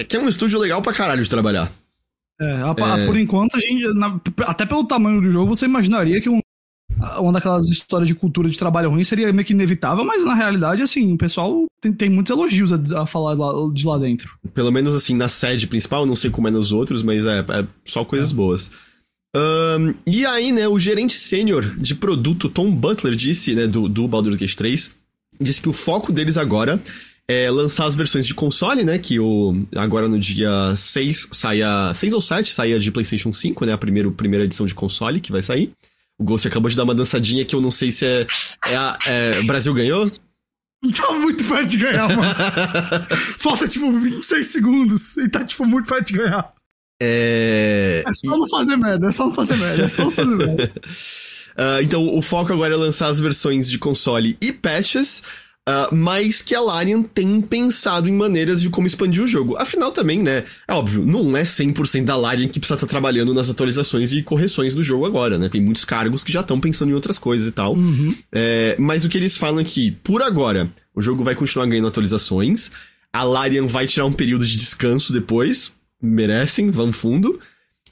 é 0.00 0.04
que 0.04 0.16
é 0.16 0.20
um 0.20 0.28
estúdio 0.28 0.58
legal 0.58 0.80
pra 0.80 0.92
caralho 0.92 1.22
de 1.22 1.30
trabalhar. 1.30 1.70
É, 2.40 2.44
a, 2.44 2.98
é... 2.98 3.06
por 3.06 3.16
enquanto, 3.16 3.56
a 3.56 3.60
gente, 3.60 3.92
na, 3.94 4.20
até 4.46 4.64
pelo 4.64 4.84
tamanho 4.84 5.20
do 5.20 5.30
jogo, 5.30 5.54
você 5.54 5.64
imaginaria 5.64 6.20
que 6.20 6.28
um, 6.28 6.40
uma 7.18 7.32
daquelas 7.32 7.68
histórias 7.68 8.08
de 8.08 8.14
cultura 8.14 8.48
de 8.48 8.56
trabalho 8.56 8.90
ruim 8.90 9.02
seria 9.02 9.32
meio 9.32 9.44
que 9.44 9.52
inevitável, 9.52 10.04
mas 10.04 10.24
na 10.24 10.34
realidade, 10.34 10.82
assim, 10.82 11.12
o 11.12 11.18
pessoal 11.18 11.66
tem, 11.80 11.92
tem 11.92 12.08
muitos 12.08 12.30
elogios 12.30 12.72
a, 12.72 13.02
a 13.02 13.06
falar 13.06 13.34
lá, 13.34 13.52
de 13.72 13.84
lá 13.84 13.98
dentro. 13.98 14.38
Pelo 14.54 14.70
menos, 14.70 14.94
assim, 14.94 15.14
na 15.14 15.28
sede 15.28 15.66
principal, 15.66 16.06
não 16.06 16.14
sei 16.14 16.30
como 16.30 16.46
é 16.46 16.50
nos 16.50 16.70
outros, 16.70 17.02
mas 17.02 17.26
é, 17.26 17.40
é 17.40 17.66
só 17.84 18.04
coisas 18.04 18.30
é. 18.30 18.34
boas. 18.34 18.70
Um, 19.36 19.94
e 20.06 20.24
aí, 20.24 20.52
né, 20.52 20.66
o 20.68 20.78
gerente 20.78 21.14
sênior 21.14 21.74
de 21.76 21.94
produto, 21.94 22.48
Tom 22.48 22.70
Butler, 22.70 23.14
disse, 23.14 23.54
né, 23.54 23.66
do, 23.66 23.88
do 23.88 24.08
Baldur's 24.08 24.36
Gate 24.36 24.54
3, 24.54 24.94
disse 25.40 25.60
que 25.60 25.68
o 25.68 25.72
foco 25.72 26.12
deles 26.12 26.36
agora 26.36 26.80
é 27.30 27.50
lançar 27.50 27.84
as 27.84 27.94
versões 27.94 28.26
de 28.26 28.32
console, 28.32 28.84
né, 28.84 28.98
que 28.98 29.20
o, 29.20 29.58
agora 29.76 30.08
no 30.08 30.18
dia 30.18 30.74
6 30.74 31.28
saia, 31.30 31.92
6 31.94 32.14
ou 32.14 32.20
7 32.22 32.50
saia 32.50 32.78
de 32.78 32.90
PlayStation 32.90 33.32
5, 33.32 33.66
né, 33.66 33.72
a 33.74 33.78
primeira, 33.78 34.10
primeira 34.10 34.44
edição 34.46 34.64
de 34.64 34.74
console 34.74 35.20
que 35.20 35.30
vai 35.30 35.42
sair. 35.42 35.70
O 36.18 36.24
Ghost 36.24 36.48
acabou 36.48 36.70
de 36.70 36.76
dar 36.76 36.84
uma 36.84 36.94
dançadinha 36.94 37.44
que 37.44 37.54
eu 37.54 37.60
não 37.60 37.70
sei 37.70 37.92
se 37.92 38.04
é, 38.04 38.26
é, 38.66 38.76
a, 38.76 38.98
é 39.06 39.42
Brasil 39.42 39.74
ganhou? 39.74 40.10
Tá 40.96 41.12
muito 41.12 41.44
perto 41.44 41.66
de 41.66 41.76
ganhar, 41.76 42.08
mano. 42.08 42.34
Falta, 43.38 43.68
tipo, 43.68 43.92
26 43.92 44.46
segundos 44.46 45.16
e 45.16 45.28
tá, 45.28 45.44
tipo, 45.44 45.66
muito 45.66 45.86
perto 45.86 46.08
de 46.08 46.18
ganhar. 46.18 46.52
É... 47.00 48.02
é 48.06 48.12
só 48.12 48.36
não 48.36 48.48
fazer 48.48 48.76
merda, 48.76 49.08
é 49.08 49.12
só 49.12 49.26
não 49.26 49.34
fazer 49.34 49.56
merda, 49.56 49.84
é 49.84 49.88
só 49.88 50.04
não 50.04 50.10
fazer 50.10 50.36
merda. 50.36 50.72
uh, 51.56 51.82
então, 51.82 52.06
o 52.16 52.22
foco 52.22 52.52
agora 52.52 52.74
é 52.74 52.76
lançar 52.76 53.08
as 53.08 53.20
versões 53.20 53.70
de 53.70 53.78
console 53.78 54.36
e 54.40 54.52
patches, 54.52 55.22
uh, 55.68 55.94
mas 55.94 56.40
que 56.40 56.54
a 56.54 56.60
Larian 56.60 57.02
tem 57.02 57.40
pensado 57.40 58.08
em 58.08 58.12
maneiras 58.12 58.62
de 58.62 58.70
como 58.70 58.86
expandir 58.86 59.22
o 59.22 59.26
jogo. 59.26 59.56
Afinal, 59.58 59.92
também, 59.92 60.22
né? 60.22 60.44
É 60.66 60.72
óbvio, 60.72 61.04
não 61.04 61.36
é 61.36 61.42
100% 61.42 62.04
da 62.04 62.16
Larian 62.16 62.48
que 62.48 62.58
precisa 62.58 62.76
estar 62.76 62.86
trabalhando 62.86 63.34
nas 63.34 63.50
atualizações 63.50 64.12
e 64.12 64.22
correções 64.22 64.74
do 64.74 64.82
jogo 64.82 65.04
agora, 65.04 65.38
né? 65.38 65.48
Tem 65.48 65.60
muitos 65.60 65.84
cargos 65.84 66.24
que 66.24 66.32
já 66.32 66.40
estão 66.40 66.58
pensando 66.58 66.90
em 66.90 66.94
outras 66.94 67.18
coisas 67.18 67.46
e 67.46 67.52
tal. 67.52 67.74
Uhum. 67.74 68.14
É, 68.32 68.76
mas 68.78 69.04
o 69.04 69.08
que 69.08 69.18
eles 69.18 69.36
falam 69.36 69.60
é 69.60 69.64
que, 69.64 69.90
por 69.90 70.22
agora, 70.22 70.72
o 70.94 71.02
jogo 71.02 71.22
vai 71.22 71.34
continuar 71.34 71.66
ganhando 71.66 71.88
atualizações. 71.88 72.70
A 73.12 73.22
Larian 73.22 73.66
vai 73.66 73.86
tirar 73.86 74.06
um 74.06 74.12
período 74.12 74.46
de 74.46 74.56
descanso 74.56 75.12
depois, 75.12 75.72
merecem, 76.02 76.70
vão 76.70 76.92
fundo. 76.92 77.38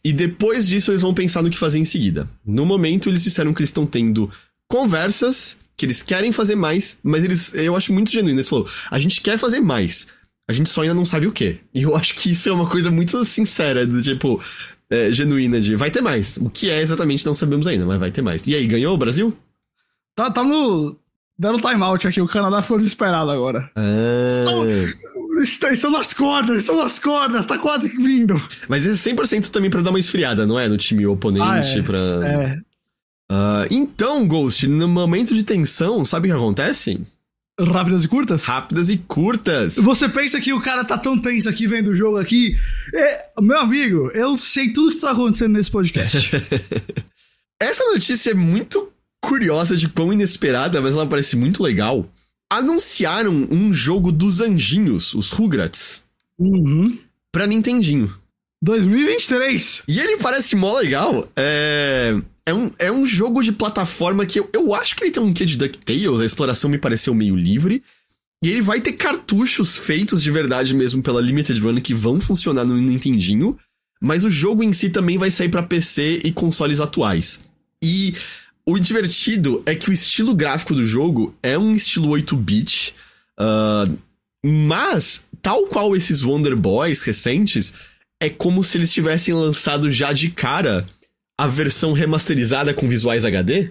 E 0.04 0.12
depois 0.12 0.68
disso 0.68 0.92
eles 0.92 1.02
vão 1.02 1.12
pensar 1.12 1.42
no 1.42 1.50
que 1.50 1.58
fazer 1.58 1.80
em 1.80 1.84
seguida. 1.84 2.28
No 2.44 2.64
momento 2.64 3.08
eles 3.08 3.24
disseram 3.24 3.52
que 3.52 3.60
eles 3.60 3.70
estão 3.70 3.84
tendo 3.84 4.30
conversas, 4.68 5.58
que 5.76 5.84
eles 5.84 6.02
querem 6.02 6.32
fazer 6.32 6.54
mais, 6.54 6.98
mas 7.02 7.22
eles, 7.22 7.54
eu 7.54 7.76
acho 7.76 7.92
muito 7.92 8.10
genuíno. 8.10 8.38
Eles 8.38 8.48
falaram, 8.48 8.70
a 8.90 8.98
gente 8.98 9.20
quer 9.20 9.38
fazer 9.38 9.60
mais, 9.60 10.08
a 10.48 10.52
gente 10.52 10.70
só 10.70 10.82
ainda 10.82 10.94
não 10.94 11.04
sabe 11.04 11.26
o 11.26 11.32
que. 11.32 11.58
E 11.74 11.82
eu 11.82 11.94
acho 11.96 12.14
que 12.14 12.32
isso 12.32 12.48
é 12.48 12.52
uma 12.52 12.68
coisa 12.68 12.90
muito 12.90 13.24
sincera, 13.24 13.86
do 13.86 14.00
tipo, 14.00 14.40
é, 14.90 15.12
genuína 15.12 15.60
de 15.60 15.76
vai 15.76 15.90
ter 15.90 16.00
mais. 16.00 16.36
O 16.38 16.48
que 16.48 16.70
é 16.70 16.80
exatamente 16.80 17.26
não 17.26 17.34
sabemos 17.34 17.66
ainda, 17.66 17.84
mas 17.84 17.98
vai 17.98 18.10
ter 18.10 18.22
mais. 18.22 18.46
E 18.46 18.54
aí, 18.54 18.66
ganhou 18.66 18.94
o 18.94 18.98
Brasil? 18.98 19.36
Tá, 20.14 20.30
tá 20.30 20.42
no. 20.42 20.96
Dando 21.38 21.60
timeout 21.60 22.08
aqui, 22.08 22.18
o 22.18 22.26
Canadá 22.26 22.62
ficou 22.62 22.78
desesperado 22.78 23.30
agora. 23.30 23.70
Ah. 23.76 24.26
Estão, 25.42 25.70
estão 25.70 25.90
nas 25.90 26.14
cordas, 26.14 26.56
estão 26.58 26.76
nas 26.76 26.98
cordas, 26.98 27.44
tá 27.44 27.58
quase 27.58 27.88
vindo. 27.88 28.40
Mas 28.68 28.86
esse 28.86 29.10
é 29.10 29.12
100% 29.12 29.50
também 29.50 29.68
pra 29.68 29.82
dar 29.82 29.90
uma 29.90 29.98
esfriada, 29.98 30.46
não 30.46 30.58
é? 30.58 30.66
No 30.66 30.78
time 30.78 31.06
oponente, 31.06 31.44
ah, 31.44 31.78
é. 31.78 31.82
pra. 31.82 31.98
É. 31.98 32.58
Uh, 33.30 33.66
então, 33.70 34.26
Ghost, 34.26 34.66
no 34.68 34.86
momento 34.86 35.34
de 35.34 35.42
tensão, 35.42 36.04
sabe 36.04 36.28
o 36.28 36.32
que 36.32 36.36
acontece? 36.36 37.00
Rápidas 37.58 38.04
e 38.04 38.08
curtas? 38.08 38.44
Rápidas 38.44 38.90
e 38.90 38.98
curtas. 38.98 39.76
Você 39.76 40.08
pensa 40.08 40.40
que 40.40 40.52
o 40.52 40.60
cara 40.60 40.84
tá 40.84 40.98
tão 40.98 41.18
tenso 41.18 41.48
aqui 41.48 41.66
vendo 41.66 41.88
o 41.88 41.96
jogo 41.96 42.18
aqui? 42.18 42.54
É, 42.94 43.40
meu 43.40 43.58
amigo, 43.58 44.10
eu 44.12 44.36
sei 44.36 44.72
tudo 44.72 44.92
que 44.92 45.00
tá 45.00 45.12
acontecendo 45.12 45.54
nesse 45.54 45.70
podcast. 45.70 46.30
Essa 47.60 47.84
notícia 47.84 48.32
é 48.32 48.34
muito 48.34 48.92
curiosa 49.22 49.74
de 49.74 49.88
quão 49.88 50.12
inesperada, 50.12 50.82
mas 50.82 50.94
ela 50.94 51.06
parece 51.06 51.34
muito 51.34 51.62
legal. 51.62 52.06
Anunciaram 52.52 53.32
um 53.32 53.72
jogo 53.72 54.12
dos 54.12 54.40
anjinhos, 54.42 55.14
os 55.14 55.32
Rugrats, 55.32 56.04
uhum. 56.38 56.98
pra 57.32 57.46
Nintendinho. 57.46 58.12
2023! 58.62 59.82
E 59.88 59.98
ele 59.98 60.18
parece 60.18 60.54
mó 60.54 60.74
legal. 60.78 61.26
É... 61.34 62.20
É 62.46 62.54
um, 62.54 62.70
é 62.78 62.92
um 62.92 63.04
jogo 63.04 63.42
de 63.42 63.50
plataforma 63.50 64.24
que 64.24 64.38
eu, 64.38 64.48
eu 64.52 64.72
acho 64.72 64.94
que 64.94 65.04
ele 65.04 65.10
tem 65.10 65.22
um 65.22 65.32
quê 65.32 65.44
de 65.44 65.56
DuckTales, 65.56 66.20
a 66.20 66.24
exploração 66.24 66.70
me 66.70 66.78
pareceu 66.78 67.12
meio 67.12 67.34
livre. 67.34 67.82
E 68.44 68.50
ele 68.50 68.62
vai 68.62 68.80
ter 68.80 68.92
cartuchos 68.92 69.76
feitos 69.76 70.22
de 70.22 70.30
verdade 70.30 70.74
mesmo 70.74 71.02
pela 71.02 71.20
Limited 71.20 71.60
Run 71.60 71.80
que 71.80 71.94
vão 71.94 72.20
funcionar 72.20 72.64
no 72.64 72.76
Nintendinho. 72.76 73.58
Mas 74.00 74.24
o 74.24 74.30
jogo 74.30 74.62
em 74.62 74.72
si 74.72 74.90
também 74.90 75.18
vai 75.18 75.30
sair 75.30 75.48
para 75.48 75.62
PC 75.62 76.20
e 76.22 76.30
consoles 76.30 76.80
atuais. 76.80 77.40
E 77.82 78.14
o 78.64 78.78
divertido 78.78 79.62
é 79.64 79.74
que 79.74 79.88
o 79.88 79.92
estilo 79.92 80.34
gráfico 80.34 80.74
do 80.74 80.84
jogo 80.84 81.34
é 81.42 81.58
um 81.58 81.74
estilo 81.74 82.10
8-bit, 82.10 82.94
uh, 83.40 83.96
mas, 84.44 85.26
tal 85.40 85.66
qual 85.66 85.96
esses 85.96 86.22
Wonder 86.22 86.56
Boys 86.56 87.02
recentes, 87.02 87.74
é 88.20 88.28
como 88.28 88.62
se 88.62 88.76
eles 88.76 88.92
tivessem 88.92 89.34
lançado 89.34 89.90
já 89.90 90.12
de 90.12 90.30
cara 90.30 90.86
a 91.38 91.46
versão 91.46 91.92
remasterizada 91.92 92.72
com 92.72 92.88
visuais 92.88 93.24
HD. 93.24 93.70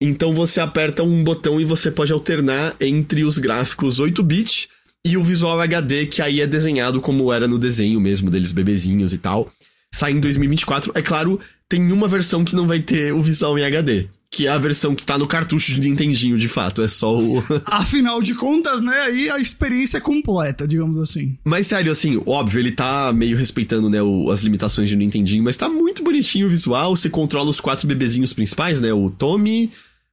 Então 0.00 0.34
você 0.34 0.60
aperta 0.60 1.02
um 1.02 1.24
botão 1.24 1.60
e 1.60 1.64
você 1.64 1.90
pode 1.90 2.12
alternar 2.12 2.74
entre 2.80 3.24
os 3.24 3.38
gráficos 3.38 4.00
8-bit 4.00 4.68
e 5.04 5.16
o 5.16 5.22
visual 5.22 5.60
HD, 5.60 6.06
que 6.06 6.20
aí 6.20 6.40
é 6.40 6.46
desenhado 6.46 7.00
como 7.00 7.32
era 7.32 7.46
no 7.46 7.58
desenho 7.58 8.00
mesmo, 8.00 8.30
deles 8.30 8.52
bebezinhos 8.52 9.12
e 9.12 9.18
tal. 9.18 9.50
Sai 9.94 10.12
em 10.12 10.20
2024. 10.20 10.92
É 10.94 11.02
claro, 11.02 11.40
tem 11.68 11.92
uma 11.92 12.08
versão 12.08 12.44
que 12.44 12.54
não 12.54 12.66
vai 12.66 12.80
ter 12.80 13.12
o 13.12 13.22
visual 13.22 13.58
em 13.58 13.64
HD 13.64 14.08
que 14.36 14.46
é 14.46 14.50
a 14.50 14.58
versão 14.58 14.94
que 14.94 15.02
tá 15.02 15.16
no 15.16 15.26
cartucho 15.26 15.72
de 15.72 15.80
Nintendinho, 15.80 16.36
de 16.36 16.46
fato. 16.46 16.82
É 16.82 16.88
só 16.88 17.18
o. 17.18 17.42
Afinal 17.64 18.20
de 18.20 18.34
contas, 18.34 18.82
né? 18.82 18.94
Aí 19.00 19.30
a 19.30 19.38
experiência 19.38 19.96
é 19.96 20.00
completa, 20.00 20.68
digamos 20.68 20.98
assim. 20.98 21.38
Mas 21.42 21.68
sério, 21.68 21.90
assim, 21.90 22.20
óbvio, 22.26 22.60
ele 22.60 22.72
tá 22.72 23.14
meio 23.14 23.34
respeitando, 23.34 23.88
né, 23.88 24.02
o, 24.02 24.30
as 24.30 24.42
limitações 24.42 24.90
de 24.90 24.96
Nintendinho, 24.96 25.42
mas 25.42 25.56
tá 25.56 25.70
muito 25.70 26.04
bonitinho 26.04 26.48
o 26.48 26.50
visual. 26.50 26.94
Você 26.94 27.08
controla 27.08 27.48
os 27.48 27.60
quatro 27.60 27.88
bebezinhos 27.88 28.34
principais, 28.34 28.78
né? 28.78 28.92
O 28.92 29.08
Tommy, 29.08 29.70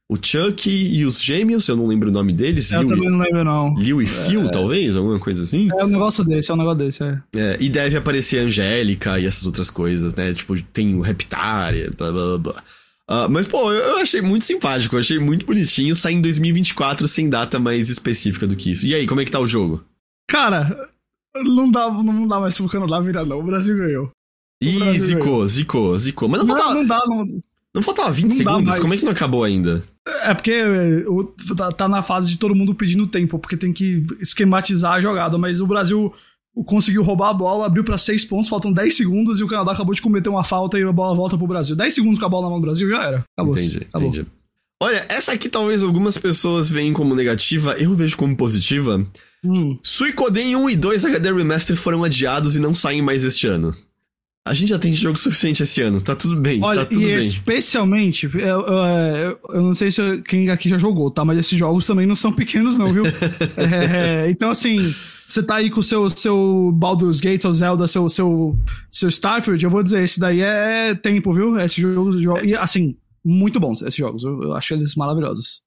o 0.08 0.16
Chuck 0.16 0.70
e 0.70 1.04
os 1.04 1.22
gêmeos, 1.22 1.68
eu 1.68 1.76
não 1.76 1.86
lembro 1.86 2.08
o 2.08 2.12
nome 2.12 2.32
deles. 2.32 2.70
Eu 2.70 2.80
Liu 2.80 2.88
também 2.88 3.10
não 3.10 3.18
lembro, 3.18 3.44
não. 3.44 3.74
Liu 3.74 4.00
e 4.00 4.06
Phil, 4.06 4.46
é, 4.46 4.48
talvez? 4.48 4.96
Alguma 4.96 5.18
coisa 5.18 5.42
assim? 5.42 5.68
É 5.70 5.84
um 5.84 5.88
negócio 5.88 6.24
desse, 6.24 6.50
é 6.50 6.54
um 6.54 6.56
negócio 6.56 6.78
desse, 6.78 7.04
é. 7.04 7.20
é. 7.36 7.56
E 7.60 7.68
deve 7.68 7.98
aparecer 7.98 8.38
a 8.38 8.44
Angélica 8.44 9.20
e 9.20 9.26
essas 9.26 9.44
outras 9.44 9.68
coisas, 9.68 10.14
né? 10.14 10.32
Tipo, 10.32 10.58
tem 10.62 10.94
o 10.94 11.02
Reptar, 11.02 11.74
blá 11.98 12.10
blá 12.10 12.38
blá. 12.38 12.64
Uh, 13.10 13.28
mas, 13.30 13.46
pô, 13.46 13.72
eu 13.72 13.98
achei 13.98 14.22
muito 14.22 14.44
simpático, 14.44 14.96
eu 14.96 15.00
achei 15.00 15.18
muito 15.18 15.44
bonitinho. 15.44 15.94
Sai 15.94 16.12
em 16.12 16.22
2024 16.22 17.06
sem 17.06 17.28
data 17.28 17.58
mais 17.58 17.90
específica 17.90 18.46
do 18.46 18.56
que 18.56 18.72
isso. 18.72 18.86
E 18.86 18.94
aí, 18.94 19.06
como 19.06 19.20
é 19.20 19.24
que 19.24 19.32
tá 19.32 19.40
o 19.40 19.46
jogo? 19.46 19.84
Cara, 20.28 20.74
não 21.36 21.70
dá, 21.70 21.90
não 21.90 22.26
dá 22.26 22.40
mais 22.40 22.56
pro 22.56 22.68
Canadá 22.68 23.00
virar, 23.00 23.24
não. 23.24 23.40
O 23.40 23.44
Brasil 23.44 23.76
ganhou. 23.76 24.10
Ih, 24.62 24.98
zicou, 24.98 25.46
zicou, 25.46 25.98
zicou. 25.98 26.28
Mas 26.28 26.42
não, 26.42 26.46
não 26.46 26.56
faltava. 26.56 26.74
Não 26.74 26.86
dá, 26.86 27.02
não. 27.06 27.42
Não 27.74 27.82
faltava 27.82 28.12
20 28.12 28.24
não 28.24 28.30
segundos? 28.30 28.78
Como 28.78 28.94
é 28.94 28.96
que 28.96 29.04
não 29.04 29.12
acabou 29.12 29.42
ainda? 29.42 29.82
É 30.22 30.32
porque 30.32 30.52
é, 30.52 31.04
tá, 31.56 31.72
tá 31.72 31.88
na 31.88 32.04
fase 32.04 32.30
de 32.30 32.38
todo 32.38 32.54
mundo 32.54 32.74
pedindo 32.74 33.06
tempo, 33.06 33.36
porque 33.38 33.56
tem 33.56 33.72
que 33.72 34.04
esquematizar 34.20 34.92
a 34.92 35.00
jogada, 35.00 35.36
mas 35.36 35.60
o 35.60 35.66
Brasil 35.66 36.14
conseguiu 36.62 37.02
roubar 37.02 37.30
a 37.30 37.34
bola, 37.34 37.66
abriu 37.66 37.82
para 37.82 37.98
seis 37.98 38.24
pontos, 38.24 38.48
faltam 38.48 38.72
10 38.72 38.96
segundos 38.96 39.40
e 39.40 39.44
o 39.44 39.48
Canadá 39.48 39.72
acabou 39.72 39.94
de 39.94 40.02
cometer 40.02 40.28
uma 40.28 40.44
falta 40.44 40.78
e 40.78 40.82
a 40.82 40.92
bola 40.92 41.14
volta 41.14 41.36
pro 41.36 41.46
Brasil. 41.46 41.74
10 41.74 41.94
segundos 41.94 42.18
com 42.18 42.26
a 42.26 42.28
bola 42.28 42.44
na 42.44 42.50
mão 42.50 42.60
do 42.60 42.64
Brasil 42.64 42.88
já 42.88 43.02
era. 43.02 43.24
Acabou. 43.36 43.58
Entendi, 43.58 43.78
Acabou. 43.88 44.08
entendi. 44.08 44.26
Olha, 44.80 45.06
essa 45.08 45.32
aqui 45.32 45.48
talvez 45.48 45.82
algumas 45.82 46.18
pessoas 46.18 46.70
veem 46.70 46.92
como 46.92 47.14
negativa, 47.14 47.72
eu 47.78 47.94
vejo 47.94 48.16
como 48.16 48.36
positiva. 48.36 49.04
Hum. 49.42 49.78
Suicoden 49.82 50.56
1 50.56 50.70
e 50.70 50.76
2 50.76 51.04
HD 51.04 51.32
Remaster 51.32 51.76
foram 51.76 52.04
adiados 52.04 52.54
e 52.54 52.60
não 52.60 52.74
saem 52.74 53.02
mais 53.02 53.24
este 53.24 53.46
ano. 53.46 53.72
A 54.46 54.52
gente 54.52 54.68
já 54.68 54.78
tem 54.78 54.92
jogo 54.92 55.18
suficiente 55.18 55.62
esse 55.62 55.80
ano, 55.80 56.02
tá 56.02 56.14
tudo 56.14 56.36
bem. 56.36 56.62
Olha, 56.62 56.80
tá 56.80 56.86
tudo 56.86 57.00
e 57.00 57.16
bem. 57.16 57.26
especialmente, 57.26 58.28
eu, 58.34 58.40
eu, 58.40 59.40
eu, 59.48 59.62
não 59.62 59.74
sei 59.74 59.90
se 59.90 60.02
quem 60.28 60.50
aqui 60.50 60.68
já 60.68 60.76
jogou, 60.76 61.10
tá? 61.10 61.24
Mas 61.24 61.38
esses 61.38 61.58
jogos 61.58 61.86
também 61.86 62.06
não 62.06 62.14
são 62.14 62.30
pequenos, 62.34 62.76
não, 62.76 62.92
viu? 62.92 63.04
é, 63.56 64.28
então, 64.28 64.50
assim, 64.50 64.94
você 65.28 65.42
tá 65.42 65.56
aí 65.56 65.70
com 65.70 65.80
o 65.80 65.82
seu, 65.82 66.08
seu 66.10 66.72
Baldur's 66.72 67.20
Gate, 67.20 67.42
seu 67.42 67.54
Zelda, 67.54 67.86
seu, 67.86 68.08
seu, 68.08 68.58
seu 68.90 69.08
Starfield, 69.08 69.62
eu 69.62 69.70
vou 69.70 69.82
dizer, 69.82 70.02
esse 70.02 70.20
daí 70.20 70.40
é 70.40 70.94
tempo, 70.94 71.32
viu? 71.32 71.58
Esse 71.58 71.80
jogo, 71.80 72.18
jogo 72.20 72.44
e 72.44 72.54
assim, 72.54 72.96
muito 73.24 73.58
bons 73.58 73.80
esses 73.82 73.96
jogos, 73.96 74.22
eu, 74.22 74.42
eu 74.42 74.52
acho 74.54 74.74
eles 74.74 74.94
maravilhosos. 74.94 75.62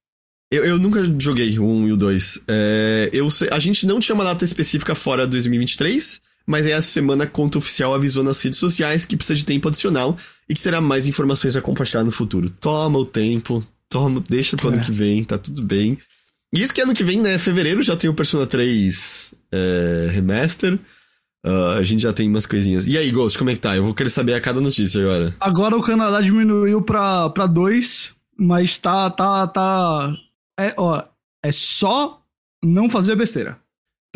Eu, 0.52 0.64
eu, 0.64 0.78
nunca 0.78 1.04
joguei 1.20 1.60
o 1.60 1.66
1 1.66 1.88
e 1.90 1.92
o 1.92 1.98
2. 1.98 2.44
É, 2.48 3.10
eu 3.12 3.28
a 3.52 3.60
gente 3.60 3.86
não 3.86 4.00
tinha 4.00 4.16
uma 4.16 4.24
data 4.24 4.46
específica 4.46 4.96
fora 4.96 5.28
2023, 5.28 6.22
mas 6.46 6.66
aí 6.66 6.72
essa 6.72 6.88
semana 6.88 7.26
a 7.26 7.28
conta 7.28 7.58
oficial 7.58 7.94
avisou 7.94 8.24
nas 8.24 8.42
redes 8.42 8.58
sociais 8.58 9.06
que 9.06 9.18
precisa 9.18 9.38
de 9.38 9.46
tempo 9.46 9.68
adicional 9.68 10.16
e 10.48 10.54
que 10.54 10.62
terá 10.62 10.80
mais 10.80 11.06
informações 11.06 11.58
a 11.58 11.62
compartilhar 11.62 12.06
no 12.06 12.12
futuro. 12.12 12.50
Toma 12.50 12.98
o 12.98 13.06
tempo, 13.06 13.62
toma, 13.90 14.24
deixa 14.30 14.56
pro 14.56 14.70
é. 14.70 14.74
ano 14.74 14.82
que 14.82 14.92
vem, 14.92 15.22
tá 15.24 15.38
tudo 15.38 15.62
bem. 15.62 15.98
E 16.54 16.62
isso 16.62 16.74
que 16.74 16.82
ano 16.82 16.94
que 16.94 17.04
vem, 17.04 17.22
né? 17.22 17.38
Fevereiro 17.38 17.82
já 17.82 17.96
tem 17.96 18.10
o 18.10 18.14
Persona 18.14 18.46
3 18.46 19.34
é, 19.52 20.08
Remaster. 20.12 20.80
Uh, 21.46 21.78
a 21.78 21.84
gente 21.84 22.02
já 22.02 22.12
tem 22.12 22.28
umas 22.28 22.46
coisinhas. 22.46 22.88
E 22.88 22.98
aí, 22.98 23.12
Ghost, 23.12 23.38
como 23.38 23.50
é 23.50 23.54
que 23.54 23.60
tá? 23.60 23.76
Eu 23.76 23.84
vou 23.84 23.94
querer 23.94 24.10
saber 24.10 24.34
a 24.34 24.42
cada 24.42 24.60
notícia 24.60 25.02
agora. 25.02 25.34
Agora 25.40 25.78
o 25.78 25.84
Canadá 25.84 26.20
diminuiu 26.20 26.82
pra 26.82 27.28
2, 27.30 28.16
mas 28.38 28.78
tá, 28.78 29.10
tá, 29.10 29.48
tá. 29.48 30.14
É, 30.60 30.74
ó, 30.78 31.02
é 31.44 31.52
só 31.52 32.22
não 32.64 32.90
fazer 32.90 33.16
besteira. 33.16 33.58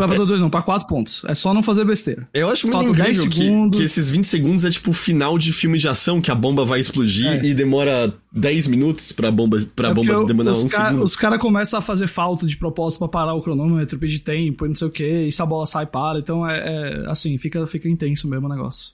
Pra, 0.08 0.16
pra 0.16 0.24
é. 0.24 0.26
dois 0.26 0.42
não, 0.42 0.50
pra 0.50 0.62
quatro 0.62 0.88
pontos. 0.88 1.24
É 1.26 1.36
só 1.36 1.54
não 1.54 1.62
fazer 1.62 1.86
besteira. 1.86 2.28
Eu 2.34 2.50
acho 2.50 2.66
muito 2.66 2.84
Faltam 2.84 2.94
incrível 2.94 3.30
que, 3.30 3.78
que, 3.78 3.84
esses 3.84 4.10
20 4.10 4.24
segundos 4.24 4.66
é 4.66 4.72
tipo 4.72 4.90
o 4.90 4.94
final 4.94 5.38
de 5.38 5.52
filme 5.52 5.78
de 5.78 5.88
ação, 5.88 6.20
que 6.20 6.32
a 6.32 6.36
bomba 6.36 6.66
vai 6.66 6.80
explodir 6.80 7.28
é. 7.28 7.46
e 7.46 7.54
demora 7.54 8.12
10 8.32 8.68
minutos 8.68 9.12
pra 9.12 9.30
bomba, 9.30 9.60
pra 9.76 9.90
é 9.90 9.94
bomba 9.94 10.26
demorar 10.26 10.54
um 10.54 10.68
ca 10.68 10.88
segundo. 10.88 11.04
Os 11.04 11.16
caras 11.16 11.40
começam 11.40 11.78
a 11.78 11.82
fazer 11.82 12.08
falta 12.08 12.48
de 12.48 12.58
propósito 12.58 13.00
pra 13.00 13.08
parar 13.08 13.34
o 13.36 13.42
cronômetro, 13.42 14.00
pedir 14.00 14.20
tempo 14.20 14.66
e 14.66 14.70
não 14.70 14.76
sei 14.76 14.88
o 14.88 14.92
que, 14.92 15.28
e 15.28 15.32
se 15.32 15.42
a 15.42 15.46
bola 15.46 15.68
sai, 15.68 15.86
para. 15.86 16.20
Então 16.20 16.50
é, 16.50 17.04
é 17.06 17.12
assim, 17.12 17.38
fica, 17.38 17.66
fica 17.68 17.88
intenso 17.88 18.28
mesmo 18.28 18.48
o 18.48 18.50
negócio. 18.50 18.94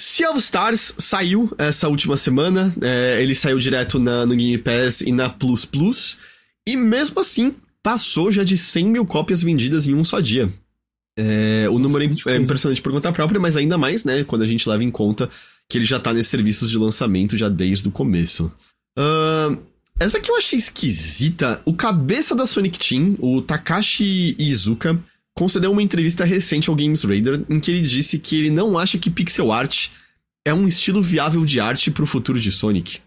Sea 0.00 0.30
of 0.30 0.38
Stars 0.40 0.94
saiu 0.98 1.52
essa 1.56 1.88
última 1.88 2.16
semana. 2.16 2.74
É, 2.82 3.22
ele 3.22 3.34
saiu 3.34 3.58
direto 3.58 4.00
na, 4.00 4.26
no 4.26 4.34
Game 4.34 4.58
Pass 4.58 5.02
e 5.02 5.12
na 5.12 5.28
Plus 5.28 5.64
Plus. 5.64 6.18
E 6.66 6.76
mesmo 6.76 7.20
assim, 7.20 7.54
passou 7.82 8.30
já 8.30 8.44
de 8.44 8.56
100 8.56 8.86
mil 8.86 9.06
cópias 9.06 9.42
vendidas 9.42 9.86
em 9.86 9.94
um 9.94 10.04
só 10.04 10.20
dia. 10.20 10.52
É, 11.18 11.68
o 11.70 11.78
número 11.78 12.04
é, 12.26 12.32
é 12.32 12.36
impressionante 12.36 12.80
por 12.80 12.92
conta 12.92 13.12
própria, 13.12 13.40
mas 13.40 13.56
ainda 13.56 13.76
mais, 13.76 14.04
né, 14.04 14.24
quando 14.24 14.42
a 14.42 14.46
gente 14.46 14.68
leva 14.68 14.82
em 14.82 14.90
conta 14.90 15.28
que 15.68 15.78
ele 15.78 15.84
já 15.84 15.98
tá 15.98 16.12
nesses 16.12 16.30
serviços 16.30 16.70
de 16.70 16.78
lançamento 16.78 17.36
já 17.36 17.48
desde 17.48 17.88
o 17.88 17.90
começo. 17.90 18.52
Uh, 18.98 19.58
essa 19.98 20.18
aqui 20.18 20.30
eu 20.30 20.36
achei 20.36 20.58
esquisita. 20.58 21.60
O 21.64 21.74
cabeça 21.74 22.34
da 22.34 22.46
Sonic 22.46 22.78
Team, 22.78 23.16
o 23.20 23.40
Takashi 23.40 24.36
Izuka, 24.38 24.98
concedeu 25.34 25.70
uma 25.72 25.82
entrevista 25.82 26.24
recente 26.24 26.68
ao 26.68 26.76
Games 26.76 27.02
Radar 27.04 27.40
em 27.48 27.60
que 27.60 27.70
ele 27.70 27.82
disse 27.82 28.18
que 28.18 28.36
ele 28.36 28.50
não 28.50 28.78
acha 28.78 28.98
que 28.98 29.10
pixel 29.10 29.52
art 29.52 29.88
é 30.44 30.52
um 30.52 30.66
estilo 30.66 31.02
viável 31.02 31.44
de 31.44 31.60
arte 31.60 31.90
para 31.90 32.04
o 32.04 32.06
futuro 32.06 32.40
de 32.40 32.50
Sonic. 32.50 33.00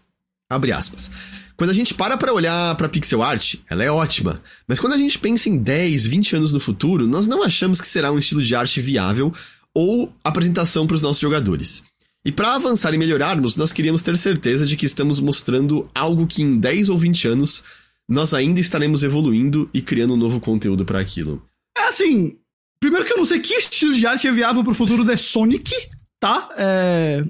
Abre 0.48 0.72
aspas. 0.72 1.10
Quando 1.56 1.70
a 1.70 1.74
gente 1.74 1.94
para 1.94 2.16
pra 2.16 2.34
olhar 2.34 2.76
pra 2.76 2.88
pixel 2.88 3.22
art, 3.22 3.56
ela 3.68 3.82
é 3.82 3.90
ótima. 3.90 4.42
Mas 4.68 4.78
quando 4.78 4.92
a 4.92 4.98
gente 4.98 5.18
pensa 5.18 5.48
em 5.48 5.56
10, 5.56 6.06
20 6.06 6.36
anos 6.36 6.52
no 6.52 6.60
futuro, 6.60 7.06
nós 7.06 7.26
não 7.26 7.42
achamos 7.42 7.80
que 7.80 7.88
será 7.88 8.12
um 8.12 8.18
estilo 8.18 8.42
de 8.42 8.54
arte 8.54 8.80
viável 8.80 9.32
ou 9.74 10.12
apresentação 10.22 10.86
para 10.86 10.96
os 10.96 11.02
nossos 11.02 11.20
jogadores. 11.20 11.82
E 12.24 12.32
para 12.32 12.54
avançar 12.54 12.92
e 12.92 12.98
melhorarmos, 12.98 13.56
nós 13.56 13.72
queríamos 13.72 14.02
ter 14.02 14.18
certeza 14.18 14.66
de 14.66 14.76
que 14.76 14.84
estamos 14.84 15.20
mostrando 15.20 15.88
algo 15.94 16.26
que 16.26 16.42
em 16.42 16.58
10 16.58 16.90
ou 16.90 16.98
20 16.98 17.28
anos 17.28 17.64
nós 18.08 18.34
ainda 18.34 18.60
estaremos 18.60 19.02
evoluindo 19.02 19.70
e 19.72 19.80
criando 19.80 20.14
um 20.14 20.16
novo 20.16 20.40
conteúdo 20.40 20.84
para 20.84 21.00
aquilo. 21.00 21.42
É 21.76 21.88
assim, 21.88 22.38
primeiro 22.80 23.06
que 23.06 23.12
eu 23.12 23.16
não 23.16 23.24
sei 23.26 23.40
que 23.40 23.54
estilo 23.54 23.94
de 23.94 24.06
arte 24.06 24.26
é 24.26 24.32
viável 24.32 24.62
pro 24.62 24.74
futuro 24.74 25.04
da 25.04 25.16
Sonic, 25.16 25.72
tá? 26.20 26.48
É... 26.56 27.24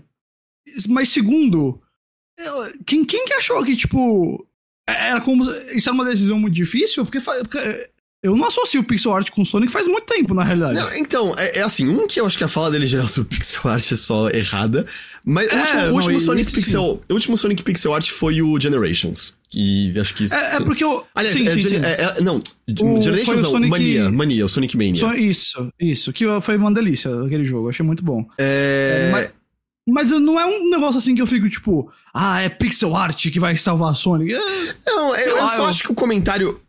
Mas 0.88 1.10
segundo, 1.10 1.80
quem, 2.86 3.04
quem 3.04 3.24
que 3.24 3.34
achou 3.34 3.64
que, 3.64 3.76
tipo. 3.76 4.46
Era 4.88 5.20
como. 5.20 5.44
Isso 5.74 5.88
era 5.88 5.94
uma 5.94 6.04
decisão 6.04 6.38
muito 6.38 6.54
difícil? 6.54 7.04
Porque, 7.04 7.20
porque 7.20 7.88
eu 8.22 8.34
não 8.34 8.46
associo 8.46 8.80
o 8.80 8.84
pixel 8.84 9.12
art 9.12 9.30
com 9.30 9.44
Sonic 9.44 9.70
faz 9.70 9.86
muito 9.86 10.04
tempo, 10.04 10.34
na 10.34 10.42
realidade. 10.42 10.78
Não, 10.78 10.96
então, 10.96 11.34
é, 11.38 11.58
é, 11.58 11.62
assim, 11.62 11.86
um 11.88 12.08
que 12.08 12.18
eu 12.20 12.26
acho 12.26 12.36
que 12.36 12.42
a 12.42 12.48
fala 12.48 12.70
dele 12.70 12.86
geral 12.86 13.06
sobre 13.08 13.36
pixel 13.36 13.70
art 13.70 13.92
é 13.92 13.96
só 13.96 14.28
errada. 14.30 14.84
Mas 15.24 15.48
é, 15.48 15.54
o 15.54 15.60
último, 15.60 15.90
o 15.90 15.94
último 15.94 16.20
Sonic 16.20 16.52
Pixel. 16.52 17.02
O 17.08 17.12
último 17.12 17.36
Sonic 17.36 17.62
Pixel 17.62 17.94
Art 17.94 18.08
foi 18.10 18.42
o 18.42 18.58
Generations. 18.60 19.34
E 19.54 19.92
acho 19.98 20.14
que. 20.14 20.32
É, 20.32 20.56
é 20.56 20.60
porque 20.60 20.82
eu. 20.82 21.06
Aliás, 21.14 21.36
sim, 21.36 21.46
é, 21.46 21.52
sim, 21.52 21.60
sim. 21.60 21.76
É, 21.76 22.20
não, 22.20 22.36
o, 22.36 23.00
Generations 23.00 23.42
não, 23.42 23.50
Sonic... 23.50 23.70
Mania, 23.70 24.10
Mania, 24.10 24.44
o 24.44 24.48
Sonic 24.48 24.76
Mania. 24.76 25.00
So, 25.00 25.12
isso, 25.14 25.72
isso. 25.78 26.12
Que 26.12 26.24
foi 26.40 26.56
uma 26.56 26.72
delícia 26.72 27.10
aquele 27.24 27.44
jogo, 27.44 27.68
achei 27.68 27.84
muito 27.84 28.04
bom. 28.04 28.26
É. 28.38 29.08
Mas, 29.12 29.32
mas 29.86 30.10
não 30.10 30.38
é 30.38 30.44
um 30.46 30.68
negócio 30.68 30.98
assim 30.98 31.14
que 31.14 31.22
eu 31.22 31.26
fico 31.26 31.48
tipo, 31.48 31.90
ah, 32.12 32.40
é 32.40 32.48
pixel 32.48 32.96
art 32.96 33.30
que 33.30 33.38
vai 33.38 33.56
salvar 33.56 33.92
a 33.92 33.94
Sony. 33.94 34.32
É, 34.32 34.40
não, 34.84 35.14
eu, 35.14 35.36
lá, 35.36 35.42
eu, 35.42 35.48
só 35.50 35.62
eu... 35.62 35.66
acho 35.66 35.84
que 35.84 35.92
o 35.92 35.94
comentário 35.94 36.60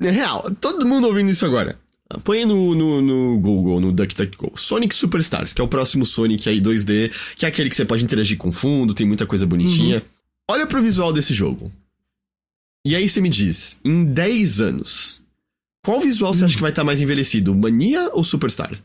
é 0.00 0.10
real. 0.10 0.50
Todo 0.60 0.86
mundo 0.86 1.06
ouvindo 1.06 1.30
isso 1.30 1.46
agora. 1.46 1.78
Põe 2.22 2.44
no, 2.44 2.74
no, 2.74 3.00
no, 3.00 3.40
Google, 3.40 3.80
no 3.80 3.92
DuckDuckGo. 3.92 4.52
Sonic 4.56 4.94
Superstars, 4.94 5.52
que 5.52 5.60
é 5.60 5.64
o 5.64 5.68
próximo 5.68 6.04
Sonic 6.04 6.48
aí 6.48 6.60
2D, 6.60 7.34
que 7.36 7.46
é 7.46 7.48
aquele 7.48 7.70
que 7.70 7.76
você 7.76 7.84
pode 7.84 8.04
interagir 8.04 8.36
com 8.36 8.52
fundo, 8.52 8.92
tem 8.92 9.06
muita 9.06 9.24
coisa 9.24 9.46
bonitinha. 9.46 9.96
Uhum. 9.96 10.02
Olha 10.50 10.66
pro 10.66 10.82
visual 10.82 11.12
desse 11.12 11.32
jogo. 11.32 11.72
E 12.86 12.94
aí 12.94 13.08
você 13.08 13.20
me 13.20 13.30
diz, 13.30 13.80
em 13.84 14.04
10 14.04 14.60
anos, 14.60 15.22
qual 15.84 16.00
visual 16.00 16.32
uhum. 16.32 16.38
você 16.38 16.44
acha 16.44 16.56
que 16.56 16.60
vai 16.60 16.70
estar 16.70 16.84
mais 16.84 17.00
envelhecido? 17.00 17.54
Mania 17.54 18.10
ou 18.12 18.22
Superstar? 18.22 18.76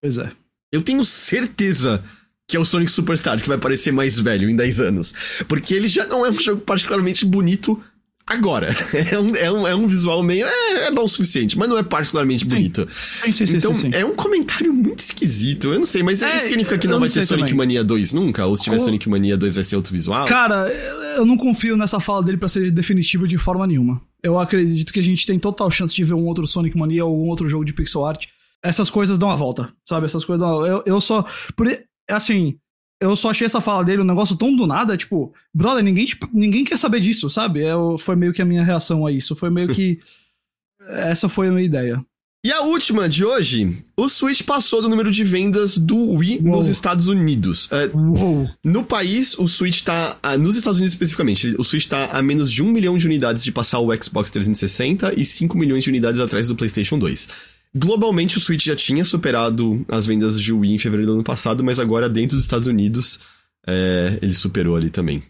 Pois 0.00 0.18
é. 0.18 0.30
Eu 0.70 0.82
tenho 0.82 1.04
certeza 1.04 2.02
que 2.46 2.56
é 2.56 2.60
o 2.60 2.64
Sonic 2.64 2.90
Superstar, 2.90 3.40
que 3.40 3.48
vai 3.48 3.58
parecer 3.58 3.92
mais 3.92 4.18
velho 4.18 4.48
em 4.48 4.56
10 4.56 4.80
anos. 4.80 5.14
Porque 5.48 5.74
ele 5.74 5.88
já 5.88 6.06
não 6.06 6.24
é 6.24 6.30
um 6.30 6.40
jogo 6.40 6.60
particularmente 6.60 7.24
bonito 7.24 7.80
agora. 8.26 8.74
É 8.94 9.18
um, 9.18 9.34
é 9.34 9.52
um, 9.52 9.66
é 9.68 9.74
um 9.74 9.86
visual 9.86 10.22
meio. 10.22 10.46
É, 10.46 10.86
é 10.86 10.90
bom 10.90 11.04
o 11.04 11.08
suficiente, 11.08 11.58
mas 11.58 11.68
não 11.68 11.78
é 11.78 11.82
particularmente 11.82 12.44
bonito. 12.44 12.86
Sim, 13.24 13.32
sim, 13.32 13.46
sim, 13.46 13.56
então, 13.56 13.72
é 13.92 14.04
um 14.04 14.14
comentário 14.14 14.72
muito 14.72 15.00
esquisito. 15.00 15.72
Eu 15.72 15.78
não 15.78 15.86
sei, 15.86 16.02
mas 16.02 16.22
é, 16.22 16.36
isso 16.36 16.46
significa 16.46 16.78
que 16.78 16.86
não 16.86 17.00
vai 17.00 17.08
ter 17.08 17.24
Sonic 17.24 17.48
também. 17.48 17.66
Mania 17.66 17.84
2 17.84 18.12
nunca? 18.12 18.46
Ou 18.46 18.56
se 18.56 18.64
tiver 18.64 18.78
Sonic 18.78 19.08
Mania 19.08 19.36
2 19.36 19.54
vai 19.54 19.64
ser 19.64 19.76
outro 19.76 19.92
visual? 19.92 20.26
Cara, 20.26 20.70
eu 21.16 21.24
não 21.24 21.36
confio 21.36 21.76
nessa 21.76 22.00
fala 22.00 22.22
dele 22.22 22.38
para 22.38 22.48
ser 22.48 22.70
definitiva 22.70 23.26
de 23.26 23.38
forma 23.38 23.66
nenhuma. 23.66 24.00
Eu 24.22 24.38
acredito 24.38 24.92
que 24.92 25.00
a 25.00 25.02
gente 25.02 25.26
tem 25.26 25.38
total 25.38 25.70
chance 25.70 25.94
de 25.94 26.04
ver 26.04 26.14
um 26.14 26.24
outro 26.24 26.46
Sonic 26.46 26.76
Mania 26.76 27.04
ou 27.04 27.12
algum 27.12 27.28
outro 27.28 27.48
jogo 27.48 27.64
de 27.64 27.72
pixel 27.72 28.04
art 28.04 28.26
essas 28.64 28.88
coisas 28.88 29.18
dão 29.18 29.30
a 29.30 29.36
volta, 29.36 29.68
sabe? 29.86 30.06
Essas 30.06 30.24
coisas 30.24 30.40
dão... 30.40 30.66
eu, 30.66 30.82
eu 30.86 30.98
só. 30.98 31.26
Por, 31.54 31.68
assim, 32.08 32.58
eu 33.00 33.14
só 33.16 33.30
achei 33.30 33.46
essa 33.46 33.60
fala 33.60 33.84
dele 33.84 34.02
um 34.02 34.06
negócio 34.06 34.36
tão 34.36 34.54
do 34.54 34.66
nada, 34.66 34.96
tipo, 34.96 35.32
brother, 35.52 35.82
ninguém, 35.82 36.06
tipo, 36.06 36.28
ninguém 36.32 36.64
quer 36.64 36.78
saber 36.78 37.00
disso, 37.00 37.28
sabe? 37.28 37.62
É, 37.62 37.72
foi 37.98 38.16
meio 38.16 38.32
que 38.32 38.42
a 38.42 38.46
minha 38.46 38.64
reação 38.64 39.06
a 39.06 39.12
isso. 39.12 39.36
Foi 39.36 39.50
meio 39.50 39.68
que. 39.68 40.00
essa 40.88 41.28
foi 41.28 41.48
a 41.48 41.50
minha 41.50 41.64
ideia. 41.64 42.04
E 42.46 42.52
a 42.52 42.60
última 42.60 43.08
de 43.08 43.24
hoje, 43.24 43.74
o 43.96 44.06
Switch 44.06 44.42
passou 44.42 44.82
do 44.82 44.88
número 44.88 45.10
de 45.10 45.24
vendas 45.24 45.78
do 45.78 45.96
Wii 45.96 46.40
Uou. 46.44 46.58
nos 46.58 46.68
Estados 46.68 47.08
Unidos. 47.08 47.70
Uh, 47.70 48.50
no 48.62 48.84
país, 48.84 49.38
o 49.38 49.48
Switch 49.48 49.82
tá. 49.82 50.18
Uh, 50.22 50.38
nos 50.38 50.54
Estados 50.54 50.78
Unidos 50.78 50.92
especificamente, 50.92 51.54
o 51.58 51.64
Switch 51.64 51.86
tá 51.86 52.10
a 52.12 52.20
menos 52.20 52.52
de 52.52 52.62
um 52.62 52.70
milhão 52.70 52.98
de 52.98 53.06
unidades 53.06 53.42
de 53.42 53.50
passar 53.50 53.78
o 53.78 53.90
Xbox 53.94 54.30
360 54.30 55.18
e 55.18 55.24
5 55.24 55.56
milhões 55.56 55.84
de 55.84 55.88
unidades 55.88 56.20
atrás 56.20 56.46
do 56.48 56.54
PlayStation 56.54 56.98
2. 56.98 57.28
Globalmente, 57.76 58.38
o 58.38 58.40
Switch 58.40 58.64
já 58.64 58.76
tinha 58.76 59.04
superado 59.04 59.84
as 59.88 60.06
vendas 60.06 60.40
de 60.40 60.52
Wii 60.52 60.74
em 60.74 60.78
fevereiro 60.78 61.10
do 61.10 61.14
ano 61.16 61.24
passado, 61.24 61.64
mas 61.64 61.80
agora 61.80 62.08
dentro 62.08 62.36
dos 62.36 62.44
Estados 62.44 62.68
Unidos 62.68 63.18
é, 63.66 64.18
ele 64.22 64.32
superou 64.32 64.76
ali 64.76 64.90
também. 64.90 65.22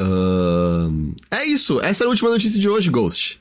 Uh... 0.00 1.14
É 1.30 1.44
isso, 1.44 1.80
essa 1.80 2.04
é 2.04 2.06
a 2.06 2.10
última 2.10 2.30
notícia 2.30 2.58
de 2.58 2.68
hoje, 2.68 2.88
Ghost. 2.90 3.40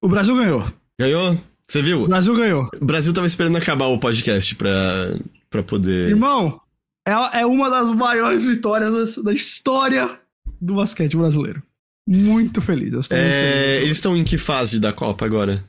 O 0.00 0.08
Brasil 0.08 0.36
ganhou. 0.36 0.64
Ganhou? 0.98 1.38
Você 1.68 1.82
viu? 1.82 2.04
O 2.04 2.08
Brasil 2.08 2.34
ganhou. 2.34 2.68
O 2.80 2.84
Brasil 2.84 3.12
tava 3.12 3.26
esperando 3.26 3.56
acabar 3.56 3.86
o 3.86 3.98
podcast 3.98 4.54
pra, 4.54 5.18
pra 5.50 5.62
poder. 5.62 6.10
Irmão, 6.10 6.60
é, 7.06 7.40
é 7.40 7.46
uma 7.46 7.68
das 7.68 7.90
maiores 7.90 8.42
vitórias 8.42 9.16
da 9.16 9.32
história 9.32 10.18
do 10.60 10.74
basquete 10.74 11.16
brasileiro. 11.16 11.62
Muito 12.06 12.60
feliz. 12.60 12.92
É, 12.92 12.94
muito 12.94 13.08
feliz. 13.08 13.82
Eles 13.82 13.96
estão 13.96 14.16
em 14.16 14.22
que 14.22 14.38
fase 14.38 14.78
da 14.78 14.92
Copa 14.92 15.24
agora? 15.24 15.62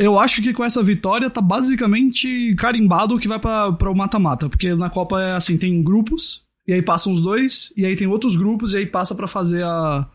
Eu 0.00 0.18
acho 0.18 0.40
que 0.40 0.54
com 0.54 0.64
essa 0.64 0.82
vitória 0.82 1.28
tá 1.28 1.42
basicamente 1.42 2.54
carimbado 2.56 3.18
que 3.18 3.28
vai 3.28 3.38
para 3.38 3.90
o 3.90 3.94
mata-mata, 3.94 4.48
porque 4.48 4.74
na 4.74 4.88
Copa 4.88 5.20
é 5.20 5.32
assim, 5.32 5.58
tem 5.58 5.82
grupos, 5.82 6.46
e 6.66 6.72
aí 6.72 6.80
passam 6.80 7.12
os 7.12 7.20
dois, 7.20 7.70
e 7.76 7.84
aí 7.84 7.94
tem 7.94 8.08
outros 8.08 8.34
grupos, 8.34 8.72
e 8.72 8.78
aí 8.78 8.86
passa 8.86 9.14
para 9.14 9.28
fazer 9.28 9.62
a, 9.62 10.08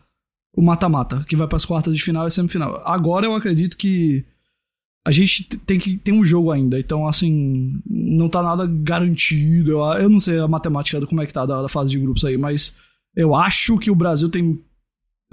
o 0.52 0.60
mata-mata, 0.60 1.24
que 1.28 1.36
vai 1.36 1.46
para 1.46 1.54
as 1.54 1.64
quartas 1.64 1.94
de 1.94 2.02
final 2.02 2.26
e 2.26 2.32
semifinal. 2.32 2.82
Agora 2.84 3.26
eu 3.26 3.34
acredito 3.36 3.76
que 3.76 4.24
a 5.06 5.12
gente 5.12 5.44
tem 5.44 5.78
que 5.78 5.96
tem 5.96 6.12
um 6.12 6.24
jogo 6.24 6.50
ainda, 6.50 6.80
então 6.80 7.06
assim, 7.06 7.80
não 7.88 8.28
tá 8.28 8.42
nada 8.42 8.66
garantido. 8.66 9.70
Eu, 9.70 9.80
eu 10.02 10.10
não 10.10 10.18
sei 10.18 10.40
a 10.40 10.48
matemática 10.48 10.98
do 10.98 11.06
como 11.06 11.22
é 11.22 11.26
que 11.26 11.32
tá 11.32 11.46
da, 11.46 11.62
da 11.62 11.68
fase 11.68 11.92
de 11.92 11.98
grupos 12.00 12.24
aí, 12.24 12.36
mas 12.36 12.74
eu 13.14 13.36
acho 13.36 13.78
que 13.78 13.88
o 13.88 13.94
Brasil 13.94 14.28
tem 14.28 14.60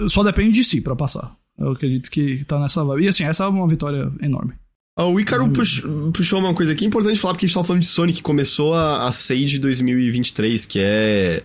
só 0.08 0.22
depende 0.22 0.52
de 0.52 0.64
si 0.64 0.80
para 0.80 0.96
passar. 0.96 1.36
Eu 1.58 1.72
acredito 1.72 2.10
que 2.10 2.44
tá 2.46 2.60
nessa 2.60 2.84
vibe. 2.84 3.06
E 3.06 3.08
assim, 3.08 3.24
essa 3.24 3.44
é 3.44 3.48
uma 3.48 3.68
vitória 3.68 4.12
enorme. 4.22 4.54
O 4.98 5.20
Ícaro 5.20 5.50
puxou, 5.50 6.12
puxou 6.12 6.40
uma 6.40 6.54
coisa 6.54 6.74
aqui 6.74 6.86
importante 6.86 7.20
falar, 7.20 7.34
porque 7.34 7.46
a 7.46 7.48
gente 7.48 7.56
tava 7.56 7.66
falando 7.66 7.82
de 7.82 7.88
Sonic, 7.88 8.18
que 8.18 8.24
começou 8.24 8.76
a, 8.76 9.08
a 9.08 9.12
Sage 9.12 9.58
2023, 9.60 10.66
que 10.66 10.80
é. 10.82 11.44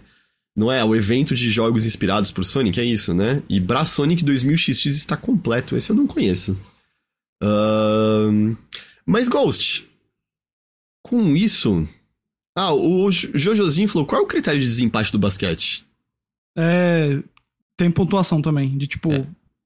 Não 0.55 0.71
é? 0.71 0.85
O 0.85 0.95
evento 0.95 1.35
de 1.35 1.49
jogos 1.51 1.87
inspirados 1.87 2.31
por 2.31 2.45
Sonic, 2.45 2.79
é 2.79 2.85
isso, 2.85 3.15
né? 3.15 3.43
E 3.49 3.59
Bra 3.59 3.87
Sonic 3.87 4.25
2000XX 4.25 4.89
está 4.89 5.17
completo, 5.17 5.77
esse 5.77 5.91
eu 5.91 5.97
não 5.97 6.07
conheço. 6.07 6.59
Uh, 7.43 8.57
mas 9.07 9.29
Ghost. 9.29 9.89
Com 11.03 11.35
isso. 11.35 11.87
Ah, 12.57 12.75
o 12.75 13.11
Jojozinho 13.11 13.89
falou: 13.89 14.07
qual 14.07 14.21
é 14.21 14.25
o 14.25 14.29
critério 14.29 14.61
de 14.61 14.67
desempate 14.67 15.13
do 15.13 15.19
basquete? 15.19 15.87
É. 16.57 17.23
Tem 17.77 17.91
pontuação 17.91 18.43
também, 18.43 18.77
de 18.77 18.89
tipo, 18.89 19.13
é. 19.13 19.25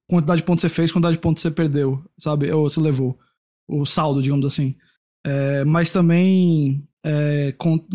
Quantidade 0.08 0.40
de 0.40 0.46
pontos 0.46 0.62
você 0.62 0.68
fez, 0.68 0.92
quantidade 0.92 1.16
de 1.16 1.22
pontos 1.22 1.42
você 1.42 1.50
perdeu, 1.50 2.02
sabe? 2.18 2.50
Ou 2.50 2.68
você 2.68 2.80
levou 2.80 3.18
o 3.68 3.84
saldo, 3.86 4.22
digamos 4.22 4.44
assim. 4.44 4.76
É, 5.24 5.64
mas 5.64 5.92
também 5.92 6.86
é, 7.04 7.52
conta, 7.58 7.86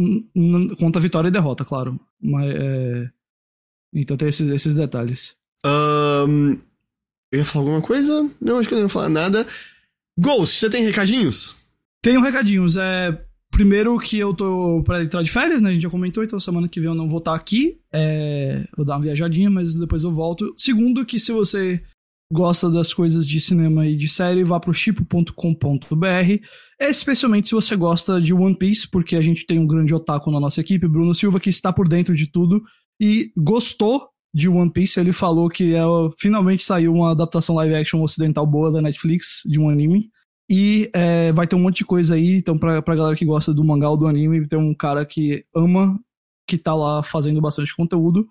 conta 0.80 0.99
vitória 0.99 1.30
e 1.30 1.32
derrota, 1.32 1.66
claro. 1.66 1.99
Mas, 2.22 2.55
é, 2.55 3.10
então 3.93 4.18
tem 4.18 4.28
esses, 4.28 4.49
esses 4.49 4.76
detalhes. 4.76 5.36
Um, 5.66 6.53
eu 7.32 7.39
ia 7.39 7.45
falar 7.45 7.66
alguma 7.66 7.82
coisa? 7.82 8.30
Não, 8.39 8.58
acho 8.58 8.68
que 8.68 8.74
eu 8.74 8.80
não 8.80 8.86
ia 8.86 8.89
falar 8.89 9.10
nada. 9.10 9.45
Ghost, 10.20 10.55
você 10.55 10.70
tem 10.70 10.84
recadinhos? 10.84 11.55
Tenho 12.01 12.22
recadinhos. 12.22 12.78
É, 12.78 13.22
primeiro 13.51 13.97
que 13.99 14.18
eu 14.18 14.34
tô 14.34 14.82
pra 14.84 15.03
entrar 15.03 15.22
de 15.22 15.32
férias, 15.32 15.62
né? 15.62 15.70
A 15.70 15.74
gente 15.74 15.84
já 15.84 15.89
comentou, 15.89 16.24
então 16.24 16.39
semana 16.39 16.68
que 16.68 16.80
vem 16.80 16.89
eu 16.89 16.95
não 16.95 17.10
vou 17.10 17.20
estar 17.20 17.36
aqui. 17.36 17.80
É, 17.91 18.66
vou 18.76 18.86
dar 18.86 18.95
uma 18.95 19.03
viajadinha, 19.03 19.49
mas 19.49 19.76
depois 19.76 20.03
eu 20.03 20.12
volto. 20.12 20.53
Segundo, 20.58 21.05
que 21.05 21.20
se 21.20 21.32
você 21.32 21.82
gosta 22.32 22.69
das 22.69 22.93
coisas 22.93 23.25
de 23.25 23.39
cinema 23.39 23.88
e 23.88 23.95
de 23.95 24.09
série, 24.09 24.43
vá 24.43 24.59
pro 24.59 24.73
chipo.com.br, 24.73 25.34
especialmente 26.80 27.47
se 27.47 27.55
você 27.55 27.75
gosta 27.75 28.21
de 28.21 28.34
One 28.34 28.57
Piece, 28.57 28.89
porque 28.89 29.15
a 29.15 29.21
gente 29.21 29.45
tem 29.45 29.59
um 29.59 29.67
grande 29.67 29.93
otaku 29.93 30.30
na 30.30 30.39
nossa 30.39 30.59
equipe, 30.59 30.88
Bruno 30.88 31.15
Silva, 31.15 31.39
que 31.39 31.49
está 31.49 31.71
por 31.71 31.88
dentro 31.88 32.15
de 32.15 32.28
tudo 32.28 32.61
e 32.99 33.32
gostou 33.38 34.09
de 34.34 34.49
One 34.49 34.71
Piece, 34.71 34.99
ele 34.99 35.13
falou 35.13 35.49
que 35.49 35.73
é, 35.73 35.82
finalmente 36.19 36.63
saiu 36.63 36.93
uma 36.93 37.11
adaptação 37.11 37.55
live 37.55 37.75
action 37.75 38.03
ocidental 38.03 38.45
boa 38.45 38.71
da 38.71 38.82
Netflix, 38.82 39.41
de 39.45 39.59
um 39.59 39.69
anime, 39.69 40.09
e 40.49 40.89
é, 40.93 41.32
vai 41.32 41.47
ter 41.47 41.55
um 41.55 41.59
monte 41.59 41.78
de 41.78 41.86
coisa 41.86 42.15
aí, 42.15 42.36
então 42.36 42.57
pra, 42.57 42.82
pra 42.82 42.95
galera 42.95 43.15
que 43.15 43.25
gosta 43.25 43.53
do 43.53 43.63
mangá 43.63 43.89
ou 43.89 43.97
do 43.97 44.05
anime, 44.05 44.47
tem 44.47 44.59
um 44.59 44.75
cara 44.75 45.05
que 45.05 45.45
ama, 45.55 45.97
que 46.47 46.57
tá 46.57 46.75
lá 46.75 47.01
fazendo 47.01 47.41
bastante 47.41 47.75
conteúdo, 47.75 48.28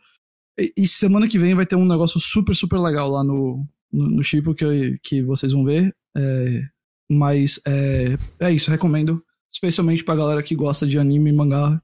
e, 0.58 0.72
e 0.76 0.86
semana 0.86 1.26
que 1.26 1.38
vem 1.38 1.54
vai 1.54 1.66
ter 1.66 1.76
um 1.76 1.86
negócio 1.86 2.20
super, 2.20 2.54
super 2.54 2.78
legal 2.78 3.10
lá 3.10 3.24
no, 3.24 3.66
no, 3.92 4.08
no 4.08 4.24
Chipo 4.24 4.54
que, 4.54 4.98
que 5.02 5.22
vocês 5.22 5.52
vão 5.52 5.64
ver. 5.64 5.94
É, 6.16 6.62
mas 7.10 7.60
é, 7.66 8.16
é 8.40 8.52
isso, 8.52 8.70
recomendo. 8.70 9.22
Especialmente 9.52 10.04
pra 10.04 10.16
galera 10.16 10.42
que 10.42 10.54
gosta 10.54 10.86
de 10.86 10.98
anime 10.98 11.30
e 11.30 11.32
mangá 11.32 11.80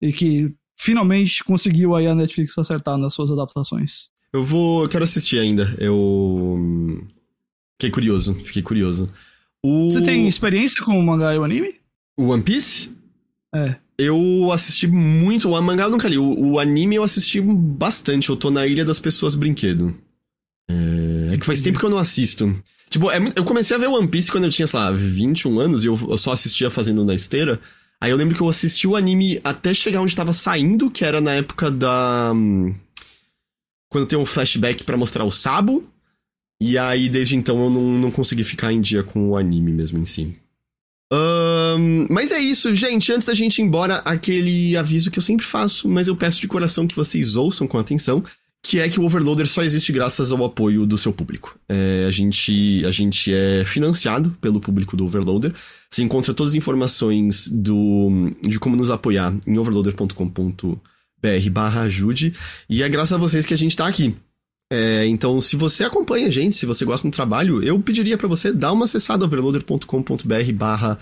e 0.00 0.12
que 0.12 0.54
finalmente 0.78 1.44
conseguiu 1.44 1.94
aí 1.94 2.06
a 2.06 2.14
Netflix 2.14 2.56
acertar 2.56 2.96
nas 2.96 3.14
suas 3.14 3.30
adaptações. 3.30 4.10
Eu 4.32 4.44
vou. 4.44 4.82
Eu 4.82 4.88
quero 4.88 5.04
assistir 5.04 5.38
ainda. 5.38 5.74
Eu. 5.78 6.58
Fiquei 7.74 7.90
curioso, 7.90 8.34
fiquei 8.34 8.62
curioso. 8.62 9.10
O... 9.64 9.90
Você 9.90 10.02
tem 10.02 10.26
experiência 10.26 10.82
com 10.84 10.98
o 10.98 11.02
mangá 11.02 11.34
e 11.34 11.38
o 11.38 11.44
anime? 11.44 11.74
O 12.16 12.28
One 12.28 12.42
Piece? 12.42 12.90
É. 13.54 13.76
Eu 13.98 14.50
assisti 14.50 14.86
muito. 14.86 15.50
O 15.50 15.62
mangá 15.62 15.84
eu 15.84 15.90
nunca 15.90 16.08
li. 16.08 16.18
O, 16.18 16.52
o 16.52 16.58
anime 16.58 16.96
eu 16.96 17.02
assisti 17.02 17.40
bastante. 17.40 18.30
Eu 18.30 18.36
tô 18.36 18.50
na 18.50 18.66
Ilha 18.66 18.84
das 18.84 18.98
Pessoas 18.98 19.34
Brinquedo. 19.34 19.94
É, 21.32 21.36
que 21.36 21.46
faz 21.46 21.62
tempo 21.62 21.78
que 21.78 21.84
eu 21.84 21.90
não 21.90 21.98
assisto. 21.98 22.54
Tipo, 22.88 23.10
é, 23.10 23.18
eu 23.34 23.44
comecei 23.44 23.74
a 23.74 23.80
ver 23.80 23.88
One 23.88 24.08
Piece 24.08 24.30
quando 24.30 24.44
eu 24.44 24.50
tinha, 24.50 24.66
sei 24.66 24.78
lá, 24.78 24.90
21 24.90 25.58
anos 25.58 25.82
e 25.82 25.86
eu, 25.86 25.98
eu 26.10 26.18
só 26.18 26.32
assistia 26.32 26.70
fazendo 26.70 27.04
na 27.04 27.14
esteira. 27.14 27.58
Aí 28.00 28.10
eu 28.10 28.16
lembro 28.16 28.34
que 28.34 28.42
eu 28.42 28.48
assisti 28.48 28.86
o 28.86 28.96
anime 28.96 29.40
até 29.44 29.72
chegar 29.72 30.00
onde 30.00 30.14
tava 30.14 30.32
saindo, 30.32 30.90
que 30.90 31.04
era 31.04 31.20
na 31.20 31.34
época 31.34 31.70
da. 31.70 32.32
Hum, 32.34 32.74
quando 33.88 34.06
tem 34.06 34.18
um 34.18 34.26
flashback 34.26 34.84
para 34.84 34.96
mostrar 34.96 35.24
o 35.24 35.30
Sabo. 35.30 35.84
E 36.60 36.76
aí, 36.78 37.08
desde 37.08 37.36
então, 37.36 37.62
eu 37.64 37.70
não, 37.70 37.82
não 37.98 38.10
consegui 38.10 38.44
ficar 38.44 38.72
em 38.72 38.80
dia 38.80 39.02
com 39.02 39.30
o 39.30 39.36
anime 39.36 39.72
mesmo 39.72 39.98
em 39.98 40.04
si. 40.04 40.32
Um, 41.12 42.06
mas 42.08 42.30
é 42.30 42.38
isso, 42.38 42.74
gente. 42.74 43.12
Antes 43.12 43.26
da 43.26 43.34
gente 43.34 43.58
ir 43.58 43.62
embora, 43.62 43.96
aquele 43.98 44.76
aviso 44.76 45.10
que 45.10 45.18
eu 45.18 45.22
sempre 45.22 45.44
faço, 45.44 45.88
mas 45.88 46.08
eu 46.08 46.16
peço 46.16 46.40
de 46.40 46.48
coração 46.48 46.86
que 46.86 46.96
vocês 46.96 47.36
ouçam 47.36 47.66
com 47.66 47.78
atenção 47.78 48.22
que 48.62 48.78
é 48.78 48.88
que 48.88 49.00
o 49.00 49.04
Overloader 49.04 49.46
só 49.46 49.62
existe 49.64 49.90
graças 49.92 50.30
ao 50.30 50.44
apoio 50.44 50.86
do 50.86 50.96
seu 50.96 51.12
público. 51.12 51.58
É, 51.68 52.04
a, 52.06 52.10
gente, 52.12 52.84
a 52.86 52.90
gente 52.92 53.34
é 53.34 53.64
financiado 53.64 54.30
pelo 54.40 54.60
público 54.60 54.96
do 54.96 55.04
Overloader. 55.04 55.52
Você 55.90 56.02
encontra 56.02 56.32
todas 56.32 56.52
as 56.52 56.56
informações 56.56 57.48
do, 57.48 58.30
de 58.40 58.60
como 58.60 58.76
nos 58.76 58.90
apoiar 58.90 59.34
em 59.46 59.58
overloader.com.br 59.58 61.50
barra 61.50 61.82
ajude. 61.82 62.34
E 62.70 62.84
é 62.84 62.88
graças 62.88 63.12
a 63.12 63.18
vocês 63.18 63.44
que 63.44 63.52
a 63.54 63.58
gente 63.58 63.76
tá 63.76 63.88
aqui. 63.88 64.14
É, 64.72 65.06
então, 65.06 65.40
se 65.40 65.56
você 65.56 65.82
acompanha 65.84 66.28
a 66.28 66.30
gente, 66.30 66.54
se 66.54 66.64
você 66.64 66.84
gosta 66.84 67.06
do 67.06 67.12
trabalho, 67.12 67.62
eu 67.62 67.78
pediria 67.80 68.16
para 68.16 68.28
você 68.28 68.52
dar 68.52 68.72
uma 68.72 68.84
acessada 68.84 69.24
overloader.com.br 69.24 70.52
barra 70.54 70.96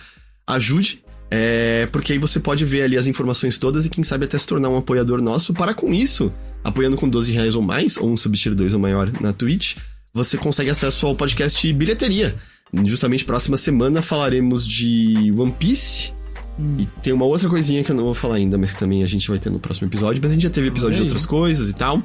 ajude. 0.46 1.04
É, 1.30 1.86
porque 1.92 2.14
aí 2.14 2.18
você 2.18 2.40
pode 2.40 2.64
ver 2.64 2.82
ali 2.82 2.96
as 2.96 3.06
informações 3.06 3.58
todas 3.58 3.86
e 3.86 3.90
quem 3.90 4.02
sabe 4.02 4.24
até 4.24 4.36
se 4.36 4.46
tornar 4.46 4.70
um 4.70 4.78
apoiador 4.78 5.22
nosso. 5.22 5.54
Para 5.54 5.72
com 5.72 5.92
isso, 5.94 6.32
apoiando 6.62 6.96
com 6.96 7.08
12 7.08 7.32
reais 7.32 7.54
ou 7.54 7.62
mais, 7.62 7.96
ou 7.96 8.10
um 8.10 8.16
subsídio 8.16 8.54
2 8.54 8.74
ou 8.74 8.80
maior 8.80 9.10
na 9.20 9.32
Twitch, 9.32 9.76
você 10.12 10.36
consegue 10.36 10.70
acesso 10.70 11.06
ao 11.06 11.14
podcast 11.14 11.72
Bilheteria. 11.72 12.36
Justamente 12.84 13.24
próxima 13.24 13.56
semana 13.56 14.00
falaremos 14.02 14.66
de 14.66 15.32
One 15.36 15.52
Piece. 15.52 16.12
Hum. 16.58 16.76
E 16.78 16.86
tem 17.02 17.12
uma 17.12 17.24
outra 17.24 17.48
coisinha 17.48 17.82
que 17.82 17.90
eu 17.90 17.96
não 17.96 18.04
vou 18.04 18.14
falar 18.14 18.36
ainda, 18.36 18.56
mas 18.56 18.72
que 18.72 18.78
também 18.78 19.02
a 19.02 19.06
gente 19.06 19.28
vai 19.28 19.38
ter 19.38 19.50
no 19.50 19.58
próximo 19.58 19.88
episódio. 19.88 20.20
Mas 20.22 20.30
a 20.30 20.34
gente 20.34 20.42
já 20.42 20.50
teve 20.50 20.68
episódio 20.68 20.96
de 20.96 21.02
outras 21.02 21.26
coisas 21.26 21.68
e 21.68 21.74
tal. 21.74 22.02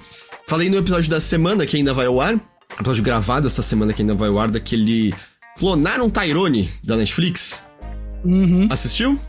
Falei 0.47 0.69
no 0.69 0.77
episódio 0.77 1.09
da 1.09 1.19
semana 1.19 1.65
que 1.65 1.77
ainda 1.77 1.93
vai 1.93 2.05
ao 2.05 2.19
ar. 2.19 2.39
Episódio 2.79 3.03
gravado 3.03 3.47
essa 3.47 3.61
semana 3.61 3.93
que 3.93 4.01
ainda 4.01 4.15
vai 4.15 4.29
ao 4.29 4.39
ar, 4.39 4.49
daquele 4.49 5.13
Clonaram 5.57 6.09
Tyrone 6.09 6.69
da 6.83 6.97
Netflix. 6.97 7.63
Uhum. 8.23 8.67
Assistiu? 8.69 9.19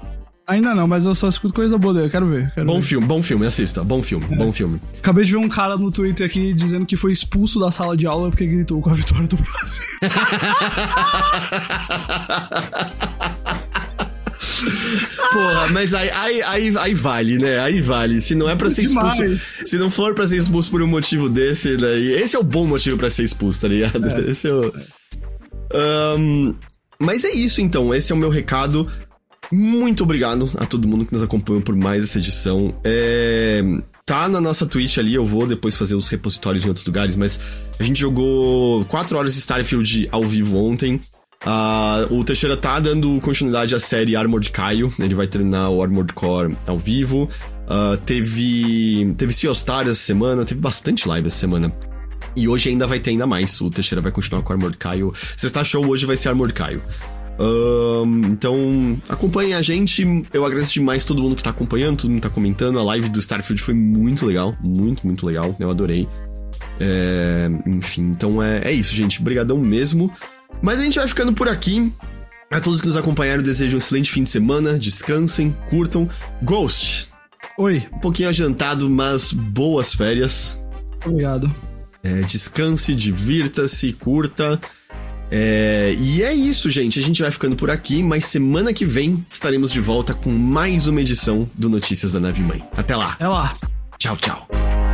Ainda 0.47 0.77
não, 0.77 0.87
mas 0.87 1.05
eu 1.05 1.13
só 1.13 1.29
escuto 1.29 1.53
coisa 1.53 1.77
boa 1.77 1.93
dele, 1.93 2.09
quero 2.09 2.29
ver. 2.29 2.53
Quero 2.53 2.67
bom 2.67 2.81
ver. 2.81 2.87
filme, 2.87 3.07
bom 3.07 3.21
filme, 3.21 3.47
assista. 3.47 3.83
Bom 3.83 4.01
filme, 4.01 4.25
é. 4.31 4.37
bom 4.37 4.53
filme. 4.53 4.81
Acabei 4.99 5.25
de 5.25 5.33
ver 5.33 5.39
um 5.39 5.49
cara 5.49 5.77
no 5.77 5.91
Twitter 5.91 6.25
aqui 6.25 6.55
dizendo 6.55 6.87
que 6.87 6.97
foi 6.97 7.11
expulso 7.11 7.59
da 7.59 7.73
sala 7.73 7.97
de 7.97 8.07
aula 8.07 8.31
porque 8.31 8.47
gritou 8.47 8.81
com 8.81 8.91
a 8.91 8.95
vitória 8.95 9.27
do 9.27 9.37
Brasil. 9.37 9.83
Porra, 15.33 15.67
mas 15.73 15.93
aí, 15.93 16.09
aí, 16.11 16.43
aí, 16.43 16.79
aí, 16.79 16.95
vale, 16.95 17.39
né? 17.39 17.59
Aí 17.59 17.81
vale. 17.81 18.21
Se 18.21 18.37
não 18.37 18.49
é 18.49 18.55
pra 18.55 18.71
ser 18.71 18.85
expulso. 18.85 19.67
Se 19.67 19.77
não 19.77 19.91
for 19.91 20.15
pra 20.15 20.29
ser 20.29 20.37
expulso 20.37 20.71
por 20.71 20.81
um 20.81 20.87
motivo 20.87 21.29
desse, 21.29 21.77
daí. 21.77 22.13
Esse 22.13 22.37
é 22.37 22.39
o 22.39 22.45
bom 22.45 22.67
motivo 22.67 22.97
pra 22.97 23.11
ser 23.11 23.25
expulso, 23.25 23.61
tá 23.61 23.69
ligado? 23.69 24.09
É. 24.09 24.31
Esse 24.31 24.49
é 24.49 24.53
o. 24.53 24.73
Um, 26.19 26.55
mas 26.99 27.25
é 27.25 27.33
isso 27.33 27.61
então, 27.61 27.93
esse 27.93 28.13
é 28.13 28.15
o 28.15 28.19
meu 28.19 28.31
recado. 28.31 28.89
Muito 29.51 30.03
obrigado 30.03 30.51
a 30.57 30.67
todo 30.67 30.89
mundo 30.89 31.05
que 31.05 31.13
nos 31.13 31.23
acompanhou 31.23 31.63
por 31.63 31.77
mais 31.77 32.05
essa 32.05 32.19
edição. 32.19 32.75
É... 32.85 33.63
Tá 34.05 34.29
na 34.29 34.41
nossa 34.41 34.67
Twitch 34.67 34.99
ali, 34.99 35.15
eu 35.15 35.25
vou 35.25 35.47
depois 35.47 35.77
fazer 35.77 35.97
os 35.97 36.09
repositórios 36.09 36.65
em 36.65 36.69
outros 36.69 36.87
lugares, 36.87 37.17
mas 37.17 37.41
a 37.79 37.83
gente 37.83 37.99
jogou 37.99 38.85
4 38.85 39.19
horas 39.19 39.35
de 39.35 39.41
Starfield 39.41 40.09
ao 40.13 40.23
vivo 40.23 40.59
ontem. 40.59 41.01
Uh, 41.45 42.15
o 42.15 42.25
Teixeira 42.25 42.57
tá 42.57 42.79
dando 42.81 43.21
continuidade 43.21 43.75
à 43.75 43.81
série 43.81 44.17
Armored 44.17 44.51
Caio, 44.51 44.93
ele 44.99 45.15
vai 45.15 45.27
terminar 45.27 45.71
o 45.71 45.83
Armored 45.83 46.13
Core 46.13 46.57
ao 46.67 46.79
vivo. 46.79 47.29
Uh, 47.69 47.97
teve 48.05 49.13
teve 49.19 49.33
Sea 49.33 49.53
Star 49.53 49.83
essa 49.83 49.95
semana, 49.95 50.45
teve 50.45 50.61
bastante 50.61 51.09
live 51.09 51.27
essa 51.27 51.39
semana. 51.39 51.73
E 52.37 52.47
hoje 52.47 52.69
ainda 52.69 52.87
vai 52.87 53.01
ter 53.01 53.11
ainda 53.11 53.27
mais. 53.27 53.61
O 53.61 53.71
Teixeira 53.71 54.01
vai 54.01 54.13
continuar 54.13 54.43
com 54.43 54.53
Armored 54.53 54.77
Caio. 54.77 55.13
Sexta 55.37 55.65
show 55.65 55.85
hoje 55.85 56.07
vai 56.07 56.17
ser 56.17 56.29
Armored 56.29 56.55
Caio. 56.55 56.83
Um, 57.39 58.23
então, 58.33 59.01
acompanhem 59.09 59.55
a 59.55 59.63
gente. 59.63 60.05
Eu 60.33 60.45
agradeço 60.45 60.73
demais 60.73 61.05
todo 61.05 61.23
mundo 61.23 61.37
que 61.37 61.43
tá 61.43 61.51
acompanhando, 61.51 61.99
todo 61.99 62.11
mundo 62.11 62.23
que 62.23 62.29
tá 62.29 62.35
comentando. 62.35 62.79
A 62.79 62.83
live 62.83 63.09
do 63.09 63.19
Starfield 63.19 63.63
foi 63.63 63.75
muito 63.75 64.25
legal. 64.25 64.57
Muito, 64.61 65.07
muito 65.07 65.27
legal. 65.27 65.55
Eu 65.59 65.71
adorei. 65.71 66.09
É, 66.81 67.49
enfim, 67.67 68.11
então 68.15 68.43
é, 68.43 68.63
é 68.65 68.73
isso, 68.73 68.95
gente. 68.95 69.21
Obrigadão 69.21 69.59
mesmo. 69.59 70.11
Mas 70.63 70.81
a 70.81 70.85
gente 70.85 70.99
vai 70.99 71.09
ficando 71.09 71.33
por 71.33 71.49
aqui. 71.49 71.93
A 72.51 72.61
todos 72.61 72.81
que 72.81 72.87
nos 72.87 72.97
acompanharam, 72.97 73.43
desejo 73.43 73.75
um 73.75 73.79
excelente 73.79 74.11
fim 74.11 74.23
de 74.23 74.31
semana. 74.31 74.79
Descansem, 74.79 75.55
curtam. 75.69 76.09
Ghost. 76.43 77.09
Oi. 77.59 77.87
Um 77.93 77.99
pouquinho 77.99 78.29
adiantado, 78.29 78.89
mas 78.89 79.33
boas 79.33 79.95
férias. 79.95 80.59
Obrigado. 81.05 81.51
É, 82.03 82.21
descanse, 82.21 82.95
divirta-se, 82.95 83.93
curta. 83.93 84.61
É, 85.31 85.95
e 85.99 86.23
é 86.23 86.33
isso, 86.33 86.71
gente. 86.71 86.99
A 86.99 87.03
gente 87.03 87.23
vai 87.23 87.31
ficando 87.31 87.57
por 87.57 87.71
aqui, 87.71 88.03
mas 88.03 88.27
semana 88.27 88.73
que 88.73 88.85
vem 88.85 89.25
estaremos 89.31 89.73
de 89.73 89.81
volta 89.81 90.15
com 90.15 90.31
mais 90.31 90.87
uma 90.87 91.01
edição 91.01 91.49
do 91.55 91.69
Notícias 91.69 92.13
da 92.13 92.21
Nave 92.21 92.43
Mãe. 92.43 92.63
Até 92.77 92.95
lá. 92.95 93.13
Até 93.13 93.29
lá. 93.29 93.55
Tchau, 93.99 94.17
tchau. 94.17 94.86